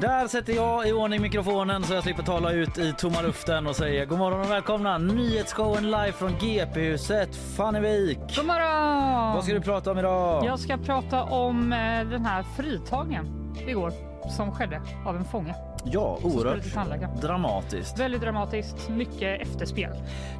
Där 0.00 0.28
sätter 0.28 0.52
jag 0.52 0.88
i 0.88 0.92
ordning 0.92 1.22
mikrofonen 1.22 1.84
så 1.84 1.94
jag 1.94 2.02
slipper 2.02 2.22
tala 2.22 2.52
ut 2.52 2.78
i 2.78 2.92
tomma 2.92 3.22
luften 3.22 3.66
och 3.66 3.76
säga 3.76 4.04
god 4.04 4.18
morgon 4.18 4.40
och 4.40 4.50
välkomna. 4.50 4.98
Nyhetsshowen 4.98 5.84
live 5.84 6.12
från 6.12 6.32
GP-huset 6.32 7.36
Fannevik. 7.56 8.18
God 8.36 8.46
morgon! 8.46 9.34
Vad 9.34 9.44
ska 9.44 9.54
du 9.54 9.60
prata 9.60 9.90
om 9.90 9.98
idag? 9.98 10.44
Jag 10.44 10.58
ska 10.58 10.76
prata 10.76 11.22
om 11.22 11.72
eh, 11.72 12.08
den 12.10 12.26
här 12.26 12.44
fritagningen 12.56 13.54
igår 13.68 13.92
som 14.36 14.52
skedde 14.52 14.82
av 15.06 15.16
en 15.16 15.24
fånge. 15.24 15.54
Ja, 15.84 16.18
oerhört 16.22 17.20
dramatiskt. 17.20 17.98
Väldigt 17.98 18.20
dramatiskt, 18.20 18.88
mycket 18.88 19.40
efterspel. 19.40 19.90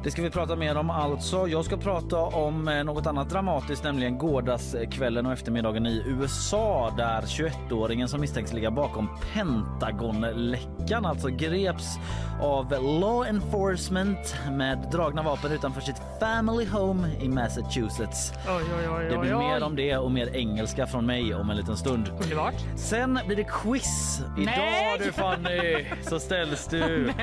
Det 0.03 0.11
ska 0.11 0.21
vi 0.21 0.29
prata 0.29 0.55
mer 0.55 0.77
om 0.77 0.89
alltså. 0.89 1.47
Jag 1.47 1.65
ska 1.65 1.77
prata 1.77 2.17
om 2.17 2.67
eh, 2.67 2.83
något 2.83 3.07
annat 3.07 3.29
dramatiskt, 3.29 3.83
nämligen 3.83 4.17
gårdagskvällen 4.17 5.25
och 5.25 5.33
eftermiddagen 5.33 5.85
i 5.85 6.03
USA 6.05 6.93
där 6.97 7.21
21-åringen 7.21 8.07
som 8.07 8.21
misstänks 8.21 8.53
ligga 8.53 8.71
bakom 8.71 9.09
Pentagonläckan 9.33 11.05
alltså 11.05 11.27
greps 11.27 11.85
av 12.41 12.71
law 12.71 13.27
enforcement 13.27 14.35
med 14.51 14.87
dragna 14.91 15.23
vapen 15.23 15.51
utanför 15.51 15.81
sitt 15.81 16.01
family 16.19 16.65
home 16.65 17.09
i 17.21 17.29
Massachusetts. 17.29 18.33
Oj, 18.47 18.63
oj, 18.79 18.89
oj, 18.89 19.05
Det 19.09 19.17
blir 19.17 19.35
mer 19.35 19.63
om 19.63 19.75
det 19.75 19.97
och 19.97 20.11
mer 20.11 20.35
engelska 20.35 20.87
från 20.87 21.05
mig 21.05 21.35
om 21.35 21.49
en 21.49 21.57
liten 21.57 21.77
stund. 21.77 22.11
Underbart. 22.23 22.53
Sen 22.75 23.19
blir 23.27 23.37
det 23.37 23.43
quiz. 23.43 24.21
Idag 24.37 24.55
Nej! 24.55 24.97
du 24.99 25.11
Fanny 25.31 25.85
så 26.01 26.19
ställs 26.19 26.67
du 26.67 27.13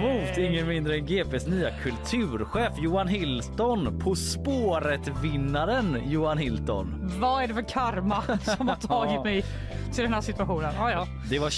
mot 0.00 0.38
ingen 0.38 0.68
mindre 0.68 0.94
än 0.94 1.06
GPs 1.06 1.46
nya 1.46 1.70
kulturchef 1.70 2.72
Johan 2.78 3.08
Hilton. 3.08 3.98
På 3.98 4.14
spåret-vinnaren 4.14 5.98
Johan 6.06 6.38
Hilton. 6.38 7.10
Vad 7.20 7.42
är 7.42 7.48
det 7.48 7.54
för 7.54 7.68
karma 7.68 8.22
som 8.56 8.68
har 8.68 8.76
tagit 8.76 9.24
mig 9.24 9.44
till 9.94 10.04
den 10.04 10.12
här 10.14 10.20
situationen? 10.20 10.72
Ja, 10.78 10.90
ja. 10.90 11.06
Det 11.30 11.38
var 11.38 11.50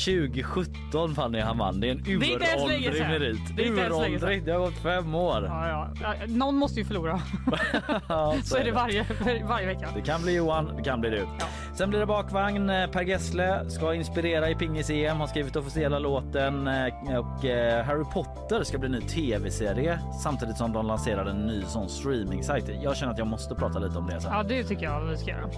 2017 0.43 1.15
Fanny 1.15 1.41
han 1.41 1.59
vann. 1.59 1.81
Det 1.81 1.89
är 1.89 1.91
en 1.93 1.99
är 1.99 2.11
inte 2.13 2.27
ens 2.47 2.69
länge 2.69 2.89
uråldrig 2.89 2.95
sedan. 2.95 3.11
merit. 3.11 3.57
Det 3.57 3.63
är 3.63 3.67
inte 3.67 3.81
ens 3.81 4.01
länge 4.01 4.19
sedan. 4.19 4.29
Uråldrig. 4.29 4.45
Det 4.45 4.53
har 4.53 4.59
gått 4.59 4.79
fem 4.83 5.15
år. 5.15 5.45
Ja, 5.49 5.69
ja. 5.69 5.89
Ja, 6.03 6.15
Någon 6.27 6.57
måste 6.57 6.81
ju 6.81 6.85
förlora. 6.87 7.21
Ja, 8.09 8.35
Så 8.45 8.57
är 8.57 8.65
det 8.65 8.73
varje, 8.73 9.07
varje 9.49 9.67
vecka. 9.67 9.89
Det 9.95 10.01
kan 10.01 10.23
bli 10.23 10.35
Johan, 10.37 10.77
det 10.77 10.83
kan 10.83 11.01
bli 11.01 11.11
du. 11.11 11.27
Sen 11.75 11.91
blir 11.91 12.01
det 12.01 12.07
bakvagn. 12.07 12.71
Eh, 12.71 12.87
Per 12.87 13.03
Gessle 13.03 13.71
ska 13.71 13.95
inspirera 13.95 14.51
i 14.51 14.55
pingis-EM, 14.55 15.17
har 15.21 15.27
skrivit 15.27 15.57
officiella 15.57 15.99
låten 15.99 16.67
eh, 16.67 17.19
och 17.19 17.45
eh, 17.45 17.85
Harry 17.85 18.05
Potter 18.13 18.65
ska 18.65 18.79
bli 18.79 18.89
ny 18.89 19.01
tv-serie 19.01 19.99
samtidigt 20.23 20.57
som 20.57 20.73
de 20.73 20.87
lanserar 20.87 21.27
en 21.27 21.47
ny 21.47 21.63
sån 21.63 21.89
streaming-sajt. 21.89 22.71
Jag 22.83 22.97
känner 22.97 23.13
att 23.13 23.19
jag 23.19 23.27
måste 23.27 23.55
prata 23.55 23.79
lite 23.79 23.99
om 23.99 24.07
det 24.07 24.21
sen. 24.21 24.33
Ja, 24.33 24.43
det 24.43 24.65
tycker 24.65 24.83
jag 24.85 25.01
vi 25.01 25.17
ska 25.17 25.31
göra. 25.31 25.49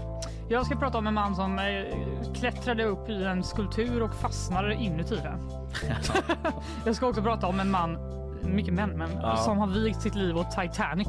Jag 0.49 0.67
ska 0.67 0.77
prata 0.77 0.99
om 0.99 1.07
en 1.07 1.15
man 1.15 1.35
som 1.37 1.59
eh, 1.59 2.33
klättrade 2.35 2.85
upp 2.85 3.09
i 3.09 3.25
en 3.25 3.45
skulptur 3.45 4.03
och 4.03 4.15
fastnade 4.15 4.75
inuti 4.75 5.17
den. 5.17 5.39
jag 6.87 6.97
ska 6.97 7.07
också 7.07 7.23
prata 7.23 7.47
om 7.47 7.61
en 7.61 7.71
man, 7.71 7.99
mycket 8.43 8.75
män, 8.75 8.91
men 8.91 9.11
Ja. 9.23 9.37
som 9.37 9.59
har 9.59 9.67
vigt 9.67 10.01
sitt 10.03 10.15
liv 10.15 10.37
åt 10.37 10.51
Titanic. 10.51 11.09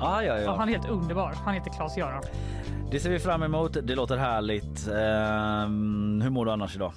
Ah, 0.00 0.22
ja, 0.22 0.34
Och 0.34 0.40
ja. 0.42 0.56
han 0.56 0.68
är 0.68 0.72
helt 0.72 0.88
underbar. 0.88 1.32
Han 1.44 1.54
heter 1.54 1.70
Claes-Göran. 1.70 2.22
Det 2.90 3.00
ser 3.00 3.10
vi 3.10 3.18
fram 3.18 3.42
emot. 3.42 3.76
Det 3.82 3.94
låter 3.94 4.16
härligt. 4.16 4.88
Ehm, 4.88 6.20
hur 6.22 6.30
mår 6.30 6.44
du 6.46 6.52
annars 6.52 6.76
idag? 6.76 6.92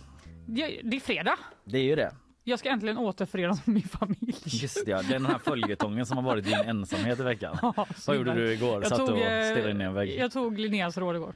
Ja, 0.48 0.68
Det 0.84 0.96
är 0.96 1.00
fredag. 1.00 1.36
Det 1.66 1.78
är 1.78 1.84
ju 1.84 1.96
det. 1.96 2.12
Jag 2.44 2.60
ska 2.60 2.70
äntligen 2.70 2.98
återförenas 2.98 3.68
med 3.68 3.74
min 3.74 3.84
familj. 3.84 4.36
Just 4.46 4.86
det, 4.86 4.92
ja. 4.92 5.02
Den 5.10 5.26
här 5.26 5.38
följetongen 5.38 6.06
som 6.06 6.18
har 6.18 6.24
varit 6.24 6.46
din 6.46 6.54
ensamhet 6.54 7.20
i 7.20 7.24
veckan. 7.24 7.58
Ja, 7.78 7.86
Vad 8.08 8.16
gjorde 8.16 8.34
du 8.34 8.54
igår? 8.54 8.74
Jag 8.82 8.88
Satt 8.88 8.98
tog, 9.00 9.10
och 9.10 9.18
eh, 9.18 9.52
stirrade 9.52 9.72
in 9.72 9.82
i 9.82 9.84
en 9.84 9.94
vägg? 9.94 10.20
Jag 10.20 10.32
tog 10.32 10.60
Linneas 10.60 10.98
råd 10.98 11.16
igår. 11.16 11.34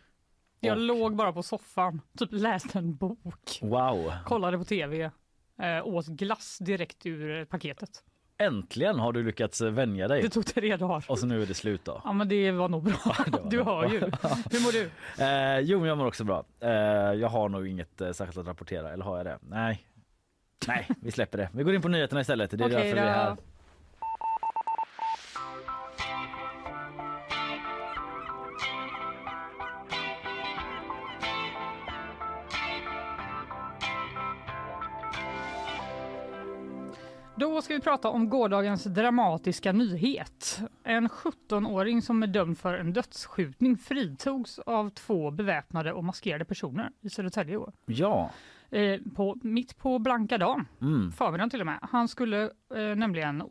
Jag 0.60 0.78
Och? 0.78 0.84
låg 0.84 1.16
bara 1.16 1.34
på 1.34 1.44
soffan, 1.44 2.02
typ 2.18 2.30
läste 2.32 2.78
en 2.80 2.96
bok, 2.96 3.60
Wow! 3.62 4.14
kollade 4.26 4.58
på 4.58 4.64
tv, 4.64 5.12
eh, 5.62 5.86
åt 5.88 6.08
glass 6.08 6.58
direkt 6.58 7.06
ur 7.06 7.46
paketet. 7.46 7.90
Äntligen 8.40 9.00
har 9.00 9.14
du 9.14 9.24
lyckats 9.24 9.62
vänja 9.62 10.08
dig. 10.08 10.22
Det 10.22 10.30
tog 10.30 10.46
tre 10.46 10.76
dagar. 10.78 11.06
Och 11.10 11.20
så 11.20 11.26
nu 11.26 11.42
är 11.42 11.46
det 11.46 11.54
slut 11.54 11.86
då. 11.86 12.02
Ja 12.04 12.14
men 12.14 12.30
det 12.30 12.52
var 12.52 12.70
nog 12.70 12.84
bra. 12.84 12.94
det 13.26 13.32
var 13.32 13.50
Du 13.50 13.64
hör 13.64 13.84
ju. 13.94 14.00
Hur 14.52 14.64
mår 14.64 14.72
du? 14.72 14.90
Eh, 15.24 15.60
jo, 15.60 15.80
men 15.80 15.90
jag 15.90 15.98
mår 15.98 16.06
också 16.06 16.24
bra. 16.24 16.44
Eh, 16.60 16.70
jag 17.14 17.28
har 17.28 17.50
nog 17.50 17.68
inget 17.68 18.02
eh, 18.02 18.12
särskilt 18.12 18.38
att 18.38 18.48
rapportera, 18.48 18.94
eller 18.94 19.04
har 19.06 19.18
jag 19.18 19.26
det? 19.26 19.40
Nej. 19.42 19.88
Nej, 20.68 20.88
vi 21.02 21.12
släpper 21.12 21.38
det. 21.38 21.50
Vi 21.54 21.64
går 21.64 21.76
in 21.76 21.82
på 21.82 21.88
nyheterna 21.88 22.22
istället. 22.22 22.52
Det 22.52 22.56
är 22.58 22.66
Okej 22.66 22.70
därför 22.78 22.94
vi 22.94 23.00
är 23.08 23.14
här. 23.14 23.30
då. 23.30 23.38
Då 37.40 37.62
ska 37.62 37.74
vi 37.74 37.80
prata 37.80 38.10
om 38.10 38.30
gårdagens 38.30 38.84
dramatiska 38.84 39.72
nyhet. 39.72 40.60
En 40.84 41.10
17-åring 41.10 42.02
som 42.02 42.24
är 42.24 42.28
dömd 42.28 42.58
för 42.58 42.74
en 42.74 42.94
dödsskjutning 42.94 43.78
fritogs 43.78 44.60
av 44.60 44.90
två 44.90 45.32
beväpnade 45.32 45.94
och 45.94 46.04
maskerade 46.04 46.46
personer 46.46 46.92
i 47.02 47.10
Södertälje 47.10 47.54
i 47.54 47.58
år. 47.58 47.74
Ja. 47.86 48.32
Eh, 48.70 49.00
på, 49.16 49.38
mitt 49.42 49.78
på 49.78 50.00
blanka 50.00 50.38
dagen, 50.38 50.66
Mm, 50.82 51.12
förmiddagen 51.12 51.50
till 51.50 51.60
och 51.60 51.66
med. 51.66 51.80
Han 51.82 52.08
skulle 52.08 52.44
eh, 52.76 52.96
nämligen 52.96 53.44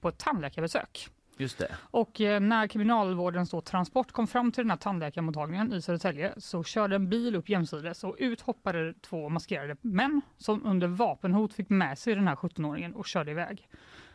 på 0.00 0.08
ett 0.08 0.18
tandläkarbesök 0.18 1.08
just 1.36 1.58
det. 1.58 1.76
Och 1.80 2.20
eh, 2.20 2.40
när 2.40 2.66
kriminalvårdens 2.66 3.50
då 3.50 3.60
transport 3.60 4.12
kom 4.12 4.26
fram 4.26 4.52
till 4.52 4.64
den 4.64 4.70
här 4.70 4.76
tandläkarmottagningen 4.76 5.72
i 5.72 5.82
Södertälje 5.82 6.34
så 6.36 6.64
körde 6.64 6.96
en 6.96 7.08
bil 7.08 7.36
upp 7.36 7.48
jämsides 7.48 8.04
och 8.04 8.16
ut 8.18 8.40
hoppade 8.40 8.94
två 8.94 9.28
maskerade 9.28 9.76
män 9.80 10.20
som 10.36 10.66
under 10.66 10.86
vapenhot 10.86 11.54
fick 11.54 11.68
med 11.68 11.98
sig 11.98 12.14
den 12.14 12.28
här 12.28 12.36
17-åringen 12.36 12.92
och 12.92 13.06
körde 13.06 13.30
iväg. 13.30 13.68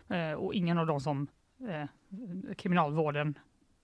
Eh, 0.10 0.32
och 0.32 0.54
ingen 0.54 0.78
av 0.78 0.88
dem 0.88 1.02
som 1.02 1.28
eh, 1.70 2.54
kriminalvården, 2.56 3.38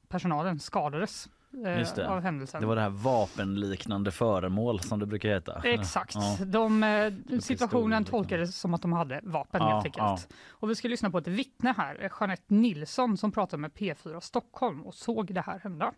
personalen, 0.08 0.60
skadades 0.60 1.30
Just 1.54 1.96
det. 1.96 2.10
av 2.10 2.22
händelsen. 2.22 2.62
Det 2.62 2.68
var 2.68 2.76
det 2.76 2.82
här 2.82 2.90
vapenliknande 2.90 4.12
föremål 4.12 4.80
som 4.80 5.00
det 5.00 5.06
brukar 5.06 5.30
heta. 5.30 5.62
Exakt. 5.64 6.16
Ja. 6.16 6.46
De, 6.46 6.84
eh, 6.84 7.14
situationen 7.40 8.02
liksom. 8.02 8.20
tolkades 8.20 8.58
som 8.60 8.74
att 8.74 8.82
de 8.82 8.94
hade 8.94 9.20
vapen 9.24 9.62
Ja, 9.62 9.70
helt 9.70 9.86
enkelt. 9.86 10.34
Och 10.50 10.70
vi 10.70 10.76
ska 10.76 10.88
lyssna 10.88 11.10
på 11.12 11.18
ett 11.18 11.28
vittne 11.28 11.74
här, 11.78 12.04
eh, 12.04 12.12
Jeanette 12.20 12.54
Nilsson 12.54 13.18
som 13.18 13.32
pratar 13.32 13.58
med 13.58 13.72
P4 13.72 14.20
Stockholm 14.20 14.82
och 14.86 14.94
såg 14.94 15.34
det 15.34 15.42
här 15.42 15.60
hända. 15.60 15.94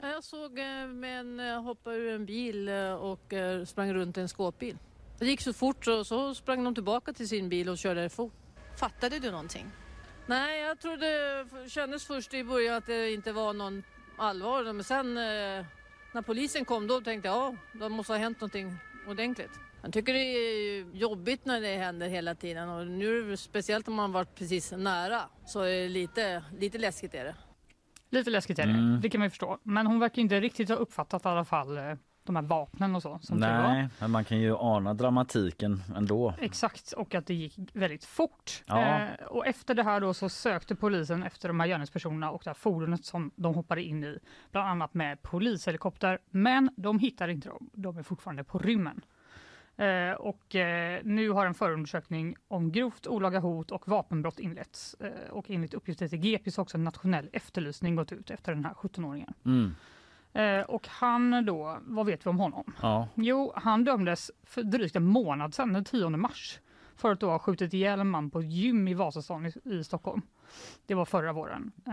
Ja, 0.00 0.08
Jag 0.08 0.24
såg 0.24 0.58
eh, 0.58 0.86
män 0.88 1.40
eh, 1.40 1.62
hoppa 1.62 1.92
ur 1.92 2.14
en 2.14 2.26
bil 2.26 2.68
eh, 2.68 2.92
och 2.92 3.32
eh, 3.32 3.64
sprang 3.64 3.94
runt 3.94 4.18
en 4.18 4.28
skåpbil. 4.28 4.78
Det 5.18 5.26
gick 5.26 5.40
så 5.40 5.52
fort 5.52 5.84
så, 5.84 6.04
så 6.04 6.34
sprang 6.34 6.64
de 6.64 6.74
tillbaka 6.74 7.12
till 7.12 7.28
sin 7.28 7.48
bil 7.48 7.68
och 7.68 7.78
körde 7.78 8.00
därifrån. 8.00 8.30
Fattade 8.80 9.18
du 9.18 9.30
någonting? 9.30 9.66
Nej, 10.26 10.60
jag 10.60 10.80
trodde, 10.80 11.06
kändes 11.68 12.06
först 12.06 12.34
i 12.34 12.44
början 12.44 12.74
att 12.76 12.86
det 12.86 13.12
inte 13.12 13.32
var 13.32 13.52
någon 13.52 13.82
allvar. 14.18 14.72
Men 14.72 14.84
sen 14.84 15.16
eh, 15.16 15.64
när 16.12 16.22
polisen 16.22 16.64
kom 16.64 16.86
då 16.86 17.00
tänkte 17.00 17.28
jag 17.28 17.36
ja, 17.36 17.78
det 17.78 17.88
måste 17.88 18.12
ha 18.12 18.18
hänt 18.18 18.40
någonting 18.40 18.76
ordentligt. 19.08 19.50
Jag 19.82 19.92
tycker 19.92 20.12
det 20.14 20.20
är 20.20 20.84
jobbigt 20.96 21.44
när 21.44 21.60
det 21.60 21.76
händer 21.76 22.08
hela 22.08 22.34
tiden 22.34 22.68
och 22.68 22.86
nu 22.86 23.36
speciellt 23.36 23.88
om 23.88 23.94
man 23.94 24.12
varit 24.12 24.34
precis 24.34 24.72
nära 24.72 25.20
så 25.46 25.60
är 25.60 25.82
det 25.82 25.88
lite, 25.88 26.44
lite 26.58 26.78
läskigt 26.78 27.14
är 27.14 27.24
det. 27.24 27.34
Lite 28.10 28.30
läskigt 28.30 28.58
är 28.58 28.66
det, 28.66 28.72
Mm. 28.72 29.00
det 29.00 29.10
kan 29.10 29.18
man 29.18 29.26
ju 29.26 29.30
förstå. 29.30 29.58
Men 29.62 29.86
hon 29.86 29.98
verkar 30.00 30.22
inte 30.22 30.40
riktigt 30.40 30.68
ha 30.68 30.76
uppfattat 30.76 31.24
i 31.24 31.28
alla 31.28 31.44
fall 31.44 31.76
eh, 31.78 31.94
de 32.28 32.36
här 32.36 32.42
vapnen 32.42 32.96
och 32.96 33.02
så. 33.02 33.18
Som. 33.22 33.36
Nej, 33.36 33.88
men 33.98 34.10
man 34.10 34.24
kan 34.24 34.38
ju 34.38 34.56
ana 34.56 34.94
dramatiken 34.94 35.82
ändå. 35.96 36.34
Exakt, 36.38 36.92
och 36.92 37.14
att 37.14 37.26
det 37.26 37.34
gick 37.34 37.58
väldigt 37.72 38.04
fort. 38.04 38.62
Ja. 38.66 39.00
Eh, 39.00 39.26
och 39.26 39.46
efter 39.46 39.74
det 39.74 39.82
här 39.82 40.00
då 40.00 40.14
så 40.14 40.28
sökte 40.28 40.74
polisen 40.74 41.22
efter 41.22 41.48
de 41.48 41.60
här 41.60 41.66
gärningspersonerna 41.66 42.30
och 42.30 42.40
det 42.44 42.50
här 42.50 42.54
fordonet 42.54 43.04
som 43.04 43.30
de 43.36 43.54
hoppade 43.54 43.82
in 43.82 44.04
i, 44.04 44.18
bland 44.52 44.68
annat 44.68 44.94
med 44.94 45.22
polishelikopter. 45.22 46.18
Men 46.30 46.70
de 46.76 46.98
hittar 46.98 47.28
inte 47.28 47.48
dem, 47.48 47.70
de 47.72 47.98
är 47.98 48.02
fortfarande 48.02 48.44
på 48.44 48.58
rymmen. 48.58 49.00
Eh, 49.78 50.12
och 50.12 50.54
eh, 50.54 51.00
nu 51.04 51.30
har 51.30 51.46
en 51.46 51.54
förundersökning 51.54 52.36
om 52.48 52.72
grovt 52.72 53.06
olaga 53.06 53.40
hot 53.40 53.70
och 53.70 53.88
vapenbrott 53.88 54.38
inletts. 54.38 54.94
Eh, 54.94 55.30
och 55.30 55.50
enligt 55.50 55.74
uppgifter 55.74 56.08
till 56.08 56.18
GP 56.18 56.50
så 56.50 56.60
har 56.60 56.64
också 56.64 56.76
en 56.76 56.84
nationell 56.84 57.28
efterlysning 57.32 57.96
gått 57.96 58.12
ut 58.12 58.30
efter 58.30 58.54
den 58.54 58.64
här 58.64 58.72
17-åringen. 58.72 59.34
Mm. 59.44 59.74
Eh, 60.38 60.60
och 60.60 60.88
han 60.88 61.44
då, 61.46 61.78
vad 61.82 62.06
vet 62.06 62.26
vi 62.26 62.30
om 62.30 62.38
honom? 62.40 62.74
Ja. 62.82 63.08
Jo, 63.14 63.52
han 63.56 63.84
dömdes 63.84 64.30
för 64.44 64.62
drygt 64.62 64.96
en 64.96 65.04
månad 65.06 65.54
sedan, 65.54 65.72
den 65.72 65.84
10 65.84 66.08
mars, 66.10 66.58
för 66.96 67.12
att 67.12 67.20
då 67.20 67.30
ha 67.30 67.38
skjutit 67.38 67.74
ihjäl 67.74 68.00
en 68.00 68.10
man 68.10 68.30
på 68.30 68.38
ett 68.38 68.52
gym 68.52 68.88
i 68.88 68.94
Vasastan 68.94 69.46
i, 69.46 69.52
i 69.64 69.84
Stockholm. 69.84 70.22
Det 70.86 70.94
var 70.94 71.04
förra 71.04 71.32
våren. 71.32 71.72
Eh, 71.86 71.92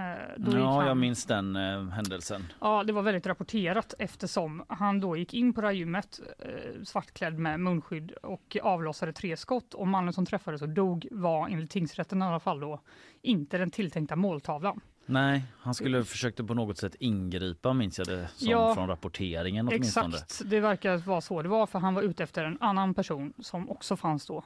Ja, 0.54 0.72
han- 0.76 0.88
jag 0.88 0.98
minns 0.98 1.26
den 1.26 1.56
eh, 1.56 1.88
händelsen. 1.90 2.44
Ja, 2.62 2.84
det 2.84 2.94
var 2.94 3.02
väldigt 3.02 3.28
rapporterat 3.28 3.94
eftersom 4.00 4.64
han 4.68 5.00
då 5.00 5.18
gick 5.18 5.34
in 5.34 5.54
på 5.54 5.62
det 5.62 5.68
här 5.68 5.74
gymmet 5.74 6.20
eh, 6.40 6.84
svartklädd 6.84 7.40
med 7.40 7.60
munskydd 7.60 8.12
och 8.12 8.58
avlossade 8.64 9.14
tre 9.14 9.38
skott 9.38 9.74
och 9.74 9.88
mannen 9.88 10.14
som 10.14 10.26
träffades 10.26 10.62
och 10.62 10.70
dog 10.70 11.08
var 11.12 11.48
enligt 11.50 11.72
tingsrätten 11.72 12.22
i 12.22 12.26
alla 12.26 12.40
fall 12.40 12.60
då 12.60 12.80
inte 13.22 13.58
den 13.58 13.72
tilltänkta 13.72 14.16
måltavlan. 14.16 14.82
Nej, 15.06 15.44
han 15.60 15.74
skulle 15.74 16.04
försökte 16.04 16.44
på 16.44 16.54
något 16.54 16.78
sätt 16.78 16.96
ingripa 17.00 17.74
minns 17.74 17.98
jag 17.98 18.07
det 18.07 18.30
som 18.36 18.50
Ja, 18.50 18.74
från 18.74 18.88
rapporteringen 18.88 19.68
åtminstone. 19.68 20.07
Exakt, 20.16 20.42
det 20.50 20.60
verkar 20.60 20.98
vara 20.98 21.22
så 21.22 21.42
det 21.42 21.50
var 21.50 21.68
för 21.68 21.80
han 21.80 21.94
var 21.94 22.02
ute 22.02 22.24
efter 22.24 22.44
en 22.44 22.57
annan 22.62 22.94
person 22.94 23.34
som 23.40 23.69
också 23.69 23.98
fanns 23.98 24.25
då 24.25 24.44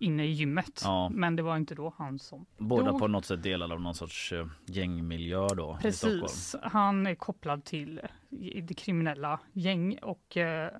inne 0.00 0.24
i 0.26 0.30
gymmet. 0.32 0.80
Ja. 0.84 1.08
Men 1.08 1.36
det 1.36 1.42
var 1.42 1.56
inte 1.56 1.74
då 1.74 1.94
han 1.98 2.18
som 2.18 2.46
Båda 2.58 2.90
dog. 2.90 2.98
på 3.00 3.06
något 3.08 3.24
sätt 3.24 3.42
delade 3.42 3.74
av 3.74 3.80
någon 3.80 3.94
sorts 3.94 4.32
eh, 4.32 4.46
gängmiljö 4.66 5.48
då. 5.48 5.78
Precis, 5.82 6.56
han 6.62 7.06
är 7.06 7.14
kopplad 7.14 7.64
till 7.64 8.00
i- 8.30 8.60
det 8.60 8.74
kriminella 8.74 9.40
gäng 9.52 9.98
och 10.02 10.36
eh, 10.36 10.70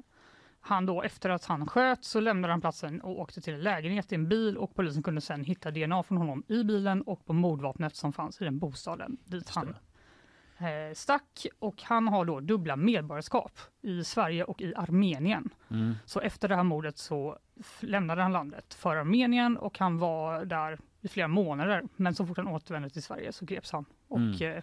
han 0.67 0.87
då 0.87 1.03
efter 1.03 1.31
att 1.31 1.45
han 1.45 1.67
sköt 1.67 2.05
så 2.05 2.21
lämnade 2.21 2.53
han 2.53 2.61
platsen 2.61 3.01
och 3.01 3.21
åkte 3.21 3.41
till 3.41 3.55
en 3.55 3.61
lägenhet 3.63 4.13
i 4.13 4.15
en 4.15 4.29
bil 4.29 4.57
och 4.57 4.75
polisen 4.75 5.03
kunde 5.03 5.21
sen 5.21 5.45
hitta 5.45 5.71
DNA 5.71 6.03
från 6.03 6.19
honom 6.19 6.43
i 6.49 6.65
bilen 6.65 7.03
och 7.03 7.27
på 7.27 7.33
mordvapnet 7.33 7.97
som 7.97 8.13
fanns 8.13 8.41
i 8.41 8.45
den 8.45 8.59
bostaden 8.59 9.17
dit 9.25 9.51
han 9.51 9.77
eh, 10.59 10.95
stack 10.95 11.47
och 11.59 11.83
han 11.83 12.09
har 12.09 12.25
då 12.25 12.41
dubbla 12.41 12.77
medborgarskap 12.77 13.53
i 13.83 14.05
Sverige 14.05 14.45
och 14.45 14.61
i 14.63 14.75
Armenien. 14.75 15.51
Mm. 15.71 15.95
Så 16.05 16.21
efter 16.21 16.49
det 16.49 16.57
här 16.57 16.63
mordet 16.63 16.99
så 16.99 17.39
lämnade 17.81 18.23
han 18.23 18.33
landet 18.33 18.75
för 18.75 18.97
Armenien 18.97 19.57
och 19.57 19.79
han 19.79 19.99
var 19.99 20.45
där 20.45 20.79
i 21.01 21.09
flera 21.09 21.29
månader. 21.29 21.83
Men 21.97 22.15
så 22.15 22.27
fort 22.27 22.37
han 22.37 22.49
återvände 22.49 22.91
till 22.91 23.03
Sverige 23.03 23.33
så 23.33 23.45
greps 23.45 23.73
han 23.73 23.85
och 24.09 24.19
Mm. 24.19 24.57
eh, 24.57 24.63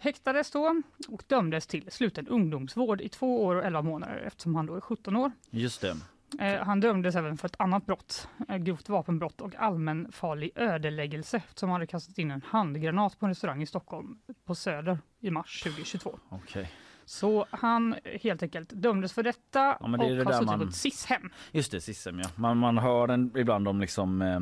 häktades 0.00 0.50
då 0.50 0.82
och 1.08 1.22
dömdes 1.26 1.66
till 1.66 1.90
sluten 1.90 2.28
ungdomsvård 2.28 3.00
i 3.00 3.08
två 3.08 3.44
år 3.44 3.56
och 3.56 3.64
elva 3.64 3.82
månader 3.82 4.22
eftersom 4.26 4.54
han 4.54 4.66
då 4.66 4.74
är 4.76 4.80
17 4.80 5.16
år. 5.16 5.32
Just 5.50 5.80
det. 5.80 5.96
Eh, 6.40 6.64
han 6.64 6.80
dömdes 6.80 7.14
även 7.16 7.36
för 7.38 7.48
ett 7.48 7.56
annat 7.60 7.86
brott, 7.86 8.28
eh, 8.48 8.56
grovt 8.56 8.88
vapenbrott 8.88 9.40
och 9.40 9.54
allmänfarlig 9.54 10.50
ödeläggelse 10.54 11.36
eftersom 11.36 11.68
han 11.68 11.74
hade 11.74 11.86
kastat 11.86 12.18
in 12.18 12.30
en 12.30 12.42
handgranat 12.46 13.18
på 13.18 13.26
en 13.26 13.30
restaurang 13.30 13.62
i 13.62 13.66
Stockholm 13.66 14.18
på 14.44 14.54
Söder 14.54 14.98
i 15.20 15.30
mars 15.30 15.62
2022. 15.62 16.18
Okej. 16.28 16.72
Så 17.04 17.46
han 17.50 17.94
helt 18.22 18.42
enkelt 18.42 18.70
dömdes 18.72 19.12
för 19.12 19.22
detta 19.22 19.58
Ja, 19.80 19.86
det 19.86 19.86
och 19.86 19.98
det 19.98 20.24
har 20.24 20.32
suttit 20.32 20.46
man- 20.46 20.58
på 20.58 20.64
ett 20.64 20.74
SIS-hem. 20.74 21.30
Just 21.52 21.72
det, 21.72 21.80
Sissem 21.80 22.18
ja. 22.18 22.28
Man, 22.36 22.58
man 22.58 22.78
hör 22.78 23.06
den 23.06 23.32
ibland 23.36 23.68
om 23.68 23.80
liksom 23.80 24.22
eh, 24.22 24.40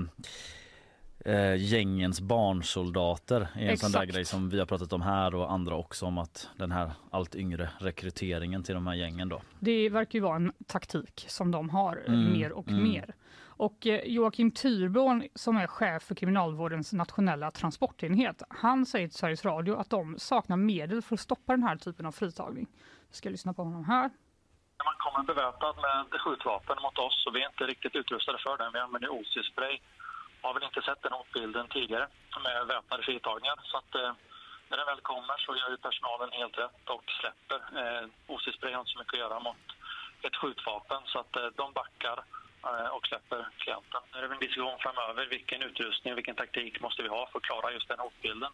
eh, 1.25 1.57
gängens 1.57 2.21
barnsoldater. 2.21 3.49
är 3.55 3.71
en 3.71 3.79
sån 3.79 3.93
där 3.93 4.03
Exakt. 4.03 4.15
grej 4.15 4.25
som 4.25 4.51
vi 4.51 4.59
har 4.59 4.67
pratat 4.67 4.93
om 4.93 5.03
här 5.03 5.35
och 5.35 5.53
andra 5.53 5.75
också 5.75 6.07
om 6.07 6.19
att 6.19 6.49
den 6.57 6.73
här 6.73 6.91
allt 7.11 7.35
yngre 7.35 7.71
rekryteringen 7.79 8.63
till 8.63 8.75
de 8.75 8.87
här 8.87 8.95
gängen 8.95 9.29
då. 9.29 9.43
Det 9.59 9.89
verkar 9.89 10.19
ju 10.19 10.23
vara 10.23 10.37
en 10.37 10.53
taktik 10.67 11.25
som 11.29 11.51
de 11.51 11.71
har 11.71 12.03
eh, 12.07 12.15
Mm, 12.19 12.33
mer 12.33 12.53
och 12.53 12.69
mm. 12.69 12.83
mer. 12.83 13.15
Och 13.59 13.87
eh, 13.87 14.01
Joakim 14.05 14.51
Tyrborn 14.51 15.29
som 15.35 15.57
är 15.57 15.67
chef 15.67 16.03
för 16.03 16.15
Kriminalvårdens 16.15 16.93
nationella 16.93 17.51
transportenhet, 17.51 18.43
han 18.49 18.87
säger 18.87 19.09
till 19.09 19.19
Sveriges 19.19 19.45
Radio 19.45 19.77
att 19.77 19.91
de 19.91 20.19
saknar 20.19 20.57
medel 20.57 21.03
för 21.03 21.15
att 21.15 21.21
stoppa 21.21 21.53
den 21.53 21.63
här 21.63 21.77
typen 21.77 22.07
av 22.07 22.13
fritagning. 22.13 22.67
Vi 23.11 23.17
ska 23.17 23.29
lyssna 23.29 23.53
på 23.53 23.63
honom 23.63 23.85
här. 23.85 24.11
När 24.79 24.85
man 24.85 24.99
kommer 25.05 25.27
beväpnad 25.27 25.75
med 25.87 26.21
skjutvapen 26.21 26.77
mot 26.83 26.99
oss 26.99 27.27
och 27.27 27.35
vi 27.35 27.43
är 27.43 27.47
inte 27.47 27.65
riktigt 27.65 27.95
utrustade 27.97 28.39
för 28.39 28.59
den. 28.59 28.73
Vi 28.73 28.79
använder 28.79 29.09
OC-spray. 29.09 29.81
Har 30.43 30.55
väl 30.55 30.63
inte 30.71 30.83
sett 30.83 31.03
den 31.03 31.13
hotbilden 31.13 31.67
tidigare 31.69 32.07
med 32.45 32.67
väpnade 32.67 33.03
fritagningar. 33.03 33.57
Så 33.71 33.77
att, 33.79 33.95
eh, 33.95 34.13
när 34.69 34.77
den 34.77 34.87
väl 34.87 35.01
kommer 35.01 35.37
så 35.45 35.51
gör 35.61 35.71
ju 35.71 35.77
personalen 35.77 36.31
helt 36.33 36.59
rätt 36.59 36.85
och 36.97 37.05
släpper. 37.21 37.61
Eh, 37.81 38.05
OC-spray 38.35 38.73
har 38.73 38.81
inte 38.81 38.93
så 38.93 38.99
mycket 38.99 39.15
att 39.15 39.25
göra 39.25 39.41
mot 39.41 39.65
ett 40.27 40.37
skjutvapen 40.37 41.01
så 41.07 41.19
att 41.19 41.37
eh, 41.37 41.47
de 41.61 41.73
backar 41.73 42.19
eh, 42.69 42.89
och 42.97 43.07
släpper 43.07 43.49
klienten. 43.63 44.01
Nu 44.13 44.19
är 44.19 44.29
det 44.29 44.35
en 44.35 44.41
diskussion 44.41 44.79
framöver. 44.79 45.27
Vilken 45.27 45.63
utrustning, 45.63 46.15
vilken 46.15 46.37
taktik 46.43 46.81
måste 46.81 47.03
vi 47.03 47.09
ha 47.09 47.29
för 47.31 47.39
att 47.39 47.45
klara 47.45 47.73
just 47.73 47.89
den 47.89 47.99
hotbilden? 47.99 48.53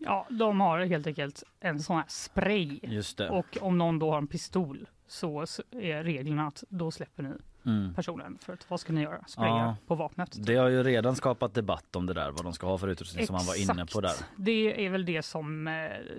Ja, 0.00 0.26
de 0.30 0.60
har 0.60 0.78
helt 0.80 1.06
enkelt 1.06 1.42
en 1.60 1.80
sån 1.80 1.96
här 1.96 2.04
spray 2.08 2.80
Just 2.82 3.18
det. 3.18 3.30
och 3.30 3.56
om 3.60 3.78
någon 3.78 3.98
då 3.98 4.10
har 4.10 4.18
en 4.18 4.26
pistol 4.26 4.86
så 5.06 5.40
är 5.70 6.04
reglerna 6.04 6.46
att 6.46 6.64
då 6.68 6.90
släpper 6.90 7.22
ni 7.22 7.34
Mm. 7.66 7.94
personen 7.94 8.38
för 8.42 8.52
att 8.52 8.70
vad 8.70 8.80
ska 8.80 8.92
ni 8.92 9.02
göra? 9.02 9.24
Spraya 9.26 9.50
Ja. 9.54 9.76
på 9.86 9.94
vapnet. 9.94 10.36
Det 10.46 10.56
har 10.56 10.68
ju 10.68 10.82
redan 10.82 11.16
skapat 11.16 11.54
debatt 11.54 11.96
om 11.96 12.06
det 12.06 12.14
där, 12.14 12.30
vad 12.30 12.44
de 12.44 12.52
ska 12.52 12.66
ha 12.66 12.78
för 12.78 12.88
utrustning 12.88 13.26
som 13.26 13.34
han 13.36 13.46
var 13.46 13.62
inne 13.62 13.86
på 13.86 14.00
där. 14.00 14.08
Exakt. 14.08 14.30
Det 14.36 14.86
är 14.86 14.90
väl 14.90 15.04
det 15.04 15.22
som 15.22 15.68
eh, 15.68 15.72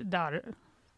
där 0.03 0.41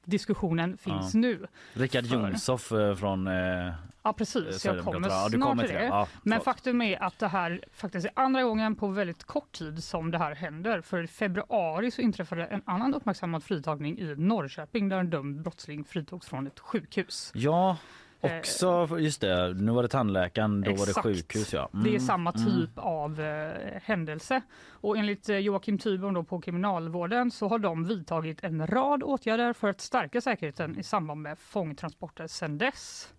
diskussionen 0.05 0.77
finns 0.77 1.13
nu. 1.13 1.47
Rickard 1.73 2.05
För- 2.07 2.15
Jomshof 2.15 2.71
eh, 2.71 2.95
från 2.95 3.27
eh, 3.27 3.73
Ja 4.03 4.13
precis, 4.13 4.65
jag 4.65 4.83
kommer 4.83 5.09
Ja, 5.09 5.19
snart 5.19 5.31
du 5.31 5.37
kommer 5.41 5.63
till 5.63 5.73
det. 5.75 5.79
det. 5.81 5.85
Ja, 5.85 6.07
Men 6.23 6.41
faktum 6.41 6.81
är 6.81 7.03
att 7.03 7.19
det 7.19 7.27
här 7.27 7.61
faktiskt 7.73 8.05
är 8.05 8.11
andra 8.15 8.43
gången 8.43 8.75
på 8.75 8.87
väldigt 8.87 9.23
kort 9.23 9.51
tid 9.51 9.83
som 9.83 10.11
det 10.11 10.17
här 10.17 10.35
händer. 10.35 10.81
För 10.81 11.03
i 11.03 11.07
februari 11.07 11.91
så 11.91 12.01
inträffade 12.01 12.45
en 12.45 12.61
annan 12.65 12.93
uppmärksammad 12.93 13.43
fritagning 13.43 13.99
i 13.99 14.15
Norrköping 14.17 14.89
där 14.89 14.97
en 14.97 15.09
dömd 15.09 15.41
brottsling 15.41 15.83
fritogs 15.83 16.27
från 16.27 16.47
ett 16.47 16.59
sjukhus. 16.59 17.31
Ja, 17.35 17.77
också 18.21 18.87
just 18.99 19.21
det. 19.21 19.53
Nu 19.53 19.71
var 19.71 19.83
det 19.83 19.89
tandläkaren, 19.89 20.61
då 20.61 20.71
var 20.71 20.85
det 20.85 20.89
Exakt. 20.89 21.03
sjukhus 21.07 21.53
ja. 21.53 21.69
Det 21.71 21.77
är 21.77 21.87
Mm, 21.87 21.99
samma 21.99 22.31
mm. 22.31 22.45
typ 22.45 22.77
av 22.77 23.19
eh, 23.21 23.81
händelse. 23.83 24.41
Och 24.81 24.97
enligt 24.97 25.29
eh, 25.29 25.37
Joakim 25.37 25.77
Tyborn 25.79 26.13
då 26.13 26.23
på 26.23 26.41
Kriminalvården 26.41 27.31
så 27.31 27.47
har 27.47 27.59
de 27.59 27.87
vidtagit 27.87 28.43
en 28.43 28.67
rad 28.67 29.03
åtgärder 29.03 29.53
för 29.53 29.69
att 29.69 29.81
stärka 29.81 30.21
säkerheten 30.21 30.79
i 30.79 30.83
samband 30.83 31.21
med 31.21 31.39
fångtransporter 31.39 32.27
sedan 32.27 32.57
dess. 32.57 33.13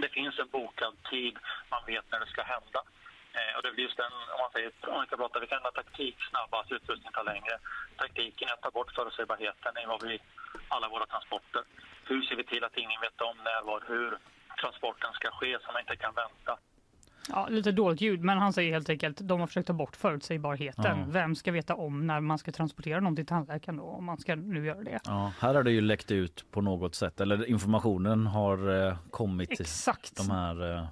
Det 0.00 0.08
finns 0.08 0.38
en 0.38 0.48
bokad 0.48 0.94
tid, 1.10 1.34
man 1.70 1.82
vet 1.86 2.04
när 2.12 2.20
det 2.20 2.26
ska 2.26 2.42
hända. 2.42 2.80
Eh, 3.38 3.52
och 3.56 3.62
det 3.62 3.70
blir 3.72 3.84
just 3.84 3.96
den, 4.04 4.12
om 4.34 4.38
man 4.44 4.50
säger, 4.54 4.70
om 4.94 5.00
vi 5.00 5.06
ska 5.06 5.16
prata, 5.16 5.40
vi 5.40 5.46
kan 5.46 5.58
ändra 5.62 5.70
taktik 5.82 6.16
snabbast, 6.30 6.72
utrustning 6.72 7.12
tar 7.12 7.24
längre. 7.32 7.54
Taktiken 7.96 8.48
är 8.48 8.52
att 8.52 8.62
ta 8.66 8.70
bort 8.70 8.90
förutsägbarheten 8.98 9.72
i 9.82 9.84
vad 9.92 10.00
vi, 10.08 10.14
alla 10.74 10.88
våra 10.94 11.06
transporter. 11.06 11.62
Hur 12.08 12.22
ser 12.22 12.36
vi 12.36 12.44
till 12.44 12.64
att 12.64 12.76
ingen 12.76 13.00
vet 13.00 13.20
om 13.20 13.36
när, 13.44 13.66
var, 13.66 13.84
hur 13.88 14.18
transporten 14.62 15.10
ska 15.12 15.30
ske 15.30 15.56
så 15.60 15.72
man 15.72 15.80
inte 15.80 15.96
kan 15.96 16.14
vänta. 16.14 16.58
Ja, 17.30 17.46
lite 17.50 17.72
dåligt 17.72 18.00
ljud, 18.00 18.20
men 18.24 18.38
han 18.38 18.52
säger 18.52 18.72
helt 18.72 18.90
enkelt 18.90 19.18
de 19.22 19.40
har 19.40 19.46
försökt 19.46 19.66
ta 19.66 19.72
bort 19.72 19.96
förutsägbarheten. 19.96 20.98
Ja. 20.98 21.04
Vem 21.08 21.34
ska 21.34 21.52
veta 21.52 21.74
om 21.74 22.06
när 22.06 22.20
man 22.20 22.38
ska 22.38 22.52
transportera 22.52 23.00
någon 23.00 23.16
till 23.16 23.26
tandläkaren 23.26 23.76
då, 23.76 23.82
om 23.84 24.04
man 24.04 24.18
ska 24.18 24.34
nu 24.34 24.64
göra 24.66 24.82
det? 24.82 25.00
Ja, 25.04 25.32
här 25.40 25.54
har 25.54 25.62
det 25.62 25.70
ju 25.70 25.80
läckt 25.80 26.10
ut 26.10 26.44
på 26.50 26.60
något 26.60 26.94
sätt, 26.94 27.20
eller 27.20 27.44
informationen 27.48 28.26
har 28.26 28.86
eh, 28.86 28.96
kommit 29.10 29.48
till 29.50 29.60
Exakt. 29.60 30.16
de 30.16 30.30
här 30.30 30.72
eh, 30.76 30.84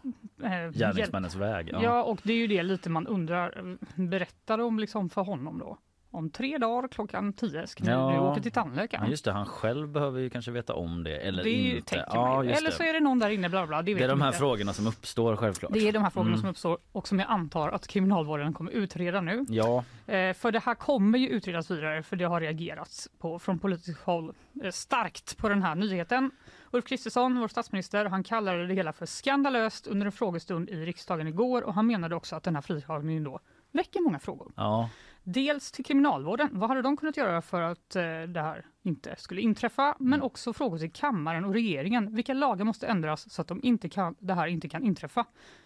Eh, 0.44 0.52
hjälp. 0.62 0.74
gärningsmännens 0.76 1.34
väg. 1.34 1.70
Ja. 1.82 2.02
och 2.02 2.20
det 2.22 2.32
är 2.32 2.36
ju 2.36 2.46
det 2.46 2.62
lite 2.62 2.90
man 2.90 3.06
undrar. 3.06 3.76
Berättar 3.94 4.58
de 4.58 4.78
liksom 4.78 5.10
för 5.10 5.22
honom 5.22 5.58
då? 5.58 5.78
Om 6.16 6.30
tre 6.30 6.58
dagar 6.58 6.88
klockan 6.88 7.32
tio 7.32 7.66
ska 7.66 7.84
Ja. 7.84 8.20
åka 8.30 8.42
till 8.42 8.52
Ja, 8.54 8.62
tandläkaren. 8.62 9.10
just 9.10 9.24
det, 9.24 9.32
han 9.32 9.46
själv 9.46 9.88
behver 9.88 10.20
ju 10.20 10.30
kanske 10.30 10.50
veta 10.50 10.74
om 10.74 11.04
det 11.04 11.16
eller 11.16 11.44
det 11.44 11.50
inte. 11.50 12.04
Ja, 12.08 12.44
Eller 12.44 12.70
så 12.70 12.82
är 12.82 12.92
det 12.92 13.00
någon 13.00 13.18
där 13.18 13.30
inne, 13.30 13.48
bla 13.48 13.66
bla. 13.66 13.82
Det, 13.82 13.94
det 13.94 14.04
är 14.04 14.08
de 14.08 14.20
här 14.20 14.28
inte. 14.28 14.38
frågorna 14.38 14.72
som 14.72 14.86
uppstår 14.86 15.36
självklart. 15.36 15.72
Det 15.72 15.88
är 15.88 15.92
de 15.92 16.02
här 16.02 16.10
frågorna 16.10 16.30
Mm. 16.32 16.40
som 16.40 16.50
uppstår 16.50 16.78
och 16.92 17.08
som 17.08 17.18
jag 17.18 17.30
antar 17.30 17.68
att 17.68 17.86
kriminalvården 17.86 18.52
kommer 18.54 18.70
utreda 18.70 19.20
nu. 19.20 19.44
Ja, 19.48 19.84
Eh, 20.08 20.34
för 20.34 20.52
det 20.52 20.58
här 20.58 20.74
kommer 20.74 21.18
ju 21.18 21.28
utredas 21.28 21.70
vidare 21.70 22.02
för 22.02 22.16
det 22.16 22.24
har 22.24 22.40
reagerats 22.40 23.08
på, 23.18 23.38
från 23.38 23.58
politiskt 23.58 24.00
håll 24.00 24.32
eh, 24.64 24.70
starkt 24.70 25.36
på 25.36 25.48
den 25.48 25.62
här 25.62 25.74
nyheten. 25.74 26.30
Ulf 26.70 26.84
Kristersson, 26.84 27.40
vår 27.40 27.48
statsminister, 27.48 28.04
han 28.04 28.24
kallade 28.24 28.66
det 28.66 28.74
hela 28.74 28.92
för 28.92 29.06
skandalöst 29.06 29.86
under 29.86 30.06
en 30.06 30.12
frågestund 30.12 30.70
i 30.70 30.84
riksdagen 30.86 31.26
igår 31.28 31.62
och 31.62 31.74
han 31.74 31.86
menade 31.86 32.14
också 32.14 32.36
att 32.36 32.42
den 32.42 32.54
här 32.54 32.62
fritagningen 32.62 33.24
då 33.24 33.40
väcker 33.72 34.00
många 34.00 34.18
frågor. 34.18 34.52
ja, 34.56 34.90
Dels 35.28 35.72
till 35.72 35.84
kriminalvården, 35.84 36.48
vad 36.52 36.68
hade 36.68 36.82
de 36.82 36.96
kunnat 36.96 37.16
göra 37.16 37.42
för 37.42 37.62
att 37.62 37.96
eh, 37.96 38.02
det 38.28 38.40
här 38.40 38.64
inte 38.82 39.14
skulle 39.18 39.40
inträffa? 39.40 39.96
Men 39.98 40.22
också 40.22 40.52
frågor 40.52 40.78
till 40.78 40.92
kammaren 40.92 41.44
och 41.44 41.52
regeringen. 41.52 42.14
Vilka 42.16 42.34
lagar 42.34 42.64
måste 42.64 42.86
ändras 42.86 43.30
så 43.32 43.42
att 43.42 43.48
de 43.48 43.60
inte 43.62 43.88
kan, 43.88 44.14
det 44.18 44.34
här 44.34 44.46
inte 44.46 44.68
kan 44.68 44.82
inträffa? 44.84 45.24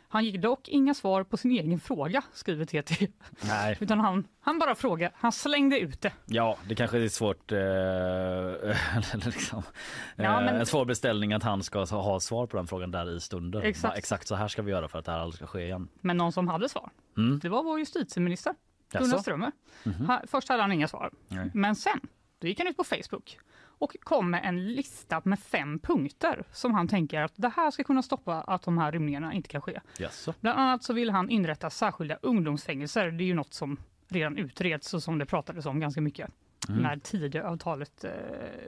Han 0.09 0.25
gick 0.25 0.43
dock 0.43 0.69
inga 0.69 0.95
svar 0.95 1.25
på 1.25 1.37
sin 1.37 1.51
egen 1.51 1.81
fråga, 1.81 2.23
skriver 2.33 2.65
TT. 2.65 3.09
nej. 3.49 3.77
Utan 3.81 4.01
han, 4.01 4.27
han 4.41 4.59
bara 4.59 4.75
frågade, 4.75 5.13
han 5.17 5.33
slängde 5.33 5.79
ut 5.81 6.01
det. 6.01 6.13
Ja, 6.27 6.57
det 6.69 6.75
kanske 6.75 6.99
är 6.99 7.09
svårt, 7.09 7.53
eh, 7.53 7.59
liksom, 9.27 9.63
Ja, 10.17 10.25
eh, 10.39 10.45
men- 10.45 10.57
en 10.57 10.67
svår 10.67 10.85
beställning 10.85 11.33
att 11.33 11.43
han 11.43 11.63
ska 11.63 11.85
ha 11.85 12.21
svar 12.21 12.47
på 12.47 12.57
den 12.57 12.67
frågan 12.67 12.91
där 12.91 13.17
i 13.17 13.21
stunden. 13.21 13.63
Exakt. 13.63 13.99
Exakt 13.99 14.29
så 14.29 14.35
här 14.35 14.49
ska 14.49 14.63
vi 14.63 14.71
göra 14.71 14.89
för 14.89 14.99
att 14.99 15.05
det 15.05 15.13
här 15.13 15.19
aldrig 15.19 15.37
ska 15.37 15.47
ske 15.47 15.61
igen. 15.65 15.89
Men 16.01 16.17
någon 16.17 16.33
som 16.33 16.49
hade 16.49 16.69
svar, 16.69 16.91
Mm. 17.17 17.39
det 17.39 17.49
var 17.49 17.63
vår 17.63 17.79
justitieminister, 17.79 18.55
Gunnar. 18.99 19.53
Mhm. 19.85 20.07
Ha- 20.07 20.23
Först 20.27 20.49
hade 20.49 20.63
han 20.63 20.73
inga 20.73 20.89
svar, 20.89 21.11
Nej. 21.29 21.51
men 21.55 21.77
sen 21.77 22.01
då 22.39 22.47
gick 22.47 22.59
han 22.59 22.69
ut 22.69 22.77
på 22.77 22.85
Facebook 22.85 23.39
och 23.63 23.97
kom 24.01 24.31
med 24.31 24.41
en 24.45 24.73
lista 24.75 25.23
med 25.25 25.39
fem 25.41 25.79
punkter 25.79 26.45
som 26.53 26.75
han 26.75 26.89
tänker 26.89 27.21
att 27.23 27.33
det 27.37 27.49
här 27.57 27.71
ska 27.71 27.85
kunna 27.85 28.03
stoppa 28.03 28.41
att 28.41 28.63
de 28.63 28.79
här 28.79 28.93
rymningarna 28.93 29.33
inte 29.35 29.49
kan 29.49 29.61
ske. 29.63 29.81
Jaså? 29.99 30.35
Bland 30.41 30.59
annat 30.61 30.83
så 30.83 30.93
vill 30.93 31.11
han 31.11 31.31
inrätta 31.31 31.71
särskilda 31.71 32.19
ungdomsfängelser. 32.23 33.11
Det 33.11 33.25
är 33.25 33.27
ju 33.27 33.35
något 33.35 33.55
som 33.55 33.77
redan 34.09 34.39
utreds 34.39 34.95
och 34.95 35.03
som 35.03 35.19
det 35.19 35.27
pratades 35.27 35.67
om 35.67 35.81
ganska 35.81 36.01
mycket 36.01 36.31
Mm. 36.69 36.83
när 36.83 36.97
Tidöavtalet 36.97 38.05
eh, 38.05 38.11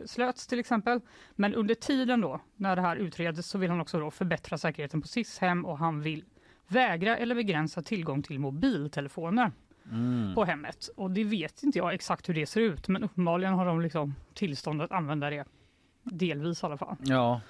slöts 0.07 0.47
till 0.47 0.59
exempel. 0.59 1.00
Men 1.35 1.55
under 1.55 1.75
tiden 1.75 2.21
då, 2.21 2.41
när 2.57 2.76
det 2.76 2.83
här 2.83 2.97
utreds, 2.97 3.47
så 3.49 3.59
vill 3.59 3.71
han 3.71 3.81
också 3.81 4.00
då 4.00 4.11
förbättra 4.11 4.59
säkerheten 4.59 5.02
på 5.02 5.09
SIS-hem 5.09 5.64
och 5.67 5.79
han 5.79 6.00
vill 6.00 6.25
vägra 6.69 7.17
eller 7.17 7.35
begränsa 7.35 7.83
tillgång 7.83 8.23
till 8.23 8.38
mobiltelefoner 8.41 9.52
Mm. 9.91 10.35
på 10.35 10.45
hemmet. 10.45 10.89
Och 10.97 11.11
det 11.11 11.25
vet 11.25 11.62
inte 11.62 11.79
jag 11.79 11.95
exakt 11.95 12.29
hur 12.29 12.35
det 12.35 12.47
ser 12.47 12.61
ut, 12.61 12.89
men 12.89 13.05
uppenbarligen 13.05 13.55
har 13.55 13.67
de 13.67 13.81
liksom 13.81 14.15
tillstånd 14.35 14.83
att 14.83 14.93
använda 14.93 15.31
det. 15.31 15.45
Delvis 16.03 16.62
i 16.62 16.67
alla 16.67 16.77
fall. 16.77 16.97
Ja, 17.05 17.41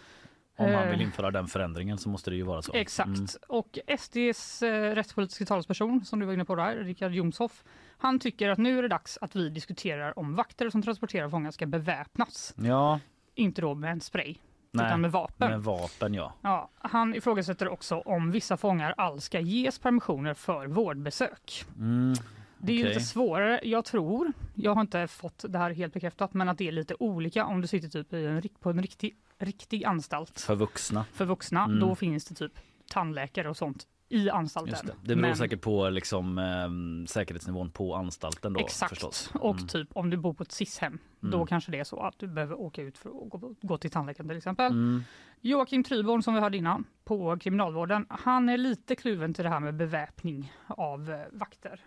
om 0.57 0.73
man 0.73 0.85
Eh. 0.85 0.91
vill 0.91 1.01
införa 1.01 1.31
den 1.31 1.47
förändringen 1.47 1.99
så 1.99 2.09
måste 2.09 2.31
det 2.31 2.37
ju 2.37 2.43
vara 2.43 2.63
så. 2.63 2.73
Exakt. 2.75 3.09
Mm. 3.09 3.27
Och 3.49 3.79
SDs 3.99 4.63
eh, 4.63 4.95
rättspolitiska 4.95 5.45
talesperson, 5.45 6.05
som 6.05 6.21
du 6.21 6.27
var 6.27 6.33
inne 6.33 6.45
på 6.45 6.55
där, 6.55 6.77
Richard 6.77 7.13
Jomshoff, 7.13 7.65
han 7.99 8.19
tycker 8.19 8.49
att 8.49 8.59
nu 8.59 8.79
är 8.79 8.83
det 8.83 8.89
dags 8.89 9.19
att 9.21 9.37
vi 9.37 9.49
diskuterar 9.49 10.19
om 10.19 10.35
vakter 10.35 10.71
som 10.71 10.83
transporterar 10.83 11.29
fångar 11.29 11.51
ska 11.51 11.67
beväpnas. 11.67 12.55
Ja, 12.57 13.01
Inte 13.35 13.61
då 13.61 13.75
med 13.75 13.93
en 13.93 14.01
spray, 14.01 14.37
Nej, 14.75 14.87
utan 14.87 15.01
med 15.01 15.13
vapen. 15.13 15.51
med 15.51 15.63
vapen 15.63 16.15
ja. 16.15 16.33
Ja, 16.43 16.71
han 16.79 17.15
ifrågasätter 17.15 17.69
också 17.69 17.99
om 17.99 18.31
vissa 18.31 18.57
fångar 18.57 18.95
alls 18.97 19.25
ska 19.25 19.41
ges 19.41 19.79
permissioner 19.79 20.35
för 20.35 20.67
vårdbesök. 20.67 21.65
Mm. 21.79 22.15
Det 22.59 22.73
är 22.73 22.77
ju 22.77 22.85
lite 22.85 23.01
svårare, 23.01 23.61
jag 23.63 23.85
tror, 23.85 24.33
jag 24.55 24.75
har 24.75 24.81
inte 24.81 25.07
fått 25.09 25.45
det 25.49 25.59
här 25.59 25.71
helt 25.71 25.95
bekräftat, 25.95 26.35
men 26.35 26.49
att 26.49 26.59
det 26.59 26.69
är 26.69 26.73
lite 26.73 26.95
olika 26.99 27.47
om 27.47 27.61
du 27.61 27.67
sitter 27.67 27.89
typ 27.89 28.13
en, 28.13 28.43
på 28.61 28.71
en 28.71 28.83
riktig, 28.83 29.17
riktig 29.39 29.85
anstalt 29.85 30.41
För 30.41 30.55
vuxna. 30.55 31.05
för 31.13 31.25
vuxna. 31.25 31.65
Mm. 31.65 31.81
Då 31.81 31.95
finns 31.95 32.25
det 32.25 32.35
typ 32.35 32.53
tandläkare 32.91 33.51
och 33.51 33.57
sånt 33.57 33.87
i 34.13 34.31
anstalten. 34.31 34.71
Just 34.71 34.87
det. 34.87 34.93
det 35.03 35.07
beror 35.17 35.21
Men- 35.21 35.37
säkert 35.37 35.61
på 35.61 35.89
liksom, 35.89 36.39
eh, 36.39 37.07
säkerhetsnivån 37.09 37.71
på 37.71 37.95
anstalten 37.95 38.53
då 38.53 38.61
Exakt. 38.61 38.89
förstås. 38.91 39.31
Och 39.35 39.55
Mm. 39.57 39.67
typ 39.67 39.89
om 39.93 40.11
du 40.11 40.17
bor 40.17 40.35
på 40.35 40.43
ett 40.43 40.53
SIS-hem, 40.53 40.99
då 41.21 41.37
Mm. 41.37 41.47
kanske 41.47 41.71
det 41.73 41.79
är 41.79 41.85
så 41.85 42.01
att 42.01 42.19
du 42.19 42.27
behöver 42.27 42.61
åka 42.61 42.83
ut 42.83 42.99
för 42.99 43.09
att 43.11 43.31
gå, 43.31 43.55
gå 43.63 43.79
till 43.79 43.91
tandläkaren 43.91 44.29
till 44.29 44.37
exempel. 44.39 44.73
Mm. 44.73 45.03
Joakim 45.41 45.85
Tryborn 45.85 46.23
som 46.23 46.35
vi 46.35 46.41
hörde 46.41 46.57
innan 46.57 46.85
på 47.05 47.39
kriminalvården, 47.39 48.07
han 48.09 48.49
är 48.49 48.57
lite 48.59 48.97
kluven 48.97 49.35
till 49.35 49.45
det 49.45 49.51
här 49.51 49.61
med 49.61 49.75
beväpning 49.77 50.53
av 50.67 51.11
eh, 51.11 51.21
vakter. 51.33 51.81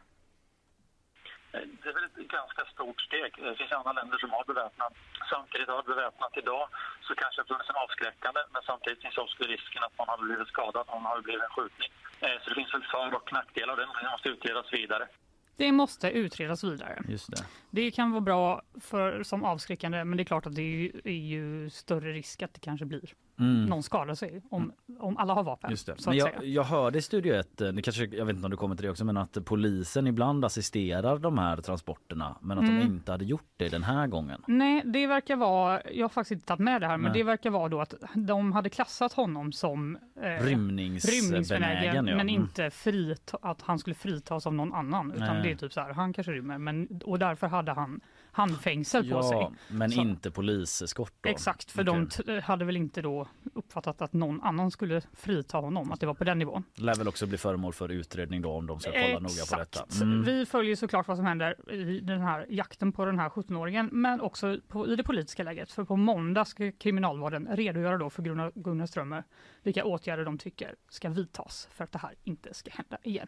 Det 1.82 1.90
är 1.90 1.94
väl 1.98 2.04
ett 2.04 2.32
ganska 2.40 2.62
stort 2.74 3.00
steg. 3.08 3.30
Det 3.48 3.56
finns 3.60 3.72
andra 3.80 3.94
länder 4.00 4.18
som 4.24 4.30
har 4.38 4.44
beväpnat. 4.52 4.94
Samtidigt 5.34 5.68
har 5.76 5.84
beväpnat 5.94 6.34
idag 6.44 6.66
så 7.08 7.12
kanske 7.22 7.38
det 7.42 7.48
funnits 7.52 7.70
en 7.70 7.76
avskräckande 7.86 8.40
men 8.54 8.62
samtidigt 8.70 9.02
finns 9.06 9.18
också 9.18 9.44
risken 9.56 9.82
att 9.88 9.98
man 10.00 10.08
hade 10.12 10.24
blivit 10.30 10.48
skadad 10.48 10.86
om 10.94 11.04
det 11.04 11.10
hade 11.10 11.22
blivit 11.28 11.44
en 11.48 11.56
skjutning. 11.58 11.90
Eh, 12.24 12.36
Så 12.42 12.46
det 12.50 12.56
finns 12.60 12.74
väl 12.74 12.84
för 12.94 13.08
och 13.20 13.34
nackdelar. 13.34 13.74
Det 13.78 13.88
måste 14.12 14.30
utredas 14.30 14.74
vidare. 14.74 15.06
Det 15.58 15.72
måste 15.72 16.08
utredas 16.24 16.64
vidare. 16.64 17.04
Just 17.08 17.30
det. 17.32 17.44
Det 17.70 17.92
kan 17.92 18.12
vara 18.12 18.22
bra 18.22 18.62
för, 18.90 19.24
som 19.24 19.44
avskräckande 19.46 20.04
men 20.04 20.18
det 20.18 20.24
är 20.24 20.32
klart 20.34 20.46
att 20.46 20.56
det 20.56 20.62
är 20.62 20.76
ju, 20.84 21.02
är 21.04 21.12
ju 21.36 21.70
större 21.70 22.12
risk 22.12 22.42
att 22.42 22.54
det 22.54 22.60
kanske 22.60 22.86
blir 22.86 23.14
Mm. 23.40 23.66
någon 23.66 23.84
skadar 23.84 24.16
sig 24.16 24.42
om, 24.50 24.72
om 25.00 25.18
alla 25.18 25.34
har 25.34 25.44
vapen. 25.44 25.72
Just 25.72 25.86
det. 25.86 25.94
Så 25.98 26.10
Men 26.10 26.18
jag, 26.20 26.46
jag 26.46 26.64
hörde 26.64 26.98
i 26.98 27.02
Studio 27.02 27.34
1, 27.36 27.62
eh, 27.62 27.68
det 27.68 27.82
kanske, 27.82 28.06
jag 28.06 28.26
vet 28.26 28.36
inte 28.36 28.46
om 28.46 28.52
du 28.52 28.58
kommer 28.58 28.76
till 28.76 28.86
det 28.86 28.92
också, 28.92 29.06
men 29.06 29.18
att 29.18 29.38
polisen 29.46 30.08
ibland 30.08 30.46
assisterar 30.46 31.18
de 31.18 31.38
här 31.38 31.58
transporterna 31.58 32.36
men 32.42 32.58
att 32.58 32.64
Mm. 32.64 32.80
de 32.80 32.86
inte 32.86 33.12
hade 33.12 33.26
gjort 33.26 33.50
det 33.58 33.70
den 33.70 33.84
här 33.84 34.08
gången. 34.08 34.42
Nej, 34.48 34.82
det 34.86 35.08
verkar 35.08 35.36
vara, 35.36 35.82
jag 35.92 36.04
har 36.04 36.10
faktiskt 36.10 36.32
inte 36.32 36.46
tagit 36.46 36.60
med 36.60 36.82
det 36.82 36.88
här, 36.88 36.98
men 36.98 37.12
Nej. 37.12 37.20
det 37.20 37.24
verkar 37.24 37.50
vara 37.50 37.70
då 37.70 37.82
att 37.82 37.94
de 38.14 38.52
hade 38.52 38.70
klassat 38.70 39.14
honom 39.14 39.52
som 39.52 39.96
eh, 40.22 40.44
Rymningsbenägen. 40.44 41.24
rymningsbenägen, 41.24 41.96
ja. 41.96 42.02
men 42.16 42.30
Mm. 42.30 42.30
inte 42.30 42.70
frita, 42.70 43.38
att 43.42 43.62
han 43.62 43.80
skulle 43.80 43.94
fritas 43.96 44.48
av 44.48 44.54
någon 44.54 44.74
annan. 44.74 45.12
Utan 45.12 45.28
Nej. 45.36 45.44
det 45.44 45.52
är 45.52 45.56
typ 45.56 45.74
så 45.74 45.82
här, 45.82 45.94
han 45.94 46.14
kanske 46.14 46.32
rymmer, 46.32 46.58
men, 46.58 47.02
och 47.06 47.20
därför 47.20 47.48
hade 47.48 47.72
han 47.72 48.02
handfängsel 48.36 49.10
på 49.10 49.16
Ja, 49.16 49.24
sig. 49.30 49.50
men 49.78 49.92
Så- 49.92 50.02
inte 50.02 50.32
poliseskort 50.32 51.14
då. 51.22 51.30
Exakt, 51.30 51.72
för 51.72 51.90
Okej. 51.90 52.08
de 52.26 52.42
hade 52.42 52.66
väl 52.66 52.78
inte 52.78 53.02
då 53.02 53.28
uppfattat 53.54 54.02
att 54.02 54.14
någon 54.14 54.42
annan 54.42 54.72
skulle 54.72 55.02
frita 55.14 55.58
honom, 55.58 55.92
att 55.92 56.00
det 56.00 56.06
var 56.06 56.14
på 56.14 56.24
den 56.24 56.40
nivån. 56.40 56.64
Lär 56.76 56.96
väl 56.96 57.08
också 57.08 57.28
bli 57.28 57.38
föremål 57.38 57.74
för 57.74 57.90
utredning 57.92 58.42
då 58.42 58.52
om 58.52 58.68
de 58.68 58.80
ska 58.80 58.92
kolla 58.92 59.20
noga 59.20 59.46
på 59.52 59.56
detta. 59.60 59.64
Exakt. 59.84 60.02
Mm. 60.02 60.24
Vi 60.24 60.46
följer 60.46 60.76
såklart 60.76 61.08
vad 61.08 61.18
som 61.18 61.26
händer 61.26 61.72
i 61.72 62.00
den 62.00 62.22
här 62.22 62.46
jakten 62.50 62.92
på 62.92 63.06
den 63.06 63.20
här 63.20 63.30
17-åringen, 63.30 63.90
men 63.92 64.22
också 64.22 64.58
på, 64.68 64.88
i 64.88 64.96
det 64.96 65.04
politiska 65.04 65.44
läget. 65.44 65.72
För 65.72 65.84
på 65.84 65.96
måndag 65.96 66.46
ska 66.46 66.72
kriminalvården 66.72 67.48
redogöra 67.52 67.98
då 67.98 68.10
för 68.10 68.24
Gunnar, 68.24 68.52
Gunnar 68.56 68.86
Strömmer 68.86 69.24
vilka 69.64 69.86
åtgärder 69.86 70.26
de 70.26 70.38
tycker 70.38 70.76
ska 70.90 71.10
vidtas 71.10 71.68
för 71.72 71.84
att 71.84 71.92
det 71.92 72.00
här 72.00 72.14
inte 72.24 72.54
ska 72.54 72.72
hända 72.74 72.98
igen. 73.04 73.28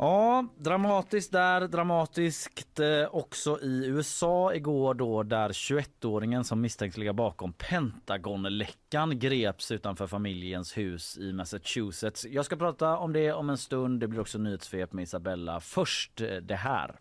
Ja, 0.00 0.46
dramatiskt 0.56 1.32
där, 1.32 1.68
dramatiskt 1.68 2.80
eh, 2.80 2.86
också 3.10 3.60
i 3.62 3.86
USA 3.86 4.54
igår 4.54 4.94
då 4.94 5.22
där 5.22 5.48
21-åringen 5.48 6.42
som 6.42 6.60
misstänks 6.60 6.96
ligga 6.96 7.12
bakom 7.12 7.52
Pentagonläckan 7.52 9.18
greps 9.18 9.70
utanför 9.70 10.06
familjens 10.06 10.78
hus 10.78 11.18
i 11.18 11.32
Massachusetts. 11.32 12.26
Jag 12.30 12.44
ska 12.44 12.56
prata 12.56 12.98
om 12.98 13.12
det 13.12 13.32
om 13.32 13.50
en 13.50 13.58
stund. 13.58 14.00
Det 14.00 14.08
blir 14.08 14.20
också 14.20 14.38
nyhetssvep 14.38 14.92
med 14.92 15.02
Isabella. 15.02 15.60
Först 15.60 16.20
eh, 16.20 16.36
det 16.36 16.56
här. 16.56 16.96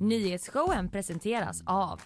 Nyhetsshowen 0.00 0.88
presenteras 0.88 1.62
av 1.66 2.00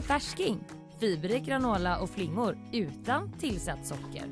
Färsking, 0.00 0.64
fiberrik 1.00 1.44
granola 1.44 1.98
och 1.98 2.10
flingor 2.10 2.58
utan 2.72 3.32
tillsatt 3.32 3.86
socker. 3.86 4.24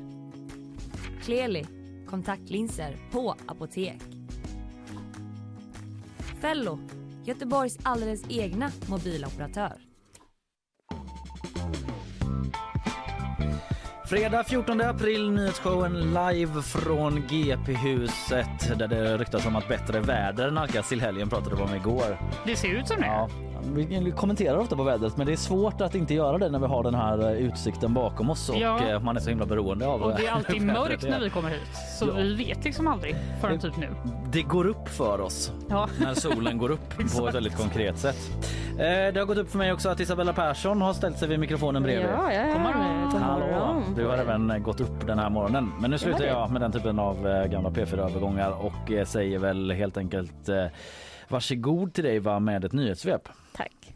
Kleli, 1.23 1.78
kontaktlinser 2.09 2.97
på 3.11 3.35
apotek. 3.47 4.01
Fello, 6.41 6.79
Göteborgs 7.25 7.77
alldeles 7.83 8.23
egna 8.29 8.71
mobiloperatör. 8.89 9.73
Fredag 14.09 14.43
14 14.43 14.81
april, 14.81 15.31
nyhetsshowen 15.31 15.93
live 15.93 16.61
från 16.61 17.27
GP-huset 17.27 18.79
där 18.79 18.87
det 18.87 19.17
ryktas 19.17 19.45
om 19.45 19.55
att 19.55 19.67
bättre 19.67 19.99
väder 19.99 20.51
nalkas 20.51 20.89
till 20.89 21.01
helgen 21.01 21.29
pratade 21.29 21.55
vi 21.55 21.61
om 21.61 21.75
igår. 21.75 22.19
Det 22.45 22.55
ser 22.55 22.79
ut 22.79 22.87
som 22.87 23.01
det. 23.01 23.05
Ja, 23.05 23.29
vi 23.75 24.13
kommenterar 24.17 24.57
ofta 24.57 24.75
på 24.75 24.83
vädret 24.83 25.17
men 25.17 25.27
det 25.27 25.33
är 25.33 25.37
svårt 25.37 25.81
att 25.81 25.95
inte 25.95 26.13
göra 26.13 26.37
det 26.37 26.49
när 26.49 26.59
vi 26.59 26.65
har 26.65 26.83
den 26.83 26.95
här 26.95 27.19
eh, 27.31 27.31
utsikten 27.37 27.93
bakom 27.93 28.29
oss 28.29 28.49
och 28.49 28.55
Ja. 28.55 28.87
eh, 28.89 28.99
man 28.99 29.15
är 29.17 29.21
så 29.21 29.29
himla 29.29 29.45
beroende 29.45 29.87
av 29.87 30.01
Och 30.01 30.11
det 30.17 30.25
är 30.27 30.31
alltid 30.31 30.61
vädret. 30.61 30.77
mörkt 30.89 31.03
när 31.03 31.19
vi 31.19 31.29
kommer 31.29 31.49
hit, 31.49 31.59
så 31.99 32.05
Ja. 32.07 32.13
vi 32.13 32.35
vet 32.35 32.63
liksom 32.65 32.87
aldrig 32.87 33.15
förrän 33.41 33.59
typ 33.59 33.77
nu. 33.77 33.89
Det 34.31 34.41
går 34.41 34.67
upp 34.67 34.87
för 34.89 35.21
oss 35.21 35.51
Ja. 35.69 35.89
när 36.01 36.13
solen 36.13 36.57
går 36.57 36.71
upp 36.71 36.89
på 37.17 37.27
ett 37.27 37.35
väldigt 37.35 37.57
konkret 37.57 37.97
sätt. 37.97 38.17
Eh, 38.71 39.13
Det 39.13 39.15
har 39.19 39.25
gått 39.25 39.37
upp 39.37 39.49
för 39.51 39.57
mig 39.57 39.71
också 39.73 39.89
att 39.89 39.99
Isabella 39.99 40.33
Persson 40.33 40.81
har 40.81 40.93
ställt 40.93 41.17
sig 41.17 41.27
vid 41.27 41.39
mikrofonen 41.39 41.83
bredvid. 41.83 42.09
Ja, 42.09 42.33
ja, 42.33 42.45
ja. 42.47 43.19
Hallå, 43.19 43.83
du 43.95 44.05
har 44.05 44.17
även 44.17 44.63
gått 44.63 44.81
upp 44.81 45.07
den 45.07 45.19
här 45.19 45.29
morgonen. 45.29 45.71
Men 45.81 45.91
nu 45.91 45.97
slutar 45.97 46.23
jag 46.25 46.51
med 46.51 46.61
den 46.61 46.71
typen 46.71 46.99
av 46.99 47.27
eh, 47.27 47.45
gamla 47.45 47.69
P4-övergångar 47.69 48.51
och 48.65 48.91
eh, 48.91 49.05
säger 49.05 49.39
väl 49.39 49.71
helt 49.71 49.97
enkelt 49.97 50.49
eh, 50.49 50.65
varsågod 51.27 51.93
till 51.93 52.03
dig 52.03 52.19
va, 52.19 52.39
med 52.39 52.65
ett 52.65 52.73
nyhetssvep. 52.73 53.21
Tack. 53.59 53.93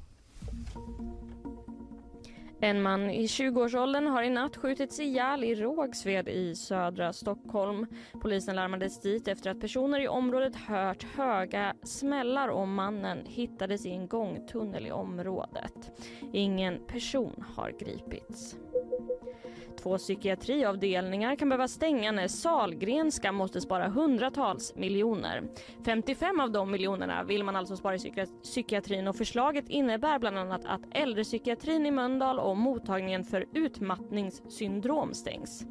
En 2.59 2.81
man 2.81 3.09
i 3.09 3.25
20-årsåldern 3.25 4.07
har 4.07 4.23
i 4.23 4.29
natt 4.29 4.57
skjutits 4.57 4.99
ihjäl 4.99 5.43
i 5.43 5.55
Rågsved 5.55 6.27
i 6.27 6.55
södra 6.55 7.13
Stockholm. 7.13 7.85
Polisen 8.21 8.55
larmades 8.55 9.01
dit 9.01 9.27
efter 9.27 9.51
att 9.51 9.59
personer 9.59 9.99
i 9.99 10.07
området 10.07 10.55
hört 10.55 11.03
höga 11.03 11.75
smällar 11.83 12.47
och 12.47 12.67
mannen 12.67 13.25
hittades 13.25 13.85
i 13.85 13.89
en 13.89 14.07
gångtunnel 14.07 14.87
i 14.87 14.91
området. 14.91 15.91
Ingen 16.33 16.87
person 16.87 17.43
har 17.55 17.71
gripits. 17.71 18.55
Två 19.81 19.97
psykiatriavdelningar 19.97 21.35
kan 21.35 21.49
behöva 21.49 21.67
stänga 21.67 22.11
när 22.11 22.27
Salgrenska 22.27 23.31
måste 23.31 23.61
spara 23.61 23.87
hundratals 23.87 24.75
miljoner. 24.75 25.43
55 25.85 26.39
av 26.39 26.51
de 26.51 26.71
miljonerna 26.71 27.23
vill 27.23 27.43
man 27.43 27.55
alltså 27.55 27.75
spara 27.75 27.95
i 27.95 28.25
psykiatrin 28.43 29.07
och 29.07 29.15
förslaget 29.15 29.69
innebär 29.69 30.19
bland 30.19 30.37
annat 30.37 30.65
att 30.65 30.81
äldrepsykiatrin 30.91 31.85
i 31.85 31.91
Mölndal 31.91 32.39
och 32.39 32.57
mottagningen 32.57 33.23
för 33.23 33.45
utmattningssyndrom 33.53 35.13
stängs. 35.13 35.65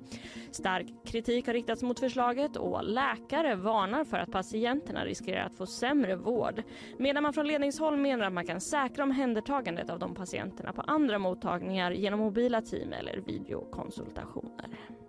Stark 0.50 0.86
kritik 1.04 1.46
har 1.46 1.52
riktats 1.52 1.82
mot 1.82 2.00
förslaget 2.00 2.56
och 2.56 2.84
läkare 2.84 3.54
varnar 3.54 4.04
för 4.04 4.16
att 4.16 4.32
patienterna 4.32 5.04
riskerar 5.04 5.46
att 5.46 5.54
få 5.54 5.66
sämre 5.66 6.16
vård 6.16 6.62
medan 6.98 7.22
man 7.22 7.32
från 7.32 7.46
ledningshåll 7.46 7.96
menar 7.96 8.26
att 8.26 8.32
man 8.32 8.46
kan 8.46 8.60
säkra 8.60 9.04
omhändertagandet 9.04 9.90
av 9.90 9.98
de 9.98 10.14
patienterna 10.14 10.72
på 10.72 10.82
andra 10.82 11.18
mottagningar 11.18 11.90
genom 11.90 12.20
mobila 12.20 12.60
team 12.60 12.92
eller 12.92 13.20
konsultationer. 13.92 15.01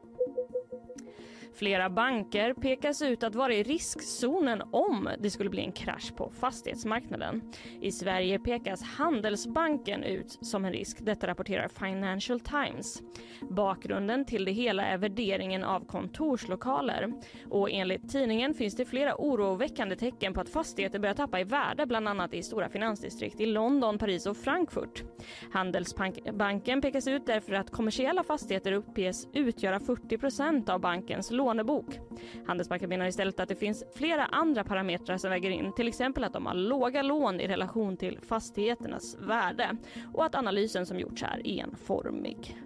Flera 1.56 1.90
banker 1.90 2.54
pekas 2.54 3.02
ut 3.02 3.24
att 3.24 3.36
vara 3.36 3.54
i 3.54 3.64
riskzonen 3.64 4.62
om 4.72 5.10
det 5.20 5.30
skulle 5.30 5.50
bli 5.50 5.62
en 5.62 5.72
krasch 5.72 6.16
på 6.16 6.32
fastighetsmarknaden. 6.40 7.42
I 7.82 7.92
Sverige 7.92 8.40
pekas 8.40 8.84
Handelsbanken 8.84 10.04
ut 10.04 10.38
som 10.42 10.66
en 10.66 10.72
risk. 10.72 10.98
Detta 11.02 11.28
rapporterar 11.28 11.68
Financial 11.68 12.40
Times. 12.40 13.02
Bakgrunden 13.50 14.26
till 14.26 14.46
det 14.46 14.52
hela 14.52 14.86
är 14.86 14.98
värderingen 14.98 15.64
av 15.64 15.86
kontorslokaler. 15.86 17.14
Och 17.50 17.72
enligt 17.72 18.10
tidningen 18.12 18.54
finns 18.54 18.76
det 18.76 18.86
flera 18.86 19.16
oroväckande 19.16 19.96
tecken 19.96 20.34
på 20.34 20.42
att 20.42 20.50
fastigheter 20.50 21.00
börjar 21.00 21.16
tappa 21.16 21.40
i 21.40 21.44
värde 21.44 21.86
bland 21.86 22.08
annat 22.08 22.34
i 22.34 22.44
stora 22.44 22.70
finansdistrikt 22.70 23.40
i 23.40 23.46
London, 23.46 23.98
Paris 23.98 24.26
och 24.26 24.38
Frankfurt. 24.38 25.04
Handelsbanken 25.52 26.82
pekas 26.82 27.08
ut 27.08 27.26
därför 27.26 27.54
att 27.54 27.70
kommersiella 27.70 28.24
fastigheter 28.24 28.72
uppges 28.72 29.28
utgöra 29.34 29.80
40% 29.80 30.70
av 30.70 30.80
bankens 30.80 31.32
lånebok. 31.44 32.00
Handelsbanken 32.48 32.90
menar 32.90 33.06
istället 33.06 33.40
att 33.40 33.50
det 33.50 33.56
finns 33.56 33.84
flera 33.96 34.26
andra 34.26 34.64
parametrar 34.64 35.18
som 35.18 35.30
väger 35.30 35.50
in, 35.50 35.74
till 35.74 35.88
exempel 35.88 36.24
att 36.24 36.34
de 36.34 36.46
har 36.46 36.54
låga 36.54 37.02
lån 37.02 37.40
i 37.40 37.48
relation 37.48 37.98
till 37.98 38.20
fastigheternas 38.28 39.18
värde 39.20 39.78
och 40.14 40.26
att 40.26 40.36
analysen 40.36 40.86
som 40.86 41.00
gjorts 41.00 41.24
är 41.24 41.48
enformig. 41.48 42.58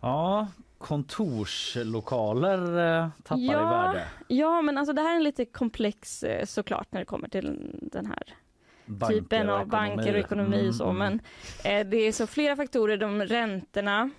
Ja, 0.00 0.48
kontorslokaler 0.78 2.78
eh, 2.78 3.08
tappar 3.22 3.42
ja, 3.42 3.60
i 3.60 3.64
värde. 3.64 4.04
Ja, 4.28 4.62
men 4.62 4.78
alltså 4.78 4.92
det 4.92 5.02
här 5.02 5.12
är 5.12 5.16
en 5.16 5.22
lite 5.22 5.44
komplex 5.44 6.22
eh, 6.22 6.44
såklart 6.44 6.92
när 6.92 7.00
det 7.00 7.06
kommer 7.06 7.28
till 7.28 7.70
den 7.82 8.06
här 8.06 8.22
banker 8.86 9.14
typen 9.14 9.50
av 9.50 9.66
banker 9.66 10.12
och 10.12 10.18
ekonomi 10.18 10.70
och 10.70 10.74
så. 10.74 10.90
Mm. 10.90 10.98
Men 10.98 11.20
eh, 11.64 11.86
det 11.86 11.96
är 11.96 12.12
så 12.12 12.26
flera 12.26 12.56
faktorer, 12.56 12.96
de 12.96 13.22
räntorna 13.22 14.10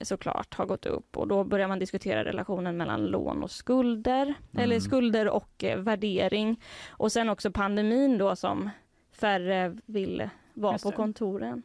såklart 0.00 0.54
har 0.54 0.66
gått 0.66 0.86
upp 0.86 1.16
och 1.16 1.28
då 1.28 1.44
börjar 1.44 1.68
man 1.68 1.78
diskutera 1.78 2.24
relationen 2.24 2.76
mellan 2.76 3.06
lån 3.06 3.42
och 3.42 3.50
skulder, 3.50 4.22
mm. 4.22 4.64
eller 4.64 4.80
skulder 4.80 5.28
och 5.28 5.64
eh, 5.64 5.78
värdering. 5.78 6.60
Och 6.90 7.12
sen 7.12 7.28
också 7.28 7.50
pandemin 7.50 8.18
då 8.18 8.36
som 8.36 8.70
färre 9.12 9.76
vill 9.86 10.30
vara 10.54 10.78
på 10.78 10.90
kontoren. 10.90 11.62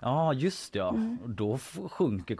Ja 0.00 0.32
just 0.32 0.74
ja, 0.74 0.88
mm. 0.88 1.18
då 1.26 1.58
sjunker 1.90 2.36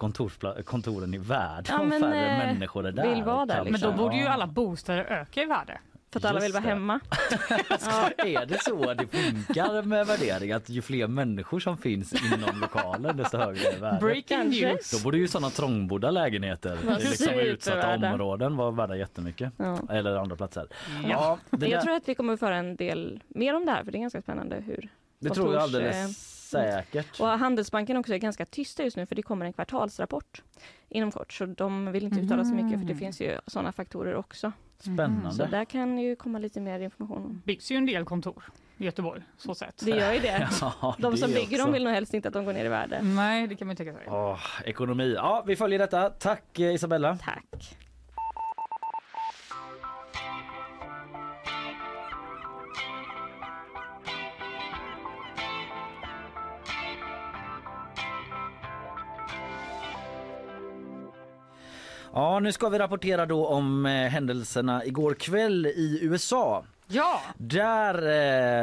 kontoren 0.62 1.14
i 1.14 1.18
värde 1.18 1.68
ja, 1.68 1.80
om 1.80 1.90
färre 1.90 2.26
äh, 2.26 2.46
människor 2.46 2.86
är 2.86 2.92
där. 2.92 3.14
Vill 3.14 3.24
vara 3.24 3.46
där 3.46 3.64
liksom. 3.64 3.88
Men 3.88 3.96
då 3.96 4.02
borde 4.02 4.16
ju 4.16 4.26
alla 4.26 4.46
bostäder 4.46 5.04
öka 5.04 5.42
i 5.42 5.46
värde. 5.46 5.80
För 6.14 6.20
att 6.20 6.24
alla 6.24 6.40
vill 6.40 6.52
vara 6.52 6.62
det. 6.62 6.68
hemma. 6.68 7.00
ja. 7.68 8.10
Är 8.18 8.46
det 8.46 8.62
så 8.62 8.94
det 8.94 9.06
funkar 9.06 9.82
med 9.82 10.06
värdering? 10.06 10.52
Att 10.52 10.68
ju 10.68 10.82
fler 10.82 11.06
människor 11.06 11.60
som 11.60 11.78
finns 11.78 12.12
inom 12.12 12.60
lokalen 12.60 13.16
desto 13.16 13.38
högre 13.38 13.68
är 13.68 13.78
värdet? 13.78 14.00
Breaking 14.00 14.48
news! 14.48 14.90
Då 14.90 15.04
borde 15.04 15.18
ju 15.18 15.28
sådana 15.28 15.50
trångbodda 15.50 16.10
lägenheter 16.10 16.78
i 17.00 17.04
liksom 17.04 17.34
utsatta 17.34 17.94
områden 17.94 18.56
vara 18.56 18.70
värda 18.70 18.96
jättemycket. 18.96 19.52
Ja. 19.56 19.78
Eller 19.90 20.16
andra 20.16 20.36
platser. 20.36 20.66
Ja. 21.04 21.38
ja 21.50 21.66
jag 21.66 21.82
tror 21.82 21.94
att 21.94 22.08
vi 22.08 22.14
kommer 22.14 22.36
föra 22.36 22.56
en 22.56 22.76
del 22.76 23.20
mer 23.28 23.54
om 23.54 23.66
det 23.66 23.72
här 23.72 23.84
för 23.84 23.92
det 23.92 23.98
är 23.98 24.00
ganska 24.00 24.22
spännande 24.22 24.56
hur 24.66 24.88
Det 25.18 25.30
tror 25.30 25.54
jag 25.54 25.62
alldeles 25.62 26.33
säkert. 26.58 27.20
Och 27.20 27.26
Handelsbanken 27.26 27.96
också 27.96 28.14
är 28.14 28.18
ganska 28.18 28.46
tysta 28.46 28.84
just 28.84 28.96
nu 28.96 29.06
för 29.06 29.14
det 29.14 29.22
kommer 29.22 29.46
en 29.46 29.52
kvartalsrapport 29.52 30.42
inom 30.88 31.10
kort 31.12 31.32
så 31.32 31.46
de 31.46 31.92
vill 31.92 32.04
inte 32.04 32.20
uttala 32.20 32.44
så 32.44 32.54
mycket 32.54 32.78
för 32.78 32.86
det 32.86 32.92
mm. 32.92 32.98
finns 32.98 33.20
ju 33.20 33.38
sådana 33.46 33.72
faktorer 33.72 34.14
också. 34.14 34.52
Spännande. 34.78 35.30
Så 35.30 35.46
där 35.46 35.64
kan 35.64 35.98
ju 35.98 36.16
komma 36.16 36.38
lite 36.38 36.60
mer 36.60 36.80
information. 36.80 37.42
byggs 37.44 37.70
ju 37.70 37.76
en 37.76 37.86
del 37.86 38.04
kontor 38.04 38.44
i 38.76 38.84
Göteborg, 38.84 39.22
så 39.36 39.54
sett. 39.54 39.84
Det 39.84 39.90
gör 39.90 40.12
ju 40.12 40.20
det. 40.20 40.48
Ja, 40.60 40.96
de 40.98 41.16
som 41.16 41.30
bygger 41.30 41.58
dem 41.58 41.72
vill 41.72 41.84
nog 41.84 41.92
helst 41.92 42.14
inte 42.14 42.28
att 42.28 42.34
de 42.34 42.44
går 42.44 42.52
ner 42.52 42.64
i 42.64 42.68
värde. 42.68 43.02
Nej, 43.02 43.46
det 43.46 43.54
kan 43.54 43.66
man 43.66 43.76
tänka 43.76 43.92
sig. 43.92 44.02
Åh, 44.08 44.40
ekonomi. 44.64 45.14
Ja, 45.16 45.44
vi 45.46 45.56
följer 45.56 45.78
detta. 45.78 46.10
Tack 46.10 46.58
eh, 46.58 46.74
Isabella. 46.74 47.18
Tack. 47.22 47.76
Ja, 62.16 62.40
nu 62.40 62.52
ska 62.52 62.68
vi 62.68 62.78
rapportera 62.78 63.26
då 63.26 63.46
om 63.46 63.86
eh, 63.86 63.92
händelserna 63.92 64.84
igår 64.84 65.14
kväll 65.14 65.66
i 65.66 65.98
USA. 66.02 66.64
Ja! 66.86 67.20
Där 67.38 67.94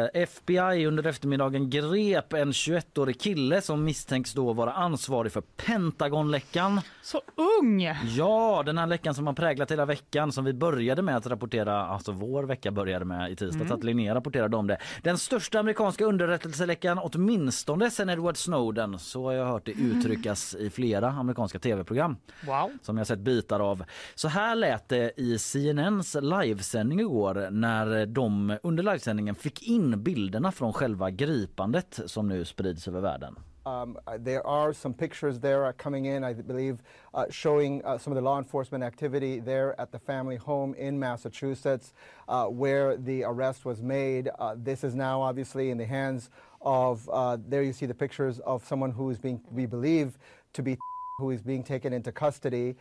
eh, 0.03 0.21
FBI 0.23 0.85
under 0.85 1.07
eftermiddagen 1.07 1.69
grep 1.69 2.33
en 2.33 2.51
21-årig 2.51 3.21
kille 3.21 3.61
som 3.61 3.83
misstänks 3.83 4.33
då 4.33 4.53
vara 4.53 4.71
ansvarig 4.71 5.31
för 5.31 5.41
Pentagonläckan. 5.41 6.81
Så 7.01 7.21
ung! 7.59 7.81
Ja, 8.17 8.63
den 8.65 8.77
här 8.77 8.87
läckan 8.87 9.15
som 9.15 9.27
har 9.27 9.33
präglat 9.33 9.71
hela 9.71 9.85
veckan 9.85 10.31
som 10.31 10.45
vi 10.45 10.53
började 10.53 11.01
med 11.01 11.17
att 11.17 11.27
rapportera, 11.27 11.85
alltså 11.85 12.11
vår 12.11 12.43
vecka 12.43 12.71
började 12.71 13.05
med 13.05 13.31
i 13.31 13.35
tisdags, 13.35 13.61
mm. 13.61 13.71
att 13.71 13.83
Linnea 13.83 14.15
rapporterade 14.15 14.57
om 14.57 14.67
det. 14.67 14.77
Den 15.01 15.17
största 15.17 15.59
amerikanska 15.59 16.05
underrättelseläckan 16.05 16.99
åtminstone 17.03 17.89
sen 17.89 18.09
Edward 18.09 18.37
Snowden, 18.37 18.99
så 18.99 19.23
har 19.23 19.31
jag 19.31 19.45
hört 19.45 19.65
det 19.65 19.71
uttryckas 19.71 20.55
i 20.55 20.69
flera 20.69 21.09
amerikanska 21.09 21.59
tv-program. 21.59 22.17
Wow. 22.45 22.71
Som 22.81 22.97
jag 22.97 23.07
sett 23.07 23.19
bitar 23.19 23.59
av. 23.59 23.83
Så 24.15 24.27
här 24.27 24.55
lät 24.55 24.89
det 24.89 25.11
i 25.17 25.37
CNNs 25.37 26.15
livesändning 26.21 26.99
igår 26.99 27.47
när 27.51 28.10
de 28.13 28.57
under 28.63 28.83
livesändningen 28.83 29.35
fick 29.35 29.63
in 29.63 30.03
bilderna 30.03 30.51
från 30.51 30.73
själva 30.73 31.09
gripandet 31.09 31.99
som 32.05 32.27
nu 32.27 32.45
sprids 32.45 32.87
över 32.87 33.01
världen. 33.01 33.35
Um, 33.63 33.97
there 34.25 34.41
are 34.47 34.73
some 34.73 34.93
pictures 34.93 35.39
there 35.39 35.71
coming 35.73 36.07
in, 36.07 36.23
I 36.23 36.33
believe, 36.33 36.79
uh, 37.13 37.25
showing 37.29 37.83
uh, 37.85 37.99
some 37.99 38.11
of 38.11 38.15
the 38.15 38.21
law 38.21 38.39
enforcement 38.39 38.83
activity 38.83 39.39
there 39.39 39.79
at 39.79 39.91
the 39.91 39.99
family 39.99 40.35
home 40.37 40.73
in 40.73 40.97
Massachusetts 40.99 41.93
uh, 42.27 42.45
where 42.47 42.97
the 42.97 43.23
arrest 43.23 43.63
was 43.63 43.81
made. 43.83 44.31
Uh, 44.39 44.55
this 44.57 44.83
is 44.83 44.95
now 44.95 45.21
obviously 45.21 45.69
in 45.69 45.77
the 45.77 45.85
hands 45.85 46.31
of, 46.61 47.07
uh, 47.13 47.37
there 47.47 47.61
you 47.61 47.73
see 47.73 47.85
the 47.85 47.93
pictures 47.93 48.39
of 48.39 48.65
someone 48.65 48.91
who 48.91 49.11
is 49.11 49.19
being, 49.19 49.39
we 49.51 49.67
believe, 49.67 50.17
to 50.53 50.63
be 50.63 50.77
who 51.19 51.29
is 51.29 51.43
being 51.43 51.63
taken 51.63 51.93
into 51.93 52.11
custody. 52.11 52.75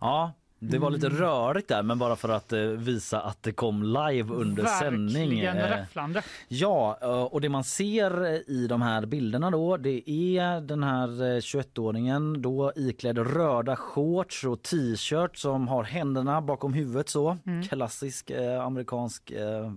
Ja, 0.00 0.34
Det 0.58 0.78
var 0.78 0.90
lite 0.90 1.06
mm. 1.06 1.18
rörigt 1.18 1.68
där, 1.68 1.82
men 1.82 1.98
bara 1.98 2.16
för 2.16 2.28
att 2.28 2.52
eh, 2.52 2.60
visa 2.60 3.20
att 3.20 3.42
det 3.42 3.52
kom 3.52 3.82
live 3.82 4.34
under 4.34 4.62
Verkligen 4.62 5.10
sändning. 5.10 5.40
Eh, 5.40 5.54
räfflande. 5.54 6.22
Ja, 6.48 6.98
eh, 7.02 7.22
och 7.22 7.40
det 7.40 7.48
man 7.48 7.64
ser 7.64 8.42
i 8.50 8.66
de 8.66 8.82
här 8.82 9.06
bilderna 9.06 9.50
då, 9.50 9.76
det 9.76 10.10
är 10.10 10.60
den 10.60 10.82
här 10.82 11.08
21-åringen 11.40 12.42
då 12.42 12.72
iklädd 12.76 13.18
röda 13.18 13.76
shorts 13.76 14.44
och 14.44 14.62
t-shirt 14.62 15.36
som 15.36 15.68
har 15.68 15.84
händerna 15.84 16.40
bakom 16.40 16.72
huvudet 16.72 17.08
så. 17.08 17.36
Mm. 17.46 17.62
Klassisk 17.62 18.30
amerikansk 18.62 19.32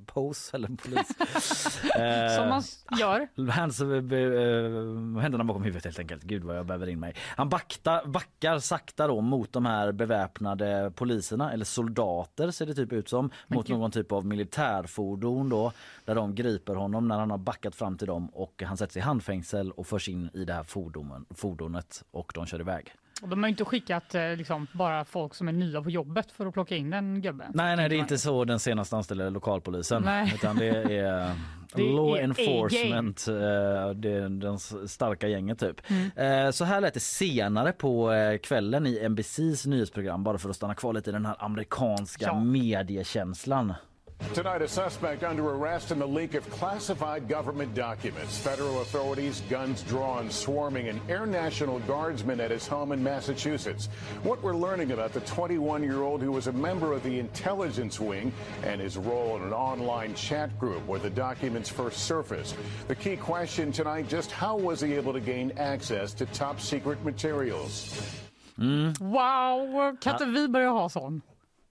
pose 0.06 0.56
eller 0.58 0.68
polis. 0.68 1.08
som 2.38 2.50
man 2.50 2.64
gör. 3.00 3.50
Hands, 3.52 3.82
händerna 5.22 5.44
bakom 5.44 5.64
huvudet 5.64 5.86
helt 5.86 6.00
enkelt. 6.00 6.24
Gud 6.24 6.44
vad 6.44 6.58
jag 6.58 6.66
behöver 6.66 6.90
in 6.90 7.00
mig. 7.00 7.16
Han 7.36 7.50
backar, 7.50 8.06
backar 8.06 8.60
sakta 8.60 9.08
då 9.08 9.22
mot 9.22 9.54
de 9.54 9.66
här 9.66 9.92
beväpnade 9.92 10.69
poliserna 10.96 11.54
eller 11.54 11.66
soldater 11.66 12.52
ser 12.52 12.66
det 12.66 12.74
typ 12.74 12.94
ut 12.94 13.10
som 13.10 13.30
mot 13.48 13.68
någon 13.68 13.92
typ 13.92 14.12
av 14.12 14.26
militärfordon 14.26 15.50
då 15.50 15.72
där 16.06 16.16
de 16.16 16.36
griper 16.36 16.76
honom 16.76 17.08
när 17.08 17.20
han 17.20 17.32
har 17.32 17.38
backat 17.38 17.76
fram 17.76 17.98
till 17.98 18.08
dem 18.08 18.30
och 18.30 18.64
han 18.64 18.78
sätts 18.78 18.98
i 18.98 19.00
handfängsel 19.00 19.72
och 19.72 19.88
förs 19.88 20.10
in 20.10 20.30
i 20.34 20.46
det 20.46 20.54
här 20.54 20.64
fordonen, 20.64 21.26
fordonet 21.30 22.04
och 22.12 22.32
de 22.36 22.46
kör 22.46 22.60
iväg. 22.60 22.94
De 23.22 23.44
har 23.44 23.50
inte 23.50 23.66
skickat 23.66 24.16
eh, 24.16 24.36
liksom, 24.36 24.68
bara 24.72 25.06
folk 25.06 25.36
som 25.36 25.48
är 25.48 25.52
nya 25.52 25.82
på 25.82 25.90
jobbet 25.90 26.32
för 26.32 26.46
att 26.46 26.54
plocka 26.54 26.76
in 26.76 26.90
den 26.90 27.22
gubben. 27.22 27.52
Nej, 27.54 27.76
nej, 27.76 27.90
det 27.90 27.96
är 27.96 28.00
inte 28.00 28.18
så 28.18 28.46
den 28.46 28.60
senaste 28.60 28.96
anställde 28.96 29.30
lokalpolisen. 29.30 30.04
Nej. 30.04 30.32
Utan 30.36 30.56
det 30.56 30.68
är 30.98 31.36
det 31.76 31.82
law 31.82 32.18
är 32.18 32.24
enforcement, 32.24 33.26
uh, 33.28 33.36
det 33.96 34.10
är 34.10 34.30
den 34.30 34.60
starka 34.90 35.28
gänget 35.28 35.60
typ. 35.60 35.82
Mm. 35.88 36.46
Uh, 36.46 36.52
så 36.52 36.66
här 36.66 36.82
lät 36.82 36.94
det 36.94 37.00
senare 37.00 37.72
på 37.72 38.12
kvällen 38.44 38.88
i 38.88 39.10
NBCs 39.10 39.66
nyhetsprogram 39.66 40.24
bara 40.24 40.38
för 40.38 40.50
att 40.50 40.56
stanna 40.56 40.76
kvar 40.76 40.94
lite 40.94 41.10
i 41.10 41.14
den 41.14 41.26
här 41.26 41.36
amerikanska 41.40 42.26
ja. 42.26 42.40
mediekänslan. 42.40 43.74
Tonight, 44.34 44.62
a 44.62 44.68
suspect 44.68 45.24
under 45.24 45.50
arrest 45.50 45.92
in 45.92 45.98
the 45.98 46.08
leak 46.08 46.36
of 46.36 46.48
classified 46.52 47.28
government 47.28 47.74
documents. 47.74 48.38
Federal 48.38 48.82
authorities, 48.82 49.42
guns 49.50 49.82
drawn, 49.82 50.30
swarming 50.30 50.88
an 50.88 51.02
Air 51.10 51.26
National 51.26 51.80
Guardsman 51.80 52.40
at 52.40 52.52
his 52.52 52.68
home 52.68 52.92
in 52.92 53.04
Massachusetts. 53.04 53.90
What 54.22 54.44
we're 54.44 54.56
learning 54.56 54.92
about 54.92 55.14
the 55.14 55.22
21 55.22 55.82
year 55.82 56.04
old 56.04 56.22
who 56.22 56.32
was 56.32 56.46
a 56.46 56.52
member 56.52 56.94
of 56.94 57.02
the 57.02 57.18
intelligence 57.18 58.00
wing 58.00 58.32
and 58.64 58.80
his 58.80 58.98
role 58.98 59.36
in 59.38 59.44
an 59.44 59.52
online 59.52 60.14
chat 60.14 60.58
group 60.60 60.86
where 60.86 61.00
the 61.00 61.10
documents 61.10 61.68
first 61.68 62.06
surfaced. 62.06 62.56
The 62.88 62.96
key 62.96 63.18
question 63.18 63.72
tonight 63.72 64.08
just 64.08 64.32
how 64.32 64.58
was 64.58 64.80
he 64.80 64.94
able 64.94 65.14
to 65.14 65.22
gain 65.22 65.52
access 65.58 66.14
to 66.14 66.26
top 66.28 66.62
secret 66.62 67.04
materials? 67.04 68.00
Hmm? 68.58 68.92
Wow, 69.00 69.98
kan 70.02 70.14
inte 70.14 70.26
vi 70.26 70.48
börja 70.48 70.70
ha 70.70 70.90
sån? 70.90 71.22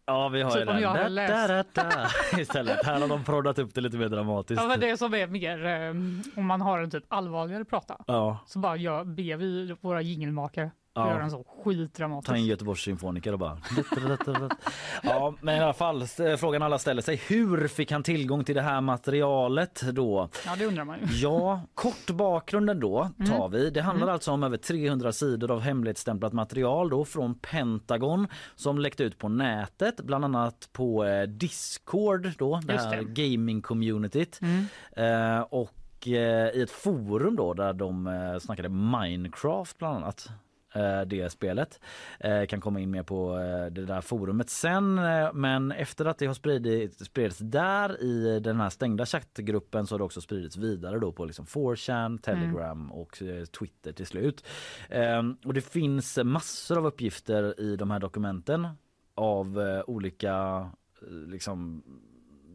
Ja, 0.09 0.29
vi 0.29 0.42
har 0.42 0.51
ju 0.51 0.57
Typ 0.61 0.68
om 0.68 0.75
den. 0.75 0.83
jag 0.83 0.88
har 0.88 0.99
Da, 0.99 1.09
läst. 1.09 1.75
da, 1.75 1.83
da, 1.85 1.88
da. 2.33 2.40
Istället. 2.40 2.85
Här 2.87 3.01
har 3.01 3.09
de 3.09 3.25
proddat 3.25 3.59
upp 3.59 3.75
det 3.75 3.81
lite 3.81 3.97
mer 3.97 4.09
dramatiskt. 4.09 4.62
Ja, 4.62 4.68
men 4.68 4.81
det 4.81 4.97
som 4.97 5.14
är 5.14 5.27
mer 5.27 5.66
eh, 5.66 5.90
om 6.38 6.47
man 6.47 6.61
har 6.61 6.79
en 6.81 6.90
typ 6.90 7.05
allvarligare 7.09 7.64
prata. 7.64 7.97
Ja, 8.07 8.38
Så 8.47 8.59
bara 8.59 8.77
gör, 8.77 9.05
ber 9.05 9.37
vi 9.37 9.77
våra 9.81 10.03
jingelmakare 10.03 10.71
Ja. 10.98 11.11
göra 11.12 11.22
en 11.22 11.30
så 11.30 11.44
skitdramatisk. 11.64 12.28
ta 12.30 12.37
in 12.37 12.46
Göteborgs 12.46 12.80
symfoniker 12.80 13.32
och 13.32 13.38
bara... 13.38 13.58
Ja, 15.02 15.34
men 15.40 15.56
i 15.56 15.61
alla 15.61 15.72
fall 15.72 16.02
st- 16.02 16.37
frågan 16.37 16.62
alla 16.62 16.78
ställer 16.78 17.02
sig. 17.02 17.16
Hur 17.28 17.68
fick 17.68 17.92
han 17.92 18.02
tillgång 18.02 18.44
till 18.44 18.54
det 18.54 18.62
här 18.62 18.80
materialet 18.80 19.82
då? 19.92 20.28
Ja, 20.46 20.56
det 20.56 20.66
undrar 20.66 20.84
man 20.84 20.98
ju. 21.00 21.06
Ja, 21.16 21.61
kort 21.74 22.11
bakgrunden 22.11 22.80
då 22.80 23.11
tar 23.26 23.37
Mm. 23.46 23.50
vi. 23.50 23.70
Det 23.70 23.82
handlar 23.82 24.08
alltså 24.08 24.32
om 24.32 24.42
över 24.42 24.56
300 24.56 25.12
sidor 25.12 25.50
av 25.50 25.61
hemligstämplat 25.61 26.32
material 26.32 26.90
då 26.90 27.04
från 27.04 27.34
Pentagon 27.34 28.26
som 28.56 28.78
läckte 28.78 29.04
ut 29.04 29.18
på 29.18 29.28
nätet, 29.28 30.00
bland 30.00 30.24
annat 30.24 30.68
på 30.72 31.04
eh, 31.04 31.22
Discord 31.22 32.32
då, 32.38 32.61
det 32.64 32.72
här 32.78 33.02
gaming-communityt. 33.02 34.38
Mm. 34.42 34.64
Eh, 35.37 35.40
och 35.40 36.08
eh, 36.08 36.48
i 36.56 36.62
ett 36.62 36.70
forum 36.70 37.37
då 37.37 37.54
där 37.54 37.72
de 37.72 38.06
eh, 38.06 38.38
snackade 38.38 38.68
Minecraft 38.68 39.78
bland 39.78 39.96
annat. 39.96 40.28
Eh, 40.74 41.00
Det 41.00 41.31
spelet 41.33 41.81
eh, 42.20 42.44
kan 42.46 42.61
komma 42.61 42.81
in 42.81 42.90
mer 42.90 43.02
på 43.02 43.38
eh, 43.38 43.66
det 43.66 43.85
där 43.85 44.00
forumet 44.00 44.50
sen. 44.50 44.94
Men 45.35 45.72
efter 45.72 46.04
att 46.04 46.18
det 46.18 46.26
har 46.26 46.35
spridits, 46.35 47.04
spridits 47.04 47.38
där 47.38 48.02
i 48.02 48.40
den 48.40 48.61
här 48.61 48.70
stängda 48.70 49.07
chattgruppen 49.07 49.87
så 49.87 49.94
har 49.94 49.98
det 49.98 50.04
också 50.04 50.20
spridits 50.20 50.57
vidare 50.57 50.98
då 50.98 51.12
på 51.12 51.24
liksom 51.24 51.44
4chan, 51.44 52.18
Telegram 52.20 52.92
och 52.92 53.22
eh, 53.22 53.44
Twitter 53.44 53.92
till 53.92 54.07
slut. 54.07 54.44
Eh, 54.88 55.22
Och 55.44 55.54
det 55.54 55.61
finns 55.61 56.18
massor 56.24 56.78
av 56.78 56.87
uppgifter 56.87 57.61
i 57.61 57.76
de 57.76 57.90
här 57.90 58.00
dokumenten 58.00 58.68
av 59.14 59.59
olika 59.87 60.66
liksom 61.26 61.83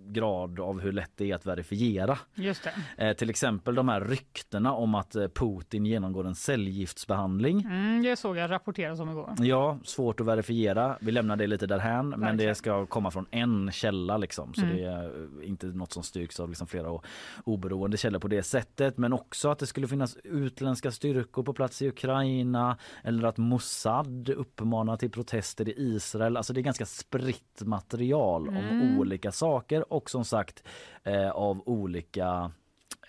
grad 0.08 0.60
av 0.60 0.82
hur 0.82 0.92
lätt 0.92 1.12
det 1.16 1.32
är 1.32 1.36
att 1.36 1.46
verifiera. 1.46 2.18
Just. 2.36 2.68
Eh, 2.98 3.13
till 3.13 3.30
exempel 3.30 3.76
de 3.76 3.89
här 3.89 4.02
ryktena 4.02 4.74
om 4.74 4.96
att 4.96 5.16
eh, 5.16 5.28
Putin 5.28 5.86
genomgår 5.86 6.28
en 6.28 6.36
cellgiftsbehandling. 6.36 7.62
Mm, 7.62 8.04
det 8.04 8.16
såg 8.16 8.38
jag 8.38 8.52
rapporteras 8.52 9.00
om 9.00 9.10
igår. 9.10 9.36
Ja, 9.39 9.78
svårt 9.84 10.20
att 10.20 10.26
verifiera. 10.26 10.98
Vi 11.02 11.12
lämnar 11.12 11.36
det 11.36 11.48
lite 11.48 11.68
därhän, 11.68 12.10
men 12.10 12.20
det 12.20 12.26
Verkligen. 12.28 12.56
ska 12.56 12.86
komma 12.86 13.12
från 13.12 13.26
en 13.32 13.72
källa 13.72 14.18
liksom. 14.18 14.54
Så 14.54 14.62
Mm. 14.62 14.76
det 14.78 14.84
är 14.84 15.04
eh, 15.44 15.50
inte 15.50 15.66
något 15.66 15.94
som 15.94 16.04
styrks 16.04 16.39
av 16.39 16.50
liksom 16.50 16.68
flera 16.68 17.00
oberoende 17.44 17.98
källor 17.98 18.20
på 18.20 18.28
det 18.28 18.44
sättet. 18.44 18.98
Men 18.98 19.13
också 19.13 19.50
att 19.50 19.60
det 19.60 19.68
skulle 19.68 19.88
finnas 19.88 20.18
utländska 20.24 20.92
styrkor 20.92 21.44
på 21.44 21.54
plats 21.54 21.82
i 21.82 21.88
Ukraina 21.88 22.78
eller 23.04 23.28
att 23.28 23.38
Mossad 23.38 24.30
uppmanar 24.30 24.98
till 24.98 25.12
protester 25.12 25.70
i 25.70 25.74
Israel. 25.78 26.38
Alltså 26.38 26.54
det 26.54 26.60
är 26.60 26.63
ganska 26.63 26.86
spritt 26.86 27.62
material 27.66 28.48
om 28.50 28.58
Mm. 28.58 29.00
olika 29.00 29.32
saker 29.32 29.92
och 29.93 30.10
som 30.10 30.25
sagt 30.25 30.63
eh, 31.03 31.29
av 31.29 31.62
olika 31.65 32.51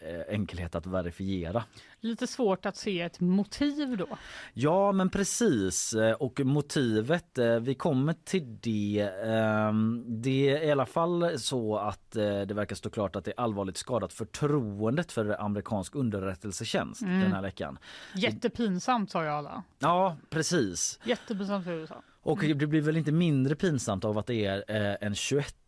eh, 0.01 0.21
enkelhet 0.35 0.75
att 0.75 0.87
verifiera. 0.87 1.65
Lite 2.01 2.27
svårt 2.27 2.67
att 2.67 2.77
se 2.77 3.01
ett 3.01 3.21
motiv 3.21 3.97
då. 3.97 4.07
Ja 4.55 4.93
men 4.93 5.11
precis 5.11 5.95
Eh, 5.95 6.13
och 6.13 6.41
motivet, 6.41 7.39
eh, 7.39 7.57
vi 7.57 7.75
kommer 7.75 8.13
till 8.25 8.59
det. 8.61 9.11
Ehm, 9.25 10.05
Det 10.07 10.51
är 10.51 10.63
i 10.65 10.71
alla 10.71 10.87
fall 10.87 11.39
så 11.39 11.77
att 11.77 12.11
det 12.11 12.55
verkar 12.55 12.77
stå 12.77 12.91
klart 12.91 13.17
att 13.17 13.25
det 13.25 13.31
är 13.31 13.41
allvarligt 13.41 13.77
skadat 13.77 14.13
förtroendet 14.13 15.13
för 15.13 15.41
amerikansk 15.41 15.95
underrättelsetjänst 15.95 17.03
Mm. 17.03 17.21
den 17.21 17.33
här 17.33 17.43
veckan. 17.43 17.79
Jättepinsamt 18.15 19.11
sa 19.11 19.23
ju 19.25 19.29
alla. 19.31 19.63
Ja 19.79 20.17
precis. 20.31 21.01
Jättepinsamt 21.05 21.65
för 21.65 21.73
USA. 21.73 22.03
Och 22.23 22.39
det 22.41 22.55
blir 22.67 22.81
väl 22.81 22.97
inte 22.97 23.13
mindre 23.13 23.55
pinsamt 23.57 24.05
av 24.05 24.19
att 24.19 24.27
det 24.27 24.45
är 24.47 24.99
en 25.01 25.15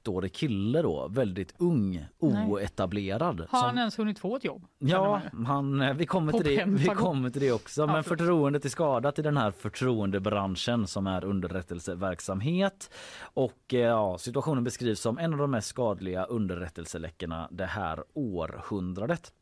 21-årig 0.06 0.32
kille 0.32 0.82
då, 0.82 1.08
väldigt 1.08 1.54
ung, 1.58 2.06
oetablerad. 2.18 3.40
Har 3.40 3.46
som- 3.46 3.68
han 3.68 3.78
ens 3.78 3.98
hunnit 3.98 4.18
få 4.18 4.36
ett 4.36 4.44
jobb? 4.44 4.64
Ja, 4.78 5.20
han, 5.46 5.80
eh, 5.80 5.94
vi, 5.94 6.06
kommer 6.06 6.32
till 6.32 6.44
det, 6.56 6.64
vi 6.66 6.84
kommer 6.88 7.30
till 7.30 7.40
det 7.40 7.52
också. 7.52 7.86
Men 7.86 8.04
förtroendet 8.04 8.64
är 8.64 8.68
skadat 8.68 9.18
i 9.18 9.22
den 9.22 9.36
här 9.36 9.50
förtroendebranschen 9.50 10.86
som 10.86 11.06
är 11.06 11.24
underrättelseverksamhet. 11.24 12.90
Och 13.20 13.74
eh, 13.74 13.80
ja, 13.80 14.18
situationen 14.18 14.64
beskrivs 14.64 15.00
som 15.00 15.18
en 15.18 15.32
av 15.32 15.38
de 15.38 15.50
mest 15.50 15.68
skadliga 15.68 16.24
underrättelseläckorna 16.24 17.48
det 17.50 17.66
här 17.66 18.04
århundradet. 18.14 19.32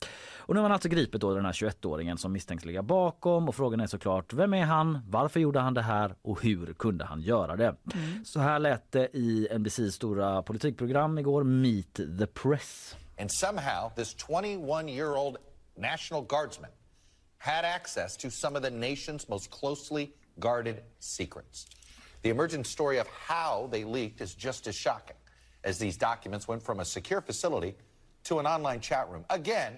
Och 0.47 0.55
nu 0.55 0.61
har 0.61 0.65
man 0.65 0.73
alltså 0.73 0.89
gripit 0.89 1.21
då 1.21 1.35
den 1.35 1.45
här 1.45 1.53
21-åringen 1.53 2.17
som 2.17 2.33
misstänks 2.33 2.65
ligga 2.65 2.83
bakom 2.83 3.49
och 3.49 3.55
frågan 3.55 3.81
är 3.81 3.87
såklart 3.87 4.33
vem 4.33 4.55
är 4.55 4.65
han, 4.65 4.99
varför 5.09 5.41
gjorde 5.41 5.61
han 5.61 5.75
det 5.75 5.83
här 5.83 6.15
och 6.23 6.43
hur 6.43 6.73
kunde 6.73 7.05
han 7.05 7.21
göra 7.21 7.57
det? 7.57 7.75
Så 8.25 8.41
här 8.41 8.59
lät 8.59 8.93
det 8.93 9.17
i 9.17 9.49
NBCs 9.59 9.95
stora 9.95 10.43
politikprogram 10.55 11.19
igår 11.19 11.45
Meet 11.45 11.95
the 12.19 12.27
Press. 12.27 12.95
And 13.19 13.31
somehow, 13.31 13.91
this 13.97 14.15
21 14.15 14.89
year 14.89 15.15
old 15.17 15.39
National 15.77 16.23
Guardsman 16.23 16.71
had 17.39 17.65
access 17.65 18.17
to 18.17 18.31
some 18.31 18.57
of 18.57 18.63
the 18.63 18.71
nation's 18.71 19.29
most 19.29 19.51
closely 19.51 20.13
guarded 20.39 20.83
secrets. 21.01 21.67
The 22.23 22.31
emergent 22.31 22.67
story 22.67 22.99
of 22.99 23.07
how 23.09 23.69
they 23.71 23.85
leaked 23.85 24.21
is 24.21 24.35
just 24.35 24.67
as 24.67 24.75
shocking, 24.75 25.17
as 25.65 25.79
these 25.79 25.97
documents 25.97 26.49
went 26.49 26.63
from 26.63 26.81
a 26.81 26.85
secure 26.85 27.21
facility 27.21 27.75
to 28.25 28.39
an 28.39 28.47
online 28.47 28.81
chat 28.81 29.09
room. 29.11 29.25
Again, 29.31 29.75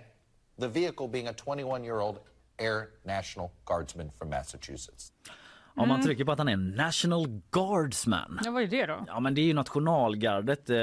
the 0.58 0.68
vehicle 0.68 1.08
being 1.08 1.28
a 1.28 1.32
21 1.32 1.84
year 1.84 2.00
old 2.00 2.20
Air 2.58 2.90
National 3.04 3.52
Guardsman 3.64 4.10
from 4.16 4.30
Massachusetts. 4.30 5.12
Om 5.76 5.88
man 5.88 6.02
trycker 6.02 6.24
på 6.24 6.32
att 6.32 6.38
han 6.38 6.48
är 6.48 6.56
National 6.56 7.40
Guardsman. 7.50 8.40
Ja, 8.44 8.50
vad 8.50 8.62
är 8.62 8.66
det 8.66 8.86
då? 8.86 9.04
Ja 9.06 9.20
men 9.20 9.34
det 9.34 9.40
är 9.40 9.44
ju 9.46 9.54
nationalgardet 9.54 10.70
eh, 10.70 10.76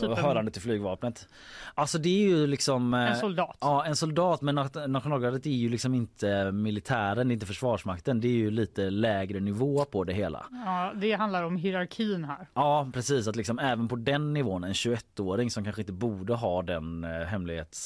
Typ 0.00 0.02
en- 0.10 0.16
hörande 0.24 0.50
till 0.50 0.62
flygvapnet. 0.62 1.28
Alltså 1.74 1.98
det 1.98 2.08
är 2.08 2.28
ju 2.28 2.46
liksom... 2.46 2.94
eh, 2.94 3.00
En 3.10 3.16
soldat. 3.16 3.56
Ja 3.60 3.84
en 3.86 3.96
soldat 3.96 4.40
men 4.42 4.58
nat- 4.58 4.86
nationalgardet 4.86 5.46
är 5.46 5.50
ju 5.50 5.68
liksom 5.68 5.94
inte 5.94 6.52
militären, 6.52 7.30
inte 7.30 7.46
försvarsmakten. 7.46 8.20
Det 8.20 8.28
är 8.28 8.32
ju 8.32 8.50
lite 8.50 8.90
lägre 8.90 9.40
nivå 9.40 9.84
på 9.84 10.04
det 10.04 10.12
hela. 10.12 10.46
Ja, 10.50 10.92
det 10.96 11.12
handlar 11.12 11.42
om 11.44 11.56
hierarkin 11.56 12.24
här. 12.24 12.46
Ja 12.54 12.90
precis 12.94 13.28
att 13.28 13.36
liksom 13.36 13.58
även 13.58 13.88
på 13.88 13.96
den 13.96 14.32
nivån 14.32 14.64
en 14.64 14.72
21-åring 14.72 15.50
som 15.50 15.64
kanske 15.64 15.82
inte 15.82 15.92
borde 15.92 16.34
ha 16.34 16.62
den 16.62 17.04
eh, 17.04 17.10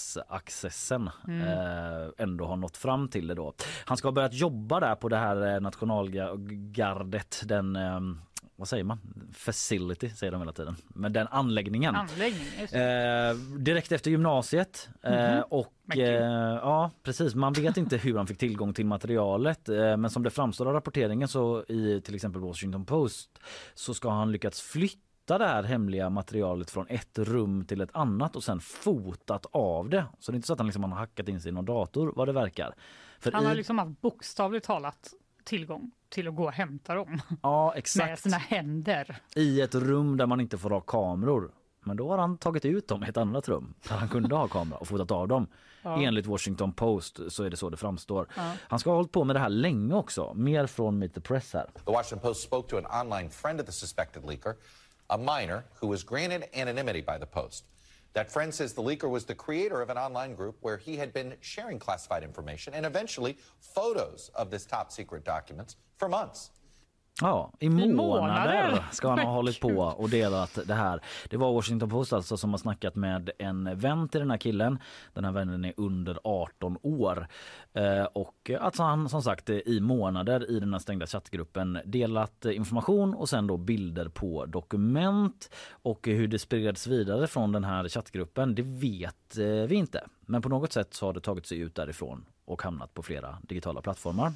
hemlighetsaccessen 0.05 1.11
eh, 1.29 2.09
ändå 2.19 2.47
har 2.47 2.57
nått 2.57 2.77
fram 2.77 3.09
till 3.09 3.27
det 3.27 3.35
då. 3.35 3.55
Han 3.85 3.97
ska 3.97 4.09
ha 4.09 4.13
börjat 4.13 4.35
jobba 4.35 4.81
där 4.81 4.95
på 4.95 5.09
det 5.09 5.17
här 5.17 5.55
eh, 5.55 5.61
nationalgardet, 5.61 6.24
den 7.47 7.77
eh, 7.77 8.01
vad 8.57 8.69
säger 8.69 8.85
man? 8.85 8.99
Facility 9.33 10.09
säger 10.11 10.33
de 10.33 10.41
hela 10.41 10.53
tiden. 10.53 10.77
Men 10.89 11.13
den 11.13 11.27
anläggningen. 11.29 11.95
Anläggning. 11.97 12.49
Eh, 12.73 13.35
direkt 13.59 13.93
efter 13.93 14.11
gymnasiet. 14.11 14.89
Eh, 15.03 15.41
och 15.41 15.73
Mycket. 15.85 16.21
eh, 16.21 16.27
ja 16.63 16.91
precis, 17.03 17.35
man 17.35 17.53
vet 17.53 17.77
inte 17.77 17.97
hur 17.97 18.17
han 18.17 18.27
fick 18.27 18.39
tillgång 18.39 18.75
till 18.75 18.87
materialet. 18.87 19.69
Eh, 19.69 19.97
men 19.97 20.11
som 20.11 20.23
det 20.23 20.31
framstår 20.31 20.67
av 20.67 20.73
rapporteringen 20.73 21.29
så 21.29 21.65
i 21.69 22.01
till 22.05 22.15
exempel 22.15 22.41
Washington 22.41 22.85
Post 22.85 23.39
så 23.75 23.95
ska 23.95 24.11
han 24.11 24.33
lyckats 24.33 24.63
flytta 24.63 25.39
det 25.39 25.47
här 25.47 25.63
hemliga 25.63 26.11
materialet 26.11 26.71
från 26.71 26.87
ett 26.89 27.19
rum 27.19 27.65
till 27.65 27.81
ett 27.81 27.91
annat 27.93 28.37
och 28.37 28.45
sen 28.45 28.61
fotat 28.61 29.47
av 29.53 29.89
det. 29.89 30.05
Så 30.19 30.33
det 30.33 30.35
är 30.35 30.37
inte 30.37 30.47
så 30.47 30.53
att 30.53 30.59
han 30.59 30.67
liksom 30.67 30.93
har 30.93 30.99
hackat 30.99 31.29
in 31.29 31.41
sig 31.41 31.49
i 31.49 31.53
någon 31.53 31.65
dator 31.65 32.13
vad 32.17 32.29
det 32.29 32.33
verkar. 32.33 32.75
För 33.21 33.33
Han 33.33 33.47
har 33.47 33.53
i, 33.53 33.57
liksom 33.57 33.79
haft 33.79 34.01
bokstavligt 34.01 34.67
talat 34.67 35.15
tillgång 35.45 35.91
till 36.09 36.29
att 36.29 36.35
gå 36.37 36.45
och 36.45 36.53
hämta 36.53 36.95
dem 36.95 37.21
ja 37.43 37.71
med 37.75 37.79
exakt. 37.79 38.23
sina 38.23 38.37
händer. 38.37 39.17
I 39.37 39.61
ett 39.61 39.75
rum 39.75 40.17
där 40.17 40.27
man 40.27 40.41
inte 40.41 40.59
får 40.59 40.71
ha 40.71 40.81
kameror. 40.81 41.51
Men 41.87 41.97
då 41.97 42.11
har 42.11 42.19
han 42.19 42.39
tagit 42.39 42.65
ut 42.65 42.89
dem 42.89 43.05
i 43.05 43.09
ett 43.09 43.17
annat 43.17 43.49
rum 43.49 43.75
där 43.89 43.97
han 43.97 44.09
kunde 44.09 44.35
ha 44.37 44.49
kamera 44.49 44.79
och 44.79 44.89
fotat 44.89 45.11
av 45.11 45.29
dem. 45.29 45.47
Ja. 45.83 46.03
Enligt 46.03 46.27
Washington 46.27 46.73
Post 46.73 47.21
så 47.29 47.45
är 47.45 47.51
det 47.51 47.57
så 47.57 47.71
det 47.71 47.77
framstår. 47.77 48.27
Han 48.69 48.79
ska 48.79 48.91
ha 48.91 48.97
hållit 48.97 49.13
på 49.13 49.25
med 49.25 49.37
det 49.37 49.41
här 49.41 49.49
länge 49.49 49.95
också. 49.95 50.35
Mer 50.35 50.67
från 50.67 50.99
Meet 50.99 51.15
the 51.15 51.21
Press 51.21 51.53
här. 51.53 51.71
The 51.85 51.93
Washington 51.93 52.19
Post 52.29 52.43
spoke 52.43 52.71
to 52.71 52.77
an 52.87 53.07
online 53.07 53.31
friend 53.31 53.61
of 53.61 53.67
the 53.67 53.73
suspected 53.73 54.25
leaker, 54.25 54.55
a 55.07 55.17
minor 55.19 55.63
who 55.81 55.91
was 55.91 56.05
granted 56.05 56.43
anonymity 56.63 57.01
by 57.03 57.19
the 57.21 57.27
Post. 57.27 57.65
That 58.15 58.31
friend 58.31 58.55
says 58.55 58.73
the 58.73 58.83
leaker 58.83 59.11
was 59.11 59.25
the 59.25 59.35
creator 59.35 59.83
of 59.83 59.91
an 59.91 59.99
online 59.99 60.35
group 60.35 60.57
where 60.61 60.77
he 60.77 60.97
had 60.97 61.13
been 61.13 61.35
sharing 61.41 61.81
classified 61.81 62.23
information 62.23 62.73
and 62.73 62.87
eventually 62.87 63.37
photos 63.61 64.31
of 64.37 64.51
this 64.51 64.65
top 64.65 64.93
secret 64.93 65.25
documents 65.25 65.77
for 65.97 66.09
months. 66.09 66.51
Ja, 67.21 67.53
i 67.61 67.69
månader, 67.69 67.95
månader. 67.95 68.85
ska 68.93 69.09
han 69.09 69.19
ha 69.19 69.33
hållit 69.33 69.61
på 69.61 69.79
och 69.79 70.11
delat 70.11 70.59
det 70.67 70.75
här. 70.75 71.01
Det 71.31 71.37
var 71.37 71.53
Washington 71.53 71.91
Post 71.91 72.13
alltså 72.13 72.37
som 72.37 72.51
har 72.51 72.59
snackat 72.59 72.95
med 72.95 73.31
en 73.39 73.79
vän 73.79 74.09
till 74.09 74.21
den 74.21 74.31
här 74.31 74.39
killen. 74.39 74.79
Den 75.13 75.25
här 75.25 75.33
vännen 75.33 75.65
är 75.65 75.73
under 75.77 76.19
18 76.25 76.79
år. 76.83 77.29
Eh, 77.73 78.05
och 78.05 78.51
alltså 78.61 78.83
han 78.83 79.09
som 79.09 79.23
sagt 79.23 79.51
eh, 79.51 79.57
i 79.57 79.81
månader 79.81 80.51
i 80.51 80.61
den 80.61 80.73
här 80.73 80.81
stängda 80.81 81.07
chattgruppen 81.07 81.79
delat 81.85 82.45
information 82.45 83.15
och 83.15 83.29
sen 83.29 83.47
då 83.47 83.57
bilder 83.57 84.09
på 84.09 84.47
dokument. 84.47 85.51
Och 85.71 86.07
hur 86.07 86.29
det 86.29 86.39
spreds 86.39 86.87
vidare 86.87 87.27
från 87.27 87.53
den 87.53 87.65
här 87.65 87.89
chattgruppen 87.89 88.55
det 88.55 88.63
vet 88.63 89.39
eh, 89.39 89.45
vi 89.45 89.75
inte. 89.75 90.05
Men 90.21 90.43
på 90.43 90.49
något 90.49 90.73
sätt 90.73 90.95
så 90.95 91.07
har 91.07 91.13
det 91.13 91.21
tagit 91.21 91.47
sig 91.47 91.59
ut 91.59 91.75
därifrån 91.75 92.25
och 92.45 92.63
hamnat 92.63 92.95
på 92.95 93.03
flera 93.03 93.39
digitala 93.43 93.81
plattformar. 93.81 94.33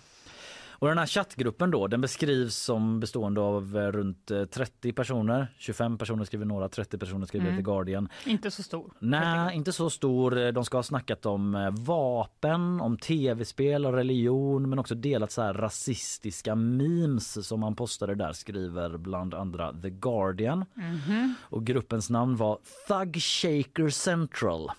Och 0.80 0.88
den 0.88 0.98
här 0.98 1.06
chattgruppen 1.06 1.70
då, 1.70 1.86
den 1.86 2.00
beskrivs 2.00 2.56
som 2.56 3.00
bestående 3.00 3.40
av 3.40 3.76
eh, 3.76 3.80
runt 3.92 4.30
eh, 4.30 4.44
30 4.44 4.92
personer. 4.92 5.54
25 5.58 5.98
personer 5.98 6.24
skriver 6.24 6.44
några, 6.44 6.68
30 6.68 6.98
personer 6.98 7.26
skriver 7.26 7.46
Mm. 7.48 7.56
The 7.56 7.62
Guardian. 7.62 8.08
Inte 8.26 8.50
så 8.50 8.62
stor. 8.62 8.92
Nej, 8.98 9.56
inte 9.56 9.72
så 9.72 9.90
stor. 9.90 10.38
Eh, 10.38 10.48
De 10.52 10.64
ska 10.64 10.78
ha 10.78 10.82
snackat 10.82 11.26
om 11.26 11.54
eh, 11.54 11.70
vapen, 11.70 12.80
om 12.80 12.96
tv-spel 12.98 13.86
och 13.86 13.92
religion 13.92 14.68
men 14.70 14.78
också 14.78 14.94
delat 14.94 15.32
så 15.32 15.42
här 15.42 15.54
rasistiska 15.54 16.54
memes 16.54 17.46
som 17.48 17.60
man 17.60 17.74
postade 17.76 18.14
där 18.14 18.32
skriver 18.32 18.96
bland 18.96 19.34
andra 19.34 19.72
The 19.82 19.90
Guardian. 19.90 20.64
Mhm. 20.74 21.34
Och 21.42 21.64
gruppens 21.66 22.10
namn 22.10 22.36
var 22.36 22.58
Thug 22.88 23.22
Shaker 23.22 23.88
Central. 23.88 24.70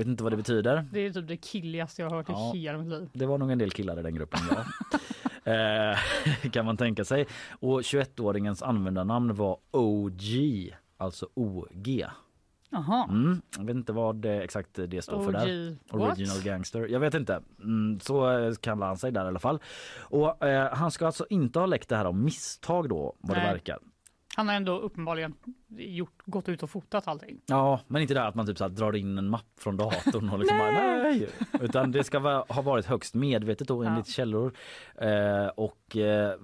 Vet 0.00 0.06
inte 0.06 0.22
vad 0.22 0.32
det 0.32 0.36
betyder. 0.36 0.86
Det 0.92 1.06
är 1.06 1.10
typ 1.10 1.28
det 1.28 1.36
killigaste 1.36 2.02
jag 2.02 2.10
har 2.10 2.16
hört 2.16 2.26
Ja. 2.28 2.52
i 2.54 2.58
hela 2.58 2.78
mitt 2.78 2.88
liv. 2.88 3.08
Det 3.12 3.26
var 3.26 3.38
nog 3.38 3.50
en 3.50 3.58
del 3.58 3.70
killar 3.70 3.98
i 3.98 4.02
den 4.02 4.14
gruppen. 4.14 4.40
Ja. 5.44 5.52
eh, 5.92 6.50
kan 6.50 6.64
man 6.64 6.76
tänka 6.76 7.04
sig. 7.04 7.26
Och 7.60 7.80
21-åringens 7.80 8.62
användarnamn 8.62 9.34
var 9.34 9.58
OG, 9.70 10.20
alltså 10.96 11.28
OG. 11.34 12.04
Jaha. 12.70 13.04
Mm. 13.10 13.42
Jag 13.58 13.64
vet 13.64 13.76
inte 13.76 13.92
vad 13.92 14.16
det, 14.16 14.42
exakt 14.42 14.68
det 14.74 15.02
står 15.02 15.24
för 15.24 15.32
där. 15.32 15.70
OG, 15.70 15.98
what? 16.00 16.18
Original 16.18 16.42
Gangster. 16.42 16.86
Jag 16.86 17.00
vet 17.00 17.14
inte. 17.14 17.42
Mm, 17.62 18.00
så 18.00 18.38
eh, 18.38 18.54
kallar 18.54 18.86
han 18.86 18.96
sig 18.96 19.12
där 19.12 19.24
i 19.24 19.28
alla 19.28 19.38
fall. 19.38 19.58
Och 20.00 20.44
eh, 20.44 20.74
han 20.74 20.90
ska 20.90 21.06
alltså 21.06 21.26
inte 21.30 21.58
ha 21.58 21.66
läckt 21.66 21.88
det 21.88 21.96
här 21.96 22.04
av 22.04 22.14
misstag 22.14 22.88
då 22.88 23.16
vad 23.20 23.36
det 23.36 23.40
Nej. 23.42 23.52
verkar. 23.52 23.78
Han 24.36 24.48
har 24.48 24.54
ändå 24.54 24.78
uppenbarligen 24.78 25.34
gjort, 25.68 26.19
gått 26.30 26.48
ut 26.48 26.62
och 26.62 26.70
fotat 26.70 27.08
allting. 27.08 27.40
Ja, 27.46 27.80
men 27.86 28.02
inte 28.02 28.14
det 28.14 28.26
att 28.26 28.34
man 28.34 28.46
typ 28.46 28.58
så 28.58 28.68
drar 28.68 28.96
in 28.96 29.18
en 29.18 29.30
mapp 29.30 29.46
från 29.58 29.76
datorn 29.76 30.28
och 30.30 30.38
liksom 30.38 30.58
bara 30.58 30.70
nej. 30.70 31.28
Utan 31.60 31.92
det 31.92 32.04
ska 32.04 32.18
va- 32.18 32.44
ha 32.48 32.62
varit 32.62 32.86
högst 32.86 33.14
medvetet 33.14 33.68
då 33.68 33.82
enligt 33.82 34.08
källor. 34.08 34.52
Eh, 34.94 35.46
och 35.46 35.96
eh, 35.96 36.34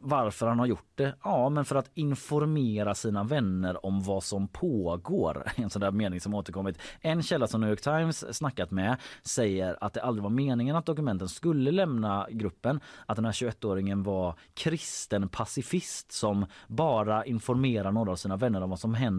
varför 0.00 0.46
han 0.46 0.58
har 0.58 0.66
gjort 0.66 0.88
det? 0.94 1.14
Ja, 1.24 1.48
men 1.48 1.64
för 1.64 1.76
att 1.76 1.90
informera 1.94 2.94
sina 2.94 3.24
vänner 3.24 3.86
om 3.86 4.02
vad 4.02 4.22
som 4.24 4.48
pågår. 4.48 5.44
En 5.56 5.70
sån 5.70 5.80
där 5.80 5.90
mening 5.90 6.20
som 6.20 6.34
återkommit. 6.34 6.78
En 7.00 7.22
källa 7.22 7.46
som 7.46 7.60
New 7.60 7.70
York 7.70 7.80
Times 7.80 8.36
snackat 8.36 8.70
med 8.70 8.96
säger 9.22 9.76
att 9.84 9.92
det 9.94 10.02
aldrig 10.02 10.22
var 10.22 10.30
meningen 10.30 10.76
att 10.76 10.86
dokumenten 10.86 11.28
skulle 11.28 11.70
lämna 11.70 12.26
gruppen. 12.30 12.80
Att 13.06 13.16
den 13.16 13.24
här 13.24 13.32
21-åringen 13.32 14.02
var 14.02 14.34
kristen 14.54 15.28
pacifist 15.28 16.12
som 16.12 16.46
bara 16.66 17.24
informerar 17.24 17.92
några 17.92 18.12
av 18.12 18.16
sina 18.16 18.36
vänner 18.36 18.62
om 18.62 18.70
vad 18.70 18.80
som 18.80 18.94
händer. 18.94 19.17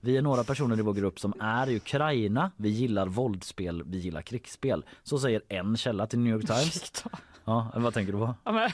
Vi 0.00 0.16
är 0.16 0.22
några 0.22 0.44
personer 0.44 0.78
i 0.78 0.82
vår 0.82 0.94
grupp 0.94 1.20
som 1.20 1.32
är 1.40 1.68
i 1.68 1.76
Ukraina. 1.76 2.50
Vi 2.56 2.68
gillar 2.68 3.06
våldsspel, 3.06 3.82
vi 3.86 3.98
gillar 3.98 4.22
krigsspel. 4.22 4.84
Så 5.02 5.18
säger 5.18 5.42
en 5.48 5.76
källa 5.76 6.06
till 6.06 6.18
New 6.18 6.32
York 6.32 6.46
Times. 6.46 7.04
Ja, 7.44 7.72
vad 7.76 7.94
tänker 7.94 8.12
du 8.12 8.18
på? 8.18 8.34
Ja, 8.44 8.52
men, 8.52 8.70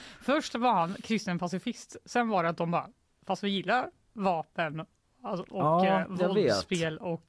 först 0.22 0.54
var 0.54 0.72
han 0.72 0.96
kristen 1.02 1.38
pacifist, 1.38 1.96
sen 2.04 2.28
var 2.28 2.42
det 2.42 2.48
att 2.48 2.56
de 2.56 2.70
bara, 2.70 2.86
fast 3.26 3.44
vi 3.44 3.48
gillar 3.50 3.90
vapen 4.12 4.86
alltså, 5.22 5.42
och 5.54 5.62
Ja, 5.62 5.86
eh, 5.86 6.08
vet. 6.08 6.20
våldsspel 6.28 6.98
och 6.98 7.24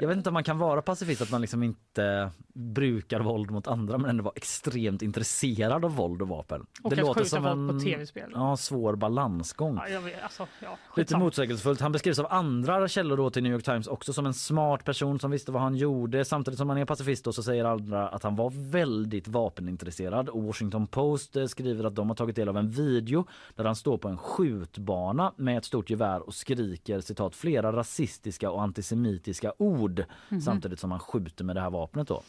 Jag 0.00 0.08
vet 0.08 0.16
inte 0.16 0.30
om 0.30 0.34
man 0.34 0.44
kan 0.44 0.58
vara 0.58 0.82
pacifist 0.82 1.22
att 1.22 1.30
man 1.30 1.40
liksom 1.40 1.62
inte 1.62 2.30
brukar 2.52 3.20
våld 3.20 3.50
mot 3.50 3.66
andra 3.66 3.98
men 3.98 4.10
ändå 4.10 4.24
vara 4.24 4.34
extremt 4.36 5.02
intresserad 5.02 5.84
av 5.84 5.96
våld 5.96 6.22
och 6.22 6.28
vapen. 6.28 6.66
Och 6.82 6.92
skjuta 6.92 7.42
folk 7.42 7.70
på 7.70 7.80
TV-spel. 7.84 8.30
Ja, 8.34 8.56
svår 8.56 8.96
balansgång. 8.96 9.80
ja, 9.90 10.00
vet, 10.00 10.22
alltså, 10.22 10.46
ja, 10.62 10.78
Lite 10.96 11.16
motsägelsefullt. 11.16 11.80
Han 11.80 11.92
beskrivs 11.92 12.18
av 12.18 12.26
andra 12.30 12.88
källor 12.88 13.16
då 13.16 13.30
till 13.30 13.42
New 13.42 13.52
York 13.52 13.64
Times 13.64 13.86
också 13.86 14.12
som 14.12 14.26
en 14.26 14.34
smart 14.34 14.84
person 14.84 15.20
som 15.20 15.30
visste 15.30 15.52
vad 15.52 15.62
han 15.62 15.74
gjorde. 15.74 16.24
Samtidigt 16.24 16.58
som 16.58 16.68
han 16.68 16.78
är 16.78 16.84
pacifist 16.84 17.24
då 17.24 17.32
så 17.32 17.42
säger 17.42 17.64
andra 17.64 18.08
att 18.08 18.22
han 18.22 18.36
var 18.36 18.70
väldigt 18.70 19.28
vapenintresserad. 19.28 20.28
Och 20.28 20.42
Washington 20.42 20.86
Post 20.86 21.36
eh, 21.36 21.46
skriver 21.46 21.84
att 21.84 21.94
de 21.94 22.08
har 22.08 22.16
tagit 22.16 22.36
del 22.36 22.48
av 22.48 22.56
en 22.56 22.70
video 22.70 23.26
där 23.54 23.64
han 23.64 23.76
står 23.76 23.98
på 23.98 24.08
en 24.08 24.18
skjutbana 24.18 25.32
med 25.36 25.58
ett 25.58 25.64
stort 25.64 25.90
gevär 25.90 26.20
och 26.20 26.34
skriker 26.34 27.00
citat 27.00 27.36
flera 27.36 27.72
rasistiska 27.72 28.50
och 28.50 28.62
antisemitiska 28.62 29.49
ord 29.58 30.04
Mhm. 30.28 30.40
samtidigt 30.40 30.80
som 30.80 30.90
han 30.90 31.00
skjuter 31.00 31.44
med 31.44 31.56
det 31.56 31.60
här 31.60 31.70
vapnet 31.70 32.08
då. 32.08 32.22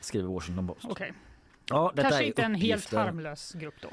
Skriver 0.00 0.28
Washington 0.28 0.66
Post. 0.66 0.84
Okej. 0.88 1.12
Ja, 1.70 1.92
Kanske 1.96 2.22
är 2.22 2.26
inte 2.26 2.42
en 2.42 2.54
helt 2.54 2.94
harmlös 2.94 3.52
grupp 3.52 3.74
då, 3.82 3.88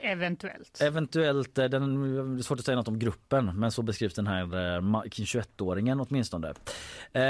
eventuellt. 0.00 0.80
Eventuellt, 0.82 1.58
eh, 1.58 1.64
den, 1.64 2.02
det 2.36 2.40
är 2.40 2.42
svårt 2.42 2.58
att 2.58 2.64
säga 2.64 2.76
något 2.76 2.88
om 2.88 2.98
gruppen 2.98 3.58
men 3.58 3.72
så 3.72 3.82
beskrivs 3.82 4.14
den 4.14 4.26
här 4.26 4.42
eh, 4.42 4.80
ma- 4.80 5.08
21-åringen 5.08 6.00
åtminstone. 6.08 6.54
Eh, 7.12 7.22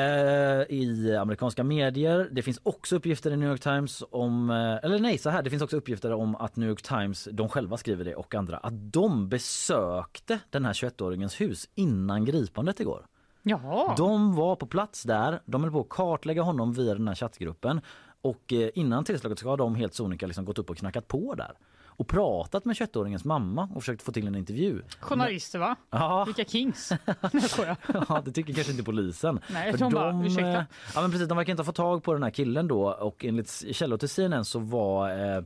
I 0.68 1.16
amerikanska 1.20 1.64
medier. 1.64 2.28
Det 2.32 2.42
finns 2.42 2.60
också 2.62 2.96
uppgifter 2.96 3.30
i 3.30 3.36
New 3.36 3.48
York 3.50 3.60
Times 3.60 4.02
om, 4.10 4.50
eh, 4.50 4.56
eller 4.84 4.98
nej 4.98 5.18
så 5.18 5.30
här, 5.30 5.42
det 5.42 5.50
finns 5.50 5.62
också 5.62 5.76
uppgifter 5.76 6.12
om 6.12 6.36
att 6.36 6.56
New 6.56 6.68
York 6.68 6.82
Times, 6.82 7.28
de 7.32 7.48
själva 7.48 7.76
skriver 7.76 8.04
det 8.04 8.14
och 8.14 8.34
andra, 8.34 8.56
att 8.56 8.92
de 8.92 9.28
besökte 9.28 10.38
den 10.50 10.64
här 10.64 10.72
21-åringens 10.72 11.40
hus 11.40 11.68
innan 11.74 12.24
gripandet 12.24 12.80
igår. 12.80 13.06
Jaha. 13.42 13.94
De 13.96 14.34
var 14.34 14.56
på 14.56 14.66
plats 14.66 15.02
där, 15.02 15.40
de 15.44 15.62
höll 15.62 15.72
på 15.72 15.80
att 15.80 15.88
kartlägga 15.88 16.42
honom 16.42 16.72
via 16.72 16.94
den 16.94 17.08
här 17.08 17.14
chattgruppen 17.14 17.80
och 18.22 18.52
eh, 18.52 18.70
innan 18.74 19.04
tillslaget 19.04 19.38
så 19.38 19.48
har 19.48 19.56
de 19.56 19.74
helt 19.74 19.94
sonika 19.94 20.26
liksom 20.26 20.44
gått 20.44 20.58
upp 20.58 20.70
och 20.70 20.76
knackat 20.76 21.08
på 21.08 21.34
där 21.34 21.52
och 21.94 22.08
pratat 22.08 22.64
med 22.64 22.76
21-åringens 22.76 23.24
mamma 23.26 23.68
och 23.74 23.82
försökt 23.82 24.02
få 24.02 24.12
till 24.12 24.26
en 24.26 24.34
intervju. 24.34 24.82
Journalister 25.00 25.58
va? 25.58 25.76
Ja. 25.90 26.24
Vilka 26.24 26.44
kings? 26.44 26.92
Nej. 27.32 27.76
Ja, 28.08 28.22
det 28.24 28.32
tycker 28.32 28.52
kanske 28.54 28.72
inte 28.72 28.84
polisen. 28.84 29.40
Nej, 29.52 29.72
För 29.72 29.78
de 29.78 29.92
bara, 29.92 30.24
ursäkta. 30.24 30.48
eh, 30.48 30.62
ja, 30.94 31.00
men 31.02 31.10
precis, 31.10 31.28
de 31.28 31.36
verkar 31.36 31.50
inte 31.50 31.60
ha 31.60 31.64
fått 31.64 31.74
tag 31.74 32.02
på 32.02 32.12
den 32.12 32.22
här 32.22 32.30
killen 32.30 32.68
då 32.68 32.90
och 32.92 33.24
enligt 33.24 33.64
källor 33.72 33.96
till 33.96 34.08
CNN 34.08 34.44
så 34.44 34.58
var 34.58 35.10
eh, 35.36 35.42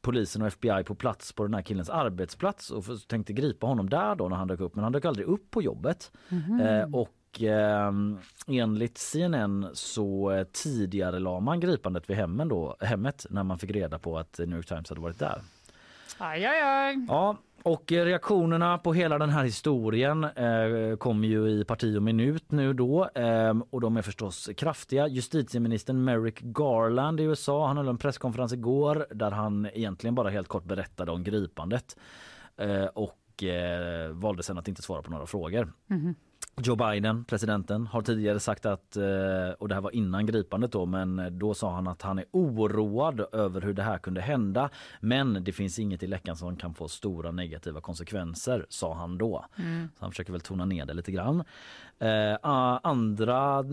polisen 0.00 0.42
och 0.42 0.48
FBI 0.48 0.84
på 0.84 0.94
plats 0.94 1.32
på 1.32 1.42
den 1.42 1.54
här 1.54 1.62
killens 1.62 1.90
arbetsplats 1.90 2.70
och 2.70 2.84
tänkte 3.08 3.32
gripa 3.32 3.66
honom 3.66 3.90
där 3.90 4.14
då 4.14 4.28
när 4.28 4.36
han 4.36 4.48
dök 4.48 4.60
upp 4.60 4.74
men 4.74 4.84
han 4.84 4.92
dök 4.92 5.04
aldrig 5.04 5.26
upp 5.26 5.50
på 5.50 5.62
jobbet. 5.62 6.12
Mhm. 6.28 6.60
Eh, 6.60 6.94
och 6.94 7.08
eh, 7.40 7.92
enligt 8.46 8.98
CNN 8.98 9.70
så 9.72 10.44
tidigare 10.52 11.18
la 11.18 11.40
man 11.40 11.60
gripandet 11.60 12.10
vid 12.10 12.16
hemmen 12.16 12.48
då, 12.48 12.76
hemmet 12.80 13.26
när 13.30 13.42
man 13.42 13.58
fick 13.58 13.70
reda 13.70 13.98
på 13.98 14.18
att 14.18 14.38
New 14.38 14.56
York 14.56 14.66
Times 14.66 14.88
hade 14.88 15.00
varit 15.00 15.18
där. 15.18 15.42
Aj, 16.18 16.44
aj, 16.44 16.62
aj. 16.62 17.06
Ja, 17.08 17.36
och 17.62 17.92
reaktionerna 17.92 18.78
på 18.78 18.92
hela 18.92 19.18
den 19.18 19.30
här 19.30 19.44
historien 19.44 20.24
eh, 20.24 20.96
kommer 20.96 21.28
ju 21.28 21.48
i 21.48 21.64
parti 21.64 21.96
och 21.96 22.02
minut 22.02 22.52
nu 22.52 22.72
då 22.72 23.08
eh, 23.14 23.54
och 23.70 23.80
de 23.80 23.96
är 23.96 24.02
förstås 24.02 24.50
kraftiga. 24.56 25.06
Justitieministern 25.08 26.04
Merrick 26.04 26.40
Garland 26.40 27.20
i 27.20 27.22
USA, 27.22 27.66
han 27.66 27.76
höll 27.76 27.88
en 27.88 27.98
presskonferens 27.98 28.52
igår 28.52 29.06
där 29.10 29.30
han 29.30 29.68
egentligen 29.74 30.14
bara 30.14 30.30
helt 30.30 30.48
kort 30.48 30.64
berättade 30.64 31.12
om 31.12 31.24
gripandet 31.24 31.96
eh, 32.56 32.84
och 32.84 33.42
eh, 33.42 34.10
valde 34.10 34.42
sen 34.42 34.58
att 34.58 34.68
inte 34.68 34.82
svara 34.82 35.02
på 35.02 35.10
några 35.10 35.26
frågor. 35.26 35.72
Mhm. 35.86 36.14
Joe 36.56 36.76
Biden, 36.76 37.24
presidenten, 37.24 37.86
har 37.86 38.02
tidigare 38.02 38.40
sagt 38.40 38.66
att, 38.66 38.96
eh, 38.96 39.50
och 39.58 39.68
det 39.68 39.74
här 39.74 39.80
var 39.80 39.94
innan 39.94 40.26
gripandet 40.26 40.72
då, 40.72 40.86
men 40.86 41.38
då 41.38 41.54
sa 41.54 41.74
han 41.74 41.88
att 41.88 42.02
han 42.02 42.18
är 42.18 42.24
oroad 42.30 43.26
över 43.32 43.60
hur 43.60 43.72
det 43.72 43.82
här 43.82 43.98
kunde 43.98 44.20
hända. 44.20 44.70
Men 45.00 45.44
det 45.44 45.52
finns 45.52 45.78
inget 45.78 46.02
i 46.02 46.06
läckan 46.06 46.36
som 46.36 46.56
kan 46.56 46.74
få 46.74 46.88
stora 46.88 47.30
negativa 47.30 47.80
konsekvenser, 47.80 48.66
sa 48.68 48.94
han 48.94 49.18
då. 49.18 49.44
Mm. 49.56 49.88
Så 49.98 50.04
han 50.04 50.10
försöker 50.10 50.32
väl 50.32 50.40
tona 50.40 50.64
ner 50.64 50.86
det 50.86 50.94
lite 50.94 51.12
grann. 51.12 51.44
Eh, 51.98 52.38
andra 52.82 53.64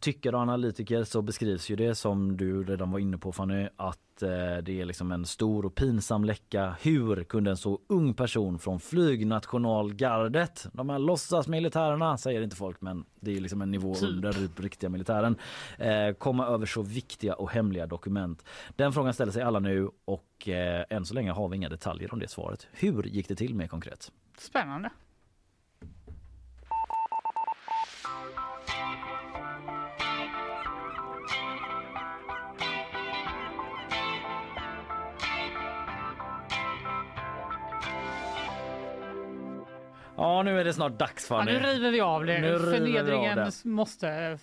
tyckare 0.00 0.36
och 0.36 0.42
analytiker 0.42 1.04
så 1.04 1.22
beskrivs 1.22 1.70
ju 1.70 1.76
det 1.76 1.94
som 1.94 2.36
du 2.36 2.64
redan 2.64 2.90
var 2.90 2.98
inne 2.98 3.18
på 3.18 3.32
Fanny 3.32 3.68
att 3.76 3.98
eh, 4.22 4.56
det 4.62 4.80
är 4.80 4.84
liksom 4.84 5.12
en 5.12 5.24
stor 5.24 5.66
och 5.66 5.74
pinsam 5.74 6.24
läcka. 6.24 6.76
Hur 6.82 7.24
kunde 7.24 7.50
en 7.50 7.56
så 7.56 7.80
ung 7.86 8.14
person 8.14 8.58
från 8.58 8.80
flygnationalgardet, 8.80 10.66
de 10.72 10.88
här 10.88 10.98
låtsasmilitärerna 10.98 12.18
säger 12.18 12.42
inte 12.42 12.56
folk 12.56 12.80
men 12.80 13.04
det 13.20 13.36
är 13.36 13.40
liksom 13.40 13.62
en 13.62 13.70
nivå 13.70 13.94
Typ. 13.94 14.08
under 14.08 14.62
riktiga 14.62 14.90
militären, 14.90 15.36
eh, 15.78 16.12
komma 16.18 16.46
över 16.46 16.66
så 16.66 16.82
viktiga 16.82 17.34
och 17.34 17.50
hemliga 17.50 17.86
dokument. 17.86 18.44
Den 18.76 18.92
frågan 18.92 19.14
ställer 19.14 19.32
sig 19.32 19.42
alla 19.42 19.58
nu 19.58 19.90
och 20.04 20.48
eh, 20.48 20.84
än 20.90 21.04
så 21.04 21.14
länge 21.14 21.32
har 21.32 21.48
vi 21.48 21.56
inga 21.56 21.68
detaljer 21.68 22.12
om 22.12 22.18
det 22.18 22.28
svaret. 22.28 22.66
Hur 22.72 23.02
gick 23.02 23.28
det 23.28 23.36
till 23.36 23.54
mer 23.54 23.66
konkret? 23.66 24.12
Spännande. 24.38 24.90
Ja, 40.18 40.42
nu 40.42 40.60
är 40.60 40.64
det 40.64 40.72
snart 40.74 40.98
dags 40.98 41.30
Ja, 41.30 41.36
Fanny. 41.38 41.52
nu 41.52 41.58
river 41.58 41.90
vi 41.90 42.00
av 42.00 42.26
det. 42.26 42.40
Nu 42.40 42.48
vi 42.48 42.54
av 42.54 42.58
Förnedringen 42.58 43.36
det. 43.38 43.52
måste 43.64 44.08
eh, 44.08 44.38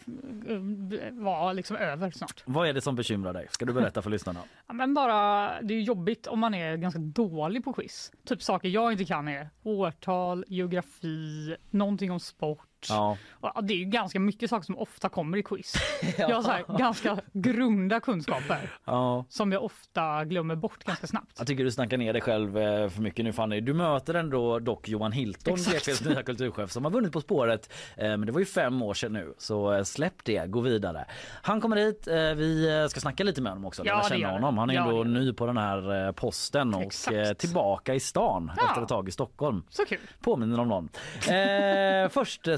vara 1.12 1.54
liksom 1.54 1.78
över 1.78 2.12
snart. 2.12 2.44
Vad 2.46 2.68
är 2.68 2.74
det 2.74 2.82
som 2.82 2.96
bekymrar 2.96 3.34
dig? 3.34 3.48
Ska 3.50 3.66
du 3.66 3.74
berätta 3.74 4.02
för 4.02 4.10
lyssnarna? 4.10 4.40
Ja, 4.68 4.74
men 4.74 4.94
bara, 4.94 5.52
det 5.62 5.74
är 5.74 5.80
jobbigt 5.82 6.28
om 6.28 6.40
man 6.40 6.54
är 6.54 6.76
ganska 6.78 7.00
dålig 7.00 7.64
på 7.64 7.74
quiz. 7.74 8.12
Typ 8.26 8.42
saker 8.44 8.70
jag 8.70 8.92
inte 8.92 9.06
kan 9.06 9.28
är 9.28 9.50
årtal, 9.64 10.46
geografi, 10.48 11.56
någonting 11.70 12.12
om 12.12 12.20
sport. 12.20 12.65
Ja. 12.90 13.18
Och, 13.32 13.52
ja, 13.56 13.62
det 13.62 13.74
är 13.74 13.78
ju 13.78 13.86
ganska 13.86 14.20
mycket 14.20 14.50
saker 14.50 14.66
som 14.66 14.78
ofta 14.78 15.10
kommer 15.10 15.38
i 15.38 15.44
quiz. 15.44 15.74
Jag 16.18 16.30
har 16.36 16.42
så 16.42 16.52
här, 16.52 16.78
ganska 16.78 17.18
grunda 17.34 18.00
kunskaper 18.00 18.70
ja. 18.86 19.26
som 19.30 19.52
jag 19.52 19.64
ofta 19.64 20.26
glömmer 20.26 20.56
bort 20.56 20.84
ganska 20.84 21.08
snabbt. 21.08 21.32
Jag 21.38 21.48
tycker 21.48 21.64
du 21.64 21.72
snackar 21.72 21.98
ner 21.98 22.14
dig 22.14 22.22
själv 22.22 22.58
eh, 22.58 22.90
för 22.90 23.02
mycket 23.02 23.26
nu 23.26 23.34
Fanny. 23.34 23.62
Du 23.62 23.74
möter 23.74 24.14
ändå 24.14 24.60
dock 24.60 24.88
Johan 24.90 25.12
Hilton. 25.12 25.56
GPs 25.56 26.06
nya 26.06 26.24
kulturchef 26.24 26.72
som 26.72 26.84
har 26.86 26.92
vunnit 26.92 27.12
På 27.14 27.22
spåret. 27.22 27.74
Eh, 27.98 28.04
Men 28.08 28.26
det 28.26 28.32
var 28.32 28.40
ju 28.40 28.46
fem 28.46 28.82
år 28.82 28.94
sedan 28.94 29.14
nu 29.14 29.34
så 29.38 29.74
eh, 29.74 29.84
släpp 29.84 30.24
det, 30.24 30.46
gå 30.52 30.60
vidare. 30.60 31.06
Han 31.42 31.62
kommer 31.62 31.76
hit, 31.76 32.08
vi 32.38 32.88
ska 32.90 33.00
snacka 33.00 33.24
lite 33.24 33.42
med 33.42 33.52
honom 33.52 33.66
också, 33.66 33.86
Ja, 33.86 34.06
känna 34.10 34.32
honom. 34.32 34.58
Han 34.58 34.70
är 34.70 34.74
Ja, 34.74 34.90
ändå 34.90 35.04
ny 35.04 35.34
på 35.34 35.46
den 35.46 35.58
här 35.58 36.12
posten 36.12 36.74
och 36.74 36.82
Exakt. 36.82 37.40
tillbaka 37.40 37.94
i 37.94 38.00
stan 38.00 38.52
Ja. 38.58 38.68
efter 38.70 38.82
ett 38.82 38.88
tag 38.88 39.08
i 39.08 39.12
Stockholm. 39.12 39.64
Så 39.70 39.86
kul. 39.86 40.00
Påminner 40.22 40.60
om 40.60 40.68
någon. 40.68 40.90
Eh, 41.28 42.10
först 42.12 42.48
eh, 42.48 42.58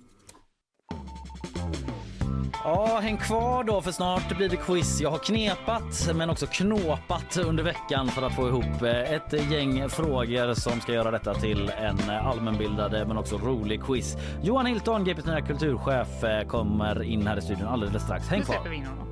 Ja, 2.63 2.99
häng 3.01 3.17
kvar 3.17 3.63
då 3.63 3.81
för 3.81 3.91
snart 3.91 4.37
blir 4.37 4.49
det 4.49 4.55
quiz. 4.55 5.01
Jag 5.01 5.11
har 5.11 5.17
knepat 5.17 6.15
men 6.15 6.29
också 6.29 6.47
knåpat 6.47 7.37
under 7.37 7.63
veckan 7.63 8.07
för 8.07 8.21
att 8.21 8.35
få 8.35 8.47
ihop 8.47 8.81
eh, 8.81 9.13
ett 9.13 9.51
gäng 9.51 9.89
frågor 9.89 10.53
som 10.53 10.81
ska 10.81 10.93
göra 10.93 11.11
detta 11.11 11.33
till 11.33 11.69
en 11.69 11.99
eh, 12.09 12.27
allmänbildad 12.27 13.07
men 13.07 13.17
också 13.17 13.37
rolig 13.37 13.83
quiz. 13.83 14.17
Johan 14.43 14.65
Hilton, 14.65 15.03
GPs 15.03 15.25
nya 15.25 15.41
kulturchef, 15.41 16.23
eh, 16.23 16.47
kommer 16.47 17.03
in 17.03 17.27
här 17.27 17.37
i 17.37 17.41
studion 17.41 17.67
alldeles 17.67 18.03
strax. 18.03 18.27
Häng 18.27 18.41
kvar. 18.41 18.55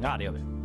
Ja, 0.01 0.17
det 0.17 0.23
gör 0.23 0.31
vi. 0.31 0.58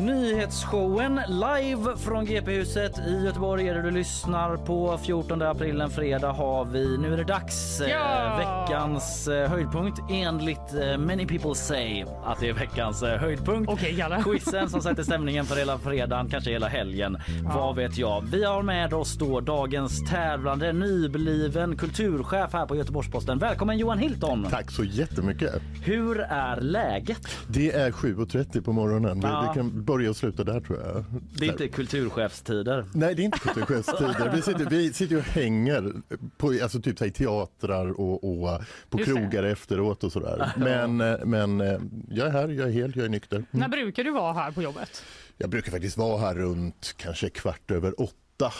Nyhetsshowen 0.00 1.20
live 1.28 1.96
från 1.96 2.24
GP-huset 2.24 2.98
i 3.06 3.24
Göteborg 3.24 3.68
är 3.68 3.74
det 3.74 3.82
du 3.82 3.90
lyssnar 3.90 4.56
på. 4.56 4.98
14 4.98 5.42
april, 5.42 5.80
en 5.80 5.90
fredag 5.90 6.32
har 6.32 6.64
vi. 6.64 6.98
Nu 6.98 7.12
är 7.12 7.16
det 7.16 7.24
dags. 7.24 7.80
Eh, 7.80 7.90
Ja! 7.90 8.36
Veckans 8.38 9.28
eh, 9.28 9.48
höjdpunkt 9.50 10.00
enligt 10.10 10.74
eh, 10.82 10.98
many 10.98 11.26
people 11.26 11.54
say 11.54 12.04
att 12.24 12.40
det 12.40 12.48
är 12.48 12.52
veckans 12.52 13.02
höjdpunkt. 13.02 13.72
Okej, 13.72 13.96
Kalle. 13.96 14.22
Quizen 14.24 14.70
som 14.70 14.80
sätter 14.82 15.02
stämningen 15.02 15.44
för 15.44 15.56
hela 15.56 15.78
fredagen, 15.78 16.28
kanske 16.30 16.50
hela 16.50 16.68
helgen. 16.68 17.18
Vad 17.54 17.76
vet 17.76 17.98
jag. 17.98 18.24
Vi 18.32 18.44
har 18.44 18.62
med 18.62 18.94
oss 18.94 19.14
då 19.18 19.40
dagens 19.40 20.10
tävlande, 20.10 20.72
nybliven 20.72 21.76
kulturchef 21.76 22.52
här 22.52 22.66
på 22.66 22.76
Göteborgs-Posten. 22.76 23.38
Välkommen 23.38 23.78
Johan 23.78 23.98
Hilton! 23.98 24.46
Tack 24.50 24.70
så 24.70 24.84
jättemycket. 24.84 25.62
Hur 25.84 26.20
är 26.20 26.60
läget? 26.60 27.28
Det 27.46 27.72
är 27.72 27.90
7.30 27.90 28.62
på 28.62 28.72
morgonen. 28.72 29.20
Ja. 29.22 29.48
vi 29.48 29.60
kan 29.60 29.84
börja 29.90 30.10
och 30.10 30.16
sluta 30.16 30.44
där 30.44 30.60
tror 30.60 30.78
jag. 30.78 31.04
Det 31.38 31.46
är 31.46 31.50
inte 31.50 31.68
kulturchefstider. 31.68 32.84
Nej, 32.94 33.14
det 33.14 33.22
är 33.22 33.24
inte 33.24 33.38
kulturchefstider. 33.38 34.30
Vi 34.34 34.42
sitter, 34.42 34.64
vi 34.70 34.92
sitter 34.92 35.16
och 35.16 35.22
hänger 35.22 35.92
på 36.36 36.48
alltså 36.62 36.80
typ 36.80 36.98
så 36.98 37.04
här, 37.04 37.10
i 37.10 37.12
teatrar 37.12 38.00
och, 38.00 38.24
och 38.24 38.60
på 38.90 38.98
Just 38.98 39.10
det. 39.10 39.20
krogar 39.20 39.42
efteråt 39.44 40.04
och 40.04 40.12
sådär. 40.12 40.52
Men, 40.56 41.00
eh, 41.00 41.24
men 41.24 41.60
eh, 41.60 41.80
jag 42.10 42.26
är 42.26 42.32
här, 42.32 42.48
jag 42.48 42.68
är 42.68 42.72
hel, 42.72 42.92
jag 42.96 43.04
är 43.04 43.08
nykter. 43.08 43.44
När 43.50 43.68
brukar 43.68 44.04
du 44.04 44.10
vara 44.10 44.32
här 44.32 44.50
på 44.50 44.62
jobbet? 44.62 45.02
Jag 45.38 45.50
brukar 45.50 45.72
faktiskt 45.72 45.96
vara 45.96 46.18
här 46.18 46.34
runt 46.34 46.94
kanske 46.96 47.28
kvart 47.30 47.70
över 47.70 48.00
åtta. 48.00 48.52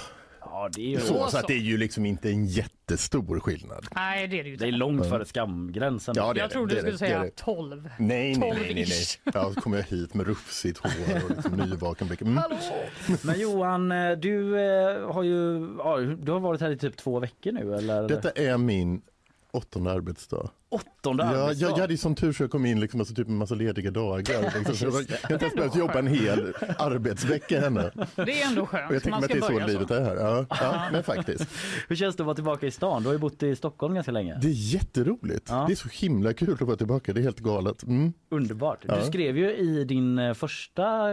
Ja, 0.53 0.69
det 0.73 0.81
är 0.83 0.87
ju 0.89 1.01
Så, 1.01 1.29
så 1.29 1.39
att 1.39 1.47
det 1.47 1.55
är 1.55 1.59
ju 1.59 1.77
liksom 1.79 2.07
inte 2.07 2.31
en 2.31 2.47
jättestor 2.47 3.41
skillnad. 3.41 3.87
Nej, 3.95 4.29
det 4.29 4.41
är 4.41 4.45
det 4.45 4.51
ju 4.51 4.57
det 4.57 4.65
är 4.65 4.67
inte. 4.67 4.79
långt 4.79 5.07
före 5.07 5.25
skamgränsen. 5.25 6.15
Ja, 6.19 6.33
det 6.33 6.39
är 6.39 6.43
Jag 6.43 6.51
det, 6.51 6.53
trodde 6.55 6.75
det 6.75 6.75
du 6.75 6.81
skulle 6.81 6.93
det, 6.93 6.99
säga 6.99 7.23
det. 7.23 7.37
12. 7.37 7.91
Nej, 7.99 8.09
nej, 8.09 8.35
nej, 8.39 8.61
nej, 8.61 8.75
nej. 8.75 8.85
12-ish. 8.85 9.19
Ja, 9.35 9.53
så 9.55 9.61
kommer 9.61 9.77
jag 9.77 9.85
hit 9.85 10.15
med 10.15 10.27
rufsigt 10.27 10.79
hår 10.79 10.91
och 11.25 11.31
liksom 11.31 11.53
nyvaken 11.71 12.09
blick. 12.09 12.21
Mm. 12.23 12.43
Men 13.23 13.41
Johan, 13.41 13.93
eh, 13.93 14.13
du 14.13 14.59
eh, 14.61 15.13
har 15.13 15.23
ju 15.23 15.69
ja, 15.79 15.97
du 15.99 16.33
har 16.33 16.41
varit 16.41 16.61
här 16.61 16.71
i 16.71 16.77
typ 16.79 16.97
två 16.97 17.19
veckor 17.19 17.53
nu 17.53 17.75
eller? 17.75 18.09
Detta 18.09 18.31
är 18.31 18.57
min 18.59 19.03
åttonde 19.51 19.91
arbetsdag. 19.91 20.51
Åttonde 20.71 21.25
Ja, 21.25 21.29
arbetsdag. 21.31 21.67
jag, 21.67 21.77
jag 21.77 21.81
hade 21.81 21.93
ju 21.93 21.97
som 21.97 22.15
tur 22.15 22.33
så 22.33 22.43
jag 22.43 22.51
kom 22.51 22.67
in 22.67 22.81
liksom, 22.81 23.01
alltså, 23.01 23.15
typ 23.15 23.29
en 23.29 23.37
massa 23.37 23.55
lediga 23.55 23.91
dagar. 23.91 24.53
Liksom. 24.59 24.75
Så 24.77 24.85
jag, 24.85 24.91
har 24.93 25.01
inte 25.33 25.45
ens 25.45 25.55
behövt 25.55 25.77
jobba 25.77 25.99
en 25.99 26.07
hel 26.07 26.55
arbetsvecka 26.79 27.61
henne. 27.61 27.91
Det 28.17 28.43
är 28.43 28.47
ändå 28.49 28.63
Och 28.63 28.69
skönt. 28.69 28.93
jag 28.93 29.03
tänker 29.03 29.21
mig 29.21 29.25
att 29.27 29.33
det 29.33 29.39
är 29.39 29.41
så 29.41 29.53
börja 29.53 29.67
livet 29.67 29.91
är 29.91 30.05
här. 30.05 30.17
Ja, 30.17 30.47
ja, 30.51 30.89
men 30.93 31.03
faktiskt. 31.05 31.47
Hur 31.89 31.97
känns 31.97 32.17
det 32.17 32.23
att 32.23 32.27
vara 32.27 32.35
tillbaka 32.35 32.67
i 32.67 32.71
stan? 32.71 33.03
Du 33.03 33.09
har 33.09 33.13
ju 33.15 33.19
bott 33.19 33.43
i 33.43 33.57
Stockholm 33.57 33.95
ganska 33.95 34.13
länge. 34.13 34.39
Det 34.43 34.49
är 34.49 34.75
jätteroligt. 34.75 35.47
Ja. 35.49 35.65
Det 35.67 35.73
är 35.73 35.77
så 35.77 35.89
himla 35.93 36.33
kul 36.33 36.53
att 36.53 36.61
vara 36.61 36.77
tillbaka. 36.77 37.13
Det 37.13 37.21
är 37.21 37.23
helt 37.23 37.41
galet. 37.41 37.83
Mm. 37.83 38.13
Underbart. 38.31 38.79
Du 38.83 38.89
Ja. 38.89 39.03
skrev 39.03 39.39
ju 39.39 39.57
i 39.57 39.85
din 39.85 40.19
eh, 40.19 40.35
första 40.35 41.07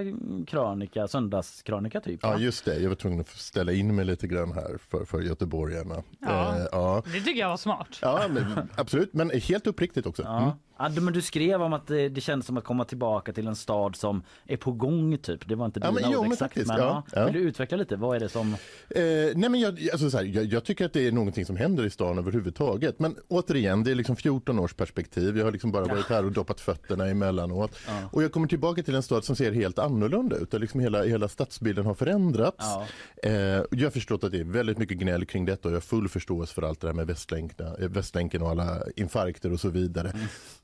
krönika, 0.47 1.07
söndagskrönika 1.07 2.01
typ. 2.01 2.19
Ja, 2.23 2.37
just 2.37 2.65
det. 2.65 2.79
Jag 2.79 2.89
var 2.89 2.95
tvungen 2.95 3.19
att 3.19 3.29
ställa 3.29 3.71
in 3.71 3.95
mig 3.95 4.05
lite 4.05 4.27
grann 4.27 4.51
här 4.51 4.77
för, 4.89 5.05
för 5.05 5.21
göteborgarna. 5.21 6.03
Ja. 6.19 6.55
Eh, 6.57 6.65
ja. 6.71 7.03
Det 7.05 7.11
tycker 7.21 7.39
jag 7.39 7.49
var 7.49 7.57
smart. 7.57 7.87
ja 8.01 8.21
men, 8.29 8.69
absolut. 8.75 9.13
Men 9.13 9.31
helt 9.49 9.67
uppriktigt 9.67 10.07
också. 10.07 10.23
Mm. 10.23 10.51
Ja. 10.79 10.85
Ja, 10.85 10.89
du- 10.89 11.01
men 11.01 11.13
du 11.13 11.21
skrev 11.21 11.61
om 11.61 11.73
att 11.73 11.87
det, 11.87 12.09
det 12.09 12.21
kändes 12.21 12.45
som 12.47 12.57
att 12.57 12.63
komma 12.63 12.85
tillbaka 12.85 13.33
till 13.33 13.47
en 13.47 13.55
stad 13.55 13.95
som 13.95 14.21
är 14.45 14.57
på 14.57 14.71
gång 14.71 15.17
typ. 15.17 15.47
Det 15.47 15.55
var 15.55 15.65
inte 15.65 15.79
Ja, 15.83 15.87
dina 15.87 16.01
men 16.01 16.11
jo, 16.11 16.17
ord 16.19 16.23
men 16.25 16.31
exakt. 16.33 16.53
faktiskt, 16.53 16.67
men, 16.67 16.77
ja, 16.77 17.03
ja. 17.11 17.19
ja. 17.19 17.25
Vill 17.25 17.33
du 17.33 17.39
utveckla 17.39 17.77
lite? 17.77 17.95
Vad 17.95 18.15
är 18.15 18.19
det 18.19 18.29
som... 18.29 18.53
Eh, 18.89 19.01
nej 19.35 19.49
men 19.49 19.59
jag, 19.59 19.89
alltså 19.91 20.09
så 20.09 20.17
här, 20.17 20.23
jag, 20.25 20.45
jag 20.45 20.63
tycker 20.63 20.85
att 20.85 20.93
det 20.93 21.07
är 21.07 21.11
någonting 21.11 21.45
som 21.45 21.55
händer 21.57 21.85
i 21.85 21.89
stan 21.89 22.17
överhuvudtaget. 22.17 22.99
Men 22.99 23.15
återigen, 23.27 23.83
det 23.83 23.91
är 23.91 23.95
liksom 23.95 24.15
14 24.15 24.59
års 24.59 24.73
perspektiv. 24.73 25.37
Jag 25.37 25.45
har 25.45 25.51
liksom 25.51 25.71
bara 25.71 25.85
varit 25.85 26.05
här 26.09 26.25
och 26.25 26.31
doppat 26.31 26.59
fötterna 26.61 27.07
emellanåt. 27.07 27.79
Och 28.11 28.23
jag 28.23 28.31
kommer 28.31 28.47
tillbaka 28.47 28.83
till 28.83 28.95
en 28.95 29.03
stad 29.03 29.23
som 29.23 29.35
ser 29.35 29.51
helt 29.51 29.79
annorlunda 29.79 30.35
ut. 30.35 30.51
Där 30.51 30.59
liksom 30.59 30.79
hela, 30.79 31.03
hela 31.03 31.27
stadsbilden 31.27 31.85
har 31.85 31.93
förändrats. 31.93 32.57
Ja. 32.59 32.85
Eh, 33.23 33.31
jag 33.71 33.83
har 33.85 33.89
förstått 33.89 34.23
att 34.23 34.31
det 34.31 34.39
är 34.39 34.43
väldigt 34.43 34.77
mycket 34.77 34.97
gnäll 34.97 35.25
kring 35.25 35.45
detta 35.45 35.67
och 35.67 35.71
jag 35.71 35.75
har 35.75 35.81
full 35.81 36.09
förståelse 36.09 36.53
för 36.53 36.61
allt 36.61 36.81
det 36.81 36.87
där 36.87 36.93
med 36.93 37.07
Västlänken, 37.07 37.67
eh, 37.79 37.89
Västlänken 37.89 38.41
och 38.41 38.49
alla 38.49 38.77
infarkter 38.95 39.53
och 39.53 39.59
så 39.59 39.69
vidare. 39.69 40.13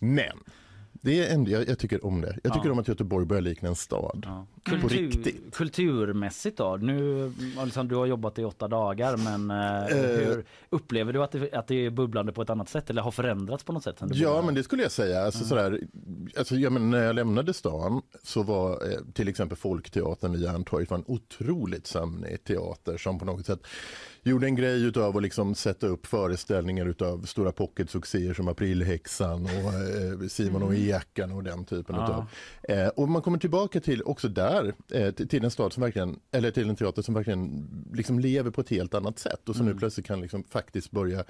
Men 0.03 0.39
det 1.01 1.27
är 1.27 1.33
ändå, 1.33 1.51
jag, 1.51 1.67
jag 1.69 1.79
tycker 1.79 2.05
om 2.05 2.21
det. 2.21 2.37
Jag 2.43 2.53
tycker 2.53 2.67
Ja. 2.67 2.71
om 2.71 2.79
att 2.79 2.87
Göteborg 2.87 3.25
börjar 3.25 3.41
likna 3.41 3.69
en 3.69 3.75
stad. 3.75 4.23
Ja. 4.25 4.45
På 4.81 4.87
riktigt. 4.87 5.55
Kulturmässigt 5.55 6.57
då? 6.57 6.77
Nu, 6.81 7.31
liksom, 7.65 7.87
du 7.87 7.95
har 7.95 8.05
jobbat 8.05 8.39
i 8.39 8.43
åtta 8.43 8.67
dagar 8.67 9.17
men 9.17 9.51
eh, 9.51 9.83
Eh. 9.83 10.17
hur 10.25 10.45
upplever 10.69 11.13
du 11.13 11.23
att 11.23 11.31
det, 11.31 11.53
att 11.53 11.67
det 11.67 11.85
är 11.85 11.89
bubblande 11.89 12.31
på 12.31 12.41
ett 12.41 12.49
annat 12.49 12.69
sätt 12.69 12.89
eller 12.89 13.01
har 13.01 13.11
förändrats 13.11 13.63
på 13.63 13.73
något 13.73 13.83
sätt? 13.83 13.95
Ja, 13.99 14.07
började? 14.07 14.45
men 14.45 14.55
det 14.55 14.63
skulle 14.63 14.83
jag 14.83 14.91
säga. 14.91 15.21
Alltså, 15.25 15.45
sådär, 15.45 15.79
alltså, 16.37 16.55
ja, 16.55 16.69
men 16.69 16.89
när 16.89 17.03
jag 17.03 17.15
lämnade 17.15 17.53
stan 17.53 18.01
så 18.23 18.43
var 18.43 18.71
eh, 18.91 18.97
till 19.13 19.27
exempel 19.27 19.57
Folkteatern 19.57 20.31
vid 20.31 20.41
Järntorget 20.41 20.89
var 20.89 20.97
en 20.97 21.03
otroligt 21.07 21.87
sömnig 21.87 22.43
teater 22.43 22.97
som 22.97 23.19
på 23.19 23.25
något 23.25 23.45
sätt 23.45 23.59
gjorde 24.23 24.47
en 24.47 24.55
grej 24.55 24.83
utav 24.83 25.17
att 25.17 25.23
liksom 25.23 25.55
sätta 25.55 25.88
upp 25.88 26.05
föreställningar 26.05 26.86
utav 26.86 27.21
stora 27.21 27.51
pocketsuccéer 27.51 28.33
som 28.33 28.47
Aprilhäxan 28.47 29.45
och 29.45 29.73
eh, 29.73 30.27
Simon 30.27 30.63
och 30.63 30.75
Ekan 30.75 31.31
och 31.31 31.43
den 31.43 31.65
typen 31.65 31.95
Ja. 31.95 32.03
utav. 32.03 32.25
Eh, 32.77 32.88
och 32.88 33.09
man 33.09 33.21
kommer 33.21 33.38
tillbaka 33.38 33.79
till 33.79 34.03
också 34.03 34.27
där 34.29 34.73
eh, 34.91 35.12
till, 35.12 35.43
en 35.43 35.51
stad 35.51 35.73
som 35.73 35.83
verkligen, 35.83 36.19
eller 36.31 36.51
till 36.51 36.69
en 36.69 36.75
teater 36.75 37.01
som 37.01 37.13
verkligen 37.13 37.67
liksom 37.93 38.19
lever 38.19 38.51
på 38.51 38.62
ett 38.62 38.69
helt 38.69 38.93
annat 38.93 39.19
sätt 39.19 39.49
och 39.49 39.55
som 39.55 39.65
nu 39.65 39.75
plötsligt 39.75 40.05
kan 40.05 40.21
liksom 40.21 40.43
faktiskt 40.43 40.91
börja 40.91 41.23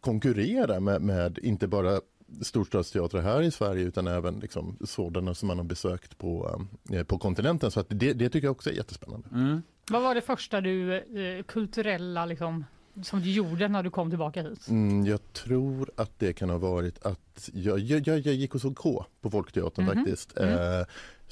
konkurrera 0.00 0.80
med, 0.80 1.02
med 1.02 1.38
inte 1.42 1.66
bara 1.66 2.00
storstadsteatrar 2.42 3.22
här 3.22 3.42
i 3.42 3.50
Sverige 3.50 3.84
utan 3.84 4.06
även 4.06 4.38
liksom 4.38 4.76
sådana 4.84 5.34
som 5.34 5.46
man 5.48 5.56
har 5.58 5.64
besökt 5.64 6.18
på, 6.18 6.60
eh, 6.92 7.02
på 7.02 7.18
kontinenten. 7.18 7.70
Så 7.70 7.80
att 7.80 7.86
det, 7.88 8.12
det 8.12 8.28
tycker 8.28 8.46
jag 8.46 8.52
också 8.52 8.70
är 8.70 8.74
jättespännande. 8.74 9.28
Mm. 9.32 9.62
Vad 9.90 10.02
var 10.02 10.14
det 10.14 10.20
första 10.20 10.60
du 10.60 10.94
eh, 10.96 11.42
kulturella 11.44 12.26
liksom, 12.26 12.64
som 13.02 13.20
du 13.20 13.30
gjorde 13.30 13.68
när 13.68 13.82
du 13.82 13.90
kom 13.90 14.10
tillbaka 14.10 14.42
hit? 14.42 14.68
Mm, 14.68 15.06
jag 15.06 15.32
tror 15.32 15.90
att 15.96 16.18
det 16.18 16.32
kan 16.32 16.50
ha 16.50 16.58
varit 16.58 17.06
att 17.06 17.50
jag, 17.52 17.78
jag, 17.78 18.06
jag, 18.08 18.18
jag 18.18 18.34
gick 18.34 18.54
och 18.54 18.60
såg 18.60 18.76
K 18.76 19.04
på 19.20 19.30
Folkteatern 19.30 19.84
Mhm. 19.84 19.94
faktiskt. 19.96 20.38
Eh, 20.38 20.80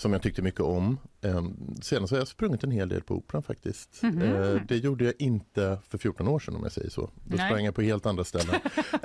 som 0.02 0.12
jag 0.12 0.22
tyckte 0.22 0.42
mycket 0.42 0.60
om. 0.60 0.98
Eh, 1.20 1.44
senast 1.82 2.10
har 2.10 2.18
jag 2.18 2.28
sprungit 2.28 2.64
en 2.64 2.70
hel 2.70 2.88
del 2.88 3.02
på 3.02 3.14
Operan 3.14 3.42
faktiskt. 3.42 4.02
Mhm. 4.02 4.22
Eh, 4.22 4.60
det 4.68 4.76
gjorde 4.76 5.04
jag 5.04 5.14
inte 5.18 5.78
för 5.88 5.98
14 5.98 6.28
år 6.28 6.38
sedan 6.38 6.56
om 6.56 6.62
jag 6.62 6.72
säger 6.72 6.90
så. 6.90 7.00
Då 7.00 7.36
Nej. 7.36 7.50
sprang 7.50 7.64
jag 7.64 7.74
på 7.74 7.82
helt 7.82 8.06
andra 8.06 8.24
ställen. 8.24 8.54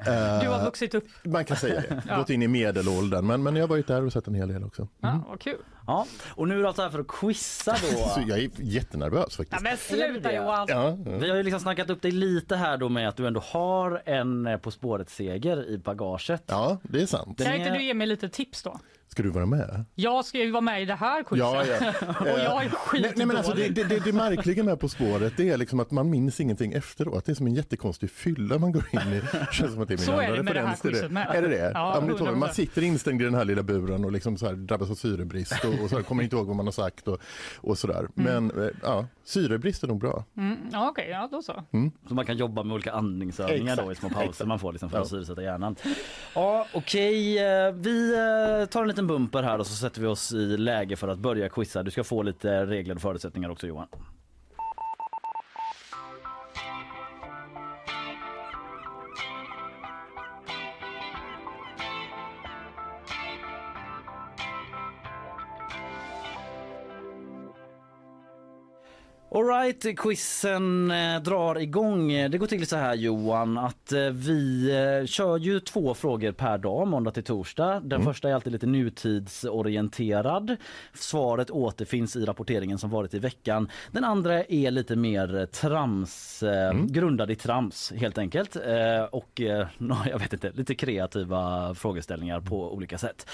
Du 0.06 0.12
har 0.48 0.60
Eh, 0.60 0.66
vuxit 0.66 0.94
upp. 0.96 1.06
man 1.24 1.46
kan 1.46 1.58
säga 1.58 1.82
det. 1.82 2.04
Ja. 2.08 2.18
Gått 2.18 2.30
in 2.30 2.44
i 2.44 2.48
medelåldern. 2.48 3.26
Men, 3.28 3.44
men 3.44 3.56
jag 3.56 3.64
har 3.64 3.68
varit 3.68 3.88
där 3.88 4.06
och 4.06 4.14
sett 4.14 4.28
en 4.28 4.36
hel 4.36 4.48
del 4.48 4.64
också. 4.64 4.88
Ja, 5.00 5.22
vad 5.30 5.40
kul. 5.42 5.58
Ja, 5.88 6.06
och 6.30 6.48
nu 6.48 6.54
är 6.56 6.60
du 6.60 6.68
alltså 6.68 6.82
här 6.82 6.90
för 6.90 7.00
att 7.00 7.08
quizza 7.08 7.72
då. 7.72 7.98
Så 8.16 8.22
jag 8.28 8.40
är 8.40 8.50
jättenervös 8.58 9.26
Ja, 9.30 9.36
faktiskt. 9.38 9.62
men 9.64 9.74
Är 9.74 9.78
sluta? 9.78 10.34
Johan. 10.34 10.66
Ja, 10.70 10.98
Vi 11.20 11.30
har 11.30 11.38
ju 11.38 11.44
liksom 11.44 11.60
snackat 11.60 11.90
upp 11.90 12.02
dig 12.02 12.12
lite 12.12 12.56
här 12.56 12.78
då 12.78 12.90
med 12.90 13.10
att 13.10 13.16
du 13.18 13.28
ändå 13.28 13.40
har 13.40 14.02
en 14.06 14.48
eh, 14.48 14.58
På 14.58 14.72
spåret-seger 14.72 15.70
i 15.70 15.78
bagaget. 15.78 16.44
ja, 16.46 16.78
det 16.84 17.02
är 17.02 17.06
sant. 17.06 17.44
Kan 17.44 17.56
inte 17.56 17.70
du 17.74 17.84
ge 17.84 17.94
mig 17.94 18.08
lite 18.08 18.30
tips 18.30 18.64
då? 18.64 18.80
Ska 19.10 19.24
du 19.24 19.30
vara 19.30 19.46
med? 19.46 19.86
Jag 19.96 20.26
ska 20.26 20.38
ju 20.38 20.52
vara 20.52 20.62
med 20.62 20.82
i 20.82 20.86
det 20.86 20.96
här 20.96 21.24
quizet. 21.24 21.48
Ja, 21.48 21.66
ja. 21.66 21.94
Och 22.20 22.40
jag 22.40 22.66
är 22.66 22.70
skitdålig. 22.70 23.14
nej, 23.18 23.26
men 23.28 23.38
alltså 23.38 23.54
det, 23.54 23.70
det, 23.70 23.84
det, 23.84 24.00
det 24.00 24.14
märkliga 24.14 24.64
med 24.64 24.80
På 24.80 24.90
spåret 24.90 25.34
det 25.38 25.50
är 25.50 25.58
liksom 25.58 25.80
att 25.80 25.92
man 25.92 26.10
minns 26.10 26.40
ingenting 26.40 26.74
efteråt. 26.74 27.26
Det 27.26 27.32
är 27.32 27.36
som 27.36 27.48
en 27.48 27.54
jättekonstig 27.56 28.10
fylla 28.12 28.58
man 28.58 28.72
går 28.72 28.84
in 28.92 29.00
i. 29.00 29.22
Känns 29.52 29.74
som 29.74 29.82
att 29.82 29.88
det 29.88 29.94
är 29.94 29.98
min 29.98 30.06
Så 30.06 30.12
är 30.12 30.24
andra 30.24 30.36
det 30.36 30.44
med 30.44 30.56
det 30.56 30.62
här 30.62 30.76
quizet 30.76 31.12
med. 31.12 31.28
Är 31.36 31.42
det 31.42 31.48
det? 31.48 31.72
Ja, 31.74 32.02
jag. 32.20 32.38
man 32.38 32.48
100%. 32.50 32.52
sitter 32.54 32.82
instängd 32.82 33.22
i 33.22 33.26
den 33.26 33.36
här 33.36 33.46
lilla 33.46 33.64
buren 33.64 34.06
och 34.06 34.12
liksom 34.12 34.38
så 34.38 34.46
här 34.46 34.54
drabbas 34.54 34.90
av 34.92 34.96
syrebrist 34.96 35.66
och, 35.66 35.84
och 35.84 35.90
så 35.90 35.96
här, 35.96 36.04
kommer 36.04 36.24
inte 36.24 36.36
ihåg 36.36 36.48
vad 36.48 36.56
man 36.56 36.66
har 36.68 36.72
sagt 36.72 37.08
och, 37.08 37.20
och 37.58 37.78
sådär. 37.78 38.08
Men 38.14 38.52
eh, 38.62 38.68
ja, 38.84 39.06
syrebrist 39.24 39.84
är 39.84 39.88
nog 39.88 40.00
bra. 40.00 40.26
Mm, 40.38 40.58
ja, 40.72 40.90
okej, 40.90 41.08
ja 41.10 41.30
då 41.32 41.42
så. 41.42 41.64
Så 42.08 42.14
man 42.14 42.26
kan 42.26 42.38
jobba 42.38 42.64
med 42.64 42.74
olika 42.74 42.92
andningsövningar 42.92 43.76
då 43.76 43.92
i 43.92 43.96
små 43.96 44.10
pauser 44.10 44.30
exakt. 44.30 44.48
man 44.48 44.60
får 44.60 44.72
liksom 44.72 44.90
för 44.90 44.98
att 44.98 45.04
Ja. 45.06 45.10
syresätta 45.10 45.42
hjärnan. 45.44 45.76
Ja 46.36 46.68
okej, 46.74 47.38
eh, 47.40 47.72
vi 47.74 48.14
eh, 48.14 48.66
tar 48.70 48.82
en 48.82 48.88
liten 48.88 48.97
liten 48.98 49.08
bumper 49.08 49.44
här 49.44 49.60
och 49.60 49.68
så 49.68 49.76
sätter 49.76 50.02
vi 50.02 50.08
oss 50.08 50.34
i 50.34 50.58
läge 50.58 50.96
för 50.96 51.08
att 51.08 51.20
börja 51.20 51.50
quizza. 51.50 51.84
Du 51.84 51.92
ska 51.92 52.04
få 52.04 52.24
lite 52.24 52.66
regler 52.66 52.96
och 52.96 53.02
förutsättningar 53.02 53.50
också 53.50 53.68
Johan. 53.68 53.88
Alright, 69.32 69.98
quizen 69.98 70.92
eh, 70.92 71.22
drar 71.22 71.60
igång. 71.60 72.08
Det 72.08 72.38
går 72.38 72.48
till 72.48 72.68
så 72.68 72.76
här 72.76 72.96
Johan 72.96 73.58
att 73.58 73.92
eh, 73.92 74.00
vi 74.02 74.70
eh, 74.72 75.06
kör 75.06 75.38
ju 75.38 75.60
två 75.60 75.94
frågor 75.94 76.32
per 76.32 76.58
dag, 76.58 76.88
måndag 76.88 77.12
till 77.12 77.24
torsdag. 77.24 77.80
Den 77.80 78.04
första 78.04 78.30
är 78.30 78.34
alltid 78.34 78.54
lite 78.54 78.66
nutidsorienterad. 78.66 80.56
Svaret 80.94 81.50
återfinns 81.50 82.16
i 82.16 82.26
rapporteringen 82.26 82.78
som 82.78 82.90
varit 82.90 83.14
i 83.14 83.20
veckan. 83.20 83.70
Den 83.92 84.04
andra 84.04 84.44
är 84.44 84.72
lite 84.72 84.96
mer 84.96 85.38
eh, 85.40 85.46
trams, 85.46 86.44
eh, 86.44 86.74
grundad 86.74 87.32
i 87.32 87.36
trams 87.36 87.94
helt 87.96 88.18
enkelt. 88.18 88.56
Eh, 88.56 89.04
och 89.12 89.42
eh, 89.42 89.68
jag 90.10 90.20
vet 90.20 90.34
inte, 90.34 90.52
lite 90.52 90.76
kreativa 90.76 91.76
frågeställningar 91.76 92.40
på 92.40 92.74
olika 92.74 92.98
sätt. 92.98 93.26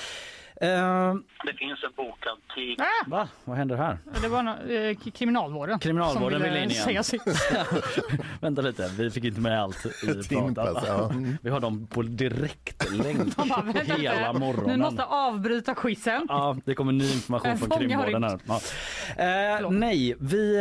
Eh, 0.62 1.14
Det 1.46 1.54
finns 1.58 1.84
en 1.84 1.92
bokad 1.96 2.38
tid. 2.56 2.82
Ah, 2.82 3.10
va? 3.10 3.28
Vad 3.46 3.58
händer 3.58 3.76
här? 3.78 3.98
det 4.22 4.28
var 4.28 4.42
no- 4.44 4.90
eh, 4.90 4.96
k- 4.96 5.12
kriminalvården. 5.14 5.80
Kriminalvården 5.80 6.42
som 6.42 6.50
vill 6.50 6.64
in 6.64 6.70
igen. 6.72 6.84
säga 6.84 7.04
sitt. 7.04 7.22
Vänta 8.42 8.62
lite, 8.62 8.90
vi 8.98 9.10
fick 9.12 9.24
inte 9.24 9.42
med 9.42 9.62
allt 9.62 9.86
i 9.86 9.90
pratet. 10.30 10.84
ja. 10.88 11.10
Mm. 11.12 11.38
Vi 11.42 11.50
har 11.50 11.60
dem 11.60 11.88
på 11.88 12.02
direktlänk 12.02 13.36
De 13.38 13.50
bara, 13.50 13.62
vänta 13.62 13.94
hela 13.96 14.28
lite. 14.32 14.40
Morgonen. 14.40 14.80
måste 14.80 15.04
avbryta 15.06 15.76
quizen. 15.76 16.26
Ja, 16.30 16.58
det 16.66 16.76
kommer 16.76 16.92
ny 16.92 17.04
information 17.14 17.52
En 17.52 17.58
från 17.58 17.70
fånge 17.70 17.96
har 17.96 18.04
kriminalvården 18.06 18.24
här. 18.24 18.40
Ja. 18.48 18.56
Eh, 19.24 19.58
Förlåt. 19.58 19.74
nej, 19.74 20.16
vi 20.20 20.56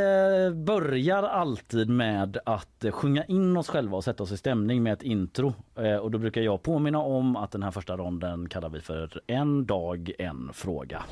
eh, 0.49 0.55
börjar 0.65 1.23
alltid 1.23 1.89
med 1.89 2.39
att 2.47 2.85
eh, 2.85 2.91
sjunga 2.93 3.25
in 3.25 3.57
oss 3.57 3.69
själva 3.69 3.97
och 3.97 4.05
sätta 4.05 4.23
oss 4.23 4.33
i 4.33 4.37
stämning 4.37 4.83
med 4.83 4.93
ett 4.93 5.03
intro. 5.03 5.55
Eh, 5.79 5.97
och 5.97 6.11
då 6.11 6.19
brukar 6.19 6.41
jag 6.41 6.63
påminna 6.63 6.99
om 6.99 7.37
att 7.37 7.51
den 7.53 7.63
här 7.63 7.71
första 7.71 7.97
ronden 7.97 8.49
kallar 8.49 8.69
vi 8.69 8.81
för 8.81 9.21
En 9.27 9.67
dag, 9.67 9.82
en 10.19 10.53
fråga. 10.53 11.05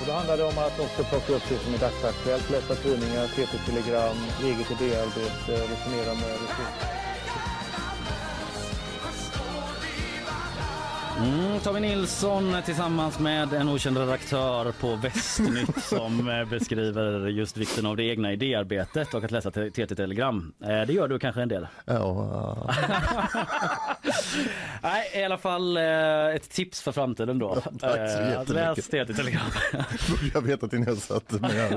Och 0.00 0.06
då 0.06 0.12
handlar 0.12 0.36
det 0.36 0.44
om 0.44 0.58
att 0.58 0.80
också 0.80 1.04
plocka 1.04 1.32
upp 1.32 1.42
det 1.48 1.58
som 1.58 1.74
är 1.74 1.78
dagsaktuellt, 1.78 2.50
läsa 2.50 2.74
tidningar, 2.74 3.26
TT-telegram, 3.26 4.16
eget 4.42 4.70
idéarbete, 4.70 5.52
resonera 5.72 6.14
med 6.14 6.32
resurser. 6.42 7.11
Mm, 11.18 11.60
Tommy 11.60 11.80
Nilsson 11.80 12.56
tillsammans 12.64 13.18
med 13.18 13.52
en 13.52 13.68
okänd 13.68 13.96
redaktör 13.98 14.72
på 14.72 14.96
Västnytt 14.96 15.78
som 15.84 16.28
eh, 16.28 16.44
beskriver 16.48 17.28
just 17.28 17.56
vikten 17.56 17.86
av 17.86 17.96
det 17.96 18.04
egna 18.04 18.32
idéarbetet 18.32 19.14
och 19.14 19.24
att 19.24 19.30
läsa 19.30 19.50
te- 19.50 19.70
TT-telegram. 19.70 20.52
Eh, 20.60 20.68
Det 20.68 20.92
gör 20.92 21.08
du 21.08 21.18
kanske 21.18 21.42
en 21.42 21.48
del? 21.48 21.66
Ja, 21.84 22.70
Nej, 24.82 25.10
i 25.14 25.24
alla 25.24 25.38
fall 25.38 25.76
eh, 25.76 26.26
ett 26.34 26.50
tips 26.50 26.82
för 26.82 26.92
framtiden 26.92 27.38
då. 27.38 27.54
tack 27.54 27.70
så 27.80 27.86
att 27.86 28.48
Läs 28.48 28.78
jättemycket. 28.78 29.08
TT-telegram. 29.08 29.46
jag 30.34 30.40
vet 30.42 30.62
att 30.62 30.72
ni 30.72 30.86
har 30.86 30.94
satt 30.94 31.30
mig 31.40 31.52
här 31.52 31.70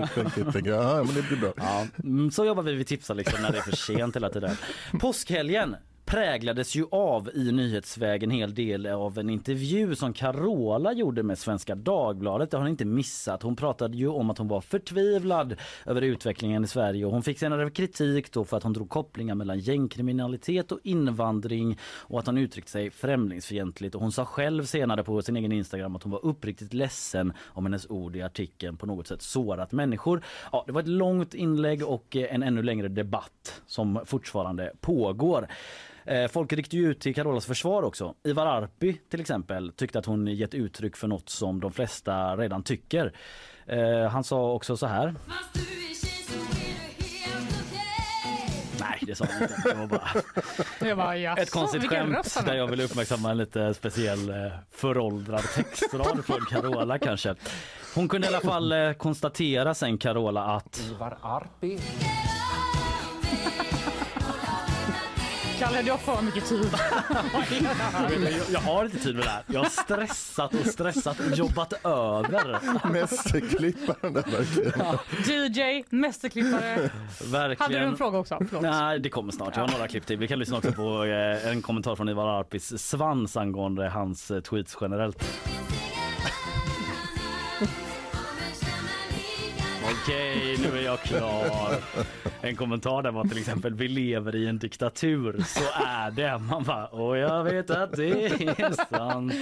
ja, 0.65 1.03
men 1.03 1.15
det 1.15 1.21
blir 1.21 1.37
bra. 1.37 1.53
Ja, 1.57 1.85
mm, 2.03 2.31
så 2.31 2.45
jobbar 2.45 2.63
vi, 2.63 2.73
vi 2.73 2.83
tipsar 2.85 3.15
liksom 3.15 3.41
när 3.41 3.51
det 3.51 3.57
är 3.57 3.61
för 3.61 3.75
sent 3.75 4.15
hela 4.15 4.29
tiden. 4.29 4.57
Påskhelgen 5.01 5.75
präglades 6.05 6.75
ju 6.75 6.85
av 6.91 7.29
i 7.33 7.51
nyhetsväg 7.51 8.23
en 8.23 8.31
hel 8.31 8.53
del 8.53 8.87
av 8.87 9.19
en 9.19 9.29
intervju 9.29 9.95
som 9.95 10.13
Carola 10.13 10.93
gjorde 10.93 11.23
med 11.23 11.37
Svenska 11.37 11.75
Dagbladet. 11.75 12.51
Det 12.51 12.57
har 12.57 12.63
ni 12.63 12.69
inte 12.69 12.85
missat. 12.85 13.43
Hon 13.43 13.55
pratade 13.55 13.97
ju 13.97 14.07
om 14.07 14.29
att 14.29 14.37
hon 14.37 14.47
var 14.47 14.61
förtvivlad 14.61 15.55
över 15.85 16.01
utvecklingen 16.01 16.63
i 16.63 16.67
Sverige 16.67 17.05
och 17.05 17.11
hon 17.11 17.23
fick 17.23 17.39
senare 17.39 17.69
kritik 17.69 18.31
då 18.31 18.45
för 18.45 18.57
att 18.57 18.63
hon 18.63 18.73
drog 18.73 18.89
kopplingar 18.89 19.35
mellan 19.35 19.59
gängkriminalitet 19.59 20.71
och 20.71 20.79
invandring 20.83 21.79
och 21.83 22.19
att 22.19 22.25
hon 22.25 22.37
uttryckte 22.37 22.71
sig 22.71 22.89
främlingsfientligt 22.89 23.95
och 23.95 24.01
hon 24.01 24.11
sa 24.11 24.25
själv 24.25 24.65
senare 24.65 25.03
på 25.03 25.21
sin 25.21 25.37
egen 25.37 25.51
Instagram 25.51 25.95
att 25.95 26.03
hon 26.03 26.11
var 26.11 26.25
uppriktigt 26.25 26.73
ledsen 26.73 27.33
om 27.43 27.65
hennes 27.65 27.89
ord 27.89 28.15
i 28.15 28.21
artikeln 28.21 28.77
på 28.77 28.85
något 28.85 29.07
sätt 29.07 29.21
sårat 29.21 29.71
människor. 29.71 30.21
Ja, 30.51 30.63
det 30.67 30.71
var 30.71 30.81
ett 30.81 30.87
långt 30.87 31.33
inlägg 31.33 31.87
och 31.87 32.15
en 32.15 32.43
ännu 32.43 32.63
längre 32.63 32.87
debatt 32.87 33.61
som 33.65 34.01
fortfarande 34.05 34.71
pågår. 34.81 35.47
Eh, 36.05 36.27
Folk 36.27 36.53
ryckte 36.53 36.77
ju 36.77 36.91
ut 36.91 36.99
till 36.99 37.15
Carolas 37.15 37.45
försvar 37.45 37.83
också. 37.83 38.13
Ivar 38.23 38.45
Arpi 38.45 39.01
till 39.09 39.21
exempel 39.21 39.71
tyckte 39.71 39.99
att 39.99 40.05
hon 40.05 40.27
gett 40.27 40.53
uttryck 40.53 40.95
för 40.97 41.07
något 41.07 41.29
som 41.29 41.59
de 41.59 41.71
flesta 41.71 42.37
redan 42.37 42.63
tycker. 42.63 43.13
Eh, 43.67 44.09
Han 44.09 44.23
sa 44.23 44.51
också 44.51 44.77
så 44.77 44.85
här. 44.87 45.15
Nej, 48.79 48.99
det 49.01 49.15
sa 49.15 49.25
han 49.31 49.41
inte. 49.43 49.55
Det 49.65 49.73
var 49.73 50.95
bara 50.95 50.95
bara, 50.95 51.17
jaså, 51.17 51.41
ett 51.41 51.51
konstigt 51.51 51.83
vilken 51.83 52.13
skämt 52.13 52.45
där 52.45 52.53
jag 52.55 52.67
vill 52.67 52.81
uppmärksamma 52.81 53.31
en 53.31 53.37
lite 53.37 53.73
speciell 53.73 54.29
eh, 54.29 54.35
föråldrad 54.71 55.43
textrad 55.55 56.25
från 56.25 56.45
Carola 56.49 56.99
kanske. 56.99 57.35
Hon 57.95 58.07
kunde 58.07 58.27
i 58.27 58.29
alla 58.29 58.41
fall 58.41 58.73
konstatera 58.97 59.73
sen 59.73 59.97
Carola 59.97 60.43
att 60.43 60.79
Ivar 60.91 61.17
Arpi. 61.21 61.79
Kalle, 65.59 65.81
du 65.81 65.91
har 65.91 65.97
för 65.97 66.21
mycket 66.21 66.45
tid. 66.45 66.69
jag, 68.31 68.31
jag 68.51 68.59
har 68.59 68.85
inte 68.85 68.97
tid 68.97 69.15
med 69.15 69.25
det 69.25 69.29
här. 69.29 69.43
Jag 69.47 69.59
har 69.59 69.69
stressat 69.69 70.53
och 70.53 70.65
stressat 70.65 71.19
och 71.19 71.37
jobbat 71.37 71.73
över. 71.85 72.59
Mästerklipparen 72.91 74.13
där 74.13 74.21
verkligen. 74.21 75.75
DJ, 75.79 75.83
mästerklippare. 75.89 76.89
Verkligen. 77.31 77.57
Hade 77.59 77.79
du 77.79 77.85
en 77.85 77.97
fråga 77.97 78.17
också? 78.17 78.37
Förlåt. 78.49 78.61
Nej, 78.63 78.99
det 78.99 79.09
kommer 79.09 79.31
snart. 79.31 79.55
Jag 79.55 79.63
har 79.63 79.71
några 79.71 79.87
klipp 79.87 80.05
till. 80.05 80.17
Vi 80.17 80.27
kan 80.27 80.39
lyssna 80.39 80.57
också 80.57 80.71
på 80.71 81.03
eh, 81.05 81.51
en 81.51 81.61
kommentar 81.61 81.95
från 81.95 82.09
Ivar 82.09 82.39
Arpis 82.39 82.79
svans 82.83 83.37
angående 83.37 83.89
hans 83.89 84.31
eh, 84.31 84.39
tweets 84.41 84.77
generellt. 84.81 85.23
Okej, 90.07 90.57
nu 90.63 90.77
är 90.77 90.83
jag 90.83 90.99
klar. 90.99 91.75
En 92.41 92.55
kommentar 92.55 93.03
där 93.03 93.11
var 93.11 93.23
till 93.23 93.37
exempel 93.37 93.73
vi 93.73 93.87
lever 93.87 94.35
i 94.35 94.47
en 94.47 94.59
diktatur. 94.59 95.43
Så 95.47 95.63
är 95.85 96.11
det. 96.11 96.37
Man 96.37 96.63
bara, 96.63 96.87
och 96.87 97.17
jag 97.17 97.43
vet 97.43 97.69
att 97.69 97.91
det 97.91 98.25
är 98.25 98.89
sant. 98.89 99.33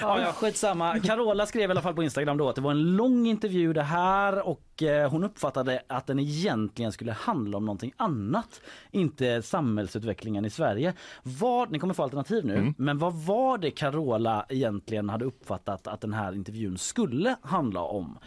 Ja, 0.00 0.20
ja, 0.20 0.32
skitsamma. 0.32 1.00
Carola 1.00 1.46
skrev 1.46 1.70
i 1.70 1.72
alla 1.72 1.82
fall 1.82 1.94
på 1.94 2.02
Instagram 2.02 2.36
då 2.36 2.48
att 2.48 2.54
det 2.54 2.60
var 2.60 2.70
en 2.70 2.96
lång 2.96 3.26
intervju 3.26 3.72
det 3.72 3.82
här 3.82 4.48
och 4.48 4.82
eh, 4.82 5.10
hon 5.10 5.24
uppfattade 5.24 5.82
att 5.86 6.06
den 6.06 6.18
egentligen 6.18 6.92
skulle 6.92 7.12
handla 7.12 7.56
om 7.56 7.64
någonting 7.64 7.92
annat. 7.96 8.60
Inte 8.90 9.42
samhällsutvecklingen 9.42 10.44
i 10.44 10.50
Sverige. 10.50 10.94
Vad, 11.22 11.70
ni 11.70 11.78
kommer 11.78 11.94
få 11.94 12.02
alternativ 12.02 12.44
nu, 12.46 12.74
men 12.78 12.98
vad 12.98 13.14
var 13.14 13.58
det 13.58 13.70
Carola 13.70 14.46
egentligen 14.48 15.08
hade 15.08 15.24
uppfattat 15.24 15.86
att 15.86 16.00
den 16.00 16.12
här 16.12 16.32
intervjun 16.34 16.78
skulle 16.78 17.36
handla 17.42 17.80
om? 17.80 18.18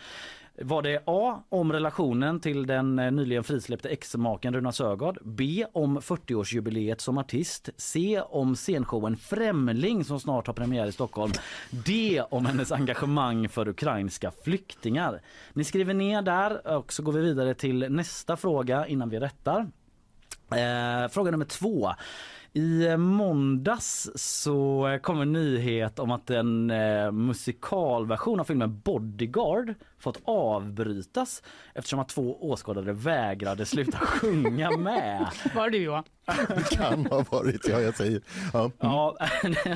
Var 0.61 0.81
det 0.81 1.03
A. 1.05 1.43
Om 1.49 1.73
relationen 1.73 2.39
till 2.39 2.67
den 2.67 2.99
eh, 2.99 3.11
nyligen 3.11 3.43
frisläppte 3.43 3.89
ex-maken 3.89 4.53
Runa 4.53 4.71
Sögaard. 4.71 5.17
B. 5.23 5.65
Om 5.73 5.99
40-årsjubileet 5.99 6.97
som 6.97 7.17
artist. 7.17 7.69
C. 7.77 8.21
Om 8.29 8.55
scenshowen 8.55 9.17
Främling 9.17 10.03
som 10.03 10.19
snart 10.19 10.47
har 10.47 10.53
premiär 10.53 10.87
i 10.87 10.91
Stockholm. 10.91 11.31
D. 11.85 12.21
Om 12.29 12.45
hennes 12.45 12.71
engagemang 12.71 13.49
för 13.49 13.67
ukrainska 13.67 14.31
flyktingar. 14.43 15.21
Ni 15.53 15.63
skriver 15.63 15.93
ner 15.93 16.21
där 16.21 16.77
och 16.77 16.93
så 16.93 17.03
går 17.03 17.11
vi 17.11 17.21
vidare 17.21 17.53
till 17.53 17.85
nästa 17.89 18.37
fråga 18.37 18.87
innan 18.87 19.09
vi 19.09 19.19
rättar. 19.19 19.67
Eh, 20.51 21.09
fråga 21.09 21.31
nummer 21.31 21.45
två. 21.45 21.89
I 22.53 22.87
eh, 22.87 22.97
måndags 22.97 24.09
så 24.15 24.99
kom 25.01 25.21
en 25.21 25.33
nyhet 25.33 25.99
om 25.99 26.11
att 26.11 26.29
en 26.29 26.71
eh, 26.71 27.11
musikalversion 27.11 28.39
av 28.39 28.43
filmen 28.43 28.81
Bodyguard 28.83 29.73
fått 30.05 30.21
avbrytas 30.25 31.43
eftersom 31.73 31.99
att 31.99 32.09
två 32.09 32.49
åskådare 32.49 32.93
vägrade 32.93 33.65
sluta 33.65 33.97
sjunga 34.01 34.77
med. 34.77 35.27
Var 35.55 35.69
det 35.69 35.77
du 35.77 35.83
Johan? 35.83 36.03
Det 36.47 36.75
kan 36.77 37.05
ha 37.05 37.25
varit, 37.29 37.67
ja 37.67 37.81
jag 37.81 37.95
säger. 37.95 38.21
Ja. 38.53 38.71
Ja, 38.79 39.17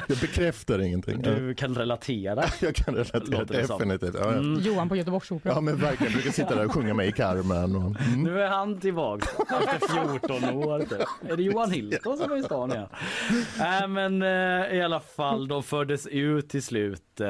Jag 0.07 0.17
bekräftar 0.21 0.81
ingenting. 0.81 1.21
Du 1.21 1.53
kan 1.53 1.75
relatera. 1.75 2.43
Jag 2.61 2.75
kan 2.75 2.95
relatera 2.95 3.43
definitivt. 3.43 4.15
Ja, 4.15 4.21
ja. 4.21 4.31
Mm. 4.31 4.61
Johan 4.61 4.89
på 4.89 4.95
Göteborgsoperan. 4.95 5.55
ja 5.55 5.61
men 5.61 5.77
verkligen, 5.77 6.13
jag 6.13 6.21
brukar 6.21 6.31
sitta 6.31 6.55
där 6.55 6.65
och 6.65 6.71
sjunga 6.71 6.93
med 6.93 7.07
i 7.07 7.11
Carmen. 7.11 7.75
Och, 7.75 8.01
mm. 8.01 8.23
Nu 8.23 8.41
är 8.41 8.47
han 8.47 8.79
tillbaks 8.79 9.27
efter 9.67 10.19
14 10.19 10.43
år. 10.49 10.79
Typ. 10.79 11.31
Är 11.31 11.37
det 11.37 11.43
Johan 11.43 11.71
Hilton 11.71 12.17
som 12.17 12.31
är 12.31 12.37
i 12.37 12.43
stan 12.43 12.71
igen? 12.71 12.87
Nej 13.59 13.87
men 13.87 14.21
eh, 14.21 14.77
i 14.77 14.81
alla 14.81 14.99
fall, 14.99 15.47
de 15.47 15.63
fördes 15.63 16.07
ut 16.07 16.49
till 16.49 16.63
slut. 16.63 17.19
Eh, 17.19 17.27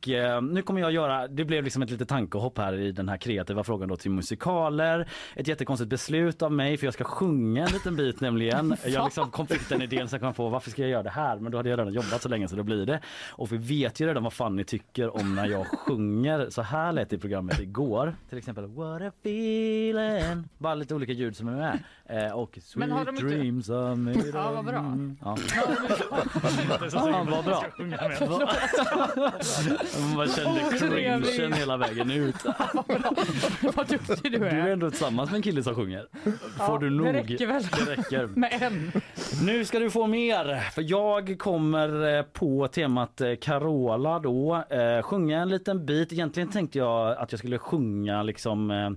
och 0.00 0.08
eh, 0.08 0.42
nu 0.42 0.62
kommer 0.62 0.80
jag 0.80 0.92
göra, 0.92 1.28
det 1.28 1.44
blev 1.44 1.64
liksom 1.64 1.82
ett 1.82 1.90
litet 1.90 2.08
tankehopp 2.08 2.58
här 2.58 2.78
i 2.78 2.92
den 2.92 3.08
här 3.08 3.16
kreativa 3.16 3.64
frågan 3.64 3.88
då 3.88 3.96
till 3.96 4.10
musikaler. 4.10 5.08
Ett 5.36 5.48
jättekonstigt 5.48 5.90
beslut 5.90 6.42
av 6.42 6.52
mig 6.52 6.76
för 6.76 6.86
jag 6.86 6.94
ska 6.94 7.04
sjunga 7.04 7.66
en 7.66 7.72
liten 7.72 7.96
bit 7.96 8.20
nämligen. 8.20 8.76
Jag 8.86 9.04
liksom 9.04 9.30
kom 9.30 9.46
fick 9.46 9.68
den 9.68 9.82
idén 9.82 10.08
så 10.08 10.14
jag 10.14 10.20
kom 10.20 10.34
på 10.34 10.48
varför 10.48 10.70
ska 10.70 10.82
jag 10.82 10.90
göra 10.90 11.02
det 11.02 11.10
här? 11.10 11.38
Men 11.38 11.52
då 11.52 11.58
hade 11.58 11.68
jag 11.68 11.78
redan 11.78 11.92
jobbat 11.92 12.22
så 12.22 12.28
länge 12.28 12.48
så 12.48 12.56
då 12.56 12.62
blir 12.62 12.86
det. 12.86 13.00
Och 13.30 13.52
vi 13.52 13.56
vet 13.56 14.00
ju 14.00 14.06
redan 14.06 14.22
vad 14.22 14.32
Fanny 14.32 14.64
tycker 14.64 15.16
om 15.16 15.34
när 15.34 15.46
jag 15.46 15.66
sjunger. 15.66 16.50
Så 16.50 16.62
här 16.62 16.92
lät 16.92 17.10
det 17.10 17.16
i 17.16 17.18
programmet 17.18 17.60
igår. 17.60 18.14
Till 18.28 18.38
exempel 18.38 18.66
What 18.66 19.02
a 19.02 19.12
feeling. 19.20 20.48
Bara 20.58 20.74
lite 20.74 20.94
olika 20.94 21.12
ljud 21.12 21.36
som 21.36 21.48
är 21.48 21.56
med. 21.56 21.78
Eh, 22.10 22.32
och 22.32 22.58
Sweet 22.62 22.76
Men 22.76 22.90
har 22.92 23.04
de 23.04 23.10
inte- 23.16 23.26
dreams 23.28 23.68
of 23.68 23.98
me. 23.98 24.14
Ja, 24.34 24.50
vad 24.52 24.64
bra. 24.64 24.84
Ja. 25.24 25.36
Det 26.80 26.86
är 26.86 26.90
så 26.90 26.98
vad 27.30 27.44
bra. 27.44 27.60
ska 27.60 27.70
sjunga 27.70 27.96
med. 27.96 28.20
Man 30.16 30.28
kände 30.28 30.60
Åh, 30.64 30.78
cringen 30.78 31.52
hela 31.52 31.76
vägen 31.76 32.10
ut. 32.10 32.34
Vad 33.76 33.88
duktig 33.88 34.32
du 34.32 34.38
Du 34.38 34.46
är 34.46 34.54
är. 34.66 34.72
ändå 34.72 34.90
tillsammans 34.90 35.30
med 35.30 35.36
en 35.36 35.42
kille 35.42 35.62
som 35.62 35.74
sjunger. 35.74 36.06
Får 36.66 36.78
du 36.78 36.90
det 36.90 36.96
nog. 36.96 37.14
räcker 37.14 37.46
väl. 37.46 37.62
Det 37.62 37.92
räcker. 37.96 38.26
Med 38.26 38.62
en. 38.62 38.92
Nu 39.44 39.64
ska 39.64 39.78
du 39.78 39.90
få 39.90 40.06
mer, 40.06 40.70
för 40.70 40.82
jag 40.90 41.38
kommer 41.38 42.16
eh, 42.18 42.22
på 42.22 42.68
temat 42.68 43.20
eh, 43.20 43.34
Carola 43.40 44.18
då 44.18 44.64
eh, 44.70 45.02
sjunga 45.02 45.40
en 45.42 45.48
liten 45.48 45.86
bit. 45.86 46.12
Egentligen 46.12 46.50
tänkte 46.50 46.78
jag 46.78 47.16
att 47.18 47.32
jag 47.32 47.38
skulle 47.38 47.58
sjunga 47.58 48.22
liksom 48.22 48.70
eh, 48.70 48.90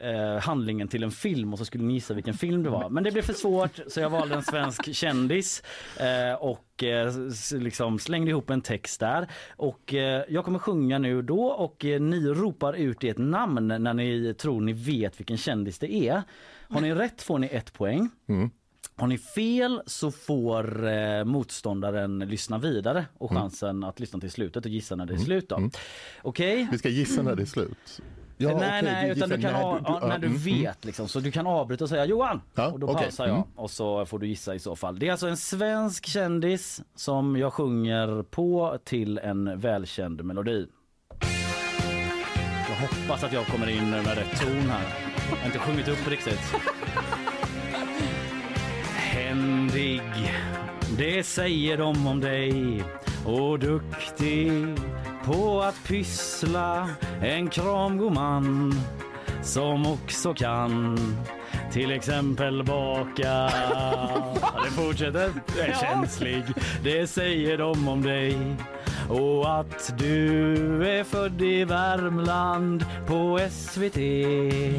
eh, 0.00 0.42
handlingen 0.42 0.88
till 0.88 1.02
en 1.02 1.10
film 1.10 1.52
och 1.52 1.58
så 1.58 1.64
skulle 1.64 1.84
ni 1.84 1.92
gissa 1.94 2.14
vilken 2.14 2.34
film 2.34 2.62
det 2.62 2.70
var. 2.70 2.90
Men 2.90 3.04
det 3.04 3.12
blev 3.12 3.22
för 3.22 3.32
svårt 3.32 3.80
så 3.86 4.00
jag 4.00 4.10
valde 4.10 4.34
en 4.34 4.42
svensk 4.42 4.94
kändis 4.94 5.62
eh, 6.00 6.34
och 6.34 6.84
eh, 6.84 7.12
liksom 7.52 7.98
slängde 7.98 8.30
ihop 8.30 8.50
en 8.50 8.60
text 8.60 9.00
där. 9.00 9.28
Och 9.56 9.94
eh, 9.94 10.24
jag 10.28 10.44
kommer 10.44 10.58
sjunga 10.58 10.98
nu 10.98 11.22
då 11.22 11.44
och 11.44 11.84
eh, 11.84 12.00
ni 12.00 12.26
ropar 12.26 12.72
ut 12.72 13.04
ert 13.04 13.18
namn 13.18 13.68
när 13.68 13.94
ni 13.94 14.34
tror 14.34 14.60
ni 14.60 14.72
vet 14.72 15.20
vilken 15.20 15.36
kändis 15.36 15.78
det 15.78 15.94
är. 15.94 16.22
Har 16.68 16.80
ni 16.80 16.94
rätt 16.94 17.22
får 17.22 17.38
ni 17.38 17.46
ett 17.46 17.72
poäng. 17.72 18.10
Mm. 18.28 18.50
Har 18.96 19.06
ni 19.06 19.18
fel 19.18 19.82
så 19.86 20.10
får 20.10 20.88
eh, 20.88 21.24
motståndaren 21.24 22.18
lyssna 22.18 22.58
vidare 22.58 23.06
och 23.18 23.30
chansen 23.30 23.84
att 23.84 24.00
lyssna 24.00 24.20
till 24.20 24.30
slutet 24.30 24.64
och 24.64 24.70
gissa 24.70 24.96
när 24.96 25.06
det 25.06 25.14
är 25.14 25.18
slut. 25.18 25.48
Då. 25.48 25.70
Okej? 26.22 26.68
Vi 26.72 26.78
ska 26.78 26.88
gissa 26.88 27.22
när 27.22 27.36
det 27.36 27.42
är 27.42 27.46
slut. 27.46 28.00
Ja, 28.40 28.48
nej, 28.48 28.80
okej, 28.80 28.92
nej, 28.92 29.10
utan 29.10 29.28
du 29.28 29.34
kan 29.40 29.52
när 29.52 29.62
ha, 29.62 29.80
ja, 29.84 29.98
när 30.00 30.18
du 30.18 30.26
mm, 30.26 30.38
mm. 30.42 30.62
vet 30.62 30.84
liksom. 30.84 31.08
Så 31.08 31.20
du 31.20 31.30
kan 31.30 31.46
avbryta 31.46 31.84
och 31.84 31.90
säga 31.90 32.04
Johan! 32.04 32.40
Ja, 32.54 32.66
och 32.66 32.78
då 32.80 32.86
okej. 32.86 33.02
pausar 33.02 33.26
jag 33.26 33.36
Mm. 33.36 33.48
och 33.56 33.70
så 33.70 34.06
får 34.06 34.18
du 34.18 34.26
gissa 34.26 34.54
i 34.54 34.58
så 34.58 34.76
fall. 34.76 34.98
Det 34.98 35.08
är 35.08 35.12
alltså 35.12 35.28
en 35.28 35.36
svensk 35.36 36.06
kändis 36.06 36.82
som 36.94 37.36
jag 37.36 37.52
sjunger 37.52 38.22
på 38.22 38.78
till 38.84 39.18
en 39.18 39.60
välkänd 39.60 40.24
melodi. 40.24 40.66
Jag 42.68 42.76
hoppas 42.88 43.24
att 43.24 43.32
jag 43.32 43.46
kommer 43.46 43.68
in 43.70 43.90
med 43.90 44.06
rätt 44.06 44.40
ton 44.40 44.56
här. 44.70 44.82
Jag 45.30 45.36
har 45.36 45.46
inte 45.46 45.58
sjungit 45.58 45.88
upp 45.88 46.08
riktigt. 46.08 46.40
Händig, 48.94 50.02
det 50.98 51.22
säger 51.26 51.76
de 51.78 52.06
om 52.06 52.20
dig 52.20 52.82
och 53.26 53.58
duktig 53.58 54.52
på 55.24 55.60
att 55.60 55.84
pyssla 55.86 56.88
en 57.22 57.50
kramgod 57.50 58.12
man 58.12 58.74
som 59.42 59.86
också 59.86 60.34
kan 60.34 60.98
till 61.72 61.90
exempel 61.90 62.64
baka. 62.64 63.50
Det 64.64 64.70
fortsätter. 64.70 65.32
Är 65.60 65.80
känslig, 65.80 66.42
det 66.82 67.06
säger 67.06 67.58
de 67.58 67.88
om 67.88 68.02
dig. 68.02 68.56
Och 69.08 69.58
att 69.60 69.98
du 69.98 70.54
är 70.88 71.04
född 71.04 71.42
i 71.42 71.64
Värmland 71.64 72.84
på 73.06 73.40
SVT. 73.50 73.96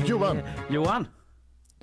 Johan. 0.09 0.37
Johan. 0.69 1.05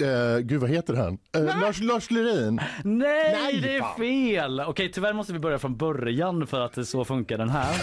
Eh, 0.00 0.38
gud, 0.38 0.60
vad 0.60 0.70
heter 0.70 0.94
han? 0.94 1.18
Eh, 1.36 1.60
Lars, 1.60 1.80
Lars 1.80 2.10
Lerin. 2.10 2.60
Nej, 2.84 3.32
Nej, 3.42 3.60
det 3.60 3.76
är 3.76 3.80
fan. 3.80 3.96
fel! 3.98 4.60
Okej, 4.60 4.92
tyvärr 4.92 5.12
måste 5.12 5.32
vi 5.32 5.38
börja 5.38 5.58
från 5.58 5.76
början 5.76 6.46
för 6.46 6.60
att 6.60 6.72
det 6.72 6.84
så 6.84 7.04
funkar 7.04 7.38
den 7.38 7.50
här. 7.50 7.74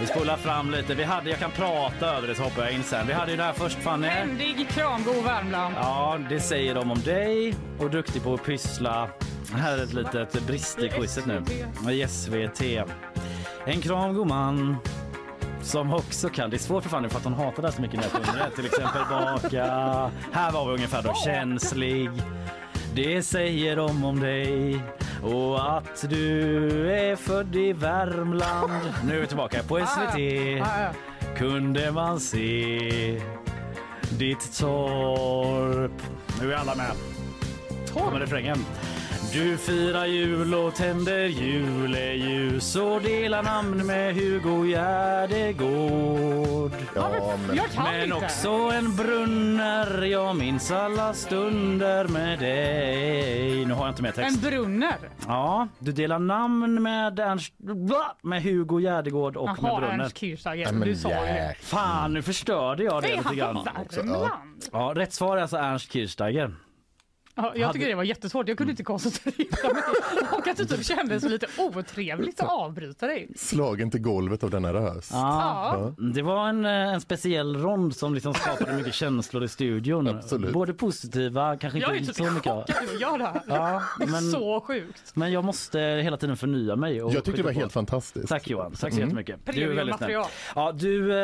Vi 0.00 0.06
spolar 0.06 0.36
fram 0.36 0.70
lite. 0.70 0.94
Vi 0.94 1.04
hade, 1.04 1.30
jag 1.30 1.38
kan 1.38 1.50
prata 1.50 2.16
över 2.16 2.28
det 2.28 2.34
så 2.34 2.42
hoppar 2.42 2.62
jag 2.64 2.72
in 2.72 2.82
sen. 2.82 3.06
Vi 3.06 3.12
hade 3.12 3.30
ju 3.30 3.36
det 3.36 3.42
här 3.42 3.52
först 3.52 3.78
Fanny. 3.78 4.06
Händig, 4.06 4.68
kramgod 4.68 5.24
Värmland. 5.24 5.74
Ja, 5.78 6.18
det 6.28 6.40
säger 6.40 6.74
de 6.74 6.90
om 6.90 6.98
dig 7.00 7.54
och 7.78 7.90
duktig 7.90 8.22
på 8.22 8.34
att 8.34 8.44
pyssla. 8.44 9.08
Här 9.54 9.78
är 9.78 9.82
ett 9.82 9.92
litet 9.92 10.46
brist 10.46 10.78
i 10.78 10.88
quizet 10.88 11.26
nu. 11.26 11.42
SVT. 12.08 12.62
En 13.66 13.80
kramgod 13.80 14.26
man 14.26 14.76
som 15.62 15.94
också 15.94 16.28
kan, 16.28 16.50
det 16.50 16.56
är 16.56 16.58
svårt 16.58 16.82
för 16.82 16.90
Fanny 16.90 17.08
för 17.08 17.18
att 17.18 17.24
hon 17.24 17.34
hatar 17.34 17.62
det 17.62 17.68
här 17.68 17.74
så 17.76 17.82
mycket 17.82 17.96
när 17.96 18.04
jag 18.04 18.12
sjunger. 18.12 18.50
Till 18.50 18.66
exempel 18.66 19.02
baka. 19.10 19.64
Här 20.32 20.52
var 20.52 20.66
vi 20.66 20.74
ungefär 20.74 21.02
då. 21.02 21.14
Känslig. 21.14 22.10
Det 22.94 23.22
säger 23.22 23.76
de 23.76 24.04
om 24.04 24.20
dig 24.20 24.80
och 25.22 25.76
att 25.76 26.04
du 26.08 26.92
är 26.92 27.16
född 27.16 27.56
i 27.56 27.72
Värmland. 27.72 28.72
Nu 29.04 29.16
är 29.16 29.20
vi 29.20 29.26
tillbaka 29.26 29.62
på 29.62 29.76
SVT. 29.86 30.18
Ja, 30.18 30.80
ja. 30.80 30.90
Kunde 31.36 31.92
man 31.92 32.20
se 32.20 33.20
ditt 34.18 34.58
torp. 34.58 36.02
Nu 36.40 36.52
är 36.52 36.56
alla 36.56 36.74
med. 36.74 36.92
Kommer 37.92 38.20
refrängen. 38.20 38.64
Du 39.32 39.56
firar 39.56 40.06
jul 40.06 40.54
och 40.54 40.74
tänder 40.74 41.24
juleljus 41.26 42.76
och 42.76 43.02
delar 43.02 43.42
namn 43.42 43.86
med 43.86 44.14
Hugo 44.14 44.64
Gärdegård. 44.66 46.72
Ja, 46.94 47.36
men... 47.46 47.56
Jag 47.56 47.70
kan 47.70 47.84
Men 47.84 48.04
inte. 48.04 48.16
också 48.16 48.48
en 48.48 48.96
brunner, 48.96 50.02
jag 50.02 50.36
minns 50.36 50.70
alla 50.70 51.12
stunder 51.14 52.08
med 52.08 52.38
dig. 52.38 53.64
Nu 53.66 53.74
har 53.74 53.84
jag 53.84 53.90
inte 53.92 54.02
med 54.02 54.14
text. 54.14 54.44
En 54.44 54.50
brunner. 54.50 54.96
Ja, 55.26 55.68
du 55.78 55.92
delar 55.92 56.18
namn 56.18 56.82
med 56.82 57.18
Ernst, 57.18 57.54
med 58.22 58.42
Hugo 58.42 58.80
Gärdegård 58.80 59.36
och 59.36 59.46
med 59.48 59.56
Jaha, 59.62 59.80
Brunner. 59.80 60.04
Ernst 60.04 60.18
Kirchsteiger. 60.18 60.64
Ja, 60.66 60.72
men 60.72 60.88
Du 60.88 60.96
sa 60.96 61.08
ju 61.08 61.14
det. 61.14 61.54
Fan, 61.60 62.12
nu 62.14 62.22
förstörde 62.22 62.84
jag 62.84 63.02
det 63.02 63.08
Nej, 63.08 63.16
lite 63.16 63.34
grann. 63.34 63.68
från 63.90 64.06
Värmland. 64.08 64.64
Ja, 64.72 64.92
rätt 64.96 65.12
svar 65.12 65.36
är 65.36 65.42
alltså 65.42 65.56
Ernst 65.56 65.92
Kirchsteiger. 65.92 66.54
Ja, 67.34 67.52
jag 67.56 67.66
Hade- 67.66 67.72
tycker 67.72 67.88
det 67.88 67.94
var 67.94 68.04
jättesvårt. 68.04 68.48
Jag 68.48 68.58
kunde 68.58 68.70
inte 68.70 68.82
koncentrera 68.84 69.72
mig. 69.74 69.82
Och 70.32 70.48
att 70.48 70.56
det 70.56 70.64
typ 70.66 70.84
kändes 70.86 71.22
lite 71.24 71.46
otrevligt 71.58 72.40
att 72.40 72.48
avbryta 72.48 73.06
dig. 73.06 73.28
Slagen 73.36 73.90
till 73.90 74.00
golvet 74.00 74.44
av 74.44 74.50
denna 74.50 74.72
röst. 74.72 75.10
Ja. 75.14 75.92
Det 76.14 76.22
var 76.22 76.48
en, 76.48 76.64
eh, 76.64 76.70
en 76.72 77.00
speciell 77.00 77.56
rond 77.56 77.96
som 77.96 78.14
liksom 78.14 78.34
skapade 78.34 78.72
mycket 78.76 78.94
känslor 78.94 79.44
i 79.44 79.48
studion. 79.48 80.08
Absolut. 80.08 80.52
Både 80.52 80.74
positiva, 80.74 81.56
kanske 81.56 81.78
Jag 81.78 81.90
är 81.90 81.94
inte 81.94 82.12
typ 82.12 82.26
så 82.26 82.32
mycket. 82.32 82.52
att 82.52 83.00
göra 83.00 83.16
det 83.18 83.24
här. 83.24 83.42
Ja, 83.48 83.82
Det 83.98 84.04
är 84.04 84.08
men, 84.08 84.22
så 84.30 84.60
sjukt. 84.60 85.12
men 85.14 85.32
jag 85.32 85.44
måste 85.44 85.78
hela 85.80 86.16
tiden 86.16 86.36
förnya 86.36 86.76
mig. 86.76 87.02
Och 87.02 87.12
Jag 87.14 87.24
tyckte 87.24 87.40
det 87.42 87.46
var 87.46 87.52
på. 87.52 87.58
helt 87.60 87.72
fantastiskt. 87.72 88.28
Tack 88.28 88.48
Johan, 88.50 88.70
tack 88.72 88.78
så 88.80 88.86
Mm. 88.86 89.00
jättemycket. 89.00 89.40
Du 89.44 89.70
är 89.70 89.74
väldigt 89.74 89.96
snäll. 89.96 90.22
Ja, 90.54 90.72
du... 90.72 91.12
Eh... 91.12 91.18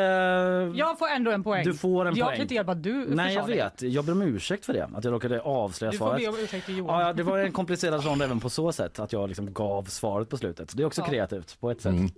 Jag 0.75 0.99
får 0.99 1.07
ändå 1.07 1.31
en 1.31 1.43
poäng. 1.43 1.65
Du 1.65 1.73
får 1.73 2.05
en 2.05 2.15
jag 2.15 2.25
poäng. 2.27 2.35
kan 2.35 2.41
inte 2.41 2.53
hjälpa 2.53 2.71
att 2.71 2.83
du 2.83 3.05
Nej 3.09 3.33
jag 3.35 3.47
vet, 3.47 3.81
jag 3.81 4.05
ber 4.05 4.11
om 4.11 4.21
ursäkt 4.21 4.65
för 4.65 4.73
det. 4.73 4.89
Att 4.93 5.03
jag 5.03 5.13
råkade 5.13 5.41
avslöja 5.41 5.91
Du 5.97 5.99
får 5.99 6.05
svaret. 6.05 6.21
be 6.21 6.27
om 6.29 6.35
ursäkt 6.43 6.69
Johan. 6.69 6.99
Ja, 7.01 7.07
ja, 7.07 7.13
det 7.13 7.23
var 7.23 7.37
en 7.37 7.51
komplicerad 7.51 8.05
rond 8.05 8.21
även 8.21 8.39
på 8.39 8.49
så 8.49 8.71
sätt 8.71 8.99
att 8.99 9.13
jag 9.13 9.27
liksom 9.27 9.53
gav 9.53 9.83
svaret 9.83 10.29
på 10.29 10.37
slutet. 10.37 10.71
Det 10.77 10.83
är 10.83 10.87
också 10.87 11.01
Ja. 11.01 11.07
kreativt 11.07 11.59
på 11.59 11.71
ett 11.71 11.81
sätt. 11.81 11.91
Mm. 11.93 12.09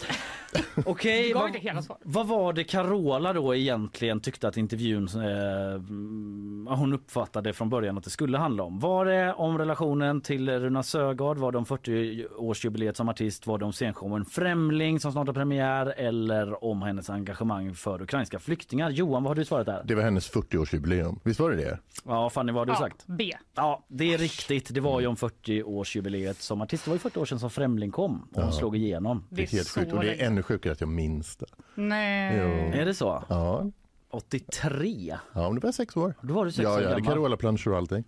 Okej, 0.86 1.32
gav 1.34 1.50
vad, 1.88 1.98
vad 2.04 2.28
var 2.28 2.54
det 2.54 2.64
Carola 2.64 3.34
då 3.34 3.56
egentligen 3.56 4.20
tyckte 4.20 4.48
att 4.48 4.58
intervjun 4.58 5.08
eh, 5.16 5.74
mm, 5.74 6.68
hon 6.70 6.94
uppfattade 6.94 7.54
från 7.54 7.70
början 7.70 7.98
att 7.98 8.04
det 8.04 8.10
skulle 8.10 8.38
handla 8.38 8.64
om? 8.64 8.80
Var 8.80 9.06
det 9.06 9.34
om 9.34 9.58
relationen 9.58 10.22
till 10.22 10.50
Runa 10.50 10.84
Sögaard? 10.84 11.38
Var 11.38 11.52
det 11.52 11.58
om 11.58 11.66
40-årsjubileet 11.66 12.94
som 12.94 13.10
artist? 13.10 13.48
Var 13.48 13.58
det 13.58 13.66
om 13.66 13.72
scenshowen 13.72 14.26
Främling 14.26 15.00
som 15.00 15.12
snart 15.12 15.28
har 15.28 15.34
premiär? 15.34 15.94
Eller 15.98 16.64
om 16.64 16.82
hennes 16.82 17.10
engagemang 17.10 17.74
för 17.76 18.02
ukrainska 18.02 18.40
flyktingar? 18.40 18.90
Johan, 18.90 19.24
vad 19.24 19.30
har 19.30 19.36
du 19.36 19.46
svarat 19.46 19.66
där? 19.66 19.82
Det 19.86 19.96
var 19.96 20.04
hennes 20.04 20.32
40-årsjubileum. 20.34 21.20
Visst 21.24 21.40
var 21.40 21.50
det 21.50 21.56
det? 21.56 21.80
Ja, 22.06 22.30
Fanny, 22.30 22.52
vad 22.52 22.60
har 22.62 22.66
du 22.66 22.72
Ja, 22.72 22.78
sagt? 22.78 23.04
B. 23.06 23.34
Ja, 23.56 23.69
det 23.88 24.14
är 24.14 24.18
riktigt. 24.18 24.74
Det 24.74 24.82
var 24.82 25.00
ju 25.00 25.08
om 25.08 25.16
40-årsjubileet 25.16 26.34
som 26.42 26.62
artist. 26.62 26.84
Det 26.86 26.90
var 26.90 26.96
ju 26.96 27.00
40 27.00 27.20
år 27.20 27.26
sedan 27.26 27.40
som 27.40 27.50
Främling 27.50 27.92
kom 27.92 28.22
och 28.32 28.42
hon 28.42 28.46
Ja. 28.46 28.52
slog 28.52 28.76
igenom. 28.78 29.24
Det 29.30 29.44
är 29.44 29.48
helt 29.48 29.70
sjukt 29.70 29.94
och 29.94 30.00
det 30.04 30.14
är 30.22 30.26
ännu 30.28 30.44
sjukare 30.44 30.74
att 30.74 30.82
jag 30.82 30.90
minns 30.90 31.36
det. 31.36 31.46
Nej. 31.76 32.38
Jo. 32.38 32.80
Är 32.82 32.86
det 32.86 32.94
så? 32.94 33.24
Ja, 33.30 33.66
83? 34.12 35.18
ja 35.34 35.48
om 35.48 35.56
det 35.56 35.62
var 35.68 35.72
sex 35.72 35.98
år. 35.98 36.14
Då 36.22 36.34
var 36.34 36.46
du 36.46 36.52
sex 36.52 36.64
Ja, 36.64 36.70
år 36.70 36.74
hade 36.76 36.88
gammal. 36.90 37.06
Carola-planscher 37.06 37.72
och 37.72 37.78
allting. 37.78 38.04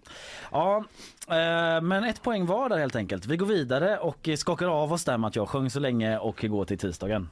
Ja, 0.52 0.78
eh, 1.28 1.82
men 1.82 2.04
ett 2.04 2.22
poäng 2.24 2.46
var 2.46 2.70
där 2.70 2.78
helt 2.78 2.96
enkelt. 2.96 3.26
Vi 3.26 3.38
går 3.38 3.46
vidare 3.46 3.98
och 3.98 4.30
skakar 4.38 4.68
av 4.68 4.94
oss 4.94 5.04
där 5.06 5.18
med 5.18 5.28
att 5.28 5.36
jag 5.36 5.50
sjöng 5.50 5.70
så 5.70 5.80
länge 5.80 6.18
och 6.18 6.46
går 6.50 6.66
till 6.66 6.78
tisdagen. 6.78 7.30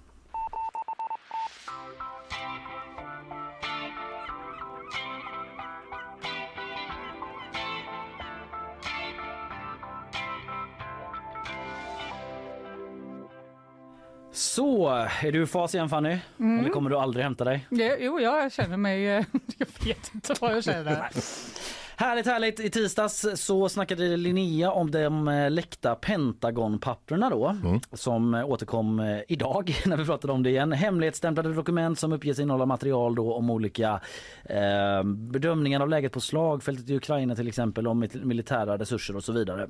Så, 14.50 14.88
är 15.22 15.32
du 15.32 15.43
i 15.43 15.45
fas 15.45 15.76
igen 15.76 15.89
Fanny? 15.89 16.18
Eller 16.60 16.70
kommer 16.70 16.89
du 16.89 16.97
aldrig 16.97 17.24
hämta 17.24 17.43
dig? 17.43 17.68
Det, 17.70 17.97
jo, 18.00 18.20
jag 18.20 18.52
känner 18.52 18.78
mig... 18.78 19.08
eh, 19.08 19.24
Jag 19.58 19.68
vet 19.86 20.12
inte 20.14 20.34
vad 20.41 20.56
jag 20.56 20.64
känner. 20.64 21.10
Härligt, 21.95 22.26
härligt. 22.26 22.60
I 22.60 22.70
tisdags 22.70 23.26
så 23.36 23.70
snackade 23.70 24.18
Linnea 24.18 24.72
om 24.72 24.91
de 24.91 25.28
eh, 25.28 25.52
läckta 25.52 25.95
Pentagon-papperna 25.95 27.30
då 27.30 27.56
som 27.93 28.34
eh, 28.34 28.45
återkom 28.50 29.22
idag 29.28 29.76
när 29.86 29.97
vi 29.97 30.06
pratade 30.06 30.34
om 30.34 30.43
det 30.43 30.50
igen. 30.50 30.72
Hemlighetsstämplade 30.72 31.54
dokument 31.54 32.00
som 32.00 32.14
uppges 32.14 32.39
innehålla 32.39 32.66
material 32.66 33.16
då 33.16 33.34
om 33.34 33.50
olika 33.50 34.02
eh, 34.45 35.04
bedömningar 35.06 35.80
av 35.80 35.89
läget 35.89 36.12
på 36.14 36.22
slagfältet 36.22 36.89
i 36.89 36.95
Ukraina 36.95 37.36
till 37.36 37.47
exempel, 37.47 37.88
om 37.88 38.00
mil- 38.00 38.26
militära 38.26 38.78
resurser 38.78 39.16
och 39.16 39.24
så 39.24 39.32
vidare. 39.34 39.68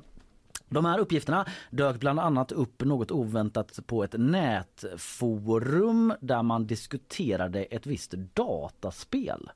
De 0.70 0.84
här 0.84 0.98
uppgifterna 0.98 1.46
dök 1.70 2.00
bland 2.00 2.20
annat 2.20 2.52
upp 2.52 2.84
något 2.84 3.10
oväntat 3.10 3.78
på 3.86 4.04
ett 4.04 4.14
nätforum 4.18 6.14
där 6.20 6.42
man 6.42 6.66
diskuterade 6.66 7.64
ett 7.64 7.86
visst 7.86 8.12
dataspel. 8.12 9.50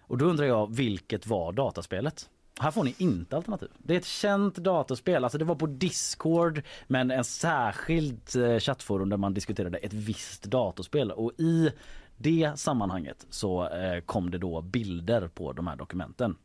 Och 0.00 0.18
då 0.18 0.24
undrar 0.24 0.46
jag, 0.46 0.74
vilket 0.74 1.26
var 1.26 1.52
dataspelet? 1.52 2.28
Här 2.60 2.70
får 2.70 2.84
ni 2.84 2.94
inte 2.98 3.36
alternativ. 3.36 3.68
Det 3.78 3.94
är 3.94 3.98
ett 3.98 4.04
känt 4.04 4.54
datorspel, 4.54 5.24
alltså 5.24 5.38
det 5.38 5.44
var 5.44 5.54
på 5.54 5.66
Discord 5.66 6.62
men 6.86 7.10
en 7.10 7.24
särskild 7.24 8.36
eh, 8.36 8.58
chattforum 8.58 9.08
där 9.08 9.16
man 9.16 9.34
diskuterade 9.34 9.78
ett 9.78 9.92
visst 9.92 10.44
datorspel 10.44 11.10
och 11.10 11.32
i 11.38 11.70
det 12.16 12.52
sammanhanget 12.56 13.26
så 13.30 13.68
eh, 13.68 14.00
kom 14.00 14.30
det 14.30 14.38
då 14.38 14.62
bilder 14.62 15.28
på 15.28 15.52
de 15.52 15.66
här 15.66 15.76
dokumenten. 15.76 16.36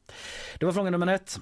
Det 0.60 0.66
var 0.66 0.74
fråga 0.74 0.90
nummer 0.90 1.08
ett. 1.08 1.40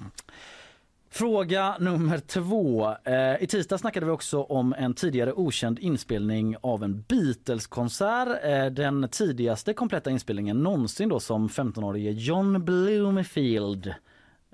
Fråga 1.14 1.76
nummer 1.80 2.18
två. 2.18 2.96
Eh, 3.04 3.44
I 3.44 3.48
tisdag 3.48 3.78
snackade 3.78 4.06
vi 4.06 4.12
också 4.12 4.44
om 4.44 4.74
en 4.78 4.94
tidigare 4.94 5.34
okänd 5.34 5.80
inspelning 5.80 6.56
av 6.62 6.84
en 6.84 7.04
Beatles-konsert. 7.08 8.44
Eh, 8.44 8.66
den 8.66 9.10
tidigaste 9.12 9.74
kompletta 9.74 10.10
inspelningen 10.10 10.64
någonsin 10.64 11.10
då 11.10 11.20
som 11.20 11.50
15-årige 11.50 12.12
John 12.12 12.66
Bloomfield 12.66 13.94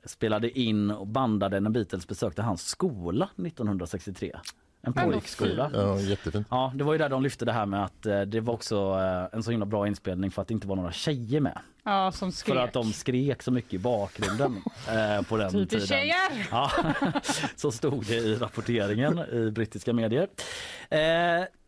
spelade 0.06 0.60
in 0.60 0.92
och 0.92 1.08
bandade 1.08 1.60
när 1.60 1.70
Beatles 1.70 2.08
besökte 2.08 2.42
hans 2.42 2.68
skola 2.68 3.30
1963. 3.36 4.36
En 4.88 4.94
pojkskola. 4.94 5.72
Ja, 5.74 6.00
jättefint. 6.00 6.48
Ja, 6.50 6.72
det 6.76 6.84
var 6.84 6.94
ju 6.94 6.98
där 7.00 7.10
de 7.10 7.24
lyfte 7.24 7.46
det 7.46 7.52
här 7.52 7.66
med 7.66 7.84
att 7.84 8.06
eh, 8.06 8.22
det 8.22 8.40
var 8.40 8.54
också 8.54 8.76
eh, 8.76 9.38
en 9.38 9.44
så 9.44 9.52
himla 9.52 9.66
bra 9.66 9.88
inspelning 9.88 10.32
för 10.32 10.42
att 10.42 10.48
det 10.48 10.54
inte 10.54 10.68
var 10.68 10.76
några 10.76 10.92
tjejer 10.92 11.40
med. 11.42 11.60
Ja, 11.84 12.12
som 12.12 12.32
För 12.32 12.38
skrek. 12.38 12.58
att 12.58 12.74
de 12.74 12.94
skrek 12.94 13.44
så 13.44 13.52
mycket 13.52 13.74
i 13.74 13.78
bakgrunden 13.78 14.56
eh, 14.90 15.22
på 15.22 15.38
den 15.38 15.52
Typiskt 15.52 15.70
tiden. 15.72 15.88
tjejer! 15.88 16.48
Ja, 16.52 16.72
så 17.56 17.72
stod 17.72 18.06
det 18.06 18.16
i 18.16 18.36
rapporteringen 18.36 19.20
i 19.20 19.52
brittiska 19.52 19.94
medier. 19.94 20.28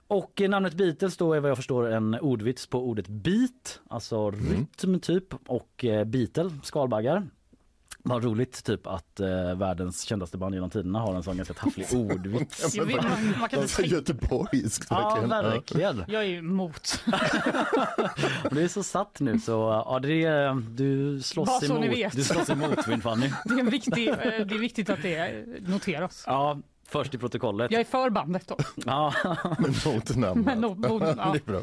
Och 0.07 0.41
namnet 0.49 0.73
Beatles 0.73 1.17
då 1.17 1.33
är 1.33 1.39
vad 1.39 1.49
jag 1.51 1.57
förstår 1.57 1.91
en 1.91 2.19
ordvits 2.19 2.67
på 2.67 2.79
ordet 2.89 3.07
beat, 3.07 3.79
alltså 3.89 4.31
rytm 4.31 4.99
typ 4.99 5.33
och 5.47 5.85
beetle, 6.05 6.51
skalbaggar. 6.63 7.27
Vad 8.09 8.23
roligt 8.23 8.63
typ 8.63 8.87
att 8.87 9.19
eh, 9.19 9.55
världens 9.55 10.01
kändaste 10.03 10.37
band 10.37 10.53
genom 10.55 10.69
tiderna 10.69 10.99
har 10.99 11.15
en 11.15 11.23
sån 11.23 11.37
ganska 11.37 11.53
tafflig 11.53 11.87
ordvits. 11.93 12.75
Jag 12.75 12.85
vet, 12.85 12.95
man, 13.03 13.33
man 13.39 13.49
kan 13.49 13.59
var 13.59 13.67
tänka. 13.67 13.95
göteborgskt 13.95 14.87
Ja, 14.89 14.97
verkligen. 14.97 15.29
Ja. 15.29 15.41
verkligen. 15.41 16.03
Jag 16.07 16.23
är 16.23 16.27
ju 16.27 16.37
emot. 16.37 17.03
Det 18.51 18.61
är 18.63 18.67
så 18.67 18.83
satt 18.83 19.19
nu 19.19 19.39
så 19.39 19.51
ja, 19.85 19.99
det 19.99 20.23
är, 20.23 20.63
du 20.75 21.21
slåss 21.21 21.47
Bara 21.47 21.59
så 21.59 21.79
ni 21.79 21.85
emot, 21.85 21.97
vet. 21.97 22.15
du 22.15 22.23
slåss 22.23 22.49
emot 22.49 22.87
Vin 22.87 23.01
Fanny. 23.01 23.29
Det 23.45 23.59
är, 23.59 23.63
viktig, 23.63 24.07
eh, 24.09 24.15
det 24.17 24.55
är 24.55 24.59
viktigt 24.59 24.89
att 24.89 25.01
det 25.01 25.45
noteras. 25.67 26.23
Ja, 26.27 26.57
först 26.89 27.13
i 27.13 27.17
protokollet. 27.17 27.71
Jag 27.71 27.81
är 27.81 27.85
för 27.85 28.09
bandet 28.09 28.47
då. 28.47 28.57
Ja, 28.75 29.13
Men 29.59 29.73
mot 29.85 30.15
namnet. 30.15 30.59
Men 30.59 30.61
ja. 31.17 31.33
Det 31.33 31.39
är 31.39 31.51
bra. 31.51 31.61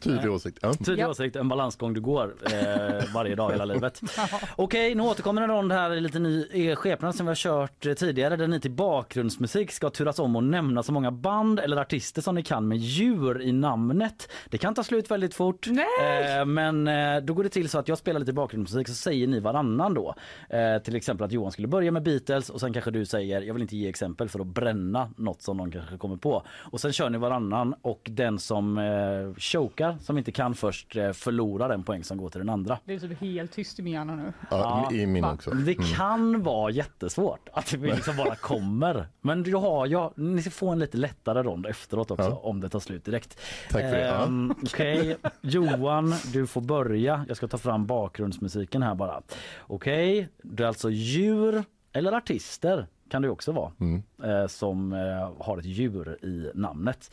Tydlig 0.00 0.32
åsikt. 0.32 0.58
Ja. 0.62 0.74
tydlig 0.74 1.02
Ja. 1.02 1.08
åsikt, 1.08 1.36
en 1.36 1.48
balansgång 1.48 1.94
du 1.94 2.00
går 2.00 2.34
eh, 2.42 3.14
varje 3.14 3.34
dag 3.34 3.50
hela 3.50 3.64
livet. 3.64 4.00
Okej, 4.56 4.94
nu 4.94 5.02
återkommer 5.02 5.42
en 5.42 5.48
rond 5.48 5.72
här 5.72 5.94
i 5.94 6.00
lite 6.00 6.18
ny 6.18 6.74
skepnad 6.74 7.14
som 7.14 7.26
vi 7.26 7.30
har 7.30 7.34
kört 7.34 7.80
tidigare 7.98 8.36
där 8.36 8.46
ni 8.46 8.60
till 8.60 8.70
bakgrundsmusik 8.70 9.72
ska 9.72 9.90
turas 9.90 10.18
om 10.18 10.36
och 10.36 10.44
nämna 10.44 10.82
så 10.82 10.92
många 10.92 11.10
band 11.10 11.60
eller 11.60 11.76
artister 11.76 12.22
som 12.22 12.34
ni 12.34 12.42
kan 12.42 12.68
med 12.68 12.78
djur 12.78 13.42
i 13.42 13.52
namnet. 13.52 14.28
Det 14.48 14.58
kan 14.58 14.74
ta 14.74 14.82
slut 14.82 15.10
väldigt 15.10 15.34
fort. 15.34 15.66
Nej! 15.70 16.38
Eh, 16.38 16.44
men 16.44 16.88
eh, 16.88 17.16
då 17.22 17.34
går 17.34 17.44
det 17.44 17.50
till 17.50 17.68
så 17.68 17.78
att 17.78 17.88
jag 17.88 17.98
spelar 17.98 18.20
lite 18.20 18.32
bakgrundsmusik 18.32 18.88
så 18.88 18.94
säger 18.94 19.26
ni 19.26 19.40
varannan 19.40 19.94
då. 19.94 20.14
Eh, 20.48 20.82
till 20.82 20.96
exempel 20.96 21.24
att 21.24 21.32
Johan 21.32 21.52
skulle 21.52 21.68
börja 21.68 21.90
med 21.90 22.02
Beatles 22.02 22.50
och 22.50 22.60
sen 22.60 22.72
kanske 22.72 22.90
du 22.90 23.06
säger 23.06 23.40
jag 23.40 23.54
vill 23.54 23.62
inte 23.62 23.76
ge 23.76 23.88
exempel 23.88 24.28
för 24.28 24.40
att 24.40 24.46
bränna 24.60 25.10
något 25.16 25.42
som 25.42 25.56
någon 25.56 25.70
kanske 25.70 25.96
kommer 25.96 26.16
på. 26.16 26.42
Och 26.48 26.80
sen 26.80 26.92
kör 26.92 27.10
ni 27.10 27.18
varannan 27.18 27.74
och 27.82 28.00
den 28.12 28.38
som 28.38 28.78
eh, 28.78 29.34
chokar, 29.40 29.96
som 30.00 30.18
inte 30.18 30.32
kan 30.32 30.54
först, 30.54 30.96
eh, 30.96 31.12
förlorar 31.12 31.70
en 31.70 31.82
poäng 31.82 32.04
som 32.04 32.18
går 32.18 32.28
till 32.30 32.38
den 32.38 32.48
andra. 32.48 32.78
Det 32.84 32.94
är 32.94 32.98
typ 32.98 33.20
helt 33.20 33.52
tyst 33.52 33.78
i 33.78 33.82
min 33.82 33.92
hjärna 33.92 34.16
nu. 34.16 34.32
Ja, 34.50 34.88
Ja. 34.90 34.96
I 34.96 35.06
min 35.06 35.24
också. 35.24 35.50
Det 35.50 35.72
Mm. 35.74 35.86
kan 35.96 36.42
vara 36.42 36.70
jättesvårt 36.70 37.48
att 37.52 37.70
det 37.70 37.76
liksom 37.94 38.16
bara 38.16 38.34
kommer. 38.34 39.06
Men 39.20 39.44
jag 39.50 39.60
har, 39.60 39.86
jag, 39.86 40.12
ni 40.18 40.42
ska 40.42 40.50
få 40.50 40.68
en 40.70 40.78
lite 40.78 40.96
lättare 40.96 41.42
rond 41.42 41.66
efteråt 41.66 42.10
också 42.10 42.24
Ja. 42.28 42.40
om 42.42 42.60
det 42.60 42.68
tar 42.68 42.80
slut 42.80 43.04
direkt. 43.04 43.40
Tack 43.70 43.82
för 43.82 43.90
det. 43.90 44.06
Ja. 44.06 44.24
Ehm, 44.24 44.54
Okej, 44.64 45.16
Johan 45.40 46.14
du 46.32 46.46
får 46.46 46.60
börja. 46.60 47.24
Jag 47.28 47.36
ska 47.36 47.48
ta 47.48 47.58
fram 47.58 47.86
bakgrundsmusiken 47.86 48.82
här 48.82 48.94
bara. 48.94 49.22
Okej, 49.60 50.28
det 50.42 50.62
är 50.62 50.66
alltså 50.66 50.90
djur 50.90 51.64
eller 51.92 52.12
artister 52.12 52.86
kan 53.10 53.22
det 53.22 53.28
också 53.30 53.52
vara 53.52 53.72
Mm. 53.80 54.02
eh, 54.24 54.46
som 54.46 54.92
eh, 54.92 55.32
har 55.44 55.58
ett 55.58 55.64
djur 55.64 56.24
i 56.24 56.50
namnet. 56.54 57.10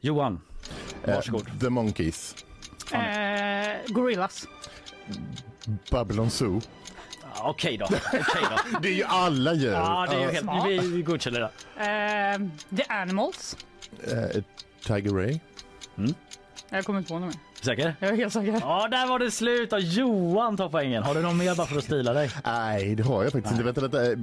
Johan, 0.00 0.40
varsågod. 1.06 1.48
Eh, 1.48 1.58
The 1.60 1.70
Monkeys. 1.70 2.34
Eh, 2.92 3.76
gorillas. 3.92 4.46
Babylon 5.90 6.30
Zoo. 6.30 6.60
Ja, 7.36 7.50
Okej 7.50 7.76
då. 7.76 7.84
Okej 8.06 8.42
då. 8.72 8.78
Det 8.82 8.88
är 8.88 8.92
ju 8.92 9.04
alla 9.04 9.54
djur. 9.54 9.72
Ja, 9.72 10.06
det 10.10 10.16
är 10.16 10.20
ju 10.20 10.30
helt, 10.30 10.66
vi, 10.66 10.88
vi 10.96 11.02
godkänner 11.02 11.40
det. 11.40 11.50
Eh, 11.76 12.76
the 12.76 12.84
Animals. 12.88 13.56
Eh, 14.06 14.42
Tiger 14.86 15.10
Ray. 15.12 15.38
Jag 16.70 16.84
kommer 16.84 16.98
inte 16.98 17.12
på 17.12 17.18
något 17.18 17.28
mer. 17.28 17.36
Säker? 17.60 17.94
Jag 18.00 18.10
är 18.10 18.16
helt 18.16 18.32
säker. 18.32 18.58
Ja, 18.60 18.88
där 18.90 19.06
var 19.08 19.18
det 19.18 19.30
slut 19.30 19.72
och 19.72 19.80
Johan 19.80 20.56
tar 20.56 20.68
poängen. 20.68 21.02
Har 21.02 21.14
du 21.14 21.22
någon 21.22 21.36
mer 21.36 21.54
bara 21.54 21.66
för 21.66 21.78
att 21.78 21.84
stila 21.84 22.12
dig? 22.12 22.30
Nej, 22.44 22.94
det 22.94 23.02
har 23.02 23.22
jag 23.24 23.32
faktiskt 23.32 23.52
inte. 23.52 23.64
Vänta, 23.64 23.80
vänta. 23.80 24.22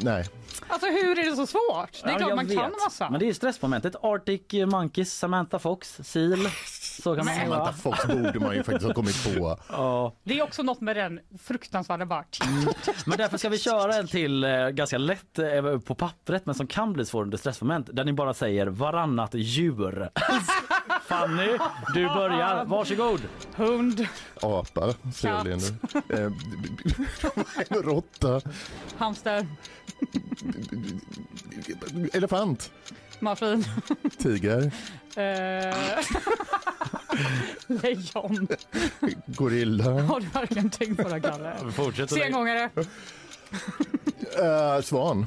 Nej. 0.00 0.24
Alltså 0.68 0.86
hur 0.86 1.18
är 1.18 1.30
det 1.30 1.36
så 1.36 1.46
svårt? 1.46 2.02
Det 2.02 2.08
är 2.08 2.12
Ja, 2.12 2.18
klart 2.18 2.36
man 2.36 2.46
kan 2.46 2.56
vet. 2.56 2.72
massa. 2.84 3.10
Men 3.10 3.20
det 3.20 3.28
är 3.28 3.32
stressmomentet. 3.34 3.94
Arctic 4.02 4.42
Monkeys, 4.72 5.12
Samantha 5.12 5.58
Fox, 5.58 5.98
Seal. 6.04 6.48
Så 7.02 7.16
kan 7.16 7.24
man 7.24 7.34
Men- 7.34 7.44
Samantha 7.44 7.64
göra. 7.64 7.72
Fox 7.72 8.06
borde 8.06 8.40
man 8.40 8.54
ju 8.54 8.62
faktiskt 8.62 8.86
ha 8.86 8.94
kommit 8.94 9.24
på. 9.24 9.58
Ja. 9.68 10.12
Det 10.24 10.38
är 10.38 10.42
också 10.42 10.62
något 10.62 10.80
med 10.80 10.96
den 10.96 11.20
fruktansvärda 11.42 12.06
bara. 12.06 12.24
Men 13.06 13.18
därför 13.18 13.38
ska 13.38 13.48
vi 13.48 13.58
köra 13.58 13.94
en 13.94 14.06
till 14.08 14.44
eh, 14.44 14.68
ganska 14.68 14.98
lätt 14.98 15.38
eh, 15.38 15.78
på 15.78 15.94
pappret 15.94 16.46
men 16.46 16.54
som 16.54 16.66
kan 16.66 16.92
bli 16.92 17.04
svår 17.06 17.22
under 17.22 17.38
stressmoment. 17.38 17.88
Där 17.92 18.04
ni 18.04 18.12
bara 18.12 18.34
säger 18.34 18.66
varannat 18.66 19.30
djur. 19.34 20.08
Fanny, 21.06 21.58
du 21.94 22.06
börjar. 22.06 22.64
Varsågod. 22.64 23.20
Hund, 23.56 24.06
Apa, 24.42 24.94
säger 25.14 25.34
Katt. 25.34 25.44
Linda. 25.46 25.66
Eh, 26.24 26.30
Råtta, 27.82 28.40
hamster, 28.98 29.46
elefant, 32.12 32.70
marsvin, 33.24 33.64
tiger, 34.18 34.70
eh, 35.16 35.74
lejon. 37.82 38.48
gorilla, 39.26 39.90
Har 40.02 40.20
du 40.20 40.26
verkligen 40.26 40.70
tänkt 40.70 41.02
på 41.02 41.08
det 41.08 41.20
Kalle? 41.20 41.54
Sengångare, 42.08 42.70
eh, 44.42 44.80
svan. 44.82 45.26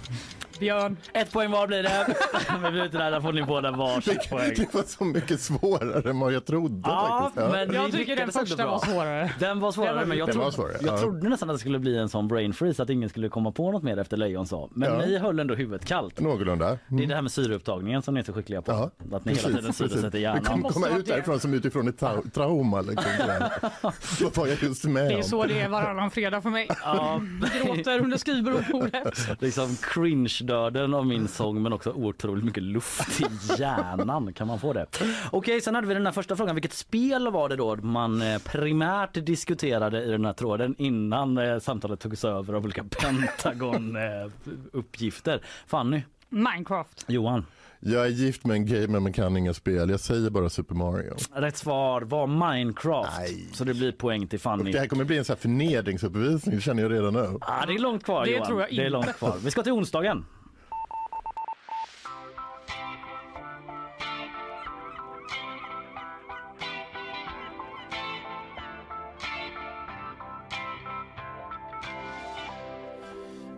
Björn. 0.59 0.97
Ett 1.13 1.31
poäng 1.31 1.51
var 1.51 1.67
blir 1.67 1.83
det. 1.83 2.15
Men 2.61 2.73
vi 2.73 2.79
är 2.79 2.85
inte 2.85 2.97
där, 2.97 3.11
där 3.11 3.21
får 3.21 3.33
ni 3.33 3.43
båda 3.43 3.71
varsitt 3.71 4.29
poäng. 4.29 4.53
Det 4.57 4.73
var 4.73 4.83
så 4.83 5.03
mycket 5.03 5.41
svårare 5.41 6.09
än 6.09 6.19
vad 6.19 6.33
jag 6.33 6.45
trodde 6.45 6.81
Ja, 6.89 7.31
faktiskt. 7.35 7.51
men 7.51 7.73
Jag 7.81 7.91
tycker 7.91 8.15
den 8.15 8.31
första 8.31 8.65
var 8.67 8.79
svårare. 8.79 9.31
Den 9.39 9.59
var 9.59 9.71
svårare, 9.71 10.05
men 10.05 10.17
jag, 10.17 10.31
trodde, 10.31 10.51
svårare, 10.51 10.77
jag 10.81 10.93
ja. 10.93 10.97
trodde 11.01 11.29
nästan 11.29 11.49
att 11.49 11.55
det 11.55 11.59
skulle 11.59 11.79
bli 11.79 11.97
en 11.97 12.09
sån 12.09 12.27
brain 12.27 12.53
freeze, 12.53 12.83
att 12.83 12.89
ingen 12.89 13.09
skulle 13.09 13.29
komma 13.29 13.51
på 13.51 13.71
något 13.71 13.83
mer 13.83 13.97
efter 13.97 14.17
Lejon 14.17 14.47
sa. 14.47 14.69
Men 14.71 14.93
Ja. 14.93 14.97
ni 15.05 15.17
höll 15.17 15.39
ändå 15.39 15.55
huvudet 15.55 15.85
kallt. 15.87 16.19
Någorlunda. 16.19 16.77
Det 16.87 17.03
är 17.03 17.07
det 17.07 17.15
här 17.15 17.21
med 17.21 17.31
syreupptagningen 17.31 18.01
som 18.01 18.13
ni 18.13 18.19
är 18.19 18.23
så 18.23 18.33
skickliga 18.33 18.61
på. 18.61 18.71
Ja, 18.71 19.17
att 19.17 19.25
ni 19.25 19.33
hela 19.35 19.57
tiden 19.57 19.73
syresätter 19.73 20.19
hjärnan. 20.19 20.43
kommer 20.43 20.69
komma 20.69 20.87
ut 20.89 21.05
därifrån 21.05 21.39
som 21.39 21.53
utifrån 21.53 21.87
ett 21.87 22.01
trau- 22.01 22.29
trauma. 22.33 22.81
Liksom. 22.81 23.11
Vad 24.21 24.35
var 24.35 24.47
jag 24.47 24.63
just 24.63 24.83
med 24.83 25.05
Det 25.09 25.13
är 25.13 25.17
om? 25.17 25.23
så 25.23 25.45
det 25.45 25.59
är 25.59 25.69
varannan 25.69 26.11
fredag 26.11 26.41
för 26.41 26.49
mig. 26.49 26.67
Ja, 26.83 27.21
Gråter 27.63 27.99
under 27.99 28.17
skrivbordet. 28.17 29.41
liksom 29.41 29.75
cringe-döden 30.47 30.93
av 30.93 31.05
min 31.05 31.27
sång 31.27 31.61
men 31.61 31.73
också 31.73 31.91
otroligt 31.91 32.43
mycket 32.45 32.63
luft 32.63 33.21
i 33.21 33.25
hjärnan. 33.61 34.33
Kan 34.33 34.47
man 34.47 34.59
få 34.59 34.73
det? 34.73 34.85
Okej, 35.31 35.61
sen 35.61 35.75
hade 35.75 35.87
vi 35.87 35.93
den 35.93 36.05
här 36.05 36.13
första 36.13 36.35
frågan. 36.35 36.55
Vilket 36.55 36.73
spel 36.73 37.31
var 37.31 37.49
det 37.49 37.55
då 37.55 37.75
man 37.75 38.21
eh, 38.21 38.37
primärt 38.39 39.25
diskuterade 39.25 40.03
i 40.03 40.11
den 40.11 40.25
här 40.25 40.33
tråden 40.33 40.75
innan 40.77 41.37
eh, 41.37 41.59
samtalet 41.59 41.99
togs 41.99 42.25
över 42.25 42.53
av 42.53 42.63
olika 42.63 42.83
Pentagon-uppgifter? 43.01 45.41
Fanny, 45.67 46.01
Minecraft. 46.29 47.05
Johan. 47.07 47.45
Jag 47.79 48.05
är 48.05 48.09
gift 48.09 48.45
med 48.45 48.55
en 48.55 48.65
gamer 48.65 48.99
men 48.99 49.13
kan 49.13 49.37
inga 49.37 49.53
spel. 49.53 49.89
Jag 49.89 49.99
säger 49.99 50.29
bara 50.29 50.49
Super 50.49 50.75
Mario. 50.75 51.15
Rätt 51.33 51.57
svar 51.57 52.01
var 52.01 52.27
Minecraft. 52.27 53.09
Nej. 53.19 53.47
Så 53.53 53.63
det 53.63 53.73
blir 53.73 53.91
poäng 53.91 54.27
till 54.27 54.39
Fanny. 54.39 54.71
Det 54.71 54.79
här 54.79 54.87
kommer 54.87 55.03
bli 55.05 55.17
en 55.17 55.25
sån 55.25 55.33
här 55.33 55.41
förnedringsuppvisning, 55.41 56.55
det 56.55 56.61
känner 56.61 56.83
jag 56.83 56.91
redan 56.91 57.13
nu. 57.13 57.37
Ah, 57.41 57.65
det 57.65 57.73
är 57.73 57.79
långt 57.79 58.03
kvar 58.03 58.25
Det 58.25 58.31
Johan. 58.31 58.47
tror 58.47 58.59
jag 58.61 58.69
Det 58.69 58.73
är 58.75 58.85
inte. 58.85 58.89
långt 58.89 59.17
kvar. 59.17 59.35
Vi 59.43 59.51
ska 59.51 59.63
till 59.63 59.71
onsdagen. 59.71 60.25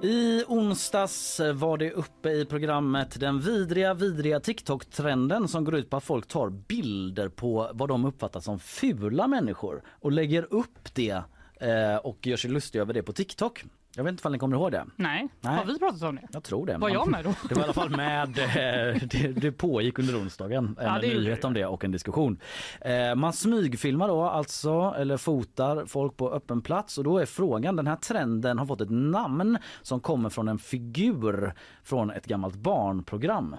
I 0.01 0.43
onsdags 0.47 1.41
var 1.53 1.77
det 1.77 1.91
uppe 1.91 2.29
i 2.29 2.45
programmet 2.45 3.19
den 3.19 3.39
vidriga, 3.39 3.93
vidriga 3.93 4.39
TikTok-trenden 4.39 5.47
som 5.47 5.63
går 5.63 5.75
ut 5.75 5.89
på 5.89 5.97
att 5.97 6.03
folk 6.03 6.27
tar 6.27 6.49
bilder 6.49 7.29
på 7.29 7.69
vad 7.73 7.89
de 7.89 8.05
uppfattar 8.05 8.39
som 8.39 8.59
fula 8.59 9.27
människor 9.27 9.83
och 9.87 10.11
lägger 10.11 10.53
upp 10.53 10.93
det 10.93 11.21
eh, 11.59 11.95
och 11.95 12.27
gör 12.27 12.37
sig 12.37 12.51
lustiga 12.51 12.81
över 12.81 12.93
det 12.93 13.03
på 13.03 13.13
TikTok. 13.13 13.63
Jag 13.99 14.03
vet 14.03 14.11
inte 14.11 14.27
om 14.27 14.31
ni 14.31 14.39
kommer 14.39 14.55
ihåg 14.57 14.71
det? 14.71 14.85
Nej. 14.95 15.27
Nej. 15.41 15.57
har 15.57 15.65
vi 15.65 15.79
pratat 15.79 16.01
om 16.03 16.15
det? 16.15 16.27
Jag 16.31 16.43
tror 16.43 16.65
det. 16.65 16.77
Var 16.77 16.89
jag 16.89 17.07
med 17.07 17.23
då? 17.25 17.33
Det 17.49 17.55
var 17.55 17.61
i 17.61 17.63
alla 17.63 17.73
fall 17.73 17.89
med. 17.89 18.39
eh, 18.39 19.01
Det, 19.11 19.27
det 19.41 19.51
pågick 19.51 19.99
under 19.99 20.19
onsdagen. 20.21 20.75
En 20.79 20.85
Ja, 20.85 20.97
nyhet 20.97 21.45
om 21.45 21.53
det 21.53 21.65
och 21.65 21.83
en 21.83 21.91
diskussion. 21.91 22.39
Eh, 22.81 23.15
Man 23.15 23.33
smygfilmar 23.33 24.07
då 24.07 24.23
alltså 24.23 24.95
eller 24.97 25.17
fotar 25.17 25.85
folk 25.85 26.17
på 26.17 26.31
öppen 26.31 26.61
plats 26.61 26.97
och 26.97 27.03
då 27.03 27.17
är 27.17 27.25
frågan 27.25 27.75
den 27.75 27.87
här 27.87 27.95
trenden 27.95 28.59
har 28.59 28.65
fått 28.65 28.81
ett 28.81 28.89
namn 28.89 29.57
som 29.81 29.99
kommer 29.99 30.29
från 30.29 30.47
en 30.47 30.59
figur 30.59 31.53
från 31.83 32.11
ett 32.11 32.25
gammalt 32.25 32.55
barnprogram. 32.55 33.55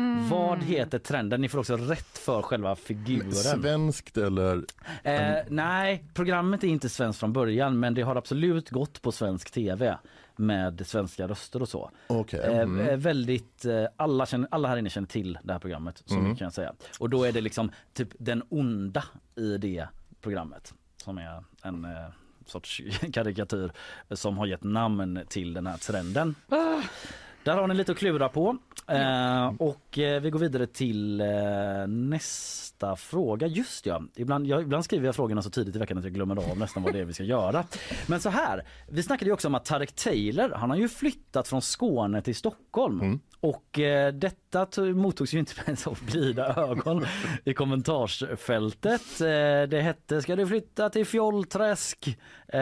Mm. 0.00 0.28
Vad 0.28 0.62
heter 0.62 0.98
trenden? 0.98 1.40
Ni 1.40 1.48
får 1.48 1.58
också 1.58 1.76
rätt 1.76 2.18
för 2.18 2.42
själva 2.42 2.76
figuren. 2.76 3.32
Svenskt 3.32 4.16
eller? 4.16 4.64
Eh, 5.02 5.34
nej, 5.48 6.04
programmet 6.14 6.64
är 6.64 6.68
inte 6.68 6.88
svenskt 6.88 7.20
från 7.20 7.32
början 7.32 7.80
men 7.80 7.94
det 7.94 8.02
har 8.02 8.16
absolut 8.16 8.70
gått 8.70 9.02
på 9.02 9.12
svensk 9.12 9.50
tv 9.50 9.98
med 10.36 10.86
svenska 10.86 11.28
röster 11.28 11.62
och 11.62 11.68
så. 11.68 11.90
Okej. 12.06 12.40
Eh, 12.40 12.58
Mm. 12.60 12.88
eh, 12.88 12.96
väldigt, 12.96 13.64
eh, 13.64 13.84
alla, 13.96 14.26
känner, 14.26 14.48
alla 14.50 14.68
här 14.68 14.76
inne 14.76 14.90
känner 14.90 15.08
till 15.08 15.38
det 15.42 15.52
här 15.52 15.60
programmet, 15.60 16.02
så 16.06 16.14
Mm. 16.14 16.24
mycket 16.24 16.38
kan 16.38 16.44
jag 16.46 16.52
säga. 16.52 16.72
Och 16.98 17.10
då 17.10 17.24
är 17.24 17.32
det 17.32 17.40
liksom 17.40 17.70
typ 17.92 18.08
den 18.18 18.42
onda 18.48 19.04
i 19.36 19.56
det 19.58 19.86
programmet 20.20 20.74
som 20.96 21.18
är 21.18 21.44
en 21.62 21.84
eh, 21.84 21.90
sorts 22.46 22.80
karikatyr 23.12 23.70
som 24.10 24.38
har 24.38 24.46
gett 24.46 24.62
namn 24.64 25.20
till 25.28 25.52
den 25.54 25.66
här 25.66 25.76
trenden. 25.76 26.34
Där 27.44 27.56
har 27.56 27.66
ni 27.68 27.74
lite 27.74 27.92
att 27.92 27.98
klura 27.98 28.28
på. 28.28 28.58
Eh, 28.88 29.46
och 29.58 29.98
eh, 29.98 30.20
vi 30.20 30.30
går 30.30 30.38
vidare 30.38 30.66
till 30.66 31.20
eh, 31.20 31.26
nästa 31.88 32.96
fråga. 32.96 33.46
Just 33.46 33.86
ja, 33.86 34.02
ibland, 34.16 34.46
jag, 34.46 34.62
ibland 34.62 34.84
skriver 34.84 35.06
jag 35.06 35.14
frågorna 35.16 35.42
så 35.42 35.50
tidigt 35.50 35.76
i 35.76 35.78
veckan 35.78 35.98
att 35.98 36.04
jag 36.04 36.12
glömmer 36.14 36.50
av 36.50 36.58
nästan 36.58 36.82
vad 36.82 36.92
det 36.92 36.98
är 37.00 37.04
vi 37.04 37.12
ska 37.12 37.22
göra. 37.24 37.64
Men 38.06 38.20
så 38.20 38.28
här, 38.30 38.64
vi 38.88 39.02
snackade 39.02 39.28
ju 39.28 39.32
också 39.32 39.48
om 39.48 39.54
att 39.54 39.64
Tarek 39.64 39.92
Taylor, 39.92 40.52
han 40.56 40.70
har 40.70 40.76
ju 40.76 40.88
flyttat 40.88 41.48
från 41.48 41.62
Skåne 41.62 42.22
till 42.22 42.34
Stockholm. 42.36 43.20
Och 43.40 43.78
eh, 43.78 44.12
detta 44.14 44.66
tog- 44.66 44.96
mottogs 44.96 45.34
ju 45.34 45.38
inte 45.38 45.52
med 45.66 45.78
så 45.78 45.96
blida 46.06 46.54
ögon 46.56 47.06
i 47.44 47.54
kommentarsfältet. 47.54 49.20
Eh, 49.20 49.26
det 49.68 49.80
hette 49.82 50.22
ska 50.22 50.36
du 50.36 50.46
flytta 50.46 50.90
till 50.90 51.06
Fjollträsk? 51.06 52.18
Eh, 52.48 52.60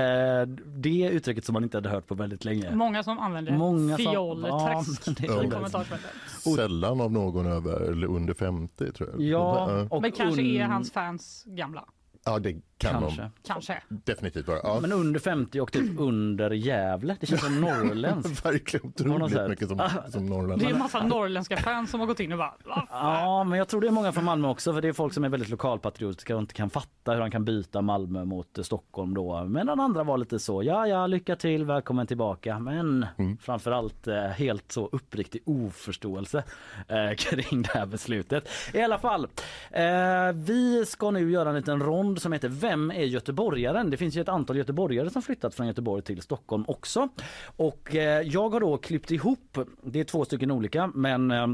det 0.67 1.09
uttrycket 1.13 1.45
som 1.45 1.53
man 1.53 1.63
inte 1.63 1.77
hade 1.77 1.89
hört 1.89 2.07
på 2.07 2.15
väldigt 2.15 2.45
länge. 2.45 2.71
Många 2.75 3.03
som 3.03 3.19
använder 3.19 3.53
Många 3.53 3.97
som- 3.97 4.05
fiollträsk 4.07 5.09
Ja, 5.29 5.45
i 5.45 5.51
kommentarsfältet. 5.51 6.11
Sällan 6.57 7.01
av 7.01 7.13
någon 7.13 7.47
över 7.47 7.81
eller 7.81 8.07
under 8.07 8.35
50 8.35 8.93
tror 8.93 9.11
jag. 9.11 9.21
Ja, 9.21 9.87
och 9.91 10.03
Men 10.03 10.13
kanske 10.13 10.43
är 10.43 10.65
hans 10.65 10.93
fans 10.93 11.45
gamla. 11.47 11.85
Ja, 12.25 12.39
det 12.39 12.53
kan 12.53 13.01
Kanske. 13.01 13.23
de 13.23 13.31
Kanske. 13.47 13.83
definitivt 13.89 14.49
vara. 14.49 14.59
Ja. 14.63 14.79
Men 14.81 14.93
under 14.93 15.21
50 15.21 15.61
och 15.61 15.73
typ 15.73 16.01
under 16.01 16.51
Gävle. 16.51 17.17
Det 17.21 17.27
känns 17.27 17.41
som 17.45 17.61
norrländskt. 17.61 18.45
Verkligen 18.45 18.93
På 18.93 19.03
något 19.05 19.13
otroligt 19.17 19.33
sätt. 19.35 19.49
mycket 19.51 19.69
som, 19.69 19.79
som. 20.13 20.59
Det 20.59 20.65
är 20.67 20.71
en 20.71 20.79
massa 20.79 21.03
norrländska 21.07 21.57
fans 21.57 21.91
som 21.91 22.01
har 22.01 22.07
gått 22.07 22.21
in 22.21 22.33
och 22.33 22.39
bara 22.39 22.55
"Va 22.65 22.87
Ja, 22.91 23.45
men 23.45 23.59
jag 23.59 23.69
tror 23.69 23.81
det 23.81 23.87
är 23.87 23.91
många 23.91 24.13
från 24.13 24.25
Malmö 24.25 24.49
också 24.49 24.73
för 24.73 24.81
det 24.83 24.89
är 24.89 24.93
folk 24.93 25.15
som 25.15 25.25
är 25.25 25.29
väldigt 25.29 25.49
lokalpatriotiska 25.49 26.35
och 26.37 26.41
inte 26.41 26.55
kan 26.55 26.71
fatta 26.71 27.13
hur 27.13 27.21
han 27.21 27.31
kan 27.31 27.45
byta 27.45 27.83
Malmö 27.83 28.25
mot 28.25 28.59
eh, 28.59 28.63
Stockholm 28.65 29.15
då. 29.15 29.45
Men 29.45 29.67
den 29.67 29.81
andra 29.81 30.05
var 30.05 30.19
lite 30.19 30.39
så, 30.39 30.63
ja 30.63 30.87
ja, 30.87 31.07
lycka 31.07 31.37
till, 31.37 31.65
välkommen 31.65 32.07
tillbaka. 32.07 32.59
Men 32.59 33.07
framförallt 33.41 34.07
eh, 34.07 34.15
helt 34.23 34.73
så 34.73 34.87
uppriktig 34.93 35.43
oförståelse 35.47 36.45
eh, 36.89 37.15
kring 37.17 37.63
det 37.63 37.69
här 37.75 37.87
beslutet. 37.87 38.49
I 38.75 38.83
alla 38.83 38.99
fall, 38.99 39.25
eh, 39.71 40.33
vi 40.35 40.85
ska 40.87 41.11
nu 41.11 41.31
göra 41.31 41.49
en 41.49 41.55
liten 41.57 41.83
rond 41.83 42.18
som 42.19 42.33
heter 42.33 42.49
Vem 42.49 42.91
är 42.91 43.05
göteborgaren? 43.05 43.91
Det 43.91 43.97
finns 43.97 44.17
ju 44.17 44.21
ett 44.21 44.29
antal 44.29 44.57
göteborgare 44.57 45.11
som 45.11 45.23
flyttat 45.23 45.55
från 45.55 45.67
Göteborg 45.67 46.03
till 46.03 46.23
Stockholm 46.23 46.65
också. 46.67 47.09
Och 47.57 47.95
eh, 47.95 48.23
jag 48.23 48.49
har 48.49 48.61
då 48.61 48.77
klippt 48.77 49.11
ihop, 49.11 49.59
det 49.83 50.01
är 50.01 50.05
två 50.05 50.25
stycken 50.25 50.51
olika 50.51 50.87
men 50.95 51.31
eh, 51.31 51.47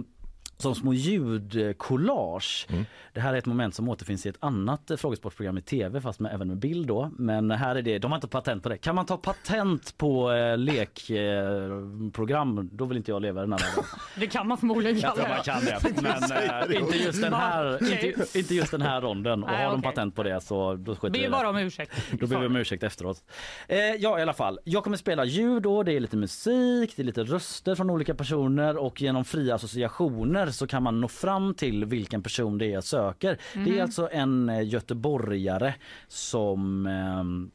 som 0.65 0.75
små 0.75 0.93
ljudcollage. 0.93 2.67
Det 3.13 3.21
här 3.21 3.35
är 3.35 3.39
ett 3.39 3.47
moment 3.47 3.75
som 3.75 3.89
återfinns 3.89 4.27
i 4.27 4.29
ett 4.29 4.37
annat 4.41 4.91
eh, 4.91 4.97
frågesportprogram 4.97 5.59
i 5.59 5.63
tv 5.63 6.01
fast 6.01 6.21
med, 6.21 6.35
även 6.35 6.49
med 6.49 6.57
bild 6.57 6.89
då. 6.89 7.11
Men 7.19 7.51
här 7.51 7.77
är 7.77 7.83
det, 7.83 7.99
de 7.99 8.13
har 8.13 8.17
inte 8.17 8.29
patent 8.29 8.63
på 8.63 8.69
det. 8.69 8.79
Kan 8.79 8.95
man 8.95 9.07
ta 9.07 9.17
patent 9.17 9.99
på 9.99 10.33
eh, 10.33 10.59
lekprogram 10.59 12.59
eh, 12.59 12.65
då 12.65 12.85
vill 12.85 12.97
inte 12.97 13.11
jag 13.11 13.23
leva 13.23 13.41
i 13.41 13.45
den 13.45 13.53
här. 13.53 13.63
Det 14.21 14.27
kan 14.27 14.49
man 14.49 14.59
förmodligen 14.59 14.99
Jag 14.99 15.15
tror 15.15 15.25
kalla 15.25 15.35
man 15.35 15.45
kan 15.45 15.65
det. 15.65 15.81
Men 16.03 16.23
eh, 16.71 16.77
inte, 16.81 16.97
just 16.97 17.23
den 17.23 17.35
här, 17.35 17.93
inte, 18.07 18.39
inte 18.39 18.55
just 18.55 18.71
den 18.71 18.83
här 18.83 19.01
ronden. 19.01 19.45
Och 19.45 19.51
Nej, 19.51 19.65
har 19.65 19.73
de 19.73 19.83
patent 19.83 20.15
på 20.15 20.23
det 20.23 20.41
så 20.41 20.75
då 20.75 20.97
skiter 20.97 21.21
vi 21.21 21.29
bara 21.29 21.49
om 21.49 21.57
ursäkt. 21.57 21.93
Då 22.21 22.27
ber 22.27 22.39
vi 22.39 22.47
om 22.47 22.57
ursäkt 22.57 22.83
efteråt. 22.83 23.25
Eh, 23.69 23.79
ja 23.79 24.19
i 24.19 24.23
alla 24.23 24.33
fall, 24.33 24.59
jag 24.65 24.85
kommer 24.85 24.97
spela 24.97 25.25
ljud 25.25 25.63
då, 25.63 25.83
det 25.83 25.93
är 25.93 26.01
lite 26.01 26.17
musik, 26.17 26.93
det 26.97 27.03
är 27.03 27.05
lite 27.05 27.25
röster 27.25 27.75
från 27.75 27.91
olika 27.91 28.15
personer 28.15 28.77
och 28.77 29.03
genom 29.03 29.25
fria 29.25 29.55
associationer 29.55 30.47
så 30.55 30.67
kan 30.67 30.83
man 30.83 31.01
nå 31.01 31.09
fram 31.09 31.55
till 31.55 31.85
vilken 31.85 32.23
person 32.23 32.59
det 32.59 32.67
är 32.67 32.71
jag 32.71 32.85
söker. 32.85 33.39
Det 33.55 33.79
är 33.79 33.83
alltså 33.83 34.09
en 34.13 34.49
eh, 34.49 34.69
göteborgare 34.69 35.75
som 36.09 36.87
ehm, 36.87 37.51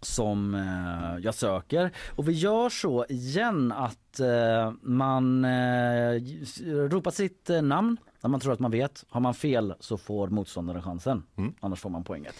som 0.00 0.54
eh, 0.54 1.24
jag 1.24 1.34
söker. 1.34 1.90
Och 2.16 2.28
vi 2.28 2.32
gör 2.32 2.68
så 2.68 3.06
igen 3.08 3.72
att 3.72 4.20
eh, 4.20 4.72
man 4.82 5.44
eh, 5.44 6.22
ropar 6.66 7.10
sitt 7.10 7.50
eh, 7.50 7.62
namn 7.62 7.96
när 8.20 8.30
man 8.30 8.40
tror 8.40 8.52
att 8.52 8.58
man 8.58 8.70
vet. 8.70 9.04
Har 9.08 9.20
man 9.20 9.34
fel 9.34 9.74
så 9.80 9.98
får 9.98 10.28
motståndaren 10.28 10.82
chansen. 10.82 11.22
Annars 11.60 11.80
får 11.80 11.90
man 11.90 12.04
poänget. 12.04 12.34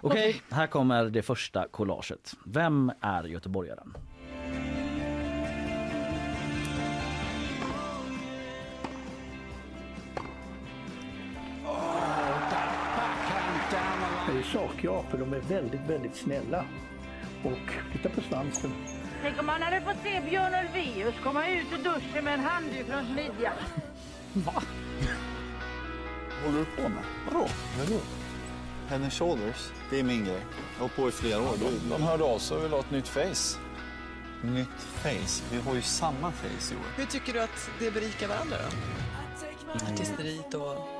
Okej, 0.00 0.42
här 0.50 0.66
kommer 0.66 1.04
det 1.04 1.22
första 1.22 1.68
collaget. 1.68 2.34
Vem 2.44 2.92
är 3.00 3.24
göteborgaren? 3.24 3.94
Ju 14.52 14.58
sakjapor. 14.58 15.18
De 15.18 15.32
är 15.32 15.40
väldigt, 15.40 15.80
väldigt 15.80 16.16
snälla. 16.16 16.64
Och 17.44 17.92
titta 17.92 18.08
på 18.08 18.20
svansen. 18.20 18.72
Tänk 19.22 19.40
om 19.40 19.46
man 19.46 19.62
hade 19.62 19.80
fått 19.80 20.02
se 20.02 20.20
Björn 20.20 20.52
Ulvaeus 20.54 21.14
komma 21.24 21.48
ut 21.48 21.66
ur 21.72 21.84
duschen 21.84 22.24
med 22.24 22.34
en 22.34 22.40
handduk 22.40 22.88
runt 22.88 23.10
midjan. 23.10 23.54
Va? 24.32 24.62
håller 26.44 26.58
du 26.58 26.82
på 26.82 26.88
med? 26.88 27.02
Vadå? 27.26 27.48
Vadå? 27.78 28.00
Head 28.88 28.96
and 28.96 29.12
shoulders, 29.12 29.70
det 29.90 30.00
är 30.00 30.02
min 30.02 30.24
grej. 30.24 30.40
Jag 30.76 30.84
har 30.84 30.88
på 30.88 31.08
i 31.08 31.12
flera 31.12 31.40
år. 31.40 31.54
De, 31.58 31.88
de 31.90 32.02
hörde 32.02 32.24
av 32.24 32.38
sig 32.38 32.56
och 32.56 32.64
ville 32.64 32.74
ha 32.74 32.80
ett 32.80 32.90
nytt 32.90 33.08
face. 33.08 33.58
Nytt 34.42 34.82
face? 35.02 35.44
Vi 35.52 35.60
har 35.60 35.74
ju 35.74 35.82
samma 35.82 36.32
face 36.32 36.74
i 36.74 36.76
år. 36.76 36.84
Hur 36.96 37.06
tycker 37.06 37.32
du 37.32 37.40
att 37.40 37.70
det 37.78 37.90
berikar 37.90 38.28
varandra 38.28 38.56
då? 38.56 39.92
Artisteriet 39.92 40.54
och 40.54 40.91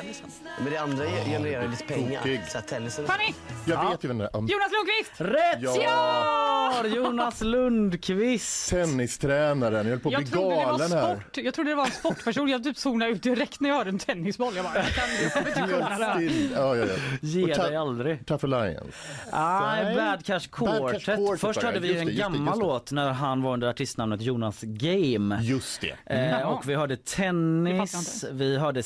tennisen? 0.00 0.26
Men 0.62 0.72
det 0.72 0.76
andra 0.78 1.04
genererar 1.06 1.68
lite 1.68 1.84
pengar. 1.84 2.20
Tokig. 2.22 2.40
Så 2.48 2.58
att 2.58 2.68
tennisen... 2.68 3.06
Fanny! 3.06 3.34
Jag 3.66 3.90
vet 3.90 4.04
ju 4.04 4.08
vem 4.08 4.18
det 4.18 4.24
är. 4.24 4.36
Um, 4.36 4.46
Jonas 4.46 4.70
Lundqvist! 4.72 5.20
Rätt 5.20 5.58
Ja. 5.60 5.72
svar! 5.72 6.84
Jonas 6.96 7.40
Lundqvist. 7.40 8.70
Tennistränaren, 8.70 9.74
jag 9.74 9.84
höll 9.84 9.98
på 10.00 10.08
att 10.08 10.12
Jag 10.12 10.22
bli 10.22 10.30
trodde, 10.30 10.48
det 10.50 10.56
var 10.56 10.64
galen 10.78 10.92
här. 10.92 11.14
sport. 11.14 11.36
jag 11.38 11.54
trodde 11.54 11.70
det 11.70 11.74
var 11.76 11.84
en 11.84 11.90
sportperson. 11.90 12.48
Jag 12.48 12.64
typ 12.64 12.76
zonade 12.78 13.10
ut 13.10 13.22
direkt 13.22 13.60
när 13.60 13.68
jag 13.68 13.76
hörde 13.76 13.90
en 13.90 13.98
tennisboll. 13.98 14.56
Jag 14.56 14.64
bara, 14.64 14.74
jag 14.76 14.86
kan 14.86 15.04
jag 15.22 15.32
kommer 15.32 15.48
inte 15.48 15.60
kunna 15.60 15.98
det 15.98 16.04
här. 16.04 16.14
Still. 16.14 16.50
Ja, 16.54 16.76
ja, 16.76 16.84
ja. 16.86 16.94
Ge 17.20 17.44
Och 17.52 17.56
ta- 17.56 17.66
dig 17.66 17.76
aldrig. 17.76 18.26
Tough 18.26 18.44
Alliance. 18.44 18.84
Nej, 19.32 19.84
Nej. 19.84 19.96
Bad 19.96 20.24
Cash 20.26 20.40
Quartet. 20.52 20.80
Bad 20.82 20.92
Cash 20.92 21.16
Quartet 21.16 21.40
Först 21.40 21.56
var 21.56 21.62
det. 21.62 21.66
hade 21.66 21.80
vi 21.80 21.88
ju 21.88 21.92
Just 21.94 22.00
en 22.00 22.06
det, 22.06 22.12
just 22.12 22.16
det, 22.16 22.22
gammal 22.22 22.46
just 22.48 22.60
det. 22.60 22.66
låt 22.66 22.92
när 22.92 23.12
han 23.12 23.42
var 23.42 23.52
under 23.52 23.68
artistnamnet 23.68 24.20
Jonas 24.22 24.58
Game. 24.62 25.38
Just 25.42 25.80
det. 25.80 25.96
Eh, 26.06 26.30
Jaha. 26.30 26.46
och 26.46 26.68
vi 26.68 26.74
hörde 26.74 26.96
Det 26.96 27.04
tennis, 27.04 28.24
vi 28.32 28.56
hörde 28.58 28.82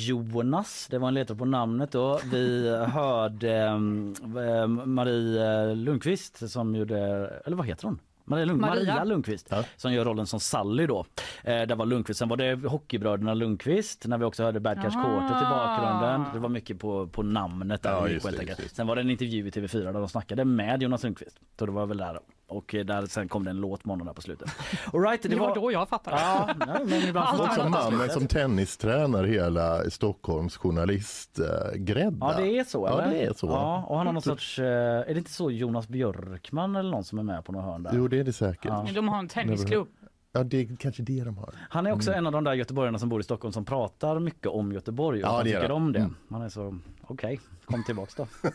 Skansen-Jonas, 0.00 0.86
det 0.90 0.98
var 0.98 1.08
en 1.08 1.14
ledtråd 1.14 1.38
på 1.38 1.44
namnet 1.44 1.92
då. 1.92 2.20
Vi 2.32 2.76
hörde 2.88 3.54
ehm, 3.54 4.14
eh, 4.22 4.66
Marie 4.66 5.74
Lundqvist 5.74 6.50
som 6.50 6.74
gjorde, 6.74 6.98
eller 7.44 7.56
vad 7.56 7.66
heter 7.66 7.84
hon? 7.84 7.98
Maria, 8.30 8.44
Lund, 8.44 8.60
Maria. 8.60 8.74
Maria. 8.94 9.04
Lundqvist 9.04 9.52
som 9.76 9.92
gör 9.92 10.04
rollen 10.04 10.26
som 10.26 10.40
Sally 10.40 10.86
då. 10.86 11.06
Eh, 11.44 11.62
det 11.62 11.74
var 11.74 11.86
Lundqvist. 11.86 12.18
Sen 12.18 12.28
var 12.28 12.36
det 12.36 12.68
Hockeybröderna 12.68 13.34
Lundqvist 13.34 14.06
när 14.06 14.18
vi 14.18 14.24
också 14.24 14.42
hörde 14.42 14.60
Bad 14.60 14.76
Cash. 14.76 14.90
Quartet 14.90 15.42
i 15.42 15.44
bakgrunden. 15.50 16.24
Det 16.34 16.38
var 16.38 16.48
mycket 16.48 16.78
på, 16.78 17.06
på 17.06 17.22
namnet 17.22 17.82
där. 17.82 17.90
Ja, 17.90 18.08
just 18.08 18.30
det, 18.30 18.42
just 18.42 18.56
det. 18.56 18.68
Sen 18.68 18.86
var 18.86 18.96
det 18.96 19.02
en 19.02 19.10
intervju 19.10 19.46
i 19.46 19.50
TV4 19.50 19.84
där 19.84 19.92
de 19.92 20.08
snackade 20.08 20.44
med 20.44 20.82
Jonas 20.82 21.02
Lundqvist. 21.02 21.40
Så 21.58 21.66
det 21.66 21.72
var 21.72 21.86
väl 21.86 21.96
där. 21.96 22.18
Och 22.50 22.74
eh, 22.74 22.84
där, 22.84 23.06
sen 23.06 23.28
kom 23.28 23.44
det 23.44 23.50
en 23.50 23.60
låt 23.60 23.84
med 23.84 23.98
där 23.98 24.12
på 24.12 24.22
slutet. 24.22 24.50
All 24.92 25.00
right, 25.00 25.22
det, 25.22 25.28
Det 25.28 25.36
var 25.36 25.54
då 25.54 25.72
jag 25.72 25.88
fattade. 25.88 26.16
Ja, 26.16 26.50
nej, 26.66 26.84
men 26.84 27.08
ibland 27.08 27.38
fatta 27.46 27.68
mannen 27.68 28.10
som 28.10 28.26
tennistränar 28.26 29.24
hela 29.24 29.90
Stockholms 29.90 30.56
journalistgrädda. 30.56 32.16
Ja 32.20 32.34
det 32.36 32.58
är 32.58 32.64
så 32.64 32.86
Ja, 32.86 33.02
eller? 33.02 33.14
det 33.14 33.24
är 33.24 33.32
så. 33.32 33.46
Ja, 33.46 33.84
och 33.88 33.96
han 33.96 34.06
har 34.06 34.12
någon 34.12 34.22
sorts, 34.22 34.58
eh, 34.58 34.66
är 34.66 35.14
det 35.14 35.18
inte 35.18 35.30
så 35.30 35.50
Jonas 35.50 35.88
Björkman 35.88 36.76
eller 36.76 36.90
någon 36.90 37.04
som 37.04 37.18
är 37.18 37.22
med 37.22 37.44
på 37.44 37.52
någon 37.52 37.64
hörn 37.64 37.82
där? 37.82 37.90
Jo, 37.94 38.08
det 38.08 38.19
är 38.20 38.24
det 38.24 38.32
säkert. 38.32 38.64
Ja. 38.64 38.86
De 38.94 39.08
har 39.08 39.18
en 39.18 39.28
tennisklubb. 39.28 39.88
Ja, 40.32 40.42
det 40.44 40.56
är 40.60 40.76
kanske 40.76 41.02
det 41.02 41.24
de 41.24 41.36
har. 41.36 41.54
Han 41.70 41.86
är 41.86 41.92
också 41.92 42.12
en 42.12 42.26
av 42.26 42.32
de 42.32 42.44
där 42.44 42.54
göteborgarna 42.54 42.98
som 42.98 43.08
bor 43.08 43.20
i 43.20 43.24
Stockholm 43.24 43.52
som 43.52 43.64
pratar 43.64 44.18
mycket 44.18 44.46
om 44.46 44.72
Göteborg 44.72 45.22
och 45.22 45.28
Ja, 45.28 45.36
han 45.36 45.44
det 45.44 45.50
tycker 45.52 45.68
det. 45.68 45.74
om 45.74 45.92
det. 45.92 45.98
Mm. 45.98 46.16
Han 46.30 46.42
är 46.42 46.48
så, 46.48 46.78
okej, 47.02 47.40
kom 47.64 47.84
tillbaks 47.84 48.14
då. 48.14 48.26
men 48.42 48.52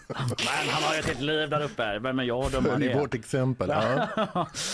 han 0.69 0.83
har 0.83 0.93
ju 0.93 0.99
ett 0.99 1.05
helt 1.05 1.21
liv 1.21 1.49
där 1.49 1.63
uppe, 1.63 1.99
vem 1.99 2.19
är 2.19 2.23
jag 2.23 2.45
att 2.45 2.51
döma 2.51 2.77
Det 2.77 2.91
är 2.91 2.99
vårt 2.99 3.13
exempel. 3.13 3.69
Ja. 3.69 4.07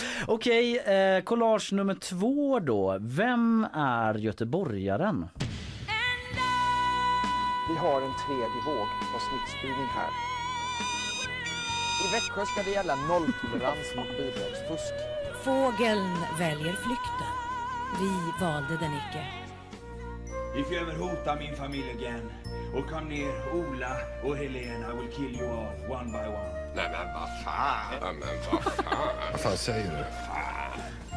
Okej, 0.26 0.78
eh, 0.78 1.22
collage 1.22 1.72
nummer 1.72 1.94
två 1.94 2.60
då. 2.60 2.96
Vem 3.00 3.66
är 3.74 4.14
göteborgaren? 4.14 5.28
Vi 7.68 7.76
har 7.78 8.02
en 8.02 8.12
tredje 8.26 8.46
våg 8.66 8.88
av 9.14 9.18
smittspridning 9.18 9.86
här. 9.86 10.31
I 12.04 12.12
Växjö 12.12 12.46
ska 12.46 12.62
det 12.62 12.70
gälla 12.70 12.94
nolltolerans 12.96 13.94
mot 13.96 14.08
bidragsfusk. 14.16 14.94
Fågeln 15.44 16.16
väljer 16.38 16.72
flykten. 16.72 17.32
Vi 18.00 18.44
valde 18.44 18.76
den 18.76 18.92
icke. 18.94 19.26
If 20.56 20.72
you 20.72 20.80
ever 20.82 20.98
hota 20.98 21.36
min 21.36 21.56
familj 21.56 21.90
again 21.90 22.32
och 22.74 22.90
kom 22.90 23.08
ner 23.08 23.32
Ola 23.54 23.96
och 24.24 24.36
Helena 24.36 24.92
I 24.92 24.96
will 24.96 25.12
kill 25.12 25.40
you 25.40 25.50
all 25.50 26.00
one 26.00 26.12
by 26.12 26.28
one. 26.28 26.72
Nej 26.76 26.90
men 26.90 27.14
vad 27.14 27.28
fan! 27.44 27.94
Ja, 28.00 28.12
men 28.12 28.28
vad 28.52 28.62
fan! 28.62 29.14
Vad 29.32 29.40
fan 29.40 29.56
säger 29.56 29.90
du? 29.90 30.04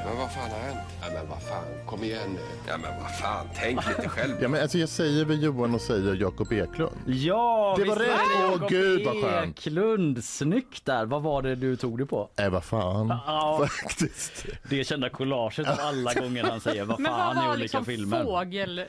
Men 0.06 0.18
vad 0.18 0.32
fan 0.32 0.52
har 0.52 0.60
hänt? 0.60 0.80
Ja, 1.02 1.08
men 1.14 1.30
vad 1.30 1.42
fan, 1.42 1.64
kom 1.88 2.04
igen 2.04 2.34
nu. 2.34 2.40
Ja 2.68 2.78
men 2.78 3.02
vad 3.02 3.12
fan, 3.16 3.48
tänk 3.56 3.88
lite 3.88 4.10
själv. 4.10 4.36
Ja, 4.42 4.48
men 4.48 4.62
alltså 4.62 4.78
jag 4.78 4.90
säger 4.90 5.26
väl 5.26 5.44
Johan 5.44 5.76
och 5.76 5.82
säger 5.82 6.16
Jakob 6.16 6.52
Eklund. 6.54 6.96
Ja, 7.06 7.76
Det 7.80 7.86
var 7.86 7.96
rätt! 7.96 8.10
Åh, 8.36 8.52
Jakob 8.52 8.70
gud, 8.70 9.06
vad 9.06 9.22
skönt. 9.24 9.58
Eklund, 9.60 10.24
snyggt 10.24 10.86
där. 10.86 11.06
Vad 11.06 11.22
var 11.22 11.42
det 11.42 11.56
du 11.56 11.76
tog 11.76 11.98
det 11.98 12.06
på? 12.06 12.30
Nej, 12.38 12.50
vad 12.50 12.64
fan. 12.64 13.08
Ja. 13.28 13.68
Faktiskt. 13.84 14.46
Det 14.70 14.84
kända 14.84 15.10
collaget 15.10 15.68
av 15.68 15.76
alla 15.80 16.14
gånger 16.14 16.44
han 16.44 16.60
säger 16.62 16.86
vad 16.86 17.00
Men 17.00 17.12
vad 17.12 17.22
fan 17.22 17.38
i 17.46 17.48
olika 17.50 17.62
liksom 17.62 17.86
filmer. 17.86 18.24
fågel... 18.24 18.84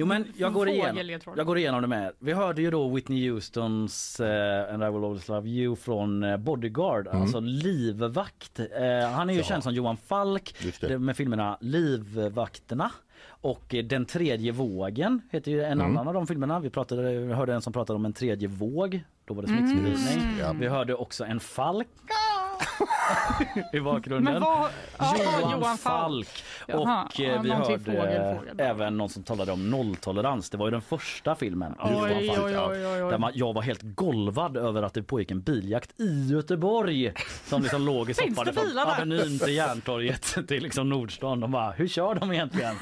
Jo 0.00 0.06
men 0.06 0.24
jag 0.36 0.52
går, 0.52 0.68
igenom, 0.68 1.20
jag 1.36 1.46
går 1.46 1.58
igenom 1.58 1.82
det 1.82 1.88
med. 1.88 2.12
Vi 2.18 2.32
hörde 2.32 2.62
ju 2.62 2.70
då 2.70 2.88
Whitney 2.88 3.30
Houstons 3.30 4.20
uh, 4.20 4.26
And 4.74 4.82
I 4.82 4.86
will 4.86 5.04
always 5.04 5.28
love 5.28 5.48
you 5.48 5.76
från 5.76 6.22
eh, 6.22 6.36
Bodyguard, 6.36 7.08
alltså 7.08 7.40
livvakt. 7.40 8.58
Eh, 8.60 9.08
han 9.10 9.30
är 9.30 9.34
ju 9.34 9.38
Ja. 9.40 9.44
känd 9.44 9.62
som 9.62 9.74
Johan 9.74 9.96
Falk 9.96 10.54
med 10.98 11.16
filmerna 11.16 11.58
Livvakterna 11.60 12.90
och 13.28 13.74
eh, 13.74 13.84
Den 13.84 14.04
tredje 14.04 14.52
vågen 14.52 15.20
heter 15.30 15.50
ju 15.50 15.62
en 15.64 15.72
Mm. 15.80 15.86
annan 15.86 16.08
av 16.08 16.14
de 16.14 16.26
filmerna. 16.26 16.60
Vi, 16.60 16.70
pratade, 16.70 17.18
vi 17.18 17.32
hörde 17.32 17.54
en 17.54 17.62
som 17.62 17.72
pratade 17.72 17.96
om 17.96 18.04
en 18.04 18.12
tredje 18.12 18.48
våg. 18.48 19.00
Då 19.24 19.34
var 19.34 19.42
det 19.42 19.48
smittspridning. 19.48 20.40
Mm. 20.40 20.58
Vi 20.60 20.68
hörde 20.68 20.94
också 20.94 21.24
en 21.24 21.40
falk 21.40 21.88
i 23.72 23.80
bakgrunden. 23.80 24.32
Men 24.32 24.42
vad... 24.42 24.70
Ja, 24.98 25.14
Johan, 25.18 25.50
Johan 25.52 25.78
Falk. 25.78 26.28
Jaha, 26.66 27.04
Och 27.04 27.20
eh, 27.20 27.26
ja, 27.34 27.40
vi 27.42 27.48
någonting 27.48 27.76
hörde 27.78 27.84
fågel, 27.84 28.36
fågel. 28.38 28.54
även 28.58 28.96
någon 28.96 29.08
som 29.08 29.22
talade 29.22 29.52
om 29.52 29.70
nolltolerans. 29.70 30.50
Det 30.50 30.56
var 30.56 30.66
ju 30.66 30.70
den 30.70 30.82
första 30.82 31.34
filmen. 31.34 31.74
Oj, 31.78 31.90
Johan 31.92 32.08
Falk, 32.36 32.48
oj, 32.48 32.86
oj, 32.86 33.02
oj. 33.04 33.10
Där 33.10 33.18
man, 33.18 33.32
jag 33.34 33.52
var 33.52 33.62
helt 33.62 33.80
golvad 33.82 34.56
över 34.56 34.82
att 34.82 34.94
det 34.94 35.02
pågick 35.02 35.30
en 35.30 35.40
biljakt 35.40 36.00
i 36.00 36.26
Göteborg. 36.32 37.12
Som 37.44 37.62
liksom 37.62 37.82
låg 37.86 38.10
i 38.10 38.14
soffan 38.34 38.46
från? 38.54 38.78
Avenyn 38.78 39.38
till 39.38 39.54
Järntorget 39.54 40.22
till 40.48 40.62
liksom 40.62 40.88
Nordstan. 40.88 41.40
De 41.40 41.50
bara, 41.50 41.70
hur 41.70 41.88
kör 41.88 42.14
de 42.14 42.32
egentligen? 42.32 42.74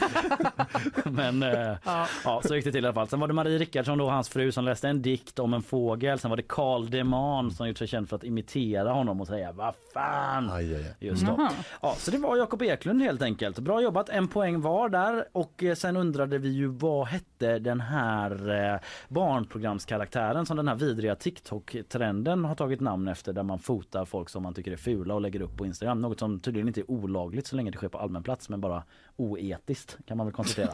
Men 1.04 1.42
eh, 1.42 1.76
Ja. 1.84 2.06
ja, 2.24 2.42
så 2.44 2.54
gick 2.56 2.64
det 2.64 2.72
till 2.72 2.84
i 2.84 2.86
alla 2.86 2.94
fall. 2.94 3.08
Sen 3.08 3.20
var 3.20 3.28
det 3.28 3.34
Marie 3.34 3.58
Rickardsson 3.58 3.98
då, 3.98 4.08
hans 4.10 4.28
fru, 4.28 4.52
som 4.52 4.64
läste 4.64 4.88
en 4.88 5.02
dikt 5.02 5.38
om 5.38 5.54
en 5.54 5.62
fågel. 5.62 6.18
Sen 6.18 6.30
var 6.30 6.36
det 6.36 6.42
Carl 6.42 6.90
Deman 6.90 7.50
som 7.50 7.68
gjort 7.68 7.78
sig 7.78 7.86
känd 7.86 8.08
för 8.08 8.16
att 8.16 8.24
imitera 8.24 8.92
honom 8.92 9.20
och 9.20 9.26
säga 9.26 9.52
vad 9.52 9.74
fan. 9.92 10.50
Aj, 10.50 10.74
aj, 10.74 10.82
aj. 10.82 10.94
Just 10.98 11.26
då. 11.26 11.48
Ja, 11.82 11.94
så 11.98 12.10
det 12.10 12.18
var 12.18 12.36
Jakob 12.36 12.62
Eklund 12.62 13.02
helt 13.02 13.22
enkelt. 13.22 13.58
Bra 13.58 13.82
jobbat, 13.82 14.08
en 14.08 14.28
poäng 14.28 14.60
var 14.60 14.88
där. 14.88 15.28
Och 15.32 15.62
eh, 15.62 15.74
sen 15.74 15.96
undrade 15.96 16.38
vi 16.38 16.48
ju 16.48 16.66
vad 16.66 17.06
hette 17.06 17.58
den 17.58 17.80
här 17.80 18.50
eh, 18.72 18.80
barnprogramskaraktären 19.08 20.46
som 20.46 20.56
den 20.56 20.68
här 20.68 20.74
vidriga 20.74 21.14
TikTok-trenden 21.14 22.44
har 22.44 22.54
tagit 22.54 22.80
namn 22.80 23.08
efter 23.08 23.32
där 23.32 23.42
man 23.42 23.58
fotar 23.58 24.04
folk 24.04 24.28
som 24.28 24.42
man 24.42 24.54
tycker 24.54 24.72
är 24.72 24.76
fula 24.76 25.14
och 25.14 25.20
lägger 25.20 25.40
upp 25.40 25.56
på 25.56 25.66
Instagram. 25.66 26.00
Något 26.00 26.18
som 26.18 26.40
tydligen 26.40 26.68
inte 26.68 26.80
är 26.80 26.90
olagligt 26.90 27.46
så 27.46 27.56
länge 27.56 27.70
det 27.70 27.76
sker 27.78 27.88
på 27.88 27.98
allmän 27.98 28.22
plats 28.22 28.48
men 28.48 28.60
bara 28.60 28.82
oetiskt 29.16 29.96
kan 30.06 30.16
man 30.16 30.26
väl 30.26 30.34
konstatera. 30.34 30.72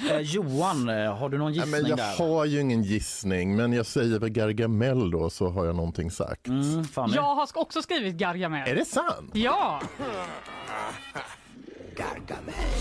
eh, 0.10 0.18
Johan, 0.20 0.88
eh, 0.88 1.16
har 1.16 1.28
du 1.28 1.38
någon 1.38 1.54
Ja, 1.54 1.64
gissning 1.64 1.80
men 1.82 1.90
jag 1.90 1.98
där? 1.98 2.18
har 2.18 2.44
ju 2.44 2.60
ingen 2.60 2.82
gissning, 2.82 3.56
men 3.56 3.72
jag 3.72 3.86
säger 3.86 4.18
väl 4.18 4.28
Gargamel 4.30 5.10
då 5.10 5.30
så 5.30 5.48
har 5.48 5.66
jag 5.66 5.76
någonting 5.76 6.10
sagt. 6.10 6.46
Mm, 6.48 6.84
Jag 7.14 7.22
har 7.34 7.48
också 7.54 7.82
skrivit 7.82 8.14
Gargamel. 8.14 8.68
Är 8.70 8.74
det 8.74 8.84
sant? 8.84 9.30
Ja! 9.32 9.80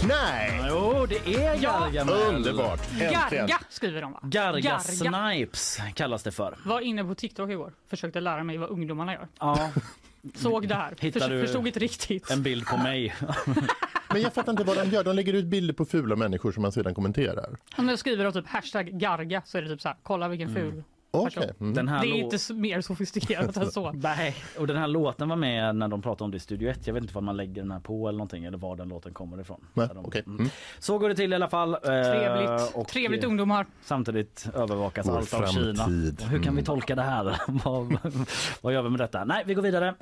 Nej! 0.07 0.61
Jo, 0.69 1.05
det 1.09 1.35
är 1.45 1.57
Gargamel. 1.61 2.15
Underbart! 2.35 2.79
Äntligen! 2.91 3.11
Garga 3.47 3.59
skriver 3.69 4.01
de 4.01 4.11
va? 4.11 4.19
Garga 4.23 4.79
Snipes 4.79 5.77
kallas 5.95 6.23
det 6.23 6.31
för. 6.31 6.57
Var 6.65 6.81
inne 6.81 7.03
på 7.03 7.15
TikTok 7.15 7.49
igår. 7.49 7.73
Försökte 7.89 8.19
lära 8.19 8.43
mig 8.43 8.57
vad 8.57 8.69
ungdomarna 8.69 9.13
gör. 9.13 9.27
Ja, 9.39 9.69
Såg 10.35 10.67
det 10.67 10.75
här. 10.75 10.95
Hittar 10.99 11.19
Förs- 11.19 11.29
du 11.29 11.41
Förstod 11.41 11.67
inte 11.67 11.79
riktigt. 11.79 12.29
en 12.31 12.43
bild 12.43 12.65
på 12.65 12.77
mig. 12.77 13.15
Men 14.13 14.21
jag 14.21 14.33
fattar 14.33 14.51
inte 14.51 14.63
vad 14.63 14.77
de 14.77 14.89
gör. 14.89 15.03
De 15.03 15.15
lägger 15.15 15.33
ut 15.33 15.45
bilder 15.45 15.73
på 15.73 15.85
fula 15.85 16.15
människor 16.15 16.51
som 16.51 16.61
man 16.61 16.71
sedan 16.71 16.93
kommenterar. 16.95 17.57
Om 17.77 17.89
jag 17.89 17.99
skriver 17.99 18.23
då 18.25 18.31
typ 18.31 18.47
hashtag 18.47 18.85
garga 18.99 19.41
så 19.45 19.57
är 19.57 19.61
det 19.61 19.67
typ 19.69 19.81
så 19.81 19.87
här, 19.87 19.97
kolla 20.03 20.27
vilken 20.27 20.53
ful 20.55 20.83
Okej. 21.13 21.35
person. 21.35 21.55
Mm. 21.59 21.73
Den 21.73 21.87
här 21.87 22.01
Det 22.01 22.07
är 22.07 22.15
inte 22.15 22.53
mer 22.53 22.81
sofistikerat 22.81 23.57
än 23.57 23.71
så. 23.71 23.91
Nej, 23.95 24.35
och 24.59 24.67
den 24.67 24.77
här 24.77 24.87
låten 24.87 25.29
var 25.29 25.35
med 25.35 25.75
när 25.75 25.87
de 25.87 26.01
pratade 26.01 26.23
om 26.23 26.31
det 26.31 26.37
i 26.37 26.39
Studio 26.39 26.69
1. 26.69 26.87
Jag 26.87 26.93
vet 26.93 27.01
inte 27.03 27.13
vad 27.13 27.23
man 27.23 27.37
lägger 27.37 27.61
den 27.61 27.71
här 27.71 27.79
på 27.79 28.07
eller 28.07 28.17
någonting 28.17 28.45
eller 28.45 28.57
var 28.57 28.75
den 28.75 28.89
låten 28.89 29.13
kommer 29.13 29.41
ifrån. 29.41 29.61
Nej, 29.73 29.87
de- 29.93 30.05
okej. 30.05 30.23
Mm. 30.25 30.37
Mm. 30.39 30.51
Så 30.79 30.97
går 30.97 31.09
det 31.09 31.15
till 31.15 31.31
i 31.31 31.35
alla 31.35 31.49
fall. 31.49 31.73
eh, 31.73 31.79
Trevligt. 31.81 32.75
och, 32.75 32.87
Trevligt 32.87 33.23
eh, 33.23 33.29
ungdomar. 33.29 33.65
Samtidigt 33.83 34.47
övervakas 34.55 35.07
Vår 35.07 35.17
allt 35.17 35.33
av 35.33 35.37
framtid. 35.37 35.77
Kina. 35.79 36.29
Hur 36.29 36.37
kan 36.37 36.53
vi 36.55 36.59
Mm. 36.61 36.63
tolka 36.63 36.95
det 36.95 37.01
här? 37.01 37.37
vad, 37.63 37.97
vad 38.61 38.73
gör 38.73 38.81
vi 38.81 38.89
med 38.89 38.99
detta? 38.99 39.23
Nej, 39.25 39.43
vi 39.47 39.53
går 39.53 39.61
vidare. 39.61 39.95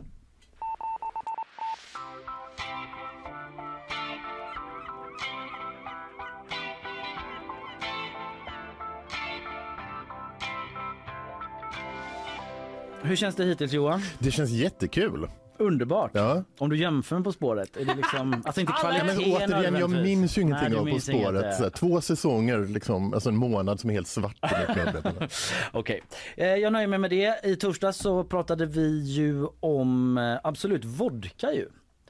Hur 13.02 13.16
känns 13.16 13.36
det 13.36 13.46
hittills 13.46 13.74
Johan? 13.74 14.02
Det 14.20 14.32
känns 14.32 14.50
jättekul. 14.50 15.28
Underbart. 15.60 16.12
Ja. 16.14 16.44
Om 16.58 16.70
du 16.70 16.78
jämför 16.78 17.16
med 17.16 17.24
På 17.24 17.32
spåret, 17.32 17.78
är 17.78 17.86
det 17.86 17.96
liksom, 17.96 18.34
alltså 18.46 18.62
inte 18.62 18.74
Ja, 18.84 18.90
men 18.92 19.00
kvaliteten 19.00 19.54
återigen, 19.54 19.76
jag 19.80 19.90
minns 19.90 20.38
ju 20.38 20.42
ingenting 20.42 20.70
Nej, 20.70 20.80
av 20.80 20.86
På 20.90 21.00
spåret. 21.00 21.46
eh. 21.46 21.52
Så 21.52 21.64
här, 21.64 21.70
två 21.70 22.02
säsonger, 22.02 22.60
liksom, 22.60 23.14
alltså 23.14 23.30
en 23.30 23.36
månad 23.36 23.80
som 23.80 23.90
är 23.90 23.94
helt 23.94 24.08
svart. 24.08 24.38
Okej, 25.72 26.04
eh, 26.38 26.48
jag 26.48 26.74
nöjer 26.74 26.88
mig 26.88 27.00
med 27.00 27.10
det. 27.10 27.40
I 27.46 27.56
torsdags 27.56 27.98
så 27.98 28.24
pratade 28.24 28.66
vi 28.66 29.00
ju 29.04 29.46
om 29.60 30.18
eh, 30.18 30.38
Absolut 30.44 30.86
Vodka 30.86 31.54
ju. 31.54 31.66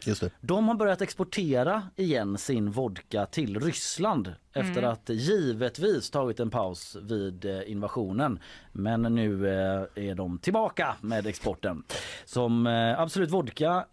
Just 0.05 0.21
det. 0.21 0.29
De 0.41 0.67
har 0.67 0.75
börjat 0.75 1.01
exportera 1.01 1.83
igen 1.95 2.37
sin 2.37 2.71
vodka 2.71 3.25
till 3.25 3.59
Ryssland 3.59 4.33
efter 4.53 4.77
Mm. 4.77 4.91
att 4.91 5.09
givetvis 5.09 6.09
tagit 6.09 6.39
en 6.39 6.49
paus 6.49 6.97
vid 7.01 7.45
eh, 7.45 7.71
invasionen. 7.71 8.39
Men 8.71 9.01
nu 9.01 9.47
eh, 9.47 9.81
är 10.09 10.15
de 10.15 10.39
tillbaka 10.39 10.95
med 11.01 11.27
exporten. 11.27 11.83
Som 12.25 12.67
eh, 12.67 12.99
Absolut 12.99 13.31
Vodka 13.31 13.85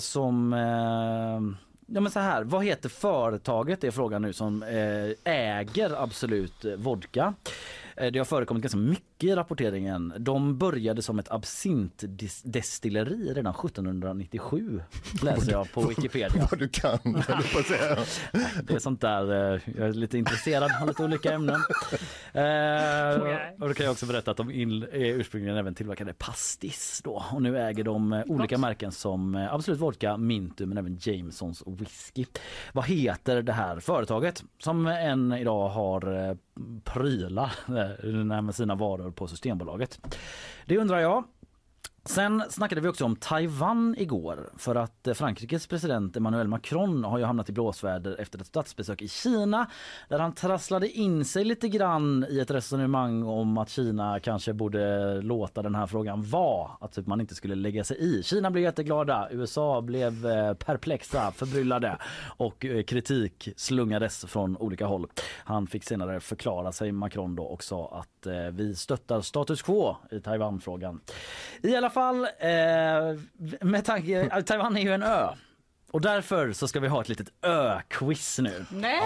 som 0.00 0.52
Ja 1.90 2.00
men 2.00 2.10
så 2.12 2.20
här, 2.20 2.44
vad 2.44 2.64
heter 2.64 2.88
företaget 2.88 3.84
är 3.84 3.90
frågan 3.90 4.22
nu 4.22 4.32
som 4.32 4.62
äger 5.24 6.02
Absolut 6.02 6.64
Vodka. 6.76 7.34
Eh, 8.00 8.12
Det 8.12 8.18
har 8.18 8.24
förekommit 8.24 8.62
ganska 8.62 8.78
mycket 8.78 9.24
i 9.24 9.34
rapporteringen. 9.34 10.12
De 10.18 10.58
började 10.58 11.02
som 11.02 11.18
ett 11.18 11.30
absintdestilleri 11.30 13.34
redan 13.34 13.54
1797 13.54 14.82
läser 15.22 15.52
jag 15.52 15.72
på 15.72 15.80
Wikipedia. 15.80 16.48
Vad 16.50 16.58
du 16.58 16.68
kan, 16.68 16.98
på 16.98 17.62
säga. 17.62 17.96
Det 18.62 18.74
är 18.74 18.78
sånt 18.78 19.00
där, 19.00 19.54
eh, 19.54 19.60
jag 19.76 19.88
är 19.88 19.92
lite 19.92 20.18
intresserad 20.18 20.70
av 20.82 20.88
lite 20.88 21.04
olika 21.04 21.32
ämnen. 21.32 21.60
Eh, 22.32 23.52
och 23.60 23.68
då 23.68 23.74
kan 23.74 23.84
jag 23.86 23.92
också 23.92 24.06
berätta 24.06 24.30
att 24.30 24.36
de 24.36 24.50
ursprungligen 24.92 25.56
även 25.56 25.74
tillverkade 25.74 26.12
pastis 26.12 27.00
då. 27.04 27.24
Och 27.32 27.42
nu 27.42 27.58
äger 27.58 27.84
de 27.84 28.22
olika 28.26 28.58
märken 28.58 28.92
som 28.92 29.34
Absolut 29.50 29.80
Vodka, 29.80 30.16
Mintu 30.16 30.66
men 30.66 30.78
även 30.78 30.98
Jamesons 31.00 31.62
whisky. 31.66 32.24
Vad 32.72 32.84
heter 32.84 33.42
det 33.42 33.52
här 33.52 33.80
företaget 33.80 34.44
som 34.58 34.86
än 34.86 35.32
idag 35.32 35.68
har 35.68 36.36
prylar 36.84 37.52
med 38.42 38.54
sina 38.54 38.74
varor 38.74 39.10
på 39.10 39.26
Systembolaget? 39.26 40.00
Det 40.66 40.78
undrar 40.78 40.98
jag. 40.98 41.24
Sen 42.08 42.44
snackade 42.50 42.80
vi 42.80 42.88
också 42.88 43.04
om 43.04 43.16
Taiwan 43.16 43.94
igår 43.98 44.50
för 44.56 44.74
att 44.74 45.06
eh, 45.06 45.14
Frankrikes 45.14 45.66
president 45.66 46.16
Emmanuel 46.16 46.48
Macron 46.48 47.04
har 47.04 47.18
ju 47.18 47.24
hamnat 47.24 47.48
i 47.48 47.52
blåsväder 47.52 48.20
efter 48.20 48.38
ett 48.38 48.46
statsbesök 48.46 49.02
i 49.02 49.08
Kina 49.08 49.70
där 50.08 50.18
han 50.18 50.32
trasslade 50.32 50.88
in 50.90 51.24
sig 51.24 51.44
lite 51.44 51.68
grann 51.68 52.26
i 52.30 52.40
ett 52.40 52.50
resonemang 52.50 53.22
om 53.22 53.58
att 53.58 53.70
Kina 53.70 54.20
kanske 54.20 54.52
borde 54.52 55.14
låta 55.22 55.62
den 55.62 55.74
här 55.74 55.86
frågan 55.86 56.22
vara, 56.22 56.70
att 56.80 56.92
typ 56.92 57.06
man 57.06 57.20
inte 57.20 57.34
skulle 57.34 57.54
lägga 57.54 57.84
sig 57.84 57.96
i. 57.98 58.22
Kina 58.22 58.50
blev 58.50 58.64
jätteglada, 58.64 59.28
USA 59.30 59.80
blev 59.80 60.26
eh, 60.26 60.54
perplexa, 60.54 61.32
förbryllade 61.32 61.98
och 62.36 62.64
eh, 62.64 62.82
kritik 62.82 63.48
slungades 63.56 64.24
från 64.24 64.56
olika 64.56 64.86
håll. 64.86 65.06
Han 65.44 65.66
fick 65.66 65.84
senare 65.84 66.20
förklara 66.20 66.72
sig 66.72 66.92
Macron 66.92 67.36
då 67.36 67.42
och 67.42 67.64
sa 67.64 67.88
att 68.00 68.26
vi 68.52 68.74
stöttar 68.74 69.20
status 69.20 69.62
quo 69.62 69.96
i 70.10 70.20
Taiwanfrågan. 70.20 71.00
I 71.62 71.76
alla 71.76 71.90
fall, 71.98 72.24
eh, 72.24 73.20
med 73.60 73.84
tanke, 73.84 74.28
eh, 74.32 74.40
Taiwan 74.40 74.76
är 74.76 74.80
ju 74.80 74.92
en 74.92 75.02
ö. 75.02 75.28
Och 75.90 76.00
därför 76.00 76.52
så 76.52 76.68
ska 76.68 76.80
vi 76.80 76.88
ha 76.88 77.00
ett 77.00 77.08
litet 77.08 77.28
ö-quiz 77.42 78.38
nu. 78.38 78.66
Nej! 78.70 79.00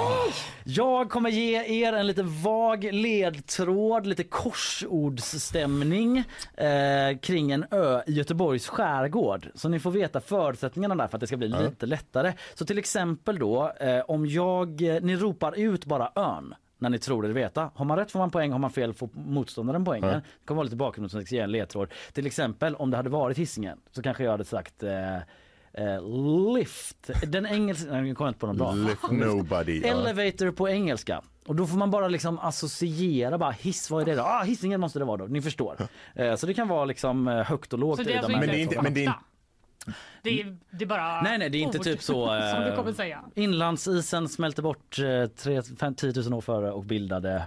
Jag 0.64 1.11
kommer 1.11 1.30
ge 1.30 1.84
er 1.84 1.93
en 1.93 2.07
lite 2.07 2.22
vag 2.22 2.84
ledtråd, 2.93 4.07
lite 4.07 4.24
korsordsstämning 4.24 6.18
eh, 6.55 7.18
kring 7.22 7.51
en 7.53 7.66
ö 7.70 8.03
i 8.07 8.12
Göteborgs 8.12 8.68
skärgård. 8.68 9.49
Så 9.55 9.68
ni 9.68 9.80
får 9.80 9.90
veta 9.90 10.20
förutsättningarna 10.20 10.95
där 10.95 11.09
för 11.09 11.16
att 11.16 11.20
det 11.20 11.26
ska 11.26 11.36
bli 11.36 11.49
lite 11.49 11.86
lättare. 11.86 12.32
Så 12.55 12.64
till 12.64 12.78
exempel 12.78 13.38
då, 13.38 13.72
eh, 13.80 14.01
om 14.01 14.26
jag, 14.26 14.82
eh, 14.82 15.03
ni 15.03 15.16
ropar 15.16 15.59
ut 15.59 15.84
bara 15.84 16.12
ön 16.14 16.55
när 16.83 16.91
ni 16.91 16.99
tror 16.99 17.26
er 17.26 17.30
veta. 17.30 17.70
Har 17.74 17.85
man 17.85 17.99
rätt 17.99 18.11
får 18.11 18.18
man 18.18 18.30
poäng, 18.30 18.53
har 18.53 18.59
man 18.59 18.70
fel 18.70 18.95
får 18.95 19.09
motståndaren 19.14 19.85
poängen. 19.85 20.09
Ja. 20.09 20.14
Det 20.14 20.47
kommer 20.47 20.57
vara 20.57 20.64
lite 20.64 20.76
bakgrund 20.76 21.11
som 21.11 21.26
ska 21.26 21.35
ge 21.35 21.41
en 21.41 21.53
ledtråd. 21.53 21.89
Till 22.12 22.26
exempel 22.26 22.74
om 22.74 22.91
det 22.91 22.97
hade 22.97 23.11
varit 23.11 23.39
Hisingen 23.39 23.78
så 23.91 24.03
kanske 24.03 24.24
jag 24.24 24.30
hade 24.30 24.45
sagt 24.45 24.83
eh, 24.83 25.16
eh, 25.72 26.55
lift. 26.55 27.11
Den 27.26 27.47
engelska, 27.47 28.01
jag 28.01 28.16
kommer 28.16 28.28
inte 28.28 28.41
på 28.41 28.47
någon 28.47 28.57
bra. 28.57 28.72
Lift 28.72 29.11
nobody. 29.11 29.83
Elevator 29.83 30.51
på 30.51 30.68
engelska. 30.68 31.22
Och 31.47 31.57
då 31.57 31.66
får 31.66 31.76
man 31.76 31.91
bara 31.91 32.09
liksom 32.09 32.39
associera 32.39 33.39
bara 33.39 33.51
hiss, 33.51 33.91
vad 33.91 34.03
är 34.03 34.07
det 34.07 34.14
då? 34.14 34.22
Ah, 34.22 34.43
hissingen 34.43 34.80
måste 34.80 34.99
det 34.99 35.05
vara 35.05 35.16
då, 35.16 35.24
ni 35.24 35.43
förstår. 35.43 35.76
Eh, 36.14 36.35
så 36.35 36.47
det 36.47 36.55
kan 36.55 36.68
vara 36.68 36.85
liksom 36.85 37.28
eh, 37.28 37.35
högt 37.35 37.72
och 37.72 37.78
lågt. 37.78 37.99
Så 37.99 38.03
det 38.03 38.12
är 38.12 38.16
alltså 38.16 38.33
inte 38.33 38.47
Men 38.83 38.95
det 38.95 39.01
är 39.01 39.05
inte, 39.05 39.14
det 40.22 40.41
är, 40.41 40.57
Det 40.70 40.85
är, 40.85 40.89
bara 40.89 41.22
Nej 41.22 41.39
nej 41.39 41.51
det 41.51 41.59
är 41.59 41.62
inte 41.62 41.78
ord 41.78 41.85
typ 41.85 42.03
så. 42.03 42.35
eh, 42.35 42.51
som 42.55 42.64
du 42.64 42.76
kommer 42.76 42.93
säga. 42.93 43.20
Inlandsisen 43.35 44.28
smälter 44.28 44.62
bort 44.62 44.99
eh, 44.99 45.26
3, 45.26 45.62
5, 45.80 45.95
10 45.95 46.12
000 46.16 46.35
år 46.35 46.41
före 46.41 46.72
och 46.72 46.85
bildade 46.85 47.43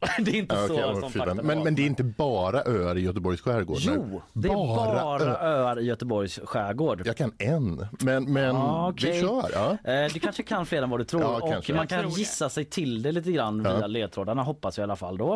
det 0.18 0.30
är 0.30 0.34
inte 0.34 0.54
Ja, 0.54 0.66
så 0.66 0.72
okej, 0.72 0.84
ja, 0.94 1.00
som 1.00 1.10
fakta 1.12 1.34
men, 1.34 1.62
men 1.62 1.74
det 1.74 1.82
är 1.82 1.86
inte 1.86 2.04
bara 2.04 2.62
öar 2.62 2.98
i 2.98 3.00
Göteborgs 3.00 3.40
skärgård? 3.40 3.76
Jo, 3.80 4.22
det 4.32 4.48
är 4.48 4.54
bara, 4.54 5.36
öar 5.38 5.78
i 5.80 5.84
Göteborgs 5.84 6.40
skärgård. 6.44 7.02
Jag 7.06 7.16
kan 7.16 7.32
en, 7.38 7.86
men, 8.00 8.32
men 8.32 8.54
Ja, 8.56 8.86
vi 8.96 9.08
okej. 9.08 9.20
kör. 9.20 9.50
Ja. 9.84 9.92
Eh, 9.92 10.12
Du 10.12 10.20
kanske 10.20 10.42
kan 10.42 10.66
fler 10.66 10.82
än 10.82 10.90
vad 10.90 11.00
du 11.00 11.04
tror 11.04 11.22
Ja, 11.22 11.40
och 11.42 11.50
kanske. 11.52 11.74
man 11.74 11.86
kan 11.86 12.08
gissa 12.10 12.48
sig 12.48 12.64
till 12.64 13.02
det 13.02 13.12
lite 13.12 13.32
grann 13.32 13.62
Ja. 13.64 13.76
via 13.76 13.86
ledtrådarna 13.86 14.42
hoppas 14.42 14.78
jag 14.78 14.82
i 14.82 14.84
alla 14.84 14.96
fall 14.96 15.18
då. 15.18 15.34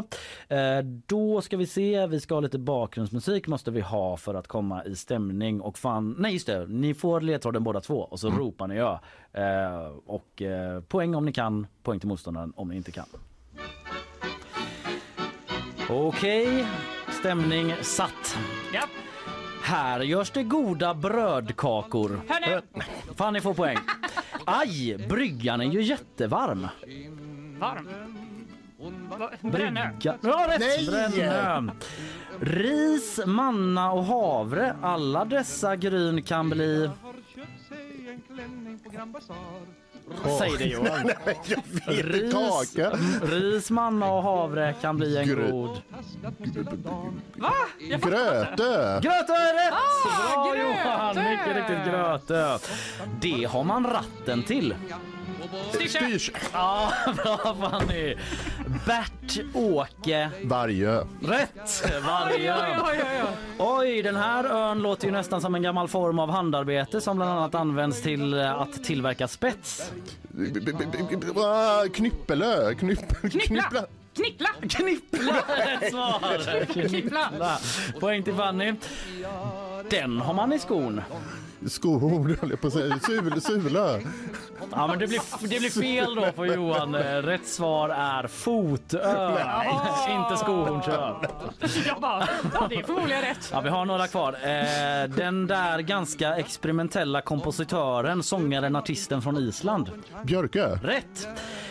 Eh, 0.49 0.59
Då 1.07 1.41
ska 1.41 1.57
vi 1.57 1.67
se, 1.67 2.07
vi 2.07 2.21
ska 2.21 2.35
ha 2.35 2.41
lite 2.41 2.59
bakgrundsmusik 2.59 3.47
måste 3.49 3.71
vi 3.71 3.81
ha 3.81 4.17
för 4.17 4.35
att 4.35 4.49
komma 4.49 4.85
i 4.85 4.97
stämning 4.97 5.61
och 5.61 5.79
fan, 5.79 6.15
nej 6.19 6.33
just 6.33 6.47
det, 6.47 6.67
ni 6.67 6.95
får 6.95 7.21
ledtråden 7.21 7.65
båda 7.65 7.81
två 7.81 7.95
och 8.01 8.21
så 8.21 8.27
Mm. 8.27 8.39
ropar 8.39 8.67
ni 8.67 8.77
ja. 8.77 9.01
Eh, 9.33 9.87
Och 10.07 10.43
eh, 10.43 10.81
poäng 10.81 11.15
om 11.15 11.25
ni 11.25 11.33
kan, 11.33 11.67
poäng 11.83 12.01
till 12.01 12.09
motståndaren 12.09 12.53
om 12.57 12.69
ni 12.69 12.77
inte 12.77 12.91
kan. 12.93 13.07
Okej, 15.89 16.67
stämning 17.09 17.75
satt. 17.83 18.39
Ja. 18.73 18.81
Här 19.63 20.01
görs 20.01 20.31
det 20.31 20.43
goda 20.43 20.95
brödkakor. 20.95 22.21
Hörni! 22.29 22.61
Fanny 23.17 23.41
får 23.41 23.55
poäng. 23.55 23.79
Aj, 24.45 25.07
bryggan 25.09 25.61
är 25.61 25.65
ju 25.65 25.83
jättevarm. 25.83 26.69
Varm. 27.59 27.89
Va- 29.19 29.31
Brännö. 29.41 29.91
Ja, 30.01 30.13
rätt! 30.49 30.61
Nej! 30.61 30.87
Brännö. 30.87 31.73
Ris, 32.41 33.21
manna 33.27 33.93
och 33.93 34.05
havre. 34.05 34.77
Alla 34.83 35.25
dessa 35.25 35.77
gryn 35.77 36.23
kan 36.23 36.51
bli... 36.51 36.91
Säg 40.39 40.51
det 40.59 40.65
Johan. 40.65 40.87
Nej, 41.27 41.41
jag 41.45 42.05
vet 42.05 42.15
inte. 42.15 42.31
Kaka. 42.33 42.97
ris, 43.23 43.71
manna 43.71 44.13
och 44.13 44.23
havre 44.23 44.75
kan 44.81 44.97
bli 44.97 45.17
en 45.19 45.25
Grö- 45.29 45.51
god... 45.51 45.71
Va? 47.35 47.53
Jag 47.91 48.01
fattar 48.01 48.41
inte. 48.41 48.57
Gröte! 48.57 49.01
Gröte 49.03 49.33
är 49.33 49.65
rätt! 49.67 49.75
Ah, 49.75 50.35
Bra 50.35 50.53
gröte! 50.55 50.61
Johan, 50.85 51.17
mycket 51.17 51.57
riktigt 51.57 51.93
gröte. 51.93 52.59
Det 53.21 53.45
har 53.45 53.65
man 53.65 53.87
ratten 53.87 54.43
till. 54.43 54.75
Styrs. 55.89 56.31
Ja, 56.53 56.93
bra 57.23 57.57
Fanny. 57.61 58.17
Bert-Åke 58.87 60.31
Vargö. 60.45 61.05
Rätt! 61.23 61.93
Varje 62.07 62.55
Oj, 62.55 62.61
oj, 62.83 63.01
oj, 63.03 63.05
oj. 63.23 63.29
Oj, 63.59 64.03
den 64.03 64.17
här 64.17 64.45
ön 64.45 64.79
låter 64.83 65.07
ju 65.07 65.13
nästan 65.13 65.41
som 65.41 65.55
en 65.55 65.63
gammal 65.63 65.89
form 65.89 66.19
av 66.19 66.31
handarbete 66.31 67.01
som 67.01 67.17
bland 67.17 67.31
annat 67.33 67.55
används 67.55 68.03
till 68.03 68.35
eh, 68.35 68.61
att 68.61 68.85
tillverka 68.85 69.29
spets. 69.29 69.93
B- 70.23 70.47
b- 70.53 70.73
b- 70.79 71.17
b- 71.17 71.41
ah, 71.41 71.85
Knyppelö. 71.95 72.75
Knypp, 72.75 73.21
knyppla. 73.21 73.85
Knickla! 74.15 74.49
Knippla! 74.69 75.35
Rätt 75.57 75.91
svar! 75.91 76.65
Knippla. 76.89 77.59
Poäng 78.01 78.23
till 78.23 78.35
Fanny. 78.35 78.75
Den 79.91 80.19
har 80.19 80.35
man 80.35 80.53
i 80.53 80.59
skon. 80.59 81.01
Skor, 81.67 82.37
höll 82.41 82.51
jag 82.51 82.61
på 82.61 82.67
att 82.67 82.73
säga. 82.73 82.99
Sul, 82.99 83.41
sula. 83.41 83.99
Ja, 84.71 84.87
men 84.87 84.99
det 84.99 85.07
blir, 85.07 85.21
det 85.41 85.59
blir 85.59 85.81
fel 85.83 86.15
då 86.15 86.33
på 86.33 86.47
Johan. 86.47 86.95
Rätt 86.97 87.47
svar 87.47 87.89
är 87.89 88.27
fotö. 88.27 89.29
Inte 90.11 90.37
skohornsö. 90.37 91.15
Jag 91.87 92.01
bara, 92.01 92.29
ja 92.55 92.67
det 92.69 92.75
är 92.75 92.83
förmodligen 92.83 93.23
rätt. 93.23 93.49
Ja, 93.53 93.61
vi 93.61 93.69
har 93.69 93.85
några 93.85 94.07
kvar. 94.07 94.33
Eh, 94.33 95.11
den 95.17 95.47
där 95.47 95.79
ganska 95.79 96.37
experimentella 96.37 97.21
kompositören, 97.21 98.23
sångaren, 98.23 98.77
artisten 98.77 99.23
från 99.23 99.37
Island. 99.37 99.91
Björkö. 100.25 100.79
Rätt! 100.83 101.29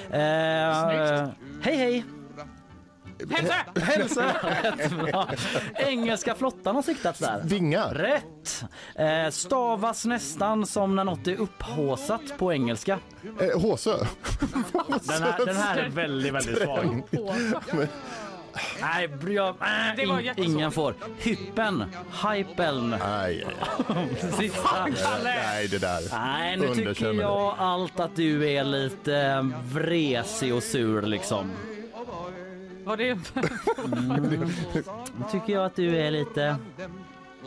Eh, 0.10 0.20
hej 1.62 1.78
hej! 1.78 2.06
Hälsa! 3.30 3.56
Hälsa! 3.82 4.36
Rätt 4.64 4.92
bra. 4.92 5.28
Engelska 5.76 6.36
flottan 6.36 6.76
har 6.76 6.82
siktats 6.82 7.20
där. 7.20 7.42
Vingar. 7.44 7.94
Rätt! 7.94 8.64
Eh, 8.96 9.30
stavas 9.32 10.06
nästan 10.06 10.66
som 10.66 10.96
när 10.96 11.04
något 11.04 11.28
är 11.28 11.36
upphåsat 11.36 12.38
på 12.38 12.54
engelska. 12.54 13.00
Eh, 13.40 13.62
Håsö. 13.62 13.98
Den 15.04 15.24
här, 15.24 15.46
den 15.46 15.56
här 15.56 15.78
är 15.78 15.90
väldigt, 15.90 16.34
väldigt 16.34 16.62
svag. 16.62 17.04
Nej, 18.82 19.10
jag, 19.28 19.48
äh, 19.48 19.56
Det 19.98 20.06
var 20.06 20.20
in, 20.20 20.34
ingen 20.38 20.72
får. 20.72 20.96
Hyppen, 21.18 21.84
hypeln. 22.24 22.90
Nej, 22.90 23.48
Sista. 24.40 24.88
nej 25.24 25.68
det 25.68 25.78
där. 25.78 26.02
Nej, 26.12 26.58
nu 26.58 26.76
tycker 26.76 27.14
jag 27.14 27.56
allt 27.58 28.00
att 28.00 28.16
du 28.16 28.50
är 28.50 28.64
lite 28.64 29.50
vresig 29.64 30.56
och 30.56 30.64
sur 30.64 31.02
liksom. 31.02 31.52
Var 32.84 32.98
det... 32.98 33.16
Nu 35.18 35.26
tycker 35.32 35.54
jag 35.54 35.66
att 35.66 35.76
du 35.76 35.98
är 35.98 36.12
lite 36.12 36.58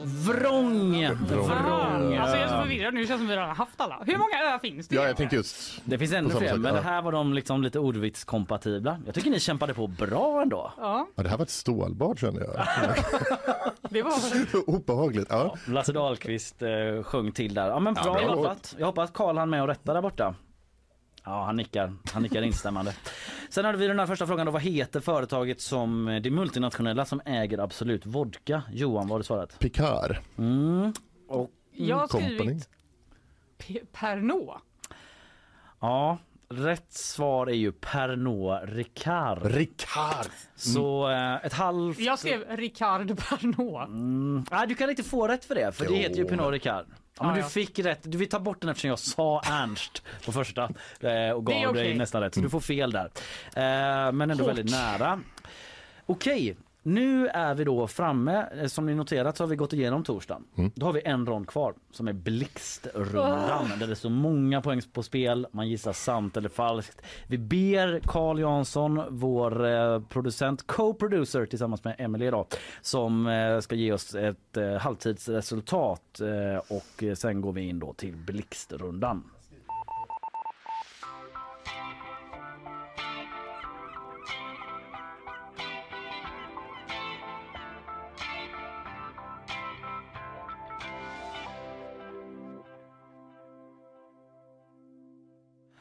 vrång. 0.03 1.09
Vrång. 1.29 2.17
Alltså 2.17 2.37
jag 2.37 2.45
är 2.45 2.49
så 2.49 2.63
förvirrad 2.63 2.95
nu, 2.95 3.01
det 3.01 3.07
känns 3.07 3.21
som 3.21 3.29
vi 3.29 3.33
redan 3.33 3.49
har 3.49 3.55
haft 3.55 3.81
alla. 3.81 4.03
Hur 4.07 4.19
många 4.19 4.55
ö 4.55 4.59
finns 4.59 4.89
det? 4.89 4.95
Ja, 4.95 5.07
jag 5.07 5.17
tänkte 5.17 5.37
just... 5.37 5.81
Det 5.85 5.99
finns 5.99 6.13
ännu 6.13 6.31
fler, 6.31 6.57
men 6.57 6.75
ja. 6.75 6.81
det 6.81 6.87
här 6.87 7.03
var 7.03 7.13
de 7.13 7.35
liksom 7.35 7.63
lite 7.63 7.79
ordvitskompatibla. 7.79 8.99
Jag 9.07 9.15
tycker 9.15 9.31
ni 9.31 9.41
kämpade 9.41 9.75
på 9.75 9.87
bra 9.87 10.43
ändå. 10.43 10.73
Ja, 10.77 11.09
Ja, 11.15 11.23
det 11.23 11.29
här 11.29 11.37
var 11.37 11.45
ett 11.45 11.51
stålbad 11.51 12.19
kände 12.19 12.45
jag. 12.45 12.67
det 13.91 14.03
var... 14.03 14.13
Obehagligt. 14.67 15.27
Ja. 15.31 15.57
Lasse 15.69 15.93
Dahlqvist 15.93 16.63
eh, 16.63 17.03
sjöng 17.03 17.33
till 17.33 17.55
där. 17.55 17.69
Ja 17.69 17.79
men 17.79 17.95
Ja, 17.97 18.03
bra 18.03 18.13
bra 18.13 18.23
jobbat. 18.23 18.75
Jag 18.79 18.87
hoppas 18.87 19.11
Karl 19.11 19.37
han 19.37 19.51
med 19.51 19.63
och 19.63 19.69
rätta 19.69 19.95
där 19.95 20.03
borta. 20.03 20.35
Ja 21.25 21.45
han 21.45 21.57
nickar, 21.57 21.93
han 22.13 22.23
nickar 22.23 22.43
instämmande. 22.43 22.95
Sen 23.49 23.65
hade 23.65 23.79
vi 23.79 23.87
den 23.87 23.99
här 23.99 24.07
första 24.07 24.27
frågan 24.27 24.47
då, 24.47 24.53
vad 24.53 24.63
heter 24.63 25.01
företaget 25.01 25.61
som 25.61 26.21
det 26.23 26.31
multinationella 26.31 27.05
som 27.05 27.21
äger 27.25 27.59
Absolut 27.59 28.07
Vodka? 28.07 28.63
Johan, 28.73 29.03
vad 29.07 29.11
har 29.11 29.19
du 29.19 29.25
svarat? 29.25 29.59
Picard. 29.59 30.17
Mm. 30.39 30.93
Och, 31.29 31.51
Jag 31.73 31.97
har 31.97 32.09
Company. 32.09 32.39
skrivit 32.39 32.69
P- 33.59 33.81
Pernod. 33.93 34.55
ja, 35.81 36.19
rätt 36.49 36.93
svar 36.93 37.47
är 37.47 37.53
ju 37.55 37.73
Pernod 37.73 38.59
Ricard. 38.69 39.45
Ricard. 39.47 40.27
Så 40.57 41.11
eh, 41.11 41.35
ett 41.47 41.53
halvt... 41.53 41.99
Jag 41.99 42.19
skrev 42.19 42.57
Ricard 42.57 43.19
Pernod. 43.19 43.83
Mm. 43.83 44.45
Nej, 44.51 44.67
du 44.69 44.75
kan 44.75 44.91
inte 44.91 45.03
få 45.03 45.29
rätt 45.29 45.45
för 45.45 45.55
det, 45.55 45.73
för 45.73 45.85
det 45.85 45.91
Jo. 45.91 45.97
heter 45.97 46.17
ju 46.17 46.25
Pinot 46.25 46.53
Ricard. 46.53 46.87
Ja, 47.21 47.27
men 47.27 47.37
du 47.37 47.43
fick 47.43 47.79
rätt. 47.79 48.01
Du 48.03 48.19
vill 48.19 48.29
ta 48.29 48.39
bort 48.41 48.61
den 48.61 48.71
eftersom 48.71 48.89
jag 48.89 48.99
sa 48.99 49.41
Ernst 49.45 50.03
på 50.25 50.33
första 50.33 50.63
eh, 51.01 51.31
och 51.31 51.47
gav 51.47 51.55
dig 51.57 51.67
okej. 51.67 51.95
nästan 51.95 52.23
rätt. 52.23 52.35
Så 52.35 52.41
du 52.41 52.51
får 52.51 52.61
fel 52.61 52.93
där. 52.93 53.11
Eh, 53.57 54.13
men 54.13 54.31
ändå 54.31 54.45
Hårt. 54.45 54.49
väldigt 54.49 54.71
nära. 54.71 55.21
Okej, 56.07 56.57
nu 56.87 57.29
är 57.29 57.55
vi 57.55 57.65
då 57.65 57.87
framme. 57.87 58.47
Eh, 58.61 58.67
Som 58.67 58.87
ni 58.87 58.95
noterat 58.95 59.37
så 59.37 59.43
har 59.45 59.49
vi 59.49 59.57
gått 59.57 59.73
igenom 59.73 60.05
torsdagen. 60.05 60.45
Då 60.75 60.87
har 60.87 60.93
vi 60.93 61.03
en 61.05 61.27
rond 61.27 61.49
kvar 61.49 61.75
som 61.91 62.09
är 62.09 62.13
blixtrundan 62.13 63.69
där 63.79 63.87
det 63.87 63.97
står 63.97 64.11
många 64.11 64.61
poäng 64.63 64.81
på 64.93 65.03
spel. 65.03 65.47
Man 65.53 65.69
gissar 65.69 65.93
sant 65.93 66.37
eller 66.37 66.49
falskt. 66.49 67.03
Vi 67.29 67.39
ber 67.39 68.01
Carl 68.05 68.41
Jansson, 68.41 69.03
vår 69.09 69.67
eh, 69.67 70.01
producent, 70.01 70.67
co-producer 70.67 71.47
tillsammans 71.47 71.85
med 71.85 71.95
Emily 71.99 72.31
då, 72.31 72.47
som 72.81 73.27
eh, 73.27 73.61
ska 73.61 73.75
ge 73.75 73.93
oss 73.93 74.15
ett 74.15 74.57
eh, 74.57 74.73
halvtidsresultat 74.75 76.21
och 76.69 77.05
sen 77.19 77.41
går 77.41 77.53
vi 77.53 77.61
in 77.69 77.79
då 77.79 77.93
till 77.93 78.17
blixtrundan. 78.17 79.23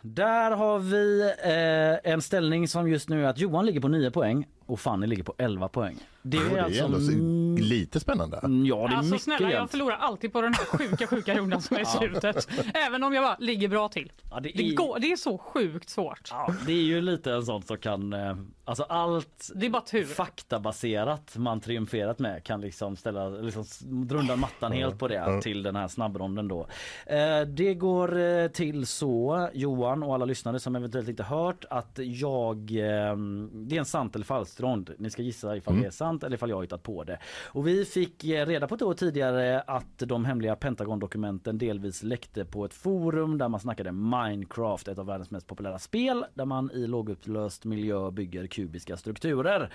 Där 0.05 0.51
har 0.51 0.79
vi 0.79 1.21
eh, 1.43 2.11
en 2.13 2.21
ställning 2.21 2.67
som 2.67 2.89
just 2.89 3.09
nu 3.09 3.25
är 3.25 3.29
att 3.29 3.37
Johan 3.37 3.65
ligger 3.65 3.79
på 3.79 3.87
9 3.87 4.11
poäng 4.11 4.47
och 4.73 4.79
Fanny 4.79 5.07
ligger 5.07 5.23
på 5.23 5.33
11 5.37 5.67
poäng. 5.67 5.95
Det 6.21 6.37
Det 6.37 6.45
är 6.45 6.57
är 6.57 6.61
alltså... 6.63 6.83
ändå 6.83 6.97
mm, 6.97 7.57
så- 7.57 7.63
lite 7.63 7.99
spännande. 7.99 8.39
Ja, 8.43 8.47
det 8.49 8.71
är 8.71 8.97
Alltså 8.97 9.03
mycket 9.03 9.21
snälla, 9.23 9.51
jag 9.51 9.69
förlorar 9.69 9.95
alltid 9.97 10.33
på 10.33 10.41
den 10.41 10.53
här 10.53 10.65
sjuka, 10.65 11.07
sjuka 11.07 11.35
rundan 11.37 11.61
som 11.61 11.77
är 11.77 11.81
i 11.81 11.85
slutet. 11.85 12.47
Även 12.73 13.03
om 13.03 13.13
jag 13.13 13.23
bara 13.23 13.37
ligger 13.39 13.67
bra 13.67 13.89
till. 13.89 14.11
Ja, 14.31 14.39
det, 14.39 14.51
Det, 14.55 14.67
är, 14.69 14.75
går, 14.75 14.99
det 14.99 15.11
är 15.11 15.15
så 15.15 15.37
sjukt 15.37 15.89
svårt. 15.89 16.27
ja, 16.31 16.53
det 16.65 16.71
är 16.71 16.83
ju 16.83 17.01
lite 17.01 17.31
en 17.33 17.45
sån 17.45 17.61
som 17.61 17.77
kan... 17.77 18.13
Eh, 18.13 18.35
alltså 18.65 18.83
allt 18.83 19.51
Det 19.55 19.65
är 19.65 19.69
bara 19.69 19.81
tur. 19.81 20.05
faktabaserat 20.05 21.37
man 21.37 21.59
triumferat 21.59 22.19
med 22.19 22.43
kan 22.43 22.61
liksom 22.61 22.95
ställa, 22.95 23.29
liksom 23.29 23.63
undan 24.11 24.39
mattan 24.39 24.71
helt 24.71 24.99
på 24.99 25.07
det 25.07 25.41
till 25.41 25.63
den 25.63 25.75
här 25.75 25.87
snabbronden 25.87 26.47
då. 26.47 26.67
Eh, 27.05 27.41
det 27.47 27.73
går 27.73 28.19
eh, 28.19 28.47
till 28.47 28.85
så, 28.87 29.49
Johan 29.53 30.03
och 30.03 30.13
alla 30.13 30.25
lyssnare 30.25 30.59
som 30.59 30.75
eventuellt 30.75 31.09
inte 31.09 31.23
hört, 31.23 31.65
att 31.69 31.99
jag, 32.03 32.57
det 32.57 33.75
är 33.75 33.79
en 33.79 33.85
sant 33.85 34.15
eller 34.15 34.25
falskt 34.25 34.59
rond. 34.63 34.89
Ni 34.97 35.09
ska 35.09 35.21
gissa 35.21 35.57
ifall 35.57 35.81
det 35.81 35.87
är 35.87 35.91
sant 35.91 36.23
eller 36.23 36.35
ifall 36.35 36.49
jag 36.49 36.57
har 36.57 36.63
hittat 36.63 36.83
på 36.83 37.03
det. 37.03 37.19
Och 37.45 37.67
vi 37.67 37.85
fick 37.85 38.23
eh, 38.23 38.45
reda 38.45 38.67
på 38.67 38.75
då 38.75 38.93
tidigare 38.93 39.61
att 39.61 39.97
de 39.97 40.25
hemliga 40.25 40.55
Pentagon-dokumenten 40.55 41.57
delvis 41.57 42.03
läckte 42.03 42.45
på 42.45 42.65
ett 42.65 42.73
forum 42.73 43.37
där 43.37 43.49
man 43.49 43.59
snackade 43.59 43.91
Minecraft, 43.91 44.87
ett 44.87 44.97
av 44.97 45.05
världens 45.05 45.31
mest 45.31 45.47
populära 45.47 45.79
spel 45.79 46.25
där 46.33 46.45
man 46.45 46.71
i 46.71 46.87
lågupplöst 46.87 47.65
miljö 47.65 48.11
bygger 48.11 48.47
kubiska 48.47 48.97
strukturer. 48.97 49.69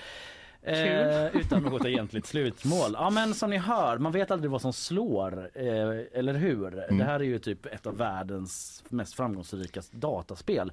Eh, 0.62 1.36
utan 1.36 1.62
något 1.62 1.84
egentligt 1.84 2.26
slutmål. 2.26 2.90
Ja 2.92 3.10
men 3.10 3.34
som 3.34 3.50
ni 3.50 3.58
hör, 3.58 3.98
man 3.98 4.12
vet 4.12 4.30
aldrig 4.30 4.50
vad 4.50 4.60
som 4.62 4.72
slår, 4.72 5.50
eh, 5.54 6.18
eller 6.18 6.34
hur? 6.34 6.70
Det 6.98 7.04
här 7.04 7.20
är 7.20 7.24
ju 7.24 7.38
typ 7.38 7.66
ett 7.66 7.86
av 7.86 7.96
världens 7.96 8.84
mest 8.88 9.14
framgångsrika 9.14 9.82
dataspel. 9.90 10.72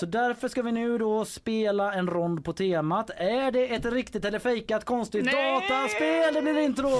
Så 0.00 0.06
därför 0.06 0.48
ska 0.48 0.62
vi 0.62 0.72
nu 0.72 0.98
då 0.98 1.24
spela 1.24 1.94
en 1.94 2.06
rond 2.06 2.44
på 2.44 2.52
temat. 2.52 3.10
Är 3.16 3.50
det 3.50 3.74
ett 3.74 3.84
riktigt 3.84 4.24
eller 4.24 4.38
fejkat 4.38 4.84
konstigt 4.84 5.24
Nej! 5.24 5.54
dataspel? 5.54 6.34
Det 6.34 6.42
blir 6.42 6.58
intro! 6.58 6.90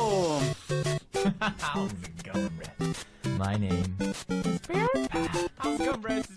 My 3.39 3.57
name 3.59 3.85
is 4.01 4.24
How's 5.59 5.80
it 5.80 5.85
going, 5.85 6.01
bros? 6.01 6.28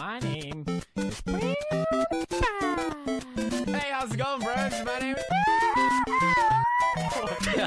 My 0.00 0.20
name 0.20 0.64
is 0.96 1.22
Hey, 1.26 1.64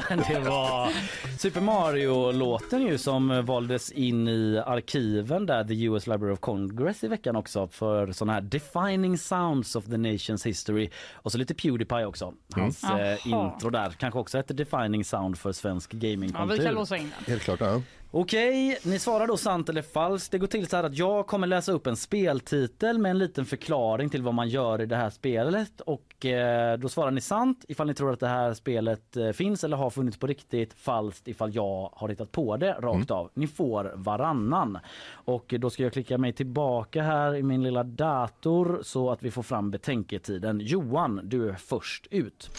Det 0.08 0.38
var 0.48 0.92
Super 1.38 1.60
Mario-låten 1.60 2.82
ju 2.82 2.98
som 2.98 3.46
valdes 3.46 3.90
in 3.92 4.28
i 4.28 4.62
arkiven 4.66 5.46
där 5.46 5.64
The 5.64 5.82
US 5.84 6.06
Library 6.06 6.32
of 6.34 6.40
Congress 6.40 7.04
i 7.04 7.08
veckan 7.08 7.36
också 7.36 7.68
för 7.68 8.12
sådana 8.12 8.32
här 8.32 8.40
defining 8.40 9.18
sounds 9.18 9.76
of 9.76 9.84
the 9.84 9.90
nation's 9.96 10.44
history 10.46 10.90
och 11.12 11.32
så 11.32 11.38
lite 11.38 11.54
Pewdiepie 11.54 12.04
också. 12.06 12.34
Hans 12.54 12.84
Mm. 12.84 13.00
eh, 13.12 13.26
intro 13.26 13.70
där 13.70 13.90
kanske 13.90 14.20
också 14.20 14.38
ett 14.38 14.56
defining 14.56 15.04
sound 15.04 15.38
för 15.38 15.52
svensk 15.52 15.94
Ja, 15.94 15.98
vi 16.00 16.10
gamingkultur. 16.10 16.64
kan 16.64 16.74
låsa 16.74 16.96
in 16.96 17.02
den. 17.18 17.24
Helt 17.32 17.42
klart. 17.42 17.60
Ja. 17.60 17.82
Okej, 18.10 18.78
ni 18.82 18.98
svarar 18.98 19.26
då 19.26 19.36
sant 19.36 19.68
eller 19.68 19.82
falskt. 19.82 20.32
Det 20.32 20.38
går 20.38 20.46
till 20.46 20.66
så 20.66 20.76
här 20.76 20.84
att 20.84 20.98
jag 20.98 21.26
kommer 21.26 21.46
läsa 21.46 21.72
upp 21.72 21.86
en 21.86 21.96
speltitel 21.96 22.98
med 22.98 23.10
en 23.10 23.18
liten 23.18 23.46
förklaring 23.46 24.10
till 24.10 24.22
vad 24.22 24.34
man 24.34 24.48
gör 24.48 24.80
i 24.82 24.86
det 24.86 24.96
här 24.96 25.10
spelet 25.10 25.80
och 25.80 26.05
eh, 26.24 26.78
då 26.78 26.88
svarar 26.88 27.10
ni 27.10 27.20
sant 27.20 27.64
ifall 27.68 27.86
ni 27.86 27.94
tror 27.94 28.12
att 28.12 28.20
det 28.20 28.28
här 28.28 28.54
spelet 28.54 29.16
eh, 29.16 29.30
finns 29.30 29.64
eller 29.64 29.76
har 29.76 29.90
funnits 29.90 30.18
på 30.18 30.26
riktigt, 30.26 30.74
falskt 30.74 31.28
ifall 31.28 31.54
jag 31.54 31.90
har 31.92 32.08
hittat 32.08 32.32
på 32.32 32.56
det 32.56 32.72
rakt 32.72 33.10
av. 33.10 33.30
Ni 33.34 33.46
får 33.46 33.92
varannan. 33.94 34.78
Och 35.10 35.54
då 35.58 35.70
ska 35.70 35.82
jag 35.82 35.92
klicka 35.92 36.18
mig 36.18 36.32
tillbaka 36.32 37.02
här 37.02 37.34
i 37.34 37.42
min 37.42 37.62
lilla 37.62 37.82
dator 37.82 38.80
så 38.82 39.10
att 39.10 39.22
vi 39.22 39.30
får 39.30 39.42
fram 39.42 39.70
betänketiden. 39.70 40.60
Johan, 40.60 41.20
du 41.24 41.48
är 41.48 41.54
först 41.54 42.06
ut. 42.10 42.50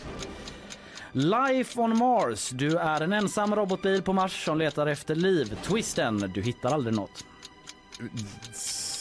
Life 1.12 1.82
on 1.82 1.98
Mars. 1.98 2.50
Du 2.50 2.78
är 2.78 3.02
en 3.02 3.14
ensam 3.14 3.56
robotbil 3.56 4.02
på 4.02 4.14
Mars 4.14 4.46
som 4.46 4.58
letar 4.58 4.88
efter 4.88 5.16
liv. 5.16 5.58
Twisten. 5.64 6.32
Du 6.34 6.42
hittar 6.42 6.72
aldrig 6.72 6.96
något. 6.96 7.26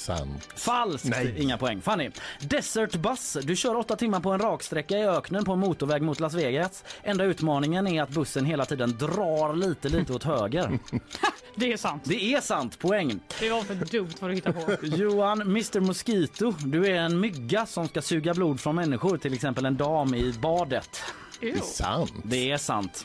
Sant. 0.07 0.49
Falskt. 0.55 1.09
Nej. 1.09 1.35
Inga 1.37 1.59
poäng. 1.59 1.81
Fanny. 1.81 2.11
Desert 2.41 2.97
Bus. 2.97 3.37
Du 3.43 3.57
kör 3.57 3.77
åtta 3.77 3.97
timmar 3.97 4.21
på 4.21 4.31
en 4.31 4.39
raksträcka 4.39 4.99
i 4.99 5.05
öknen 5.05 5.45
på 5.45 5.53
en 5.53 5.59
motorväg 5.59 6.03
mot 6.03 6.21
Las 6.21 6.35
Vegas. 6.35 6.85
Enda 7.03 7.25
utmaningen 7.25 7.87
är 7.87 8.03
att 8.03 8.11
bussen 8.11 8.45
hela 8.45 8.65
tiden 8.65 8.97
drar 8.99 9.57
lite, 9.57 9.89
lite 9.89 10.13
åt 10.13 10.25
höger. 10.25 10.79
Det 11.59 11.73
är 11.73 11.77
sant. 11.77 12.03
Det 12.05 12.35
är 12.35 12.41
sant. 12.41 12.79
Poäng. 12.79 13.21
Det 13.41 13.51
var 13.51 13.63
för 13.63 13.75
dumt 13.75 14.11
för 14.21 14.31
att 14.31 14.37
hitta 14.37 14.53
på. 14.53 14.77
Johan, 14.83 15.41
Mr 15.41 15.81
Mosquito. 15.81 16.55
Du 16.59 16.87
är 16.87 17.01
en 17.01 17.21
mygga 17.21 17.67
som 17.67 17.89
ska 17.89 18.03
suga 18.03 18.35
blod 18.35 18.61
från 18.61 18.75
människor, 18.75 19.19
till 19.19 19.35
exempel 19.35 19.65
en 19.65 19.77
dam 19.77 20.15
i 20.15 20.33
badet. 20.33 21.03
Det 21.41 21.51
är 21.51 21.61
sant. 21.61 22.13
Det 22.25 22.51
är 22.51 22.59
sant. 22.59 23.05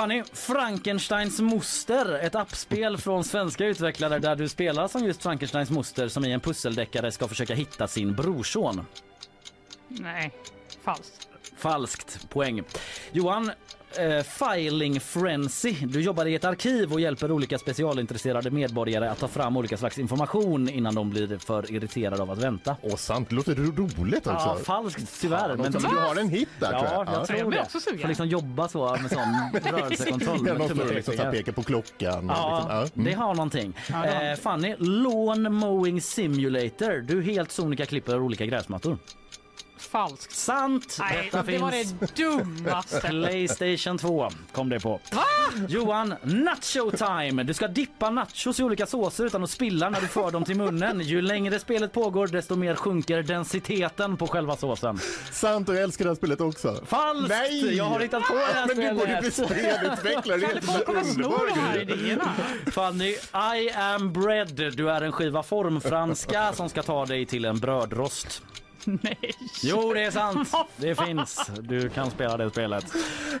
Fanny, 0.00 0.22
Frankensteins 0.32 1.40
moster, 1.40 2.14
ett 2.14 2.34
appspel 2.34 2.98
från 2.98 3.24
svenska 3.24 3.66
utvecklare 3.66 4.18
där 4.18 4.36
du 4.36 4.48
spelar 4.48 4.88
som 4.88 5.04
just 5.04 5.22
Frankensteins 5.22 5.70
moster 5.70 6.08
som 6.08 6.24
i 6.24 6.32
en 6.32 6.40
pusseldeckare 6.40 7.12
ska 7.12 7.28
försöka 7.28 7.54
hitta 7.54 7.88
sin 7.88 8.14
brorson. 8.14 8.86
Nej, 9.88 10.30
falskt. 10.82 11.28
Falskt. 11.56 12.30
Poäng. 12.30 12.62
Johan, 13.12 13.50
eh, 13.98 14.22
Filing 14.22 15.00
Frenzy. 15.00 15.72
Du 15.86 16.00
jobbar 16.00 16.26
i 16.26 16.34
ett 16.34 16.44
arkiv 16.44 16.92
och 16.92 17.00
hjälper 17.00 17.30
olika 17.32 17.58
specialintresserade 17.58 18.50
medborgare 18.50 19.08
att 19.08 19.18
ta 19.18 19.28
fram 19.28 19.56
olika 19.56 19.76
slags 19.76 19.98
information 19.98 20.68
innan 20.68 20.94
de 20.94 21.10
blir 21.10 21.38
för 21.38 21.72
irriterade 21.72 22.22
av 22.22 22.30
att 22.30 22.38
vänta. 22.38 22.76
Åh 22.82 22.96
sant, 22.96 23.28
det 23.28 23.34
låter 23.34 23.54
roligt 23.54 24.26
också. 24.26 24.30
Ja, 24.48 24.56
falskt 24.64 25.20
tyvärr. 25.20 25.38
Fan, 25.48 25.58
men 25.58 25.72
du 25.72 25.78
har 25.78 26.16
en 26.20 26.28
hit 26.28 26.48
där 26.60 26.72
Ja, 26.72 26.78
tror 26.80 26.92
jag. 26.92 27.06
jag 27.06 27.14
Ja. 27.20 27.26
tror 27.26 27.50
det. 27.50 27.60
också. 27.60 27.78
Får 27.80 28.08
liksom 28.08 28.26
jobba 28.28 28.68
så 28.68 28.96
med 29.02 29.10
sån 29.10 29.72
rörelsekontroll. 29.72 30.36
Ja, 30.36 30.42
med 30.42 30.58
någon 30.58 30.68
står 30.68 30.94
liksom 30.94 31.16
så 31.16 31.22
pekar 31.30 31.52
på 31.52 31.62
klockan. 31.62 32.26
Ja, 32.28 32.58
liksom. 32.58 32.76
ja. 32.76 32.86
mm. 32.94 33.04
det 33.04 33.12
har 33.12 33.34
någonting. 33.34 33.76
Ja, 33.92 34.02
det 34.02 34.30
Eh, 34.30 34.36
Fanny, 34.36 34.74
Lawn 34.78 35.52
Mowing 35.54 36.00
Simulator. 36.00 37.00
Du 37.02 37.22
helt 37.22 37.50
sonika 37.52 37.86
klipper 37.86 38.20
olika 38.20 38.46
gräsmattor. 38.46 38.98
Falskt. 39.90 40.32
Sant! 40.36 40.96
Nej, 41.00 41.24
Detta 41.32 41.42
det 41.42 41.58
var 41.58 41.70
finns. 41.70 41.94
det 42.00 42.16
dummaste. 42.16 43.00
Playstation 43.00 43.98
2 43.98 44.30
kom 44.52 44.68
det 44.68 44.80
på. 44.80 45.00
Va? 45.12 45.22
Johan, 45.68 46.14
nacho 46.22 46.90
time! 46.90 47.42
Du 47.42 47.54
ska 47.54 47.68
dippa 47.68 48.10
nachos 48.10 48.60
i 48.60 48.62
olika 48.62 48.86
såser 48.86 49.24
utan 49.26 49.44
att 49.44 49.50
spilla 49.50 49.90
när 49.90 50.00
du 50.00 50.06
för 50.06 50.30
dem 50.30 50.44
till 50.44 50.56
munnen. 50.56 51.00
Ju 51.00 51.22
längre 51.22 51.58
spelet 51.58 51.92
pågår 51.92 52.26
desto 52.26 52.56
mer 52.56 52.74
sjunker 52.74 53.22
densiteten 53.22 54.16
på 54.16 54.26
själva 54.26 54.56
såsen. 54.56 54.98
Sant 55.32 55.68
och 55.68 55.74
jag 55.74 55.82
älskar 55.82 56.04
det 56.04 56.10
här 56.10 56.16
spelet 56.16 56.40
också. 56.40 56.80
Falskt! 56.86 57.28
Nej! 57.28 57.76
Jag 57.76 57.84
har 57.84 58.00
hittat 58.00 58.22
på 58.22 58.34
det 58.34 58.40
här 58.54 58.66
Men 58.66 58.76
du 58.76 58.94
borde 59.00 59.18
bli 59.20 59.30
spelutvecklare. 59.30 60.38
Det 60.38 60.46
är 60.46 60.52
helt 60.52 60.64
Folk 60.64 60.86
kommer 60.86 61.02
sno 61.02 61.12
underbar 61.24 61.46
de 61.54 61.60
här 61.60 61.74
grej. 61.74 61.82
idéerna. 62.00 62.32
Fanny, 62.72 63.14
I 63.56 63.70
am 63.70 64.12
bread. 64.12 64.54
Du 64.76 64.90
är 64.90 65.02
en 65.02 65.12
skiva 65.12 65.42
formfranska 65.42 66.52
som 66.52 66.68
ska 66.68 66.82
ta 66.82 67.06
dig 67.06 67.26
till 67.26 67.44
en 67.44 67.58
brödrost. 67.58 68.42
Nej. 69.02 69.34
Jo, 69.62 69.94
det 69.94 70.02
är 70.02 70.10
sant. 70.10 70.52
Det 70.76 70.94
finns. 70.94 71.50
Du 71.60 71.88
kan 71.88 72.10
spela 72.10 72.36
det 72.36 72.50
spelet. 72.50 72.84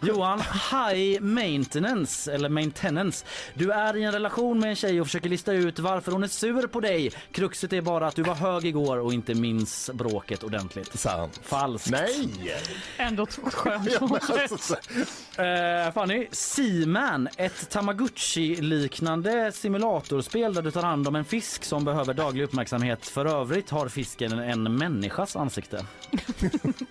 Johan, 0.02 0.42
high 0.70 1.20
maintenance 1.20 2.32
eller 2.32 2.48
maintenance. 2.48 3.24
Du 3.54 3.72
är 3.72 3.96
i 3.96 4.02
en 4.04 4.12
relation 4.12 4.60
med 4.60 4.70
en 4.70 4.76
tjej 4.76 5.00
och 5.00 5.06
försöker 5.06 5.28
lista 5.28 5.52
ut 5.52 5.78
varför 5.78 6.12
hon 6.12 6.24
är 6.24 6.28
sur 6.28 6.66
på 6.66 6.80
dig. 6.80 7.12
Kruxet 7.32 7.72
är 7.72 7.80
bara 7.80 8.06
att 8.06 8.16
du 8.16 8.22
var 8.22 8.34
hög 8.34 8.66
igår 8.66 8.98
och 8.98 9.12
inte 9.12 9.34
minns 9.34 9.90
bråket 9.94 10.44
ordentligt. 10.44 10.98
Sant. 10.98 11.40
Falskt. 11.42 11.90
Nej! 11.90 12.54
Ändå 12.96 13.26
skönt. 13.52 14.02
Alltså, 14.30 14.76
Eh, 15.40 15.92
Fanny, 15.92 16.26
Seaman, 16.30 17.28
ett 17.36 17.70
Tamagotchi-liknande 17.70 19.52
simulatorspel 19.52 20.54
där 20.54 20.62
du 20.62 20.70
tar 20.70 20.82
hand 20.82 21.08
om 21.08 21.16
en 21.16 21.24
fisk 21.24 21.64
som 21.64 21.84
behöver 21.84 22.14
daglig 22.14 22.44
uppmärksamhet. 22.44 23.06
För 23.06 23.26
övrigt 23.26 23.70
har 23.70 23.88
fisken 23.88 24.38
en 24.38 24.74
människas 25.34 25.36
ansikte. 25.36 25.84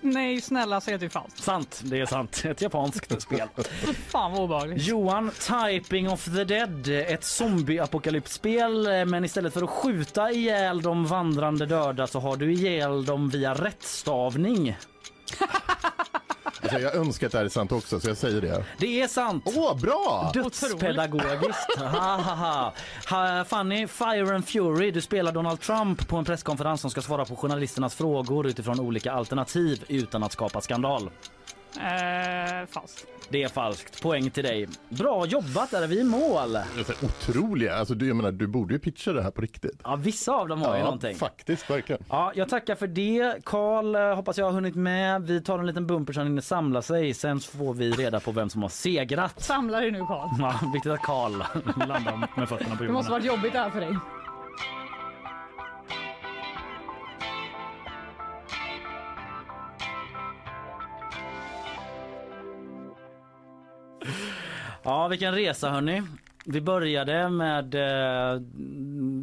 Nej, 0.00 0.40
snälla 0.40 0.80
säg 0.80 0.94
att 0.94 1.00
det 1.00 1.06
är 1.06 1.10
falskt. 1.10 1.42
Sant, 1.42 1.82
det 1.84 2.00
är 2.00 2.06
sant. 2.06 2.42
Ett 2.44 2.62
japanskt 2.62 3.22
spel. 3.22 3.48
Fan 4.08 4.32
vad 4.32 4.40
obehagligt. 4.40 4.86
Johan, 4.86 5.30
Typing 5.30 6.08
of 6.10 6.24
the 6.24 6.44
Dead, 6.44 6.88
ett 6.88 7.24
zombie-apokalypsspel 7.24 8.86
eh, 8.86 9.04
men 9.04 9.24
istället 9.24 9.54
för 9.54 9.62
att 9.62 9.70
skjuta 9.70 10.30
ihjäl 10.30 10.82
de 10.82 11.06
vandrande 11.06 11.66
döda 11.66 12.06
så 12.06 12.20
har 12.20 12.36
du 12.36 12.52
ihjäl 12.52 13.04
dem 13.04 13.28
via 13.28 13.54
rättstavning. 13.54 14.76
Alltså, 16.62 16.78
jag 16.78 16.94
önskar 16.94 17.26
att 17.26 17.32
det 17.32 17.38
här 17.38 17.44
är 17.44 17.48
sant 17.48 17.72
också, 17.72 18.00
så 18.00 18.08
jag 18.08 18.16
säger 18.16 18.40
det. 18.40 18.64
Det 18.78 19.02
är 19.02 19.08
sant! 19.08 19.42
Åh, 19.56 19.80
bra! 19.80 20.30
Dödspedagogiskt. 20.34 21.78
ha, 21.78 22.16
ha, 22.16 22.34
ha. 22.34 22.74
ha, 23.10 23.44
Fanny, 23.44 23.86
Fire 23.86 24.34
and 24.34 24.48
Fury. 24.48 24.90
Du 24.90 25.00
spelar 25.00 25.32
Donald 25.32 25.60
Trump 25.60 26.08
på 26.08 26.16
en 26.16 26.24
presskonferens 26.24 26.80
som 26.80 26.90
ska 26.90 27.02
svara 27.02 27.24
på 27.24 27.36
journalisternas 27.36 27.94
frågor 27.94 28.46
utifrån 28.46 28.80
olika 28.80 29.12
alternativ 29.12 29.84
utan 29.88 30.22
att 30.22 30.32
skapa 30.32 30.60
skandal. 30.60 31.10
Eh, 31.76 32.66
falskt. 32.70 33.06
Det 33.28 33.42
är 33.42 33.48
falskt. 33.48 34.02
Poäng 34.02 34.30
till 34.30 34.44
dig. 34.44 34.68
Bra 34.88 35.26
jobbat, 35.26 35.70
där 35.70 35.82
är 35.82 35.86
vi 35.86 36.00
i 36.00 36.04
mål. 36.04 36.56
Alltså, 36.56 37.06
otroliga. 37.06 37.74
Alltså, 37.76 37.94
du, 37.94 38.06
jag 38.08 38.16
menar, 38.16 38.32
du 38.32 38.46
borde 38.46 38.74
ju 38.74 38.80
pitcha 38.80 39.12
det 39.12 39.22
här 39.22 39.30
på 39.30 39.40
riktigt. 39.42 39.80
Ja, 39.84 39.96
vissa 39.96 40.32
av 40.32 40.48
dem 40.48 40.62
har 40.62 40.72
ju 40.74 40.78
Ja, 40.78 40.84
någonting. 40.84 41.14
faktiskt, 41.16 41.70
verkligen. 41.70 42.02
Ja, 42.08 42.32
jag 42.34 42.48
tackar 42.48 42.74
för 42.74 42.86
det. 42.86 43.34
Karl, 43.44 43.94
eh, 43.94 44.14
hoppas 44.14 44.38
jag 44.38 44.44
har 44.44 44.52
hunnit 44.52 44.74
med. 44.74 45.22
Vi 45.26 45.40
tar 45.42 45.58
en 45.58 45.66
liten 45.66 45.86
bumper 45.86 46.12
så 46.12 46.20
han 46.20 46.26
hinner 46.26 46.42
samla 46.42 46.82
sig. 46.82 47.14
Sen 47.14 47.40
så 47.40 47.58
får 47.58 47.74
vi 47.74 47.90
reda 47.90 48.20
på 48.20 48.32
vem 48.32 48.50
som 48.50 48.62
har 48.62 48.68
segrat. 48.68 49.42
Samla 49.42 49.80
dig 49.80 49.90
nu 49.90 49.98
Karl. 49.98 50.28
Ja, 50.38 50.60
viktigt 50.74 50.92
att 50.92 51.02
Karl 51.02 51.32
landar 51.76 52.28
med 52.36 52.48
fötterna 52.48 52.70
på 52.70 52.76
Det 52.76 52.84
jorden. 52.84 52.92
måste 52.92 53.10
varit 53.12 53.24
jobbigt 53.24 53.52
det 53.52 53.58
här 53.58 53.70
för 53.70 53.80
dig. 53.80 53.96
Ja, 64.82 65.08
vilken 65.08 65.34
resa 65.34 65.70
hörni. 65.70 66.02
Vi 66.44 66.60
började 66.60 67.28
med 67.28 67.74
eh, 67.74 68.40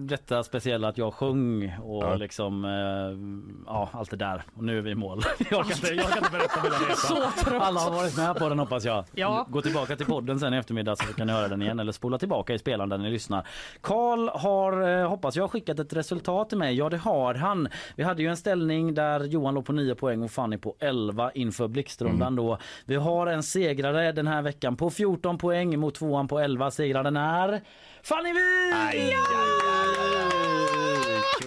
detta 0.08 0.44
speciella 0.44 0.88
att 0.88 0.98
jag 0.98 1.14
sjöng 1.14 1.74
och 1.84 2.04
Ja. 2.04 2.16
liksom 2.16 2.66
eh, 2.66 3.72
ja, 3.74 3.90
allt 3.92 4.10
det 4.12 4.18
där. 4.18 4.44
Och 4.56 4.64
nu 4.64 4.78
är 4.78 4.82
vi 4.82 4.92
i 4.92 4.96
mål. 4.96 5.22
Jag 5.52 5.66
kan 5.66 5.72
inte, 5.78 5.88
jag 5.94 6.06
kan 6.10 6.18
inte 6.18 6.32
berätta 6.32 6.60
hela 6.62 6.76
resan. 6.76 7.62
Alla 7.62 7.80
har 7.80 7.92
varit 7.92 8.18
med 8.18 8.36
på 8.36 8.50
den 8.50 8.60
hoppas 8.60 8.86
jag. 8.86 9.06
Ja. 9.16 9.46
Gå 9.50 9.62
tillbaka 9.62 9.96
till 9.96 10.06
podden 10.06 10.40
sen 10.40 10.54
i 10.54 10.58
eftermiddag 10.58 10.96
så 10.96 11.14
kan 11.14 11.28
ni 11.28 11.34
höra 11.34 11.48
den 11.48 11.62
igen 11.62 11.80
eller 11.80 11.92
spola 11.92 12.18
tillbaka 12.18 12.54
i 12.54 12.60
spelaren 12.60 12.90
där 12.90 12.98
ni 12.98 13.10
lyssnar. 13.10 13.48
Karl 13.82 14.30
har, 14.30 15.00
eh, 15.02 15.10
hoppas 15.10 15.36
jag, 15.36 15.52
skickat 15.52 15.80
ett 15.80 15.94
resultat 15.94 16.50
till 16.50 16.58
mig. 16.58 16.76
Ja 16.76 16.90
det 16.90 16.98
har 16.98 17.34
han. 17.34 17.68
Vi 17.96 18.04
hade 18.04 18.22
ju 18.22 18.30
en 18.30 18.38
ställning 18.38 18.94
där 18.94 19.24
Johan 19.24 19.54
låg 19.54 19.66
på 19.66 19.74
9 19.74 19.96
poäng 19.96 20.24
och 20.24 20.32
Fanny 20.32 20.58
på 20.58 20.76
11 20.80 21.32
inför 21.32 21.68
blixtrundan 21.68 22.36
då. 22.36 22.58
Vi 22.86 22.96
har 22.96 23.28
en 23.28 23.44
segrare 23.44 24.12
den 24.12 24.28
här 24.28 24.42
veckan 24.42 24.76
på 24.76 24.90
14 24.90 25.38
poäng 25.38 25.80
mot 25.80 25.96
tvåan 25.96 26.28
på 26.28 26.40
11. 26.40 26.72
Segraren 26.72 27.07
är 27.16 27.62
Fanny 28.04 28.34
Wijk! 28.34 29.18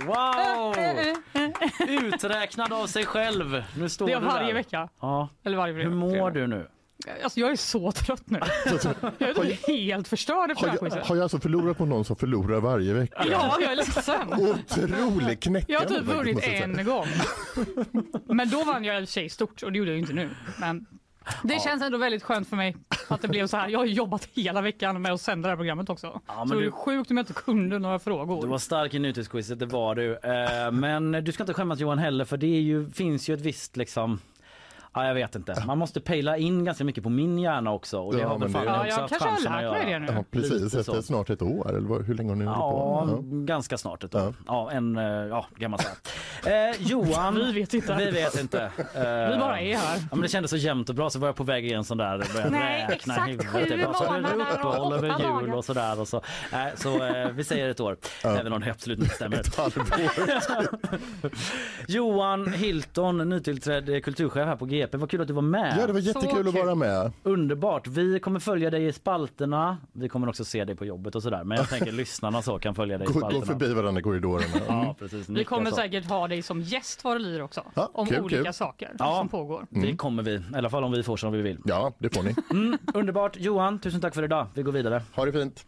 Wow! 0.06 0.74
Uträknad 1.88 2.72
av 2.72 2.86
sig 2.86 3.06
själv. 3.06 3.62
Nu 3.76 3.88
står 3.88 4.06
Det 4.06 4.12
är 4.12 4.20
du 4.20 4.26
varje 4.26 4.46
där. 4.46 4.54
vecka. 4.54 4.88
Ja. 5.00 5.28
Eller 5.44 5.56
varje 5.56 5.74
Hur 5.74 5.90
mår 5.90 6.30
du 6.30 6.46
nu? 6.46 6.68
Alltså 7.22 7.40
jag 7.40 7.50
är 7.50 7.56
så 7.56 7.92
trött 7.92 8.22
nu. 8.30 8.40
Jag 9.18 9.28
är 9.28 9.34
typ 9.34 9.68
helt 9.68 10.08
förstörd 10.08 10.50
efter 10.50 10.68
Har 10.68 10.78
jag, 10.82 10.90
har 10.90 11.16
jag 11.16 11.22
alltså 11.22 11.40
förlorat 11.40 11.78
på 11.78 11.84
någon 11.86 12.04
som 12.04 12.16
förlorar 12.16 12.60
varje 12.60 12.94
vecka? 12.94 13.24
Ja, 13.30 13.56
jag 13.60 13.72
är 13.72 13.76
ledsen. 13.76 14.32
Otroligt 14.32 15.40
knäckande. 15.42 15.72
Jag 15.72 15.80
har 15.80 15.86
typ 15.86 16.02
vunnit 16.04 16.44
en 16.44 16.84
gång. 16.84 17.06
Men 18.24 18.50
då 18.50 18.64
vann 18.64 18.84
jag 18.84 19.02
i 19.02 19.26
och 19.26 19.30
stort 19.30 19.62
och 19.62 19.72
det 19.72 19.78
gjorde 19.78 19.90
jag 19.90 19.96
ju 19.96 20.00
inte 20.00 20.12
nu. 20.12 20.30
Men 20.60 20.86
det 21.42 21.60
känns 21.62 21.82
ändå 21.82 21.98
väldigt 21.98 22.22
skönt 22.22 22.48
för 22.48 22.56
mig 22.56 22.76
att 23.08 23.22
det 23.22 23.28
blev 23.28 23.46
så 23.46 23.56
här. 23.56 23.68
Jag 23.68 23.78
har 23.78 23.86
jobbat 23.86 24.28
hela 24.34 24.60
veckan 24.60 25.02
med 25.02 25.12
att 25.12 25.20
sända 25.20 25.46
det 25.48 25.52
här 25.52 25.56
programmet 25.56 25.90
också. 25.90 26.20
men 26.26 26.48
så 26.48 26.54
det 26.54 26.60
du- 26.60 26.66
är 26.66 26.70
sjukt 26.70 27.10
om 27.10 27.16
jag 27.16 27.22
inte 27.24 27.32
kunde 27.32 27.78
några 27.78 27.98
frågor. 27.98 28.42
Du 28.42 28.48
var 28.48 28.58
stark 28.58 28.94
i 28.94 28.98
nutidsquizet, 28.98 29.58
det 29.58 29.66
var 29.66 29.94
du. 29.94 30.16
Eh, 30.16 30.70
men 30.72 31.12
du 31.12 31.32
ska 31.32 31.42
inte 31.42 31.54
skämmas 31.54 31.80
Johan 31.80 31.98
heller 31.98 32.24
för 32.24 32.36
det 32.36 32.46
ju, 32.46 32.90
finns 32.90 33.28
ju 33.28 33.34
ett 33.34 33.40
visst 33.40 33.76
liksom 33.76 34.18
Ja, 34.94 35.06
jag 35.06 35.14
vet 35.14 35.34
inte. 35.34 35.62
Man 35.66 35.78
måste 35.78 36.00
pejla 36.00 36.36
in 36.36 36.64
ganska 36.64 36.84
mycket 36.84 37.02
på 37.04 37.10
min 37.10 37.38
hjärna 37.38 37.72
också. 37.72 38.00
Och 38.00 38.14
det 38.14 38.20
Ja, 38.20 38.28
har 38.28 38.38
väl 38.38 38.48
fan 38.48 38.64
det- 38.64 38.70
Ja, 38.70 38.86
jag 38.86 38.94
haft 38.96 39.08
kanske 39.10 39.28
har 39.28 39.36
chansen 39.36 39.52
lärt 39.52 39.72
mig 39.84 39.92
det 39.92 39.98
nu. 39.98 40.06
Ja, 40.16 40.24
precis. 40.30 40.74
Efter 40.74 41.00
snart 41.02 41.30
ett 41.30 41.42
år, 41.42 41.68
eller 41.76 42.02
hur 42.02 42.14
länge 42.14 42.30
har 42.30 42.36
ni 42.36 42.44
hållit 42.44 43.10
Ja, 43.10 43.16
på? 43.16 43.22
ganska 43.44 43.78
snart 43.78 44.04
ett 44.04 44.14
år. 44.14 44.34
Ja, 44.46 44.70
en, 44.70 44.96
eh, 44.98 45.04
ja, 45.04 45.46
kan 45.60 45.70
man 45.70 45.80
säga. 45.80 46.70
Eh, 46.70 46.76
Johan. 46.82 47.34
Vi 47.46 47.52
vet 47.52 47.74
inte. 47.74 47.94
Vi 47.96 48.10
vet 48.10 48.40
inte. 48.40 48.62
Eh, 48.78 49.30
Vi 49.32 49.36
bara 49.40 49.60
är 49.60 49.76
här. 49.76 49.96
Ja, 49.98 50.08
men 50.10 50.20
det 50.20 50.28
kändes 50.28 50.50
så 50.50 50.56
jämnt 50.56 50.88
och 50.88 50.94
bra 50.94 51.10
så 51.10 51.18
var 51.18 51.28
jag 51.28 51.36
på 51.36 51.44
väg 51.44 51.66
i 51.66 51.72
en 51.72 51.84
sån 51.84 51.98
där 51.98 52.18
började 52.34 52.50
Nej, 52.50 52.86
räkna 52.88 53.14
huvudet. 53.14 53.46
sju 53.46 53.58
Jag 53.68 53.92
bara, 53.92 54.52
uppehåll 54.54 54.92
över 54.92 55.40
jul 55.42 55.54
och 55.54 55.64
sådär. 55.64 56.00
Och 56.00 56.08
så 56.08 56.16
eh, 56.16 56.58
så 56.76 57.04
eh, 57.04 57.28
vi 57.28 57.44
säger 57.44 57.68
ett 57.68 57.80
år. 57.80 57.96
Även 58.24 58.52
om 58.52 58.60
det 58.60 58.70
absolut 58.70 58.98
inte 58.98 59.14
stämmer. 59.14 59.40
Johan 61.88 62.52
Hilton, 62.52 63.28
nytillträdd 63.28 64.04
kulturchef 64.04 64.46
här 64.46 64.56
på 64.56 64.64
GP. 64.80 64.96
Vad 64.98 65.10
kul 65.10 65.20
att 65.20 65.28
du 65.28 65.34
var 65.34 65.42
med. 65.42 65.76
Ja, 65.80 65.86
det 65.86 65.92
var 65.92 66.00
jättekul 66.00 66.48
att 66.48 66.54
vara 66.54 66.74
med. 66.74 67.12
Underbart. 67.22 67.86
Vi 67.86 68.20
kommer 68.20 68.40
följa 68.40 68.70
dig 68.70 68.86
i 68.86 68.92
spalterna. 68.92 69.78
Vi 69.92 70.08
kommer 70.08 70.28
också 70.28 70.44
se 70.44 70.64
dig 70.64 70.74
på 70.76 70.84
jobbet 70.84 71.14
och 71.14 71.22
sådär. 71.22 71.44
Men 71.44 71.58
jag 71.58 71.68
tänker 71.68 71.92
lyssnarna 71.92 72.42
så 72.42 72.58
kan 72.58 72.74
följa 72.74 72.98
dig 72.98 73.04
i 73.04 73.12
Gå, 73.12 73.18
spalterna. 73.18 73.40
gå 73.40 73.46
förbi 73.46 73.74
varandra 73.74 74.00
i 74.00 74.02
korridorerna. 74.02 74.44
Mm. 74.68 74.78
Ja, 74.86 74.94
precis. 74.98 75.28
Vi 75.28 75.44
kommer 75.44 75.70
så. 75.70 75.76
säkert 75.76 76.04
ha 76.04 76.28
dig 76.28 76.42
som 76.42 76.60
gäst 76.60 77.04
vad 77.04 77.20
det 77.24 77.42
också. 77.42 77.62
Ja, 77.74 77.90
om 77.94 78.06
kul, 78.06 78.20
olika 78.20 78.44
kul. 78.44 78.52
saker 78.52 78.90
Ja. 78.98 79.18
som 79.18 79.28
pågår. 79.28 79.66
Det 79.70 79.96
kommer 79.96 80.22
vi. 80.22 80.34
I 80.34 80.42
alla 80.54 80.70
fall 80.70 80.84
om 80.84 80.92
vi 80.92 81.02
får 81.02 81.16
som 81.16 81.32
vi 81.32 81.42
vill. 81.42 81.58
Ja, 81.64 81.92
det 81.98 82.14
får 82.14 82.22
ni. 82.22 82.34
Mm, 82.50 82.78
underbart. 82.94 83.36
Johan, 83.36 83.78
tusen 83.78 84.00
tack 84.00 84.14
för 84.14 84.22
idag. 84.22 84.46
Vi 84.54 84.62
går 84.62 84.72
vidare. 84.72 85.02
Ha 85.14 85.24
det 85.24 85.32
fint. 85.32 85.66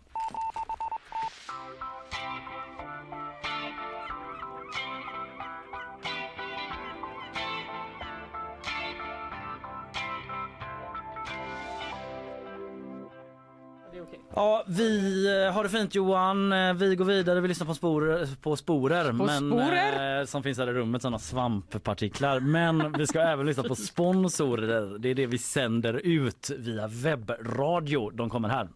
Ja, 14.34 14.64
vi 14.66 15.24
eh, 15.46 15.52
har 15.54 15.62
det 15.62 15.68
fint 15.70 15.94
Johan. 15.94 16.52
Eh, 16.52 16.72
Vi 16.74 16.96
går 16.96 17.04
vidare. 17.04 17.40
Vi 17.40 17.48
lyssnar 17.48 17.66
på 17.66 17.74
sporer, 17.74 18.28
på 18.42 18.56
sporer, 18.56 19.12
men, 19.12 19.50
sporer? 19.50 20.20
eh, 20.20 20.26
som 20.26 20.42
finns 20.42 20.58
här 20.58 20.68
i 20.68 20.72
rummet, 20.72 21.02
sådana 21.02 21.18
svamppartiklar. 21.18 22.40
Men 22.40 22.92
vi 22.98 23.06
ska 23.06 23.20
även 23.20 23.46
lyssna 23.46 23.62
på 23.62 23.74
sponsorer. 23.74 24.98
Det 24.98 25.08
är 25.08 25.14
det 25.14 25.26
vi 25.26 25.38
sänder 25.38 25.94
ut 25.94 26.50
via 26.58 26.86
webbradio. 26.86 28.10
De 28.10 28.30
kommer 28.30 28.48
här. 28.48 28.68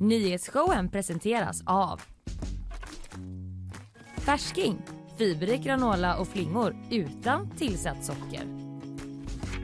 Nyhetsshowen 0.00 0.88
presenteras 0.90 1.62
av 1.66 2.00
Färsking, 4.16 4.82
fiberrik 5.18 5.62
granola 5.62 6.16
och 6.16 6.28
flingor 6.28 6.76
utan 6.90 7.50
tillsatt 7.50 8.04
socker. 8.04 8.42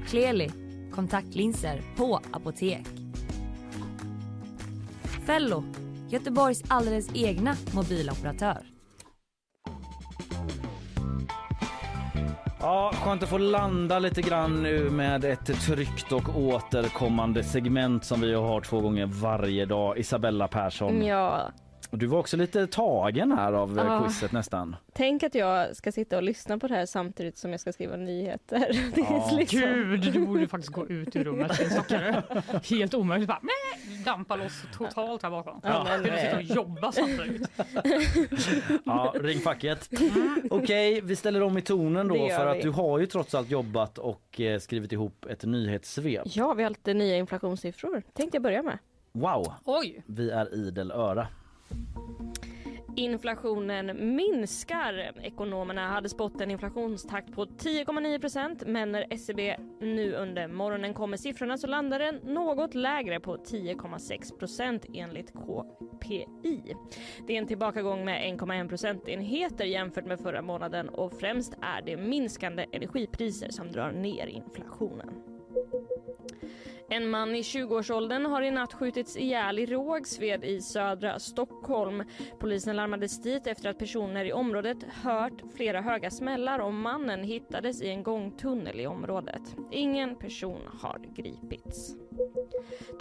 Kleli, 0.09 0.51
kontaktlinser 0.95 1.83
på 1.97 2.21
apotek. 2.33 2.87
Fello, 5.27 5.65
Göteborgs 6.09 6.63
alldeles 6.69 7.09
egna 7.15 7.57
mobiloperatör. 7.75 8.59
Ja, 12.61 12.93
skönt 12.95 13.23
att 13.23 13.29
få 13.29 13.39
landa 13.39 13.99
lite 13.99 14.23
grann 14.23 14.63
nu 14.63 14.91
med 14.91 15.25
ett 15.25 15.61
tryggt 15.61 16.13
och 16.13 16.39
återkommande 16.39 17.45
segment 17.45 18.05
som 18.05 18.21
vi 18.21 18.35
har 18.35 18.61
två 18.61 18.81
gånger 18.81 19.07
varje 19.07 19.67
dag. 19.67 19.99
Isabella 19.99 20.49
Persson. 20.49 21.05
Ja, 21.05 21.51
Och 21.95 21.99
Du 22.01 22.07
var 22.07 22.19
också 22.19 22.37
lite 22.37 22.67
tagen 22.67 23.33
här 23.33 23.53
av 23.53 23.77
Ja. 23.77 24.03
quizet 24.05 24.33
nästan. 24.33 24.77
tänk 24.93 25.23
att 25.23 25.35
jag 25.35 25.77
ska 25.77 25.93
sitta 25.93 26.17
och 26.17 26.23
lyssna 26.23 26.59
på 26.59 26.69
det 26.69 26.75
här 26.75 26.87
samtidigt 26.87 27.39
som 27.39 27.51
jag 27.51 27.61
ska 27.61 27.73
skriva 27.73 27.97
nyheter. 27.97 28.59
Det 28.95 29.01
är 29.01 29.05
Ja. 29.05 29.31
liksom... 29.37 29.61
Gud, 29.61 30.13
du 30.13 30.27
borde 30.27 30.49
faktiskt 30.49 30.73
gå 30.73 30.87
ut 30.89 31.17
ur 31.17 31.25
rummet. 31.25 31.59
din 31.59 31.71
stackare. 31.71 32.23
Helt 32.71 32.95
omöjligt. 32.95 33.29
Bara, 33.29 33.41
"Mäh", 33.43 34.05
dampa 34.05 34.37
loss 34.37 34.63
totalt 34.79 35.23
här 35.23 35.31
bakom. 35.31 35.61
Ja. 35.63 35.87
Ja. 35.89 35.99
Du 35.99 36.05
sitta 36.19 36.37
och 36.37 36.43
jobba 36.43 36.93
samtidigt. 36.93 37.49
Ja, 38.85 39.15
ring 39.21 39.39
facket. 39.39 39.91
Okej, 40.51 41.01
vi 41.01 41.17
ställer 41.17 41.43
om 41.43 41.59
i 41.59 41.63
tonen 41.63 42.09
då 42.09 42.29
för 42.29 42.47
att 42.47 42.57
vi. 42.57 42.61
du 42.63 42.71
har 42.71 42.99
ju 42.99 43.07
trots 43.07 43.35
allt 43.35 43.51
jobbat 43.51 43.99
och 43.99 44.41
eh, 44.41 44.59
skrivit 44.59 44.93
ihop 44.93 45.27
ett 45.31 45.43
nyhetssvep. 45.45 46.23
Ja, 46.25 46.55
vi 46.55 46.63
har 46.63 46.71
lite 46.71 46.95
nya 46.95 47.17
inflationssiffror. 47.17 48.03
Tänkte 48.13 48.37
jag 48.37 48.43
börja 48.43 48.63
med. 48.63 48.79
Wow, 49.13 49.53
Oj! 49.65 50.03
vi 50.07 50.31
är 50.31 50.55
idel 50.55 50.91
öra. 50.91 51.27
Inflationen 52.97 54.17
minskar. 54.17 55.13
Ekonomerna 55.23 55.89
hade 55.89 56.09
spått 56.09 56.41
en 56.41 56.51
inflationstakt 56.51 57.33
på 57.33 57.45
10,9 57.45 58.65
men 58.67 58.93
när 58.93 59.07
SCB 59.11 59.57
nu 59.81 60.15
under 60.15 60.49
morgonen 60.49 60.95
kom 60.95 61.11
med 61.11 61.21
siffrorna 61.21 61.59
så 61.59 61.67
landar 61.67 61.99
den 61.99 62.15
något 62.15 62.75
lägre 62.75 63.21
på 63.21 63.37
10,6 63.37 64.87
enligt 64.95 65.33
KPI. 65.33 66.75
Det 67.27 67.35
är 67.35 67.39
en 67.39 67.47
tillbakagång 67.47 68.05
med 68.05 68.39
1,1 68.41 68.69
procentenheter 68.69 69.65
jämfört 69.65 70.07
med 70.07 70.21
förra 70.21 70.43
månaden 70.43 70.89
och 70.89 71.13
främst 71.13 71.55
är 71.63 71.83
det 71.83 71.97
minskande 71.97 72.67
energipriser 72.73 73.51
som 73.51 73.73
drar 73.73 73.93
ner 73.93 74.27
inflationen. 74.27 75.35
En 76.89 77.11
man 77.11 77.35
i 77.35 77.43
20-årsåldern 77.43 78.27
har 78.27 78.43
i 78.43 78.51
natt 78.51 78.73
skjutits 78.73 79.17
ihjäl 79.17 79.59
i 79.59 79.67
Rågsved 79.67 80.45
i 80.45 80.61
södra 80.61 81.19
Stockholm. 81.19 82.05
Polisen 82.39 82.77
larmades 82.77 83.23
dit 83.23 83.47
efter 83.47 83.71
att 83.71 83.79
personer 83.79 84.25
i 84.25 84.33
området 84.33 84.83
hört 84.83 85.43
flera 85.57 85.81
höga 85.81 86.11
smällar 86.11 86.59
och 86.59 86.75
mannen 86.75 87.23
hittades 87.23 87.83
i 87.83 87.89
en 87.89 88.03
gångtunnel 88.03 88.81
i 88.81 88.87
området. 88.87 89.57
Ingen 89.71 90.17
person 90.17 90.61
har 90.81 90.99
gripits. 91.17 91.97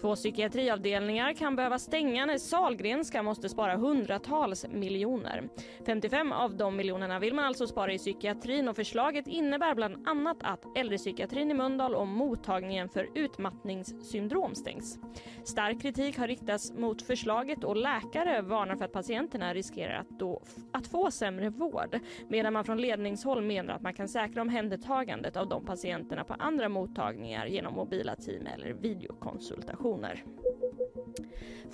Två 0.02 0.16
psykiatriavdelningar 0.16 1.34
kan 1.34 1.56
behöva 1.56 1.80
stänga 1.80 2.26
när 2.26 2.38
Sahlgrenska 2.38 3.24
måste 3.24 3.50
spara 3.50 3.76
hundratals 3.76 4.66
miljoner. 4.68 5.50
55 5.86 6.32
av 6.32 6.58
de 6.58 6.76
miljonerna 6.76 7.20
vill 7.20 7.34
man 7.34 7.46
alltså 7.46 7.68
spara 7.68 7.94
i 7.94 7.98
psykiatrin 7.98 8.68
och 8.68 8.76
förslaget 8.76 9.28
innebär 9.28 9.76
bland 9.76 10.08
annat 10.08 10.38
att 10.42 10.78
äldrepsykiatrin 10.78 11.52
i 11.52 11.54
Mölndal 11.54 11.96
och 11.96 12.08
mottagningen 12.08 12.90
för 12.90 13.10
utmattning 13.16 13.73
utmattningssyndrom 13.80 14.56
stängs. 14.56 15.00
Stark 15.44 15.82
kritik 15.82 16.18
har 16.18 16.28
riktats 16.28 16.74
mot 16.74 17.02
förslaget 17.02 17.64
och 17.64 17.76
läkare 17.76 18.42
varnar 18.42 18.76
för 18.76 18.86
att 18.86 18.92
patienterna 18.92 19.54
riskerar 19.54 20.00
att, 20.00 20.10
då, 20.10 20.42
att 20.72 20.88
få 20.88 21.12
sämre 21.12 21.50
vård 21.50 22.00
medan 22.28 22.54
man 22.54 22.66
från 22.66 22.82
ledningshåll 22.82 23.42
menar 23.42 23.74
att 23.74 23.82
man 23.82 23.94
kan 23.94 24.08
säkra 24.08 24.42
omhändertagandet 24.42 25.38
av 25.38 25.50
de 25.50 25.66
patienterna 25.66 26.24
på 26.24 26.34
andra 26.34 26.70
mottagningar 26.70 27.46
genom 27.46 27.74
mobila 27.74 28.16
team 28.16 28.48
eller 28.48 28.74
videokonsultationer. 28.74 30.24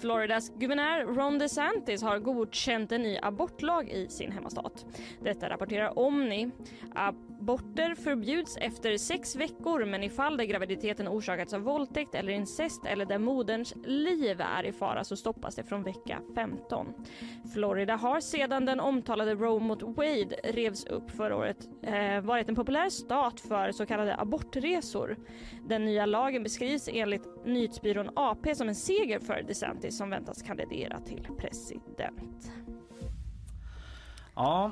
Floridas 0.02 0.52
guvernör 0.56 1.06
Ron 1.06 1.38
DeSantis 1.38 2.04
har 2.04 2.20
godkänt 2.20 2.92
en 2.92 3.02
ny 3.02 3.18
abortlag 3.22 3.90
i 3.90 4.08
sin 4.10 4.32
hemmastat. 4.32 4.86
Detta 5.22 5.50
rapporterar 5.50 6.00
Omni. 6.00 6.52
Aborter 6.96 7.96
förbjuds 7.96 8.58
efter 8.58 8.98
sex 8.98 9.36
veckor 9.36 9.86
men 9.86 10.04
i 10.04 10.10
fall 10.10 10.38
där 10.38 10.46
graviditeten 10.46 11.08
orsakats 11.08 11.54
av 11.54 11.62
våldtäkt 11.62 12.16
eller 12.16 12.32
incest 12.32 12.86
eller 12.86 13.06
där 13.06 13.18
moderns 13.18 13.74
liv 13.86 14.42
är 14.42 14.66
i 14.66 14.72
fara 14.72 15.04
så 15.04 15.16
stoppas 15.16 15.56
det 15.56 15.64
från 15.64 15.84
vecka 15.84 16.22
15. 16.36 16.94
Florida 17.54 17.96
har 17.96 18.20
sedan 18.20 18.66
den 18.66 18.80
omtalade 18.80 19.36
Roe 19.36 19.60
mot 19.60 19.84
Wade 19.84 20.36
revs 20.44 20.86
upp 20.86 21.12
förra 21.12 21.36
året 21.36 21.70
eh, 21.84 22.22
varit 22.22 22.50
en 22.50 22.56
populär 22.56 22.90
stat 22.90 23.40
för 23.40 23.72
så 23.72 23.86
kallade 23.86 24.16
abortresor. 24.16 25.18
Den 25.68 25.86
nya 25.86 26.06
lagen 26.06 26.44
beskrivs 26.44 26.90
enligt 26.92 27.46
nyhetsbyrån 27.46 28.10
AP 28.16 28.56
som 28.56 28.68
en 28.70 28.76
seger 28.76 29.19
för 29.20 29.42
DeSantis 29.48 29.98
som 29.98 30.10
väntas 30.10 30.42
kandidera 30.42 31.00
till 31.00 31.28
president. 31.40 32.52
Ja, 34.36 34.72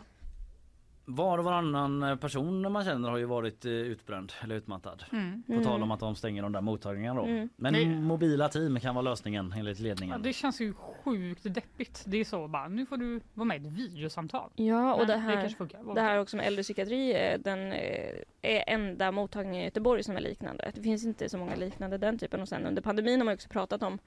var 1.10 1.38
och 1.38 1.44
varannan 1.44 2.18
person 2.18 2.72
man 2.72 2.86
känner 2.86 3.10
har 3.10 3.18
ju 3.18 3.26
varit 3.26 3.66
eh, 3.66 3.72
utbränd 3.72 4.34
eller 4.44 4.56
utmattad. 4.56 5.04
Mm. 5.12 5.44
På 5.48 5.64
tal 5.64 5.84
om 5.84 5.92
att 5.92 6.00
de 6.00 6.16
stänger 6.16 6.42
de 6.44 6.52
där 6.52 6.62
mottagningarna 6.62 7.20
då. 7.22 7.26
Mm. 7.28 7.50
Men 7.56 7.74
Det- 7.74 7.86
mobila 7.86 8.50
team 8.50 8.80
kan 8.80 8.96
vara 8.96 9.02
lösningen 9.04 9.54
enligt 9.58 9.80
Ja, 9.80 9.84
ledningen. 9.84 10.22
det 10.22 10.34
känns 10.34 10.62
ju 10.62 10.74
sjukt 10.74 11.44
deppigt. 11.54 12.04
Det 12.08 12.18
är 12.18 12.26
så 12.26 12.48
bara, 12.48 12.68
nu 12.68 12.86
får 12.86 12.98
du 12.98 13.22
vara 13.34 13.46
med 13.46 13.64
i 13.66 13.68
ett 13.68 13.74
videosamtal. 13.74 14.52
Ja, 14.56 14.94
och 14.94 15.00
Men 15.00 15.08
det 15.08 15.14
det 15.14 15.20
här, 15.20 15.34
kanske 15.42 15.58
funkar. 15.58 15.94
Det 15.96 16.02
här 16.02 16.20
också 16.20 16.38
med 16.38 16.48
äldrepsykiatri, 16.48 17.14
eh, 17.14 17.40
den 17.40 17.72
eh, 17.72 18.16
är 18.42 18.64
enda 18.68 19.12
mottagningen 19.12 19.62
i 19.62 19.66
Göteborg 19.66 20.04
som 20.04 20.16
är 20.16 20.22
liknande. 20.22 20.72
Det 20.76 20.82
finns 20.82 21.06
inte 21.06 21.30
så 21.30 21.38
många 21.38 21.56
liknande 21.56 21.98
den 21.98 22.18
typen 22.20 22.42
och 22.42 22.48
sen 22.48 22.66
under 22.66 22.82
pandemin 22.82 23.20
har 23.20 23.26
man 23.26 23.34
också 23.34 23.50
pratat 23.50 23.84
om 23.84 24.00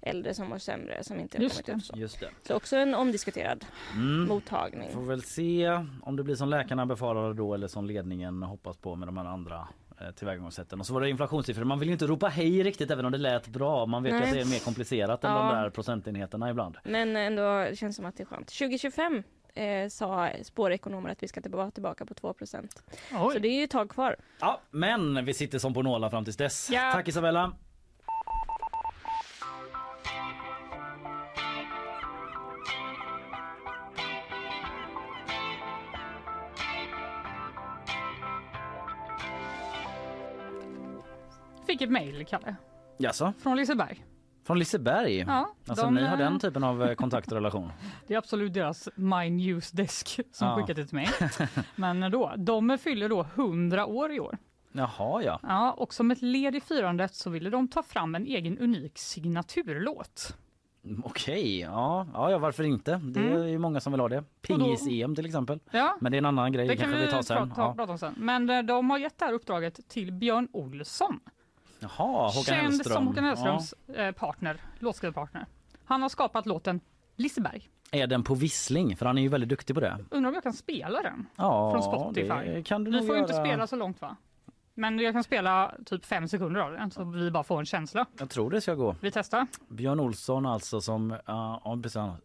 äldre 0.00 0.34
som 0.34 0.48
mår 0.48 0.58
sämre 0.58 1.04
som 1.04 1.20
inte 1.20 1.38
har 1.38 1.42
Just 1.42 1.54
kommit 1.54 1.66
det. 1.66 1.72
upp 1.72 1.82
så. 1.82 1.96
Just 1.96 2.20
det. 2.20 2.28
Så 2.42 2.54
också 2.54 2.76
en 2.76 2.94
omdiskuterad 2.94 3.64
Mm. 3.94 4.28
mottagning. 4.28 4.90
Får 4.92 5.02
väl 5.02 5.22
se 5.22 5.80
om 6.02 6.16
det 6.16 6.22
blir 6.22 6.34
som 6.34 6.48
läkarna 6.48 6.86
befarade 6.86 7.34
då 7.34 7.54
eller 7.54 7.68
som 7.68 7.84
ledningen 7.86 8.42
hoppas 8.42 8.76
på 8.76 8.94
med 8.94 9.08
de 9.08 9.16
här 9.16 9.24
andra 9.24 9.68
eh, 10.00 10.10
tillvägagångssätten. 10.10 10.80
Och 10.80 10.86
så 10.86 10.94
var 10.94 11.00
det 11.00 11.10
inflationssiffror. 11.10 11.64
Man 11.64 11.78
vill 11.78 11.88
ju 11.88 11.92
inte 11.92 12.06
ropa 12.06 12.28
hej 12.28 12.62
riktigt 12.62 12.90
även 12.90 13.04
om 13.04 13.12
det 13.12 13.18
lät 13.18 13.48
bra. 13.48 13.86
Man 13.86 14.02
vet 14.02 14.12
Nej. 14.12 14.22
att 14.22 14.32
det 14.32 14.40
är 14.40 14.44
mer 14.44 14.64
komplicerat 14.64 15.24
än 15.24 15.30
Ja. 15.32 15.38
de 15.38 15.48
där 15.62 15.70
procentenheterna 15.70 16.50
ibland. 16.50 16.76
Men 16.84 17.16
ändå 17.16 17.42
det 17.42 17.76
känns 17.78 17.96
som 17.96 18.04
att 18.04 18.16
det 18.16 18.22
är 18.22 18.24
skönt. 18.26 18.46
2025 18.48 19.22
eh, 19.54 19.88
sa 19.88 20.30
spårekonomer 20.42 21.10
att 21.10 21.22
vi 21.22 21.28
ska 21.28 21.40
vara 21.44 21.70
tillbaka 21.70 22.06
på 22.06 22.14
2% 22.14 22.68
Så 23.32 23.38
det 23.38 23.48
är 23.48 23.58
ju 23.58 23.64
ett 23.64 23.70
tag 23.70 23.90
kvar. 23.90 24.16
Ja, 24.40 24.60
men 24.70 25.24
vi 25.24 25.34
sitter 25.34 25.58
som 25.58 25.74
på 25.74 25.82
nålar 25.82 26.10
fram 26.10 26.24
tills 26.24 26.36
dess. 26.36 26.68
Ja. 26.72 26.90
Tack 26.92 27.08
Isabella. 27.08 27.52
Fick 41.66 41.82
ett 41.82 41.90
mejl, 41.90 42.24
Kalle, 42.26 42.56
Jaså? 42.98 43.32
från 43.42 43.56
Liseberg. 43.56 44.04
Från 44.46 44.58
Liseberg? 44.58 45.16
Ja, 45.18 45.54
alltså 45.68 45.84
de, 45.84 45.94
ni 45.94 46.02
har 46.04 46.12
eh, 46.12 46.18
den 46.18 46.38
typen 46.38 46.64
av 46.64 46.82
eh, 46.82 46.94
kontakt 46.94 47.26
och 47.28 47.34
relation? 47.36 47.72
Det 48.06 48.14
är 48.14 48.18
absolut 48.18 48.54
deras 48.54 48.88
My 48.94 49.30
News 49.30 49.70
Desk 49.70 50.20
som 50.32 50.48
Ja. 50.48 50.56
skickat 50.56 50.76
det 50.76 50.86
till 50.86 50.94
mig. 50.94 51.08
Men 51.76 52.10
då, 52.10 52.32
de 52.36 52.78
fyller 52.78 53.08
då 53.08 53.26
100 53.34 53.86
år 53.86 54.12
i 54.12 54.20
år. 54.20 54.38
Jaha 54.72 55.22
ja. 55.22 55.40
Ja, 55.42 55.72
och 55.72 55.94
som 55.94 56.10
ett 56.10 56.22
led 56.22 56.54
i 56.56 56.60
firandet 56.60 57.14
så 57.14 57.30
ville 57.30 57.50
de 57.50 57.68
ta 57.68 57.82
fram 57.82 58.14
en 58.14 58.26
egen 58.26 58.58
unik 58.58 58.98
signaturlåt. 58.98 60.36
Mm, 60.84 61.02
Okej, 61.04 61.60
ja. 61.60 62.06
ja, 62.14 62.38
varför 62.38 62.64
inte? 62.64 63.00
Det 63.04 63.20
är 63.20 63.34
Mm. 63.36 63.48
ju 63.48 63.58
många 63.58 63.80
som 63.80 63.92
vill 63.92 64.00
ha 64.00 64.08
det. 64.08 64.24
Pingis-EM 64.42 65.14
till 65.14 65.26
exempel. 65.26 65.60
Ja. 65.70 65.96
Men 66.00 66.12
det 66.12 66.16
är 66.16 66.18
en 66.18 66.26
annan 66.26 66.52
grej, 66.52 66.66
Det 66.68 66.74
det 66.74 66.80
kan 66.80 66.90
vi 66.92 66.98
vi 66.98 67.10
tar 67.10 67.22
sen. 67.22 67.48
prata, 67.48 67.60
Ja. 67.62 67.74
prata 67.74 67.92
om 67.92 67.98
sen. 67.98 68.14
Men 68.16 68.50
eh, 68.50 68.62
de 68.62 68.90
har 68.90 68.98
gett 68.98 69.18
det 69.18 69.24
här 69.24 69.32
uppdraget 69.32 69.88
till 69.88 70.12
Björn 70.12 70.48
Olsson. 70.52 71.20
Jaha, 71.80 72.26
Håkan 72.28 72.42
Känd 72.44 72.60
Hellström. 72.62 72.94
som 72.94 73.06
Håkan 73.06 73.24
Hellströms 73.24 73.74
eh, 73.94 74.12
partner, 74.12 74.56
låtskrivarpartner. 74.78 75.46
Han 75.84 76.02
har 76.02 76.08
skapat 76.08 76.46
låten 76.46 76.80
Liseberg. 77.16 77.68
Ja. 77.90 77.98
Är 77.98 78.06
den 78.06 78.22
på 78.24 78.34
vissling? 78.34 78.96
För 78.96 79.06
han 79.06 79.18
är 79.18 79.22
ju 79.22 79.28
väldigt 79.28 79.48
duktig 79.50 79.74
på 79.76 79.80
det. 79.80 79.98
Undrar 80.10 80.28
om 80.28 80.34
jag 80.34 80.42
kan 80.42 80.52
spela 80.52 81.02
den? 81.02 81.26
Ja, 81.36 81.72
från 81.72 81.82
Spotify. 81.82 82.62
kan 82.62 82.84
du 82.84 82.90
Vi 82.90 83.06
får 83.06 83.16
ju 83.16 83.22
inte 83.22 83.32
göra. 83.32 83.44
spela 83.44 83.66
så 83.66 83.76
långt 83.76 84.00
va? 84.00 84.16
Men 84.78 84.98
jag 84.98 85.14
kan 85.14 85.24
spela 85.24 85.74
typ 85.86 86.04
fem 86.04 86.28
sekunder 86.28 86.60
av 86.60 86.72
den 86.72 86.90
så 86.90 87.04
vi 87.04 87.30
bara 87.30 87.42
får 87.42 87.58
en 87.58 87.66
känsla. 87.66 88.06
Jag 88.18 88.30
tror 88.30 88.50
det 88.50 88.60
ska 88.60 88.74
gå. 88.74 88.96
Vi 89.00 89.10
testar. 89.10 89.46
Björn 89.68 90.00
Olsson 90.00 90.46
alltså 90.46 90.80
som, 90.80 91.10
uh, 91.10 91.18
ja, 91.26 91.60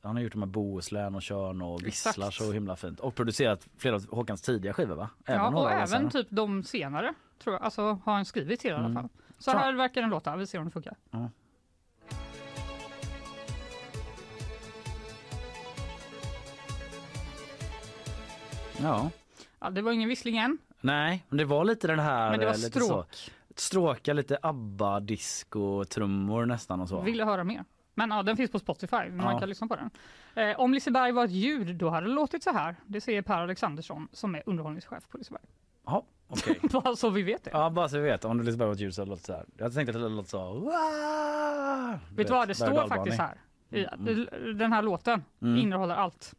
han, 0.01 0.15
har 0.15 0.19
gjort 0.19 0.31
de 0.33 0.41
här 0.41 0.49
Bohuslän 0.49 1.15
och 1.15 1.21
Körn 1.21 1.61
och 1.61 1.85
Visslar 1.85 2.11
Exakt. 2.27 2.33
så 2.37 2.51
himla 2.51 2.75
fint. 2.75 2.99
Och 2.99 3.15
producerat 3.15 3.67
flera 3.77 3.95
av 3.95 4.09
Håkans 4.09 4.41
tidiga 4.41 4.73
skivor 4.73 4.95
va? 4.95 5.09
ja, 5.25 5.49
några 5.49 5.65
och 5.65 5.71
även 5.71 6.09
typ 6.09 6.27
de 6.29 6.63
senare 6.63 7.13
tror 7.43 7.55
jag. 7.55 7.63
Alltså 7.63 7.81
har 7.81 8.13
han 8.13 8.25
skrivit 8.25 8.59
till 8.59 8.69
i 8.71 8.73
alla 8.73 8.85
Mm. 8.85 9.09
Så 9.41 9.51
Så- 9.51 9.57
här 9.57 9.73
verkar 9.73 10.01
den 10.01 10.09
låta. 10.09 10.35
Vi 10.35 10.47
ser 10.47 10.59
om 10.59 10.65
det 10.65 10.71
funkar. 10.71 10.95
Ja. 11.11 11.29
Ja. 18.81 19.09
Ja, 19.59 19.69
det 19.69 19.81
var 19.81 19.91
ingen 19.91 20.09
vissling 20.09 20.37
än. 20.37 20.57
Nej, 20.81 21.25
men 21.29 21.37
det 21.37 21.45
var 21.45 21.65
lite 21.65 21.87
den 21.87 21.99
här... 21.99 22.29
Men 22.31 22.39
det 22.39 22.45
var 22.45 22.53
eh, 22.53 22.57
lite 22.59 22.79
stråk. 22.81 23.13
Så, 23.15 23.31
stråka, 23.55 24.13
lite 24.13 24.37
ABBA, 24.41 24.99
disco, 24.99 25.85
trummor 25.85 26.45
nästan 26.45 26.81
och 26.81 26.89
så. 26.89 27.01
Vill 27.01 27.21
höra 27.21 27.43
mer. 27.43 27.65
Men 27.93 28.11
ja, 28.11 28.23
den 28.23 28.37
finns 28.37 28.51
på 28.51 28.59
Spotify. 28.59 29.09
Man 29.09 29.33
Ja. 29.33 29.39
kan 29.39 29.49
lyssna 29.49 29.67
på 29.67 29.75
den. 29.75 29.89
Eh, 30.49 30.59
om 30.59 30.73
Liseberg 30.73 31.11
var 31.11 31.25
ett 31.25 31.31
ljud, 31.31 31.75
då 31.75 31.89
hade 31.89 32.07
det 32.07 32.13
låtit 32.13 32.43
så 32.43 32.51
här. 32.51 32.75
Det 32.85 33.01
säger 33.01 33.21
Per 33.21 33.41
Alexandersson 33.41 34.07
som 34.11 34.35
är 34.35 34.43
underhållningschef 34.45 35.07
på 35.09 35.17
Liseberg. 35.17 35.43
Ja, 35.85 36.03
okej. 36.31 36.59
Bara 36.71 36.95
så 36.95 37.09
vi 37.09 37.21
vet 37.21 37.43
det. 37.43 37.49
Ja, 37.53 37.69
bara 37.69 37.89
så 37.89 37.97
vi 37.97 38.03
vet. 38.03 38.25
Om 38.25 38.37
det 38.37 38.43
Liseberg 38.43 38.67
var 38.67 38.73
ett 38.73 38.79
ljud 38.79 38.95
så 38.95 39.03
det 39.03 39.09
låtit 39.09 39.25
så 39.25 39.33
här. 39.33 39.45
Jag 39.57 39.73
tänkte 39.73 39.97
att 39.97 40.03
det 40.03 40.09
låter 40.09 40.29
så... 40.29 40.53
Wah! 40.59 41.95
Vet 42.15 42.27
du 42.27 42.33
vad, 42.33 42.47
det 42.47 42.55
står 42.55 42.87
faktiskt 42.87 43.17
här. 43.17 43.37
I- 43.71 43.85
Mm. 43.93 44.27
Den 44.57 44.73
här 44.73 44.81
låten 44.81 45.23
Mm. 45.41 45.57
innehåller 45.57 45.95
allt. 45.95 46.33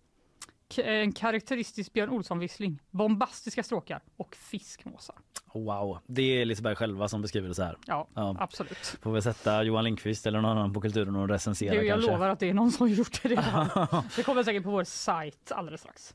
K- 0.76 0.82
En 0.84 1.12
karaktäristisk 1.12 1.92
Björn 1.92 2.10
Olsson-vissling, 2.10 2.78
bombastiska 2.90 3.62
stråkar 3.62 4.00
och 4.16 4.34
fiskmåsar. 4.36 5.16
Wow, 5.54 5.98
det 6.06 6.22
är 6.22 6.44
Liseberg 6.44 6.74
själva 6.76 7.08
som 7.08 7.22
beskriver 7.22 7.48
det 7.48 7.54
så 7.54 7.62
här. 7.62 7.76
Ja, 7.86 8.08
absolut. 8.38 8.96
Får 9.02 9.12
vi 9.12 9.22
sätta 9.22 9.62
Johan 9.62 9.84
Lindqvist 9.84 10.26
eller 10.26 10.40
någon 10.40 10.50
annan 10.50 10.72
på 10.72 10.80
kulturen 10.80 11.16
och 11.16 11.28
recensera 11.28 11.70
Du, 11.74 11.86
jag 11.86 11.94
kanske. 11.94 12.12
lovar 12.12 12.28
att 12.28 12.40
det 12.40 12.48
är 12.48 12.54
någon 12.54 12.72
som 12.72 12.88
har 12.88 12.94
gjort 12.94 13.22
det 13.22 13.28
redan. 13.28 13.68
det 14.16 14.22
kommer 14.22 14.42
säkert 14.42 14.62
på 14.64 14.70
vår 14.70 14.84
sajt 14.84 15.52
alldeles 15.52 15.80
strax. 15.80 16.14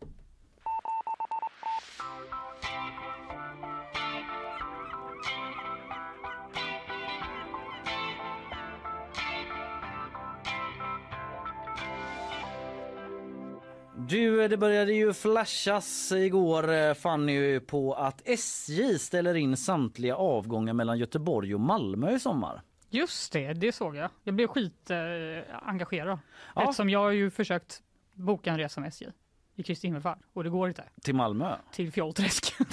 Du, 13.99 14.47
det 14.47 14.57
började 14.57 14.93
ju 14.93 15.13
flashas 15.13 16.11
igår 16.11 16.73
eh, 16.73 16.93
Fanny 16.93 17.59
på 17.59 17.93
att 17.93 18.21
SJ 18.25 18.99
ställer 18.99 19.35
in 19.35 19.57
samtliga 19.57 20.15
avgångar 20.15 20.73
mellan 20.73 20.97
Göteborg 20.99 21.55
och 21.55 21.61
Malmö 21.61 22.11
i 22.11 22.19
sommar. 22.19 22.61
Just 22.89 23.33
det, 23.33 23.53
det 23.53 23.71
såg 23.71 23.95
jag. 23.95 24.09
Jag 24.23 24.35
blev 24.35 24.47
skitengagerad. 24.47 26.13
Eh. 26.13 26.19
Ja. 26.55 26.61
Eftersom 26.61 26.89
jag 26.89 26.99
har 26.99 27.11
ju 27.11 27.29
försökt 27.29 27.81
boka 28.13 28.51
en 28.51 28.57
resa 28.57 28.81
med 28.81 28.87
SJ 28.87 29.07
i 29.55 29.63
Kristi 29.63 29.87
himmelfärd 29.87 30.19
och 30.33 30.43
det 30.43 30.49
går 30.49 30.67
inte. 30.67 30.83
Till 31.01 31.15
Malmö? 31.15 31.55
Till 31.71 31.91
Fjollträsk. 31.91 32.53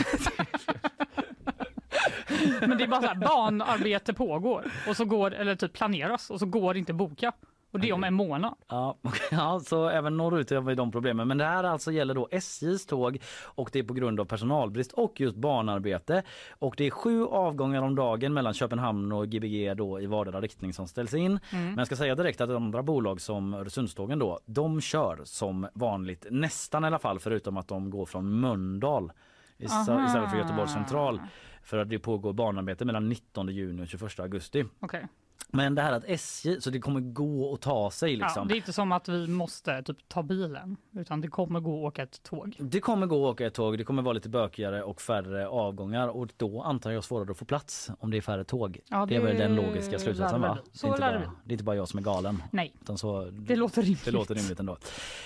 Men 2.60 2.78
det 2.78 2.84
är 2.84 2.88
bara 2.88 3.00
så 3.00 3.06
här, 3.06 3.14
banarbete 3.14 4.14
pågår 4.14 4.72
och 4.88 4.96
så 4.96 5.04
går, 5.04 5.34
eller 5.34 5.56
typ 5.56 5.72
planeras 5.72 6.30
och 6.30 6.38
så 6.38 6.46
går 6.46 6.74
det 6.74 6.78
inte 6.78 6.92
att 6.92 6.96
boka. 6.96 7.32
Och 7.74 7.80
det 7.80 7.88
är 7.88 7.92
om 7.92 8.04
en 8.04 8.14
månad. 8.14 8.54
Ja, 8.68 8.96
ja, 9.30 9.60
så 9.60 9.88
även 9.88 10.16
norrut 10.16 10.50
har 10.50 10.60
vi 10.60 10.74
de 10.74 10.92
problemen. 10.92 11.28
Men 11.28 11.38
det 11.38 11.44
här 11.44 11.64
alltså 11.64 11.92
gäller 11.92 12.14
då 12.14 12.28
SJs 12.30 12.86
tåg 12.86 13.18
och 13.44 13.70
det 13.72 13.78
är 13.78 13.82
på 13.82 13.94
grund 13.94 14.20
av 14.20 14.24
personalbrist 14.24 14.92
och 14.92 15.20
just 15.20 15.36
banarbete. 15.36 16.22
Och 16.50 16.74
det 16.76 16.86
är 16.86 16.90
sju 16.90 17.26
avgångar 17.26 17.82
om 17.82 17.94
dagen 17.94 18.34
mellan 18.34 18.54
Köpenhamn 18.54 19.12
och 19.12 19.28
Gbg 19.28 19.76
då 19.76 20.00
i 20.00 20.06
vardera 20.06 20.40
riktning 20.40 20.72
som 20.72 20.88
ställs 20.88 21.14
in. 21.14 21.40
Mm. 21.50 21.64
Men 21.64 21.78
jag 21.78 21.86
ska 21.86 21.96
säga 21.96 22.14
direkt 22.14 22.40
att 22.40 22.50
andra 22.50 22.82
bolag 22.82 23.20
som 23.20 23.54
Öresundstågen 23.54 24.18
då, 24.18 24.40
de 24.46 24.80
kör 24.80 25.20
som 25.24 25.68
vanligt 25.74 26.26
nästan 26.30 26.84
i 26.84 26.86
alla 26.86 26.98
fall 26.98 27.20
förutom 27.20 27.56
att 27.56 27.68
de 27.68 27.90
går 27.90 28.06
från 28.06 28.40
Mölndal 28.40 29.12
istället 29.58 30.30
för 30.30 30.36
Göteborgs 30.38 30.72
central. 30.72 31.20
För 31.62 31.78
att 31.78 31.88
det 31.88 31.98
pågår 31.98 32.32
banarbete 32.32 32.84
mellan 32.84 33.08
19 33.08 33.48
juni 33.48 33.82
och 33.82 33.88
21 33.88 34.20
augusti. 34.20 34.64
Okej. 34.80 35.06
Men 35.54 35.74
det 35.74 35.82
här 35.82 35.92
att 35.92 36.04
SJ, 36.06 36.60
så 36.60 36.70
det 36.70 36.78
kommer 36.78 37.00
gå 37.00 37.54
att 37.54 37.60
ta 37.60 37.90
sig 37.90 38.16
liksom. 38.16 38.42
Ja, 38.42 38.44
det 38.44 38.54
är 38.54 38.56
inte 38.56 38.72
som 38.72 38.92
att 38.92 39.08
vi 39.08 39.26
måste 39.28 39.82
typ 39.82 40.08
ta 40.08 40.22
bilen 40.22 40.76
utan 40.96 41.20
det 41.20 41.28
kommer 41.28 41.60
gå 41.60 41.86
att 41.86 41.92
åka 41.92 42.02
ett 42.02 42.22
tåg. 42.22 42.56
Det 42.58 42.80
kommer 42.80 43.06
gå 43.06 43.28
att 43.28 43.34
åka 43.34 43.46
ett 43.46 43.54
tåg, 43.54 43.78
det 43.78 43.84
kommer 43.84 44.02
vara 44.02 44.12
lite 44.12 44.28
bökigare 44.28 44.82
och 44.82 45.00
färre 45.00 45.48
avgångar 45.48 46.08
och 46.08 46.28
då 46.36 46.62
antar 46.62 46.90
jag 46.90 47.04
svårare 47.04 47.30
att 47.30 47.38
få 47.38 47.44
plats 47.44 47.90
om 47.98 48.10
det 48.10 48.16
är 48.16 48.20
färre 48.20 48.44
tåg. 48.44 48.80
Ja, 48.88 49.06
det 49.06 49.16
är 49.16 49.20
väl 49.20 49.36
den 49.36 49.54
logiska 49.54 49.98
slutsatsen 49.98 50.40
va? 50.40 50.52
bli. 50.52 50.70
Det 50.72 50.78
Så 50.78 50.86
är, 50.86 50.90
inte 50.90 51.00
bara, 51.00 51.32
det 51.44 51.50
är 51.50 51.52
inte 51.52 51.64
bara 51.64 51.76
jag 51.76 51.88
som 51.88 51.98
är 51.98 52.02
galen. 52.02 52.42
Nej. 52.50 52.74
Så, 52.96 53.30
Det 53.30 53.56
låter 53.56 53.82
rimligt. 53.82 54.04
Det 54.04 54.10
låter 54.10 54.34
rimligt 54.34 54.60
ändå. 54.60 54.76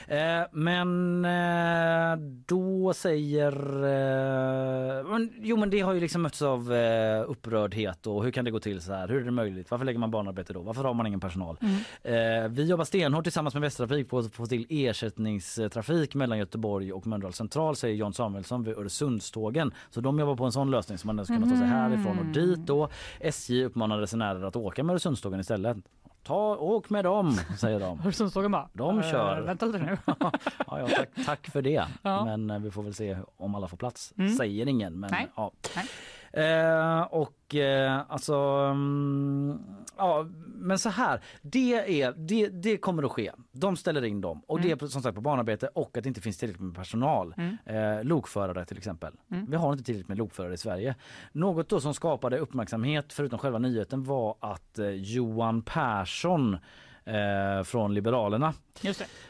Eh, 0.09 0.43
men 0.53 1.25
eh, 1.25 2.17
då 2.47 2.93
säger... 2.93 3.53
Eh, 3.85 5.09
men, 5.11 5.33
jo 5.37 5.57
men 5.57 5.71
det 5.71 5.81
har 5.81 5.93
ju 5.93 6.01
liksom 6.01 6.23
mötts 6.23 6.43
av 6.43 6.73
eh, 6.73 7.31
upprördhet 7.31 8.07
och 8.07 8.25
hur 8.25 8.31
kan 8.31 8.45
det 8.45 8.51
gå 8.51 8.61
till 8.61 8.81
så 8.81 8.93
här? 8.93 9.09
Hur 9.09 9.21
är 9.21 9.25
det 9.25 9.31
möjligt? 9.31 9.71
Varför 9.71 9.85
lägger 9.85 9.99
man 9.99 10.11
banarbete 10.19 10.53
då? 10.53 10.61
Varför 10.61 10.85
har 10.85 10.95
man 10.95 11.07
ingen 11.07 11.21
personal? 11.21 11.57
Eh, 12.03 12.15
vi 12.49 12.65
jobbar 12.65 12.85
stenhårt 12.85 13.25
tillsammans 13.25 13.55
med 13.55 13.61
Västtrafik 13.63 14.09
på 14.09 14.19
att 14.19 14.35
få 14.35 14.47
till 14.47 14.67
ersättningstrafik 14.71 16.15
mellan 16.15 16.39
Göteborg 16.39 16.93
och 16.93 17.07
Mölndal 17.07 17.33
central 17.33 17.77
säger 17.77 17.95
John 17.97 18.13
Samuelsson 18.13 18.65
vid 18.65 18.77
Öresundstågen. 18.79 19.73
Så 19.91 20.01
de 20.01 20.19
jobbar 20.19 20.37
på 20.37 20.45
en 20.45 20.53
sån 20.53 20.71
lösning 20.71 20.99
så 20.99 21.07
man 21.07 21.25
ska 21.25 21.35
kunna 21.35 21.51
ta 21.51 21.57
sig 21.57 21.67
härifrån 21.67 22.19
och 22.19 22.27
dit 22.27 22.59
då. 22.59 22.89
SJ 23.21 23.65
uppmanar 23.65 23.99
resenärer 23.99 24.43
att 24.45 24.57
åka 24.57 24.83
med 24.83 24.93
Öresundstågen 24.93 25.41
istället. 25.41 25.77
Ta, 26.23 26.57
åk 26.57 26.91
med 26.91 27.05
dem, 27.05 27.39
säger 27.59 27.81
de. 27.81 28.01
Öresundstågen 28.05 28.51
bara, 28.53 28.69
De 28.73 28.99
eh, 28.99 29.11
kör. 29.11 29.41
vänta 29.41 29.67
lite 29.67 29.79
nu. 29.79 29.99
ja, 30.07 30.31
ja, 30.67 30.89
tack, 30.97 31.09
tack 31.27 31.51
för 31.51 31.63
det. 31.63 31.87
Ja. 32.03 32.25
Men 32.25 32.51
eh, 32.51 32.59
vi 32.59 32.71
får 32.71 32.83
väl 32.83 32.95
se 32.95 33.17
om 33.37 33.55
alla 33.55 33.69
får 33.69 33.77
plats. 33.77 34.13
Mm. 34.19 34.37
Säger 34.37 34.69
ingen. 34.69 35.01
Men, 35.01 35.11
Nej. 35.11 35.29
Ja. 35.37 35.53
Eh, 36.33 37.01
och 37.01 37.55
eh, 37.55 38.01
alltså, 38.09 38.35
mm, 38.71 39.59
ja 39.97 40.27
men 40.61 40.79
så 40.79 40.89
här, 40.89 41.21
det, 41.43 42.01
är, 42.03 42.13
det, 42.17 42.49
det 42.49 42.77
kommer 42.77 43.03
att 43.03 43.11
ske. 43.13 43.33
De 43.53 43.77
ställer 43.77 44.05
in 44.05 44.21
dem 44.21 44.43
och 44.47 44.61
det 44.61 44.71
är 44.71 44.77
på- 44.77 44.89
som 44.89 45.03
sagt 45.03 45.15
på 45.15 45.21
banarbete 45.21 45.69
och 45.75 45.97
att 45.97 46.03
det 46.05 46.09
inte 46.09 46.21
finns 46.21 46.39
tillräckligt 46.39 46.63
med 46.67 46.75
personal. 46.75 47.35
Mm. 47.37 47.57
Eh, 47.99 48.05
lokförare 48.05 48.65
till 48.65 48.77
exempel. 48.79 49.13
Mm. 49.31 49.47
Vi 49.51 49.57
har 49.57 49.73
inte 49.73 49.85
tillräckligt 49.85 50.09
med 50.09 50.19
lokförare 50.19 50.55
i 50.55 50.57
Sverige. 50.57 50.95
Något 51.33 51.69
då 51.69 51.81
som 51.81 51.95
skapade 51.95 52.39
uppmärksamhet 52.39 53.13
förutom 53.13 53.39
själva 53.39 53.59
nyheten 53.59 54.05
var 54.05 54.37
att 54.41 54.79
eh, 54.79 54.89
Johan 54.89 55.63
Persson 55.63 56.57
eh, 57.09 57.63
från 57.65 57.95
Liberalerna 57.95 58.55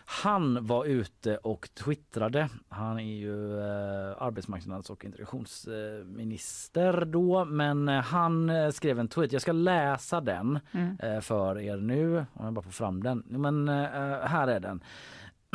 han 0.04 0.66
var 0.66 0.84
ute 0.84 1.36
och 1.36 1.68
twittrade. 1.74 2.48
Han 2.68 2.98
är 3.00 3.16
ju 3.16 3.58
eh, 3.60 4.22
arbetsmarknads 4.22 4.90
och 4.90 5.04
integrationsminister 5.04 7.04
då. 7.04 7.44
Men 7.44 7.88
eh, 7.88 8.00
han 8.02 8.50
eh, 8.50 8.70
skrev 8.70 9.00
en 9.00 9.08
tweet. 9.08 9.32
Jag 9.32 9.42
ska 9.42 9.52
läsa 9.52 10.20
den 10.20 10.58
Mm. 10.72 10.96
eh, 11.02 11.20
för 11.20 11.58
er 11.58 11.76
nu. 11.76 12.26
Om 12.34 12.44
jag 12.44 12.52
bara 12.54 12.62
får 12.62 12.70
fram 12.70 13.02
den. 13.02 13.22
Men 13.26 13.68
här 13.68 14.48
är 14.48 14.60
den. 14.60 14.80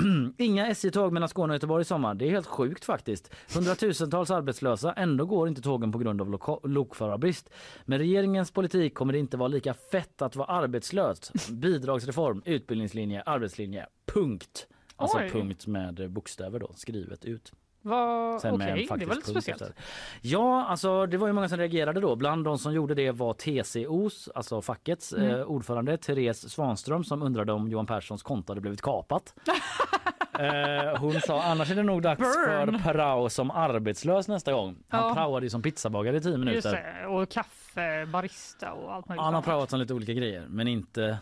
Inga 0.38 0.68
SJ-tåg 0.68 1.14
mellan 1.14 1.30
Skåne 1.30 1.52
och 1.52 1.56
Göteborg 1.56 1.82
i 1.82 1.86
sommar. 1.86 2.16
Det 2.16 2.26
är 2.26 2.30
helt 2.30 2.48
sjukt 2.48 2.86
faktiskt. 2.86 3.34
Hundratusentals 3.56 4.32
arbetslösa. 4.32 4.94
Ändå 4.94 5.26
går 5.26 5.48
inte 5.48 5.62
tågen 5.62 5.92
på 5.92 5.98
grund 5.98 6.22
av 6.22 6.40
lokförarbrist. 6.64 7.50
Med 7.86 7.98
regeringens 7.98 8.52
politik 8.52 8.94
kommer 8.94 9.14
det 9.14 9.20
inte 9.20 9.38
vara 9.38 9.48
lika 9.48 9.74
fett 9.74 10.22
att 10.22 10.36
vara 10.36 10.48
arbetslös. 10.48 11.50
Bidragsreform, 11.50 12.42
utbildningslinje, 12.46 13.22
arbetslinje. 13.22 13.86
Punkt. 14.14 14.68
Alltså 14.96 15.18
Oj. 15.18 15.30
punkt 15.30 15.68
med 15.68 16.12
bokstäver 16.12 16.60
då 16.60 16.72
skrivet 16.76 17.26
ut. 17.26 17.52
Vad- 17.86 18.42
Sen 18.42 18.58
med 18.58 18.68
en 18.68 18.74
Okej, 18.74 18.86
det 18.86 18.90
var 18.90 18.98
lite 18.98 19.16
punkt 19.16 19.30
speciellt. 19.46 19.74
Ja, 20.22 20.66
alltså 20.66 21.06
det 21.06 21.18
var 21.18 21.28
ju 21.28 21.34
många 21.34 21.50
som 21.50 21.58
reagerade 21.58 22.00
då. 22.00 22.16
Bland 22.16 22.46
de 22.46 22.58
som 22.58 22.74
gjorde 22.74 22.96
det 22.96 23.12
var 23.12 23.34
TCOs, 23.34 24.30
alltså 24.36 24.62
fackets 24.62 25.14
Mm. 25.14 25.30
eh, 25.36 25.42
ordförande 25.42 25.98
Therese 25.98 26.50
Svanström 26.50 27.04
som 27.04 27.22
undrade 27.24 27.54
om 27.54 27.68
Johan 27.68 27.86
Perssons 27.86 28.24
konto 28.24 28.52
hade 28.52 28.62
blivit 28.62 28.82
kapat. 28.82 29.34
eh, 30.40 31.00
hon 31.00 31.22
sa 31.22 31.44
annars 31.44 31.72
är 31.72 31.76
det 31.76 31.84
nog 31.84 32.02
dags 32.02 32.20
Burn. 32.20 32.80
för 32.80 32.94
prao 32.94 33.30
som 33.30 33.52
arbetslös 33.52 34.28
nästa 34.28 34.54
gång. 34.54 34.76
Han 34.90 35.08
Ja. 35.08 35.14
praoade 35.14 35.46
ju 35.46 35.50
som 35.50 35.62
pizzabagare 35.62 36.18
i 36.18 36.22
tio 36.22 36.30
Just 36.32 36.40
minuter. 36.46 36.72
det, 37.02 37.08
och 37.08 37.30
kaffe, 37.30 38.06
barista 38.06 38.72
och 38.74 38.94
allt 38.94 39.10
möjligt. 39.10 39.24
Han 39.24 39.34
har 39.34 39.42
praoat 39.42 39.74
om 39.74 39.80
lite 39.80 39.94
olika 39.94 40.14
grejer 40.14 40.46
men 40.50 40.68
inte 40.68 41.18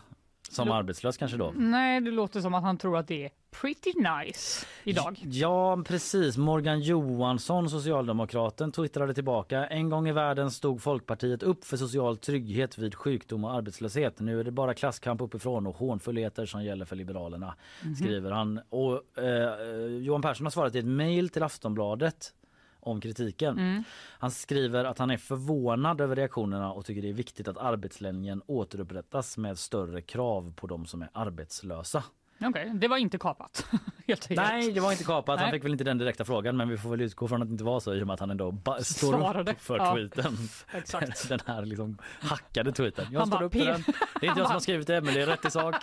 som 0.52 0.68
Lo- 0.68 0.74
arbetslös 0.74 1.18
kanske 1.18 1.38
då. 1.38 1.54
Nej, 1.56 2.02
det 2.02 2.12
låter 2.12 2.42
som 2.42 2.54
att 2.54 2.64
han 2.64 2.78
tror 2.78 2.98
att 2.98 3.08
det 3.08 3.26
är 3.26 3.32
pretty 3.62 3.92
nice 3.98 4.66
idag. 4.84 5.20
Ja, 5.24 5.84
precis. 5.88 6.38
Morgan 6.38 6.80
Johansson, 6.82 7.70
socialdemokraten, 7.70 8.72
twittrade 8.72 9.14
tillbaka. 9.14 9.66
En 9.68 9.90
gång 9.90 10.08
i 10.08 10.12
världen 10.12 10.52
stod 10.52 10.82
Folkpartiet 10.82 11.44
upp 11.44 11.66
för 11.66 11.78
social 11.78 12.18
trygghet 12.18 12.78
vid 12.78 12.96
sjukdom 12.96 13.44
och 13.44 13.54
arbetslöshet. 13.54 14.20
Nu 14.20 14.40
är 14.40 14.44
det 14.44 14.52
bara 14.52 14.74
klasskamp 14.74 15.22
uppifrån 15.22 15.68
och 15.68 15.76
hånfullheter 15.76 16.46
som 16.46 16.64
gäller 16.64 16.86
för 16.86 16.96
Liberalerna, 16.96 17.56
Mhm. 17.84 17.96
skriver 17.96 18.32
han. 18.32 18.60
Och, 18.70 19.18
eh, 19.24 19.86
Johan 19.86 20.22
Persson 20.22 20.46
har 20.46 20.52
svarat 20.52 20.76
i 20.76 20.80
ett 20.80 20.86
mejl 20.86 21.30
till 21.30 21.44
Aftonbladet 21.44 22.34
om 22.82 23.02
kritiken. 23.02 23.60
Mm. 23.60 23.84
Han 24.20 24.32
skriver 24.32 24.86
att 24.86 24.98
han 24.98 25.12
är 25.12 25.18
förvånad 25.18 26.02
över 26.02 26.16
reaktionerna 26.16 26.72
och 26.74 26.86
tycker 26.86 27.02
det 27.02 27.10
är 27.10 27.14
viktigt 27.14 27.48
att 27.48 27.58
arbetslinjen 27.58 28.42
återupprättas 28.46 29.38
med 29.38 29.60
större 29.60 30.02
krav 30.02 30.54
på 30.56 30.68
de 30.68 30.86
som 30.86 31.02
är 31.02 31.10
arbetslösa. 31.14 32.04
Okej, 32.42 32.72
det 32.74 32.88
var 32.88 32.98
inte 32.98 33.18
kapat. 33.18 33.66
Helt. 34.08 34.30
Nej, 34.30 34.72
det 34.72 34.80
var 34.80 34.92
inte 34.92 35.04
kapat. 35.04 35.40
Han 35.40 35.46
Nej. 35.50 35.52
fick 35.52 35.64
väl 35.66 35.72
inte 35.72 35.84
den 35.84 35.98
direkta 35.98 36.26
frågan 36.26 36.58
men 36.58 36.70
vi 36.70 36.78
får 36.78 36.90
väl 36.90 37.02
utgå 37.02 37.28
från 37.28 37.42
att 37.42 37.48
det 37.48 37.52
inte 37.52 37.64
var 37.64 37.80
så 37.80 37.94
i 37.94 38.04
och 38.04 38.08
med 38.08 38.14
att 38.14 38.20
han 38.20 38.32
ändå 38.32 38.58
står 38.82 39.18
Svarade. 39.18 39.52
upp 39.52 39.62
för 39.62 39.78
Ja, 39.78 39.94
tweeten. 39.96 40.38
exakt. 40.74 41.30
Den 41.30 41.40
här 41.48 41.66
liksom 41.66 41.98
hackade 42.22 42.72
tweeten. 42.72 43.06
Jag 43.12 43.20
Han 43.20 43.28
står 43.28 43.38
bara, 43.38 43.46
upp 43.46 43.54
för 43.54 43.60
den. 43.66 43.84
Det 44.20 44.26
är 44.26 44.30
inte 44.30 44.40
jag 44.40 44.48
som 44.48 44.54
har 44.54 44.60
skrivit 44.60 44.88
det 44.88 45.02
men 45.02 45.14
det 45.14 45.22
är 45.22 45.26
rätt 45.26 45.46
i 45.46 45.52
sak. 45.52 45.76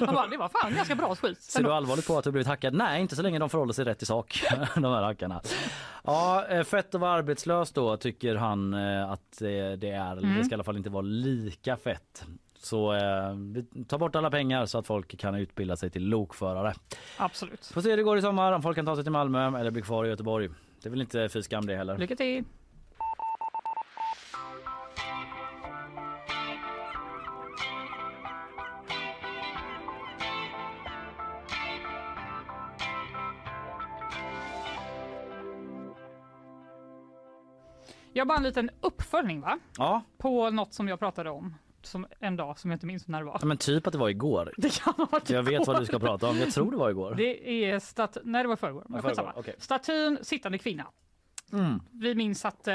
Han 0.00 0.14
bara, 0.14 0.26
det 0.26 0.36
var 0.36 0.48
fan 0.48 0.74
ganska 0.74 0.94
bra 0.94 1.14
skit. 1.16 1.42
Ser 1.42 1.62
du 1.62 1.72
allvarligt 1.72 2.06
på 2.06 2.18
att 2.18 2.24
du 2.24 2.30
blivit 2.32 2.46
hackad? 2.48 2.74
Nej, 2.74 3.00
inte 3.02 3.16
så 3.16 3.22
länge 3.22 3.38
de 3.38 3.50
förhåller 3.50 3.72
sig 3.72 3.84
rätt 3.84 4.02
i 4.02 4.06
sak, 4.06 4.42
de 4.74 4.84
här 4.84 5.02
hackarna. 5.02 5.40
Ja, 6.04 6.46
eh, 6.46 6.64
fett 6.64 6.94
att 6.94 7.00
vara 7.00 7.12
arbetslös 7.12 7.72
då 7.72 7.96
tycker 7.96 8.34
han 8.34 8.74
eh, 8.74 9.10
att 9.10 9.42
eh, 9.42 9.46
det 9.78 9.90
är. 9.90 10.12
Mm. 10.16 10.38
Det 10.38 10.44
ska 10.44 10.52
i 10.52 10.54
alla 10.54 10.64
fall 10.64 10.76
inte 10.76 10.90
vara 10.90 11.02
lika 11.02 11.76
fett. 11.76 12.24
Så 12.62 12.92
eh, 12.94 13.34
vi 13.34 13.84
tar 13.84 13.98
bort 13.98 14.16
alla 14.16 14.30
pengar 14.30 14.66
så 14.66 14.78
att 14.78 14.86
folk 14.86 15.18
kan 15.18 15.34
utbilda 15.34 15.76
sig 15.76 15.90
till 15.90 16.08
lokförare. 16.08 16.74
Absolut. 17.16 17.66
Får 17.66 17.80
se 17.80 17.90
hur 17.90 17.96
det 17.96 18.02
går 18.02 18.18
i 18.18 18.22
sommar 18.22 18.52
om 18.52 18.62
folk 18.62 18.76
kan 18.76 18.86
ta 18.86 18.94
sig 18.94 19.04
till 19.04 19.12
Malmö 19.12 19.58
eller 19.60 19.70
bli 19.70 19.82
kvar 19.82 20.04
i 20.04 20.08
Göteborg. 20.08 20.48
Det 20.82 20.88
är 20.88 20.90
väl 20.90 21.00
inte 21.00 21.28
fy 21.28 21.42
skam 21.42 21.66
det 21.66 21.76
heller. 21.76 21.98
Lycka 21.98 22.16
till! 22.16 22.44
Jag 38.12 38.24
har 38.24 38.26
bara 38.26 38.38
en 38.38 38.44
liten 38.44 38.70
uppföljning 38.80 39.40
va? 39.40 39.58
Ja, 39.78 40.02
På 40.18 40.50
något 40.50 40.74
som 40.74 40.88
jag 40.88 40.98
pratade 40.98 41.30
om 41.30 41.54
som 41.86 42.06
en 42.20 42.36
dag 42.36 42.58
som 42.58 42.70
jag 42.70 42.76
inte 42.76 42.86
minns 42.86 43.08
när 43.08 43.18
det 43.18 43.24
var. 43.24 43.38
ja, 43.40 43.46
men 43.46 43.56
typ 43.56 43.86
att 43.86 43.92
det 43.92 43.98
var 43.98 44.08
igår. 44.08 44.52
Det 44.56 44.80
kan 44.80 44.94
ha 44.96 45.08
varit 45.12 45.30
Jag 45.30 45.42
vet 45.42 45.52
igår. 45.52 45.64
vad 45.64 45.82
du 45.82 45.86
ska 45.86 45.98
prata 45.98 46.28
om. 46.28 46.38
Jag 46.38 46.52
tror 46.52 46.70
det 46.70 46.76
var 46.76 46.90
igår. 46.90 47.14
Det 47.14 47.64
är 47.64 47.78
stat... 47.78 48.16
Nej, 48.24 48.42
det 48.42 48.48
var 48.48 48.56
förrgår. 48.56 48.84
Men 48.88 49.02
förrgår, 49.02 49.32
okej. 49.36 49.54
Statyn 49.58 50.18
sittande 50.22 50.58
kvinna. 50.58 50.86
Mm. 51.52 51.80
Vi 51.92 52.14
minns 52.14 52.44
att 52.44 52.68
eh, 52.68 52.74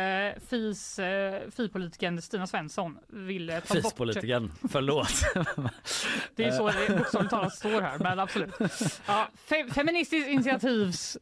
FIS, 0.50 1.00
eh, 1.00 1.42
FI-politikern 1.52 2.22
Stina 2.22 2.48
Svensson 2.48 2.98
ville 3.08 3.62
ta 3.62 3.74
bort... 3.74 3.84
Fispolitiken, 3.84 4.52
förlåt. 4.70 5.08
Det 6.36 6.44
är 6.44 6.52
så 6.52 6.68
det 6.68 6.98
bokstavligt 6.98 7.30
talat 7.32 7.54
står 7.54 7.82
här, 7.82 8.00
men 8.00 8.20
absolut. 8.20 8.56
Ja, 9.08 9.28
fe 9.36 9.66
feministiskt 9.74 10.30
initiativs 10.30 11.18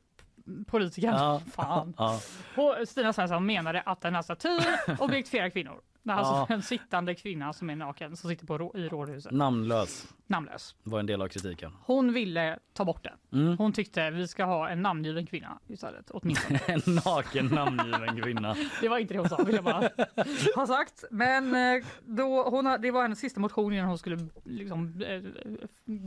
politikern. 0.68 1.14
Ja. 1.14 1.42
Fan. 1.56 1.94
Ja. 1.98 2.20
Och 2.56 2.88
Stina 2.88 3.14
Svensson 3.14 3.46
menade 3.46 3.82
att 3.82 4.02
den 4.02 4.16
här 4.16 4.22
statyn 4.22 4.62
objektifierar 5.00 5.50
kvinnor. 5.50 5.82
Är 6.06 6.12
alltså 6.14 6.34
Ja. 6.34 6.48
en 6.50 6.62
sittande 6.62 7.16
kvinna 7.16 7.54
som 7.54 7.70
är 7.70 7.76
naken 7.76 8.16
som 8.18 8.30
sitter 8.30 8.46
på 8.46 8.58
rå 8.58 8.72
i 8.78 8.88
rådhuset. 8.90 9.32
Namnlös 9.32 10.08
Namnlös. 10.28 10.76
var 10.84 11.00
en 11.00 11.06
del 11.06 11.22
av 11.22 11.28
kritiken. 11.28 11.72
Hon 11.86 12.14
ville 12.14 12.60
ta 12.74 12.86
bort 12.86 13.04
den. 13.04 13.42
Mm. 13.42 13.58
Hon 13.58 13.74
tyckte 13.74 14.10
vi 14.12 14.28
ska 14.28 14.44
ha 14.46 14.70
en 14.70 14.82
namngiven 14.82 15.26
kvinna 15.26 15.60
istället. 15.68 16.12
Åtminstone. 16.12 16.60
En 16.68 16.82
naken 17.06 17.46
namngiven 17.46 18.22
kvinna. 18.22 18.56
Det 18.82 18.90
var 18.90 18.98
inte 18.98 19.14
det 19.14 19.20
hon 19.20 19.30
sa, 19.30 19.38
vill 19.44 19.56
jag 19.56 19.64
bara 19.64 19.90
ha 20.56 20.68
sagt. 20.68 21.04
Men 21.12 21.56
eh, 21.56 21.86
då, 22.06 22.44
hon, 22.50 22.78
det 22.82 22.92
var 22.92 23.02
hennes 23.02 23.20
sista 23.20 23.40
motion 23.40 23.74
innan 23.74 23.88
hon 23.88 23.98
skulle 23.98 24.28
liksom, 24.44 25.02
eh, 25.08 25.22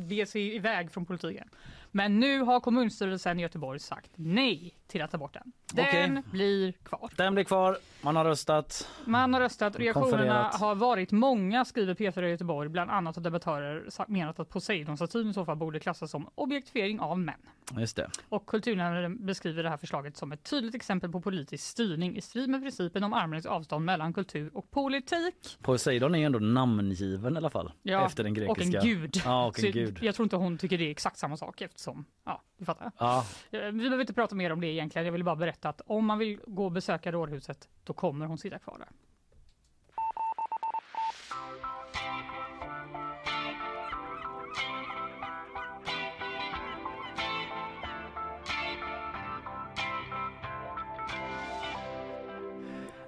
ge 0.08 0.26
sig 0.26 0.54
iväg 0.56 0.92
från 0.92 1.06
politiken. 1.06 1.48
Men 1.90 2.20
nu 2.20 2.40
har 2.40 2.60
kommunstyrelsen 2.60 3.38
i 3.38 3.42
Göteborg 3.42 3.78
sagt 3.78 4.10
nej 4.14 4.78
till 4.86 5.02
att 5.02 5.10
ta 5.10 5.18
bort 5.18 5.34
den. 5.34 5.52
Den 5.72 5.86
Okej. 6.18 6.22
blir 6.32 6.72
kvar. 6.72 7.10
Den 7.16 7.34
blir 7.34 7.44
kvar, 7.44 7.76
man 8.02 8.16
har 8.16 8.24
röstat. 8.24 8.88
Man 9.04 9.34
har 9.34 9.40
röstat. 9.40 9.76
Konfererat. 9.94 10.54
har 10.54 10.74
varit 10.74 11.12
många, 11.12 11.64
skriver 11.64 11.94
P4 11.94 12.22
i 12.24 12.30
Göteborg. 12.30 12.68
Bland 12.68 12.90
annat 12.90 13.16
har 13.16 13.22
debattörer 13.22 13.88
menat 14.08 14.40
att 14.40 14.48
Poseidon-statyn 14.48 15.30
i 15.30 15.34
så 15.34 15.44
fall 15.44 15.56
borde 15.56 15.80
klassas 15.80 16.10
som 16.10 16.28
objektifiering 16.34 17.00
av 17.00 17.18
män. 17.18 17.34
Just 17.76 17.96
det. 17.96 18.10
Och 18.28 18.46
kulturnämnden 18.46 19.26
beskriver 19.26 19.62
det 19.62 19.68
här 19.70 19.76
förslaget 19.76 20.16
som 20.16 20.32
ett 20.32 20.42
tydligt 20.50 20.74
exempel 20.74 21.12
på 21.12 21.20
politisk 21.20 21.64
styrning 21.64 22.16
i 22.16 22.20
strid 22.20 22.48
med 22.48 22.62
principen 22.62 23.04
om 23.04 23.12
armlängds 23.12 23.46
avstånd 23.46 23.84
mellan 23.84 24.12
kultur 24.12 24.50
och 24.54 24.70
politik. 24.70 25.58
Poseidon 25.62 26.14
är 26.14 26.18
ju 26.18 26.24
ändå 26.24 26.38
namngiven 26.38 27.34
i 27.34 27.36
alla 27.36 27.50
fall. 27.50 27.72
Ja, 27.82 28.06
efter 28.06 28.24
den 28.24 28.32
och 28.32 28.36
grekiska. 28.36 28.78
en 28.80 28.86
gud. 28.86 29.16
Ja, 29.24 29.46
och 29.46 29.64
en 29.64 29.72
gud. 29.72 29.98
Jag 30.02 30.14
tror 30.14 30.24
inte 30.24 30.36
hon 30.36 30.58
tycker 30.58 30.78
det 30.78 30.84
är 30.84 30.90
exakt 30.90 31.18
samma 31.18 31.36
sak 31.36 31.60
eftersom, 31.60 32.04
ja, 32.24 32.42
du 32.58 32.64
fattar. 32.64 32.90
Ja, 32.98 33.26
Eh, 33.50 33.60
Vi 33.60 33.72
behöver 33.72 34.00
inte 34.00 34.14
prata 34.14 34.34
mer 34.34 34.52
om 34.52 34.60
det 34.60 34.66
egentligen. 34.66 35.06
Jag 35.06 35.12
vill 35.12 35.24
bara 35.24 35.36
berätta 35.36 35.68
att 35.68 35.80
om 35.86 36.06
man 36.06 36.18
vill 36.18 36.38
gå 36.46 36.64
och 36.64 36.72
besöka 36.72 37.12
rådhuset, 37.12 37.68
då 37.84 37.92
kommer 37.92 38.26
hon 38.26 38.38
sitta 38.38 38.58
kvar 38.58 38.78
där. 38.78 38.88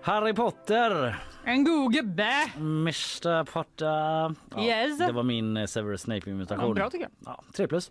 Harry 0.09 0.33
Potter. 0.33 1.17
En 1.45 1.65
god 1.65 1.93
gubbe! 1.93 2.51
Mr 2.57 3.45
Potter. 3.45 3.87
Ja, 3.87 4.35
Yes. 4.63 4.99
Det 4.99 5.13
var 5.13 5.23
min 5.23 5.57
eh, 5.57 5.67
Severus 5.67 6.01
Snape-imitation. 6.01 6.69
Ja, 6.69 6.75
bra 6.75 6.91
tycker 6.91 7.05
jag. 7.05 7.33
Ja, 7.35 7.45
3 7.57 7.67
plus. 7.69 7.91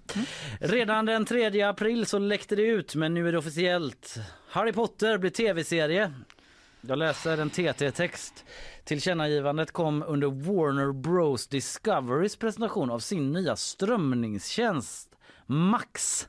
Redan 0.60 1.06
den 1.06 1.26
3 1.26 1.62
april 1.62 2.06
så 2.06 2.20
läckte 2.20 2.56
det 2.56 2.62
ut, 2.62 2.96
men 2.96 3.14
nu 3.14 3.28
är 3.28 3.32
det 3.32 3.38
officiellt. 3.38 4.16
Harry 4.50 4.72
Potter 4.72 5.18
blir 5.18 5.30
tv-serie. 5.32 6.14
Jag 6.82 6.98
läser 6.98 7.38
en 7.38 7.50
TT-text. 7.50 8.46
Tillkännagivandet 8.84 9.72
kom 9.72 10.04
under 10.08 10.28
Warner 10.28 10.92
Bros 10.94 11.48
Discoverys 11.48 12.36
presentation 12.36 12.92
av 12.92 13.00
sin 13.00 13.32
nya 13.32 13.56
strömningstjänst 13.56 15.10
Max. 15.46 16.28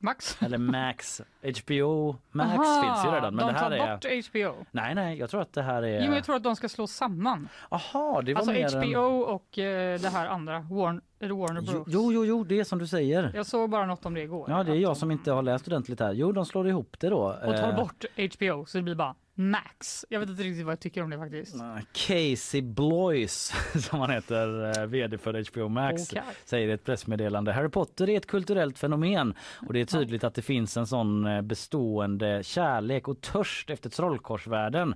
Max? 0.00 0.42
Eller 0.42 0.58
Max. 0.58 1.20
HBO 1.42 2.16
Max 2.30 2.50
Aha, 2.58 2.82
finns 2.82 3.06
ju 3.06 3.16
redan. 3.16 3.34
Men 3.34 3.46
de 3.46 3.52
det 3.52 3.58
här 3.58 3.70
tar 3.70 3.76
är... 3.76 3.96
bort 3.96 4.26
HBO. 4.58 4.66
Nej, 4.70 4.94
nej, 4.94 5.18
jag 5.18 5.30
tror 5.30 5.40
att 5.42 5.52
det 5.52 5.62
här 5.62 5.82
är... 5.82 5.98
Jo, 6.00 6.04
men 6.06 6.14
jag 6.14 6.24
tror 6.24 6.36
att 6.36 6.42
de 6.42 6.56
ska 6.56 6.68
slå 6.68 6.86
samman. 6.86 7.48
Aha, 7.68 8.22
det 8.24 8.34
var 8.34 8.38
Alltså 8.40 8.52
mer 8.52 8.76
en- 8.76 8.88
HBO 8.92 9.20
och 9.20 9.58
eh, 9.58 10.00
det 10.00 10.08
här 10.08 10.26
andra, 10.28 10.58
Warner, 10.60 11.02
Warner 11.20 11.60
Jo, 11.64 11.72
Bros. 11.72 11.84
jo, 11.88 12.12
jo, 12.12 12.24
jo, 12.24 12.44
det 12.44 12.60
är 12.60 12.64
som 12.64 12.78
du 12.78 12.86
säger. 12.86 13.30
Jag 13.34 13.46
såg 13.46 13.70
bara 13.70 13.86
något 13.86 14.06
om 14.06 14.14
det 14.14 14.20
igår. 14.22 14.50
Ja, 14.50 14.62
det 14.64 14.72
är 14.72 14.76
jag 14.76 14.96
som 14.96 15.10
inte 15.10 15.32
har 15.32 15.42
läst 15.42 15.66
ordentligt 15.68 16.00
här. 16.00 16.12
Jo, 16.12 16.32
de 16.32 16.46
slår 16.46 16.68
ihop 16.68 16.96
det 17.00 17.08
då. 17.08 17.18
Och 17.18 17.56
tar 17.56 17.68
Eh, 17.68 17.76
bort 17.76 18.04
HBO 18.38 18.64
så 18.66 18.78
det 18.78 18.82
blir 18.82 18.94
bara 18.94 19.14
Max. 19.40 20.04
Jag 20.08 20.20
vet 20.20 20.28
inte 20.28 20.42
riktigt 20.42 20.64
vad 20.64 20.72
jag 20.72 20.80
tycker 20.80 21.02
om 21.02 21.10
det 21.10 21.18
faktiskt. 21.18 21.56
Casey 21.92 22.62
Bloys, 22.62 23.52
som 23.88 24.00
han 24.00 24.10
heter, 24.10 24.78
eh, 24.80 24.86
vd 24.86 25.18
för 25.18 25.50
HBO 25.50 25.68
Max, 25.68 26.12
Okej. 26.12 26.22
säger 26.44 26.68
i 26.68 26.72
ett 26.72 26.84
pressmeddelande. 26.84 27.52
Harry 27.52 27.68
Potter 27.68 28.08
är 28.08 28.16
ett 28.16 28.26
kulturellt 28.26 28.78
fenomen 28.78 29.34
och 29.66 29.72
det 29.72 29.80
är 29.80 29.84
tydligt 29.84 30.24
att 30.24 30.34
det 30.34 30.42
finns 30.42 30.76
en 30.76 30.86
sån 30.86 31.26
eh, 31.26 31.42
bestående 31.42 32.42
kärlek 32.44 33.08
och 33.08 33.20
törst 33.20 33.70
efter 33.70 33.90
trollkorsvärlden. 33.90 34.94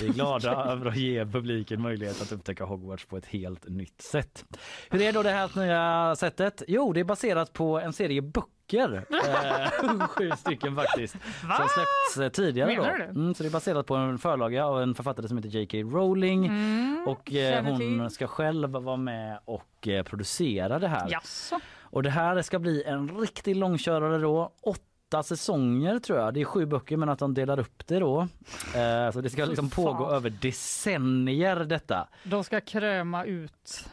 Vi 0.00 0.08
är 0.08 0.12
glada 0.12 0.64
över 0.72 0.86
att 0.86 0.96
ge 0.96 1.26
publiken 1.26 1.82
möjlighet 1.82 2.22
att 2.22 2.32
upptäcka 2.32 2.64
Hogwarts 2.64 3.04
på 3.04 3.16
ett 3.16 3.26
helt 3.26 3.68
nytt 3.68 4.00
sätt. 4.00 4.44
Hur 4.90 5.02
är 5.02 5.12
då 5.12 5.22
det 5.22 5.30
här 5.30 5.50
nya 5.56 6.16
sättet? 6.16 6.62
Jo, 6.68 6.92
det 6.92 7.00
är 7.00 7.04
baserat 7.04 7.52
på 7.52 7.80
en 7.80 7.92
serie 7.92 8.22
böcker. 8.22 8.61
Eh, 8.72 9.98
sju 10.08 10.30
stycken 10.38 10.76
faktiskt. 10.76 11.14
Va? 11.48 11.56
Som 11.56 11.68
släppts 11.68 12.18
eh, 12.18 12.28
tidigare 12.44 12.74
då. 12.74 12.82
Menar 12.82 12.98
det? 12.98 13.04
Mm, 13.04 13.34
så 13.34 13.42
det 13.42 13.48
är 13.48 13.52
baserat 13.52 13.86
på 13.86 13.94
en 13.94 14.18
förlaga 14.18 14.66
av 14.66 14.82
en 14.82 14.94
författare 14.94 15.28
som 15.28 15.36
heter 15.36 15.48
J.K. 15.50 15.78
Rowling. 15.78 16.46
Mm, 16.46 17.04
och 17.08 17.32
eh, 17.32 17.64
hon 17.64 18.10
ska 18.10 18.26
själv 18.26 18.70
vara 18.70 18.96
med 18.96 19.38
och 19.44 19.88
eh, 19.88 20.02
producera 20.02 20.78
det 20.78 20.88
här. 20.88 21.10
Jaså? 21.10 21.60
Och 21.80 22.02
det 22.02 22.10
här 22.10 22.42
ska 22.42 22.58
bli 22.58 22.82
en 22.84 23.20
riktig 23.20 23.56
långkörare 23.56 24.18
då. 24.18 24.52
Åtta 24.62 25.22
säsonger 25.22 25.98
tror 25.98 26.18
jag. 26.18 26.34
Det 26.34 26.40
är 26.40 26.44
sju 26.44 26.66
böcker 26.66 26.96
men 26.96 27.08
att 27.08 27.18
de 27.18 27.34
delar 27.34 27.60
upp 27.60 27.86
det 27.86 27.98
då. 27.98 28.20
Eh, 28.74 29.10
så 29.12 29.20
det 29.20 29.30
ska 29.30 29.44
liksom 29.44 29.70
fan. 29.70 29.84
pågå 29.84 30.10
över 30.10 30.30
decennier 30.30 31.56
detta. 31.56 32.08
De 32.24 32.44
ska 32.44 32.60
kräma 32.60 33.24
ut 33.24 33.84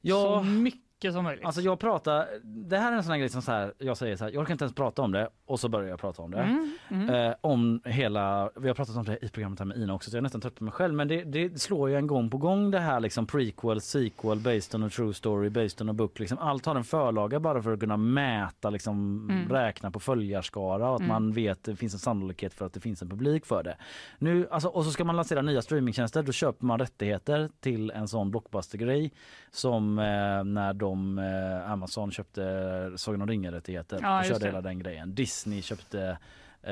Ja. 0.00 0.38
så 0.38 0.42
mycket 0.42 0.80
som 1.12 1.24
möjligt. 1.24 1.44
Alltså 1.46 1.60
jag 1.60 1.78
pratar, 1.78 2.26
det 2.42 2.76
här 2.78 2.92
är 2.92 2.96
en 2.96 3.02
sån 3.02 3.10
här 3.12 3.18
grej 3.18 3.28
som 3.28 3.42
så 3.42 3.52
här, 3.52 3.72
jag 3.78 3.96
säger 3.96 4.16
så 4.16 4.24
här, 4.24 4.32
jag 4.32 4.40
orkar 4.42 4.52
inte 4.52 4.64
ens 4.64 4.74
prata 4.74 5.02
om 5.02 5.12
det 5.12 5.28
och 5.46 5.60
så 5.60 5.68
börjar 5.68 5.88
jag 5.88 6.00
prata 6.00 6.22
om 6.22 6.30
det. 6.30 6.38
Mm, 6.38 6.76
mm. 6.88 7.10
Eh, 7.10 7.34
om 7.40 7.80
hela, 7.84 8.50
vi 8.56 8.68
har 8.68 8.74
pratat 8.74 8.96
om 8.96 9.04
det 9.04 9.24
i 9.24 9.28
programmet 9.28 9.58
här 9.58 9.66
med 9.66 9.76
Ina 9.76 9.94
också 9.94 10.10
så 10.10 10.16
jag 10.16 10.20
är 10.20 10.22
nästan 10.22 10.40
trött 10.40 10.54
på 10.54 10.64
mig 10.64 10.72
själv 10.72 10.94
men 10.94 11.08
det, 11.08 11.24
det 11.24 11.60
slår 11.60 11.90
ju 11.90 11.96
en 11.96 12.06
gång 12.06 12.30
på 12.30 12.36
gång 12.38 12.70
det 12.70 12.78
här 12.78 13.00
liksom 13.00 13.26
prequel, 13.26 13.80
sequel, 13.80 14.38
based 14.38 14.74
on 14.74 14.82
a 14.86 14.90
true 14.92 15.14
story, 15.14 15.50
based 15.50 15.82
on 15.82 15.88
a 15.88 15.92
book. 15.92 16.18
Liksom, 16.18 16.38
allt 16.38 16.66
har 16.66 16.74
en 16.76 16.84
förlaga 16.84 17.40
bara 17.40 17.62
för 17.62 17.72
att 17.72 17.80
kunna 17.80 17.96
mäta, 17.96 18.70
liksom, 18.70 19.26
Mm. 19.30 19.48
räkna 19.48 19.90
på 19.90 20.00
följarskara 20.00 20.88
och 20.88 20.94
att 20.94 21.00
Mm. 21.00 21.08
man 21.08 21.32
vet 21.32 21.58
att 21.58 21.64
det 21.64 21.76
finns 21.76 21.92
en 21.94 21.98
sannolikhet 22.00 22.54
för 22.54 22.66
att 22.66 22.72
det 22.72 22.80
finns 22.80 23.02
en 23.02 23.08
publik 23.08 23.46
för 23.46 23.62
det. 23.62 23.76
Nu, 24.18 24.48
alltså, 24.50 24.68
och 24.68 24.84
så 24.84 24.90
ska 24.90 25.04
man 25.04 25.16
lansera 25.16 25.42
nya 25.42 25.62
streamingtjänster, 25.62 26.22
då 26.22 26.32
köper 26.32 26.66
man 26.66 26.78
rättigheter 26.78 27.50
till 27.60 27.90
en 27.90 28.08
sån 28.08 28.30
blockbuster-grej 28.30 29.12
som 29.50 29.98
eh, 29.98 30.04
när 30.44 30.72
de, 30.90 31.18
eh, 31.18 31.70
Amazon 31.72 32.10
köpte 32.10 32.92
Sagan 32.96 33.22
om 33.22 33.28
ringen-rättigheter 33.28 33.98
Ja, 34.02 34.18
och 34.18 34.24
körde 34.24 34.38
det. 34.40 34.46
hela 34.46 34.60
den 34.60 34.78
grejen. 34.78 35.14
Disney 35.14 35.62
köpte 35.62 36.18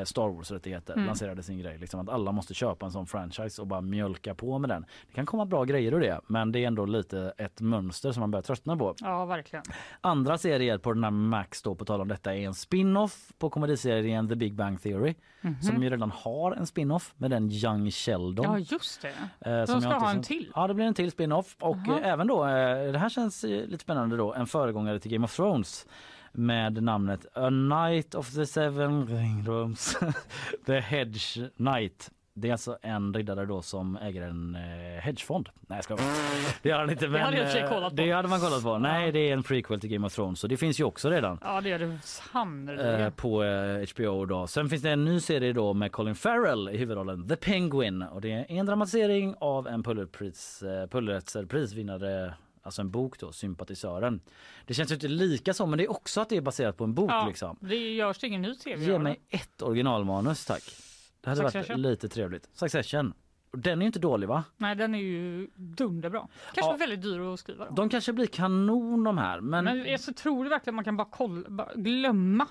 Star 0.05 0.29
Wars-rättigheter 0.29 0.93
Mm. 0.93 1.07
lanserade 1.07 1.43
sin 1.43 1.59
grej. 1.59 1.79
Liksom 1.79 2.01
att 2.01 2.09
alla 2.09 2.33
måste 2.33 2.55
köpa 2.55 2.87
en 2.87 2.93
sån 2.93 3.07
franchise 3.07 3.61
och 3.63 3.67
bara 3.69 3.81
mjölka 3.81 4.35
på 4.35 4.59
med 4.59 4.71
den. 4.71 4.87
Det 5.09 5.15
kan 5.15 5.27
komma 5.27 5.45
bra 5.47 5.65
grejer 5.65 5.93
ur 5.93 6.01
det 6.01 6.21
men 6.27 6.53
det 6.53 6.59
är 6.65 6.67
ändå 6.67 6.85
lite 6.87 7.33
ett 7.39 7.61
mönster 7.61 8.13
som 8.13 8.21
man 8.21 8.31
börjar 8.31 8.43
tröttna 8.43 8.77
på. 8.77 8.95
Ja, 9.01 9.25
verkligen. 9.25 9.65
Andra 10.01 10.39
serier 10.39 10.79
på 10.79 10.93
den 10.93 11.05
här 11.05 11.11
Max 11.11 11.63
då 11.63 11.75
på 11.75 11.85
tal 11.85 12.01
om 12.01 12.09
detta 12.09 12.35
är 12.35 12.41
en 12.47 12.55
spin-off 12.55 13.33
på 13.39 13.51
komediserien 13.51 14.29
The 14.29 14.35
Big 14.37 14.55
Bang 14.55 14.83
Theory 14.83 15.15
Mhm. 15.41 15.63
som 15.63 15.83
ju 15.83 15.91
redan 15.91 16.11
har 16.11 16.53
en 16.53 16.67
spin-off 16.67 17.15
med 17.17 17.31
den 17.31 17.51
Young 17.53 17.91
Sheldon. 17.91 18.45
Ja, 18.45 18.59
just 18.59 19.03
det. 19.03 19.09
Eh, 19.51 19.57
De 19.61 19.67
som 19.67 19.81
ska 19.81 19.91
jag 19.91 19.97
inte 19.97 20.05
ha 20.07 20.11
en 20.11 20.23
till. 20.23 20.53
Ja, 20.55 20.67
det 20.67 20.75
blir 20.75 20.85
en 20.85 20.95
till 20.95 21.11
spin-off 21.11 21.57
och 21.61 21.77
Aha. 21.77 21.99
eh, 22.01 22.09
även 22.13 22.27
då, 22.27 22.45
eh, 22.47 22.93
det 22.93 22.99
här 22.99 23.09
känns 23.09 23.45
eh, 23.45 23.51
lite 23.67 23.83
spännande 23.83 24.17
då, 24.17 24.35
en 24.35 24.47
föregångare 24.47 24.99
till 25.01 25.11
Game 25.13 25.25
of 25.25 25.37
Thrones 25.37 25.87
med 26.39 26.83
namnet 26.83 27.27
A 27.35 27.49
Knight 27.49 28.15
of 28.15 28.35
the 28.35 28.47
Seven 28.47 29.07
Ringrooms, 29.07 29.97
The 30.67 30.81
Hedge 30.81 31.51
Knight. 31.57 32.11
Det 32.35 32.49
är 32.49 32.53
alltså 32.53 32.79
en 32.83 33.15
riddare 33.15 33.47
då 33.47 33.63
som 33.63 33.97
äger 33.97 34.23
en 34.23 34.55
eh, 34.55 35.01
hedgefond. 35.01 35.49
Nej 35.67 35.77
jag 35.77 35.85
skojar. 35.85 36.03
Det 36.63 36.69
gör 36.69 36.79
han 36.79 36.91
inte. 36.91 37.07
Det 37.07 37.13
Men, 37.13 37.21
hade 37.21 37.37
för 37.37 37.47
sig 37.47 37.61
eh, 37.63 37.69
kollat 37.69 37.91
på. 37.91 37.97
Det 37.97 38.13
hade 38.13 38.29
man 38.29 38.41
kollat 38.41 38.63
på. 38.63 38.79
Nej 38.79 39.13
det 39.13 39.19
är 39.19 39.33
en 39.33 39.43
prequel 39.43 39.81
till 39.81 39.91
Game 39.91 40.07
of 40.07 40.15
Thrones 40.15 40.41
så 40.41 40.47
det 40.47 40.57
finns 40.57 40.81
ju 40.81 40.85
också 40.85 41.11
redan. 41.11 41.39
Ja, 41.43 41.61
det 41.61 41.73
är 41.73 41.79
det 41.79 41.99
sannerligen. 42.03 43.01
Eh, 43.01 43.11
på 43.11 43.45
eh, 43.45 43.87
HBO 43.95 44.25
då. 44.25 44.47
Sen 44.47 44.69
finns 44.69 44.83
det 44.83 44.91
en 44.91 45.05
ny 45.05 45.21
serie 45.21 45.53
då 45.53 45.75
med 45.75 45.93
Colin 45.93 46.15
Farrell 46.15 46.69
i 46.69 46.77
huvudrollen 46.77 47.29
The 47.29 47.37
Penguin 47.37 48.03
och 48.03 48.21
det 48.21 48.33
är 48.33 48.47
en 48.49 48.67
dramatisering 48.67 49.35
av 49.39 49.69
en 49.69 49.83
Pulitpris, 49.83 50.63
eh, 50.63 50.87
Pulitzerprisvinnare 50.87 52.35
Alltså 52.69 52.83
en 52.83 52.91
bok 52.91 53.19
då, 53.19 53.33
Sympatisören. 53.33 54.21
Det 54.67 54.75
känns 54.75 54.91
ju 54.91 54.95
inte 54.95 55.09
lika 55.09 55.55
så 55.55 55.67
men 55.67 55.79
det 55.79 55.85
är 55.85 55.91
också 55.91 56.21
att 56.21 56.29
det 56.29 56.37
är 56.37 56.41
baserat 56.41 56.77
på 56.77 56.85
en 56.85 56.95
bok 56.95 57.11
ja, 57.11 57.27
liksom. 57.29 57.57
Det 57.61 57.95
görs 57.95 58.25
ingen 58.25 58.43
ny 58.43 58.55
tv. 58.55 58.85
Ge 58.85 58.99
mig 58.99 59.21
ett 59.29 59.63
originalmanus 59.63 60.45
tack. 60.47 60.63
Det 61.21 61.31
hade 61.31 61.43
varit 61.43 61.53
Succession? 61.53 61.83
lite 61.83 62.09
trevligt. 62.09 62.49
Succession. 62.53 63.13
Den 63.53 63.79
är 63.79 63.83
ju 63.83 63.87
inte 63.87 63.99
dålig 63.99 64.29
va? 64.29 64.45
Nej, 64.57 64.77
den 64.77 64.95
är 64.95 64.99
ju 64.99 65.49
dunderbra. 65.57 66.29
Kanske 66.55 66.73
Ja. 66.73 66.77
väldigt 66.77 67.03
dyr 67.03 67.21
att 67.21 67.41
skriva. 67.41 67.65
Då. 67.65 67.75
De 67.75 67.89
kanske 67.89 68.13
blir 68.13 68.27
kanon 68.27 69.05
de 69.05 69.19
här 69.19 69.41
men, 69.41 69.65
Men 69.65 69.79
jag 69.79 70.01
så 70.01 70.13
tror 70.13 70.45
du 70.45 70.51
verkligen 70.51 70.75
man 70.75 70.85
kan 70.85 70.97
bara, 70.97 71.09
kolla, 71.11 71.49
bara 71.49 71.75
glömma 71.75 72.47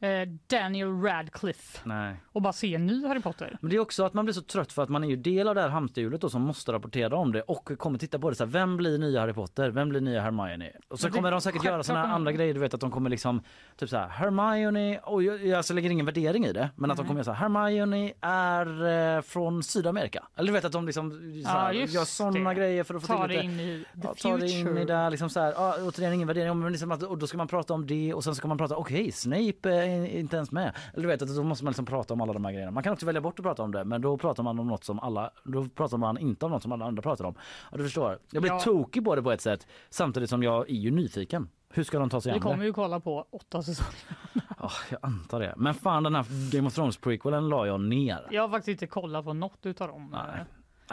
eh, 0.00 0.28
Daniel 0.46 1.02
Radcliffe 1.02 1.78
nej. 1.84 2.16
och 2.32 2.42
bara 2.42 2.52
se 2.52 2.74
en 2.74 2.86
ny 2.86 3.06
Harry 3.06 3.20
Potter? 3.20 3.58
Men 3.60 3.70
det 3.70 3.76
är 3.76 3.80
också 3.80 4.04
att 4.04 4.14
man 4.14 4.24
blir 4.24 4.32
så 4.32 4.40
trött 4.42 4.72
för 4.72 4.82
att 4.82 4.88
man 4.88 5.04
är 5.04 5.08
ju 5.08 5.16
del 5.16 5.48
av 5.48 5.54
det 5.54 5.60
här 5.60 5.68
hamsterhjulet 5.68 6.20
då 6.20 6.28
som 6.28 6.42
måste 6.42 6.72
rapportera 6.72 7.16
om 7.16 7.32
det 7.32 7.42
och 7.42 7.70
kommer 7.78 7.98
titta 7.98 8.18
på 8.18 8.30
det 8.30 8.36
så 8.36 8.44
här, 8.44 8.50
vem 8.50 8.76
blir 8.76 8.98
nya 8.98 9.20
Harry 9.20 9.32
Potter? 9.32 9.70
Vem 9.70 9.88
blir 9.88 10.00
nya 10.00 10.20
Hermione? 10.20 10.70
Och 10.88 11.00
så 11.00 11.06
det- 11.06 11.12
kommer 11.12 11.30
de 11.30 11.40
säkert 11.40 11.64
göra 11.64 11.82
här 11.96 12.02
kommer- 12.02 12.14
andra 12.14 12.32
grejer, 12.32 12.54
du 12.54 12.60
vet 12.60 12.74
att 12.74 12.80
de 12.80 12.90
kommer 12.90 13.10
liksom 13.10 13.42
typ 13.76 13.88
så 13.88 13.96
här 13.96 14.08
Hermione, 14.08 14.98
och 14.98 15.22
jag, 15.22 15.46
jag 15.46 15.56
alltså 15.56 15.74
lägger 15.74 15.90
ingen 15.90 16.06
värdering 16.06 16.44
i 16.46 16.52
det, 16.52 16.70
men 16.76 16.90
att 16.90 16.96
de 16.96 17.06
kommer 17.06 17.20
här 17.32 17.38
Hermione 17.38 18.12
är 18.20 19.16
eh, 19.16 19.22
från 19.22 19.62
Sydamerika. 19.62 20.26
Eller 20.36 20.46
du 20.46 20.52
vet 20.52 20.64
att 20.64 20.72
de 20.72 20.86
liksom 20.86 21.10
så 21.44 21.50
här, 21.50 21.72
Ja, 21.72 21.72
gör 21.72 21.80
det. 21.80 22.54
grejer 22.54 22.84
för 22.84 22.94
att 22.94 23.02
få 23.02 23.06
Ta 23.06 23.28
till 23.28 23.36
det 23.36 23.42
in 23.44 23.60
i 23.60 23.84
the 23.94 24.00
Ja, 24.02 24.14
ta 24.22 24.36
det 24.36 24.50
in 24.50 24.78
i 24.78 24.84
där 24.84 25.10
liksom 25.10 25.30
så 25.30 25.40
här, 25.40 25.52
ja, 25.56 25.74
återigen 25.80 26.12
ingen 26.12 26.28
värdering, 26.28 26.58
men 26.58 26.72
liksom 26.72 26.92
att, 26.92 27.02
och 27.02 27.18
då 27.18 27.26
ska 27.26 27.38
man 27.38 27.48
prata 27.48 27.74
om 27.74 27.86
det 27.86 28.14
och 28.14 28.24
sen 28.24 28.34
ska 28.34 28.48
man 28.48 28.58
prata, 28.58 28.76
okej 28.76 29.12
Snape 29.12 29.89
är 29.90 30.06
inte 30.18 30.36
ens 30.36 30.52
med. 30.52 30.76
Eller 30.92 31.02
du 31.02 31.08
vet 31.08 31.22
att 31.22 31.36
då 31.36 31.42
måste 31.42 31.64
man 31.64 31.70
liksom 31.70 31.86
prata 31.86 32.14
om 32.14 32.20
alla 32.20 32.32
de 32.32 32.44
här 32.44 32.52
grejerna. 32.52 32.70
Man 32.72 32.82
kan 32.82 32.92
också 32.92 33.06
välja 33.06 33.20
bort 33.20 33.38
att 33.38 33.44
prata 33.44 33.62
om 33.62 33.72
det, 33.72 33.84
men 33.84 34.00
då 34.02 34.18
pratar 34.18 34.42
man 34.42 34.58
om 34.58 34.66
något 34.68 34.84
som 34.84 35.00
alla, 35.00 35.30
då 35.44 35.68
pratar 35.68 35.96
man 35.98 36.18
inte 36.18 36.44
om 36.44 36.50
något 36.52 36.62
som 36.62 36.72
alla 36.72 36.84
andra 36.84 37.02
pratar 37.02 37.24
om. 37.24 37.34
Ja, 37.70 37.76
du 37.78 37.84
förstår. 37.84 38.18
Jag 38.32 38.42
blir 38.42 38.52
Ja. 38.52 38.60
tokig 38.60 39.04
på 39.04 39.14
det 39.14 39.22
på 39.22 39.32
ett 39.32 39.40
sätt, 39.40 39.66
samtidigt 39.90 40.30
som 40.30 40.42
jag 40.42 40.70
är 40.70 40.74
ju 40.74 40.90
nyfiken. 40.90 41.48
Hur 41.72 41.84
ska 41.84 41.98
de 41.98 42.10
ta 42.10 42.20
sig 42.20 42.32
Vi 42.32 42.36
an 42.36 42.42
kommer 42.42 42.56
det? 42.58 42.64
ju 42.64 42.72
kolla 42.72 43.00
på 43.00 43.26
åtta 43.30 43.62
säsonger. 43.62 43.94
Ja, 44.62 44.70
jag 44.90 44.98
antar 45.02 45.40
det. 45.40 45.54
Men 45.56 45.74
fan 45.74 46.02
den 46.02 46.14
här 46.14 46.52
Game 46.52 46.66
of 46.68 46.74
Thrones 46.74 46.96
prequelen 46.96 47.48
la 47.48 47.66
jag 47.66 47.80
ner. 47.80 48.26
Jag 48.30 48.42
har 48.42 48.48
faktiskt 48.48 48.68
inte 48.68 48.86
kollat 48.86 49.24
på 49.24 49.32
något 49.32 49.66
utav 49.66 49.88
dem. 49.88 50.08
Nej. 50.12 50.44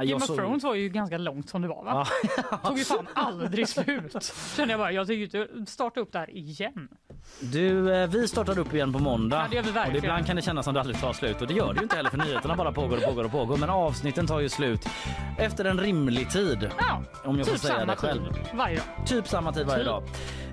Game 0.03 0.15
of 0.15 0.25
Thrones 0.27 0.63
var 0.63 0.75
ju 0.75 0.89
ganska 0.89 1.17
långt 1.17 1.49
som 1.49 1.61
det 1.61 1.67
var 1.67 1.83
va? 1.83 2.07
Tog 2.63 2.77
ju 2.77 2.83
fan 2.83 3.07
aldrig 3.13 3.67
slut. 3.69 4.33
Kände 4.55 4.73
jag 4.73 4.79
bara, 4.79 4.91
jag 4.91 5.07
tänker 5.07 5.23
inte 5.23 5.71
starta 5.71 5.99
upp 5.99 6.11
det 6.11 6.19
här 6.19 6.29
igen. 6.37 6.87
Du, 7.39 7.93
eh, 7.95 8.07
vi 8.09 8.27
startar 8.27 8.59
upp 8.59 8.73
igen 8.73 8.93
på 8.93 8.99
måndag. 8.99 9.37
Ja, 9.37 9.47
det 9.49 9.55
gör 9.55 9.63
vi 9.63 9.69
och 9.71 9.75
verkligen. 9.75 10.03
ibland 10.05 10.25
kan 10.25 10.35
det 10.35 10.41
kännas 10.41 10.65
som 10.65 10.73
det 10.73 10.79
aldrig 10.79 10.99
tar 11.01 11.13
slut 11.13 11.41
och 11.41 11.47
det 11.47 11.53
gör 11.53 11.73
det 11.73 11.77
ju 11.77 11.83
inte 11.83 11.95
heller 11.95 12.09
för 12.09 12.17
nyheterna 12.17 12.55
bara 12.55 12.71
pågår 12.71 12.97
och 12.97 13.03
pågår 13.03 13.23
och 13.23 13.31
pågår. 13.31 13.57
Men 13.57 13.69
avsnitten 13.69 14.27
tar 14.27 14.39
ju 14.39 14.49
slut 14.49 14.87
efter 15.37 15.65
en 15.65 15.79
rimlig 15.79 16.29
tid. 16.29 16.69
Ja, 16.77 17.01
om 17.25 17.37
jag 17.37 17.47
får 17.47 17.53
typ 17.53 17.61
säga 17.61 17.73
samma 17.79 17.91
det 17.91 17.97
själv. 17.97 18.33
tid 18.33 18.43
varje 18.53 18.75
dag. 18.75 18.85
Typ 19.07 19.27
samma 19.27 19.53
tid 19.53 19.65
varje 19.65 19.77
Typ. 19.83 19.87
dag. 19.87 20.03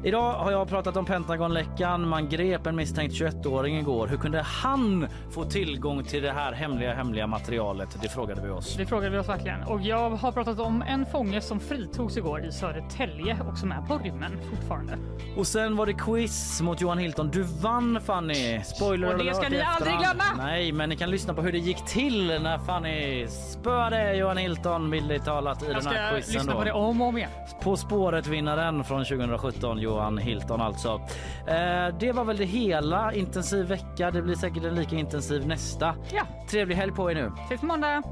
Idag 0.04 0.32
har 0.32 0.50
jag 0.50 0.68
pratat 0.68 0.96
om 0.96 1.04
Pentagonläckan. 1.04 2.08
Man 2.08 2.28
grep 2.28 2.66
en 2.66 2.76
misstänkt 2.76 3.14
21-åring 3.14 3.78
igår. 3.78 4.06
Hur 4.06 4.16
kunde 4.16 4.42
han 4.42 5.06
få 5.30 5.44
tillgång 5.44 6.04
till 6.04 6.22
det 6.22 6.32
här 6.32 6.52
hemliga, 6.52 6.94
hemliga 6.94 7.26
materialet? 7.26 7.98
Det 8.02 8.08
frågade 8.08 8.40
vi 8.42 8.50
oss. 8.50 8.74
Det 8.76 8.86
frågade 8.86 9.10
vi 9.10 9.18
oss 9.18 9.26
verkligen. 9.36 9.62
Och 9.62 9.80
jag 9.80 10.10
har 10.10 10.32
pratat 10.32 10.60
om 10.60 10.82
en 10.82 11.06
fånge 11.06 11.40
som 11.40 11.60
fritogs 11.60 12.16
igår 12.16 12.44
i 12.44 12.52
Södertälje 12.52 13.36
och 13.50 13.58
som 13.58 13.72
är 13.72 13.80
på 13.82 13.98
rymmen 13.98 14.38
fortfarande. 14.50 14.98
Och 15.36 15.46
sen 15.46 15.76
var 15.76 15.86
det 15.86 15.92
quiz 15.92 16.60
mot 16.62 16.80
Johan 16.80 16.98
Hilton. 16.98 17.30
Du 17.30 17.42
vann 17.42 18.00
Fanny! 18.00 18.60
Spoiler 18.64 19.12
Och 19.12 19.24
det 19.24 19.34
ska 19.34 19.48
ni 19.48 19.60
aldrig 19.60 19.94
glömma! 19.98 20.24
Nej, 20.36 20.72
men 20.72 20.88
ni 20.88 20.96
kan 20.96 21.10
lyssna 21.10 21.34
på 21.34 21.42
hur 21.42 21.52
det 21.52 21.58
gick 21.58 21.84
till 21.84 22.26
när 22.42 22.58
Fanny 22.58 23.26
spöade 23.28 24.16
Johan 24.16 24.36
Hilton 24.36 24.90
bildligt 24.90 25.24
talat 25.24 25.62
i 25.62 25.66
Jag 25.66 25.74
den 25.76 25.86
här 25.86 26.06
ska 26.08 26.16
quizen. 26.16 26.34
lyssna 26.34 26.52
då. 26.52 26.58
på 26.58 26.64
det 26.64 26.72
om 26.72 27.00
och 27.02 27.08
om 27.08 27.16
igen. 27.18 27.30
På 27.62 27.76
spåret-vinnaren 27.76 28.84
från 28.84 29.04
2017, 29.04 29.78
Johan 29.78 30.18
Hilton 30.18 30.60
alltså. 30.60 31.00
Eh, 31.46 31.98
det 32.00 32.12
var 32.12 32.24
väl 32.24 32.36
det 32.36 32.44
hela. 32.44 33.12
Intensiv 33.12 33.66
vecka. 33.66 34.10
Det 34.10 34.22
blir 34.22 34.34
säkert 34.34 34.64
en 34.64 34.74
lika 34.74 34.96
intensiv 34.96 35.46
nästa. 35.46 35.94
Ja. 36.12 36.22
Trevlig 36.50 36.76
helg 36.76 36.92
på 36.92 37.10
er 37.10 37.14
nu. 37.14 37.32
Ses 37.46 37.60
på 37.60 37.66
måndag. 37.66 38.02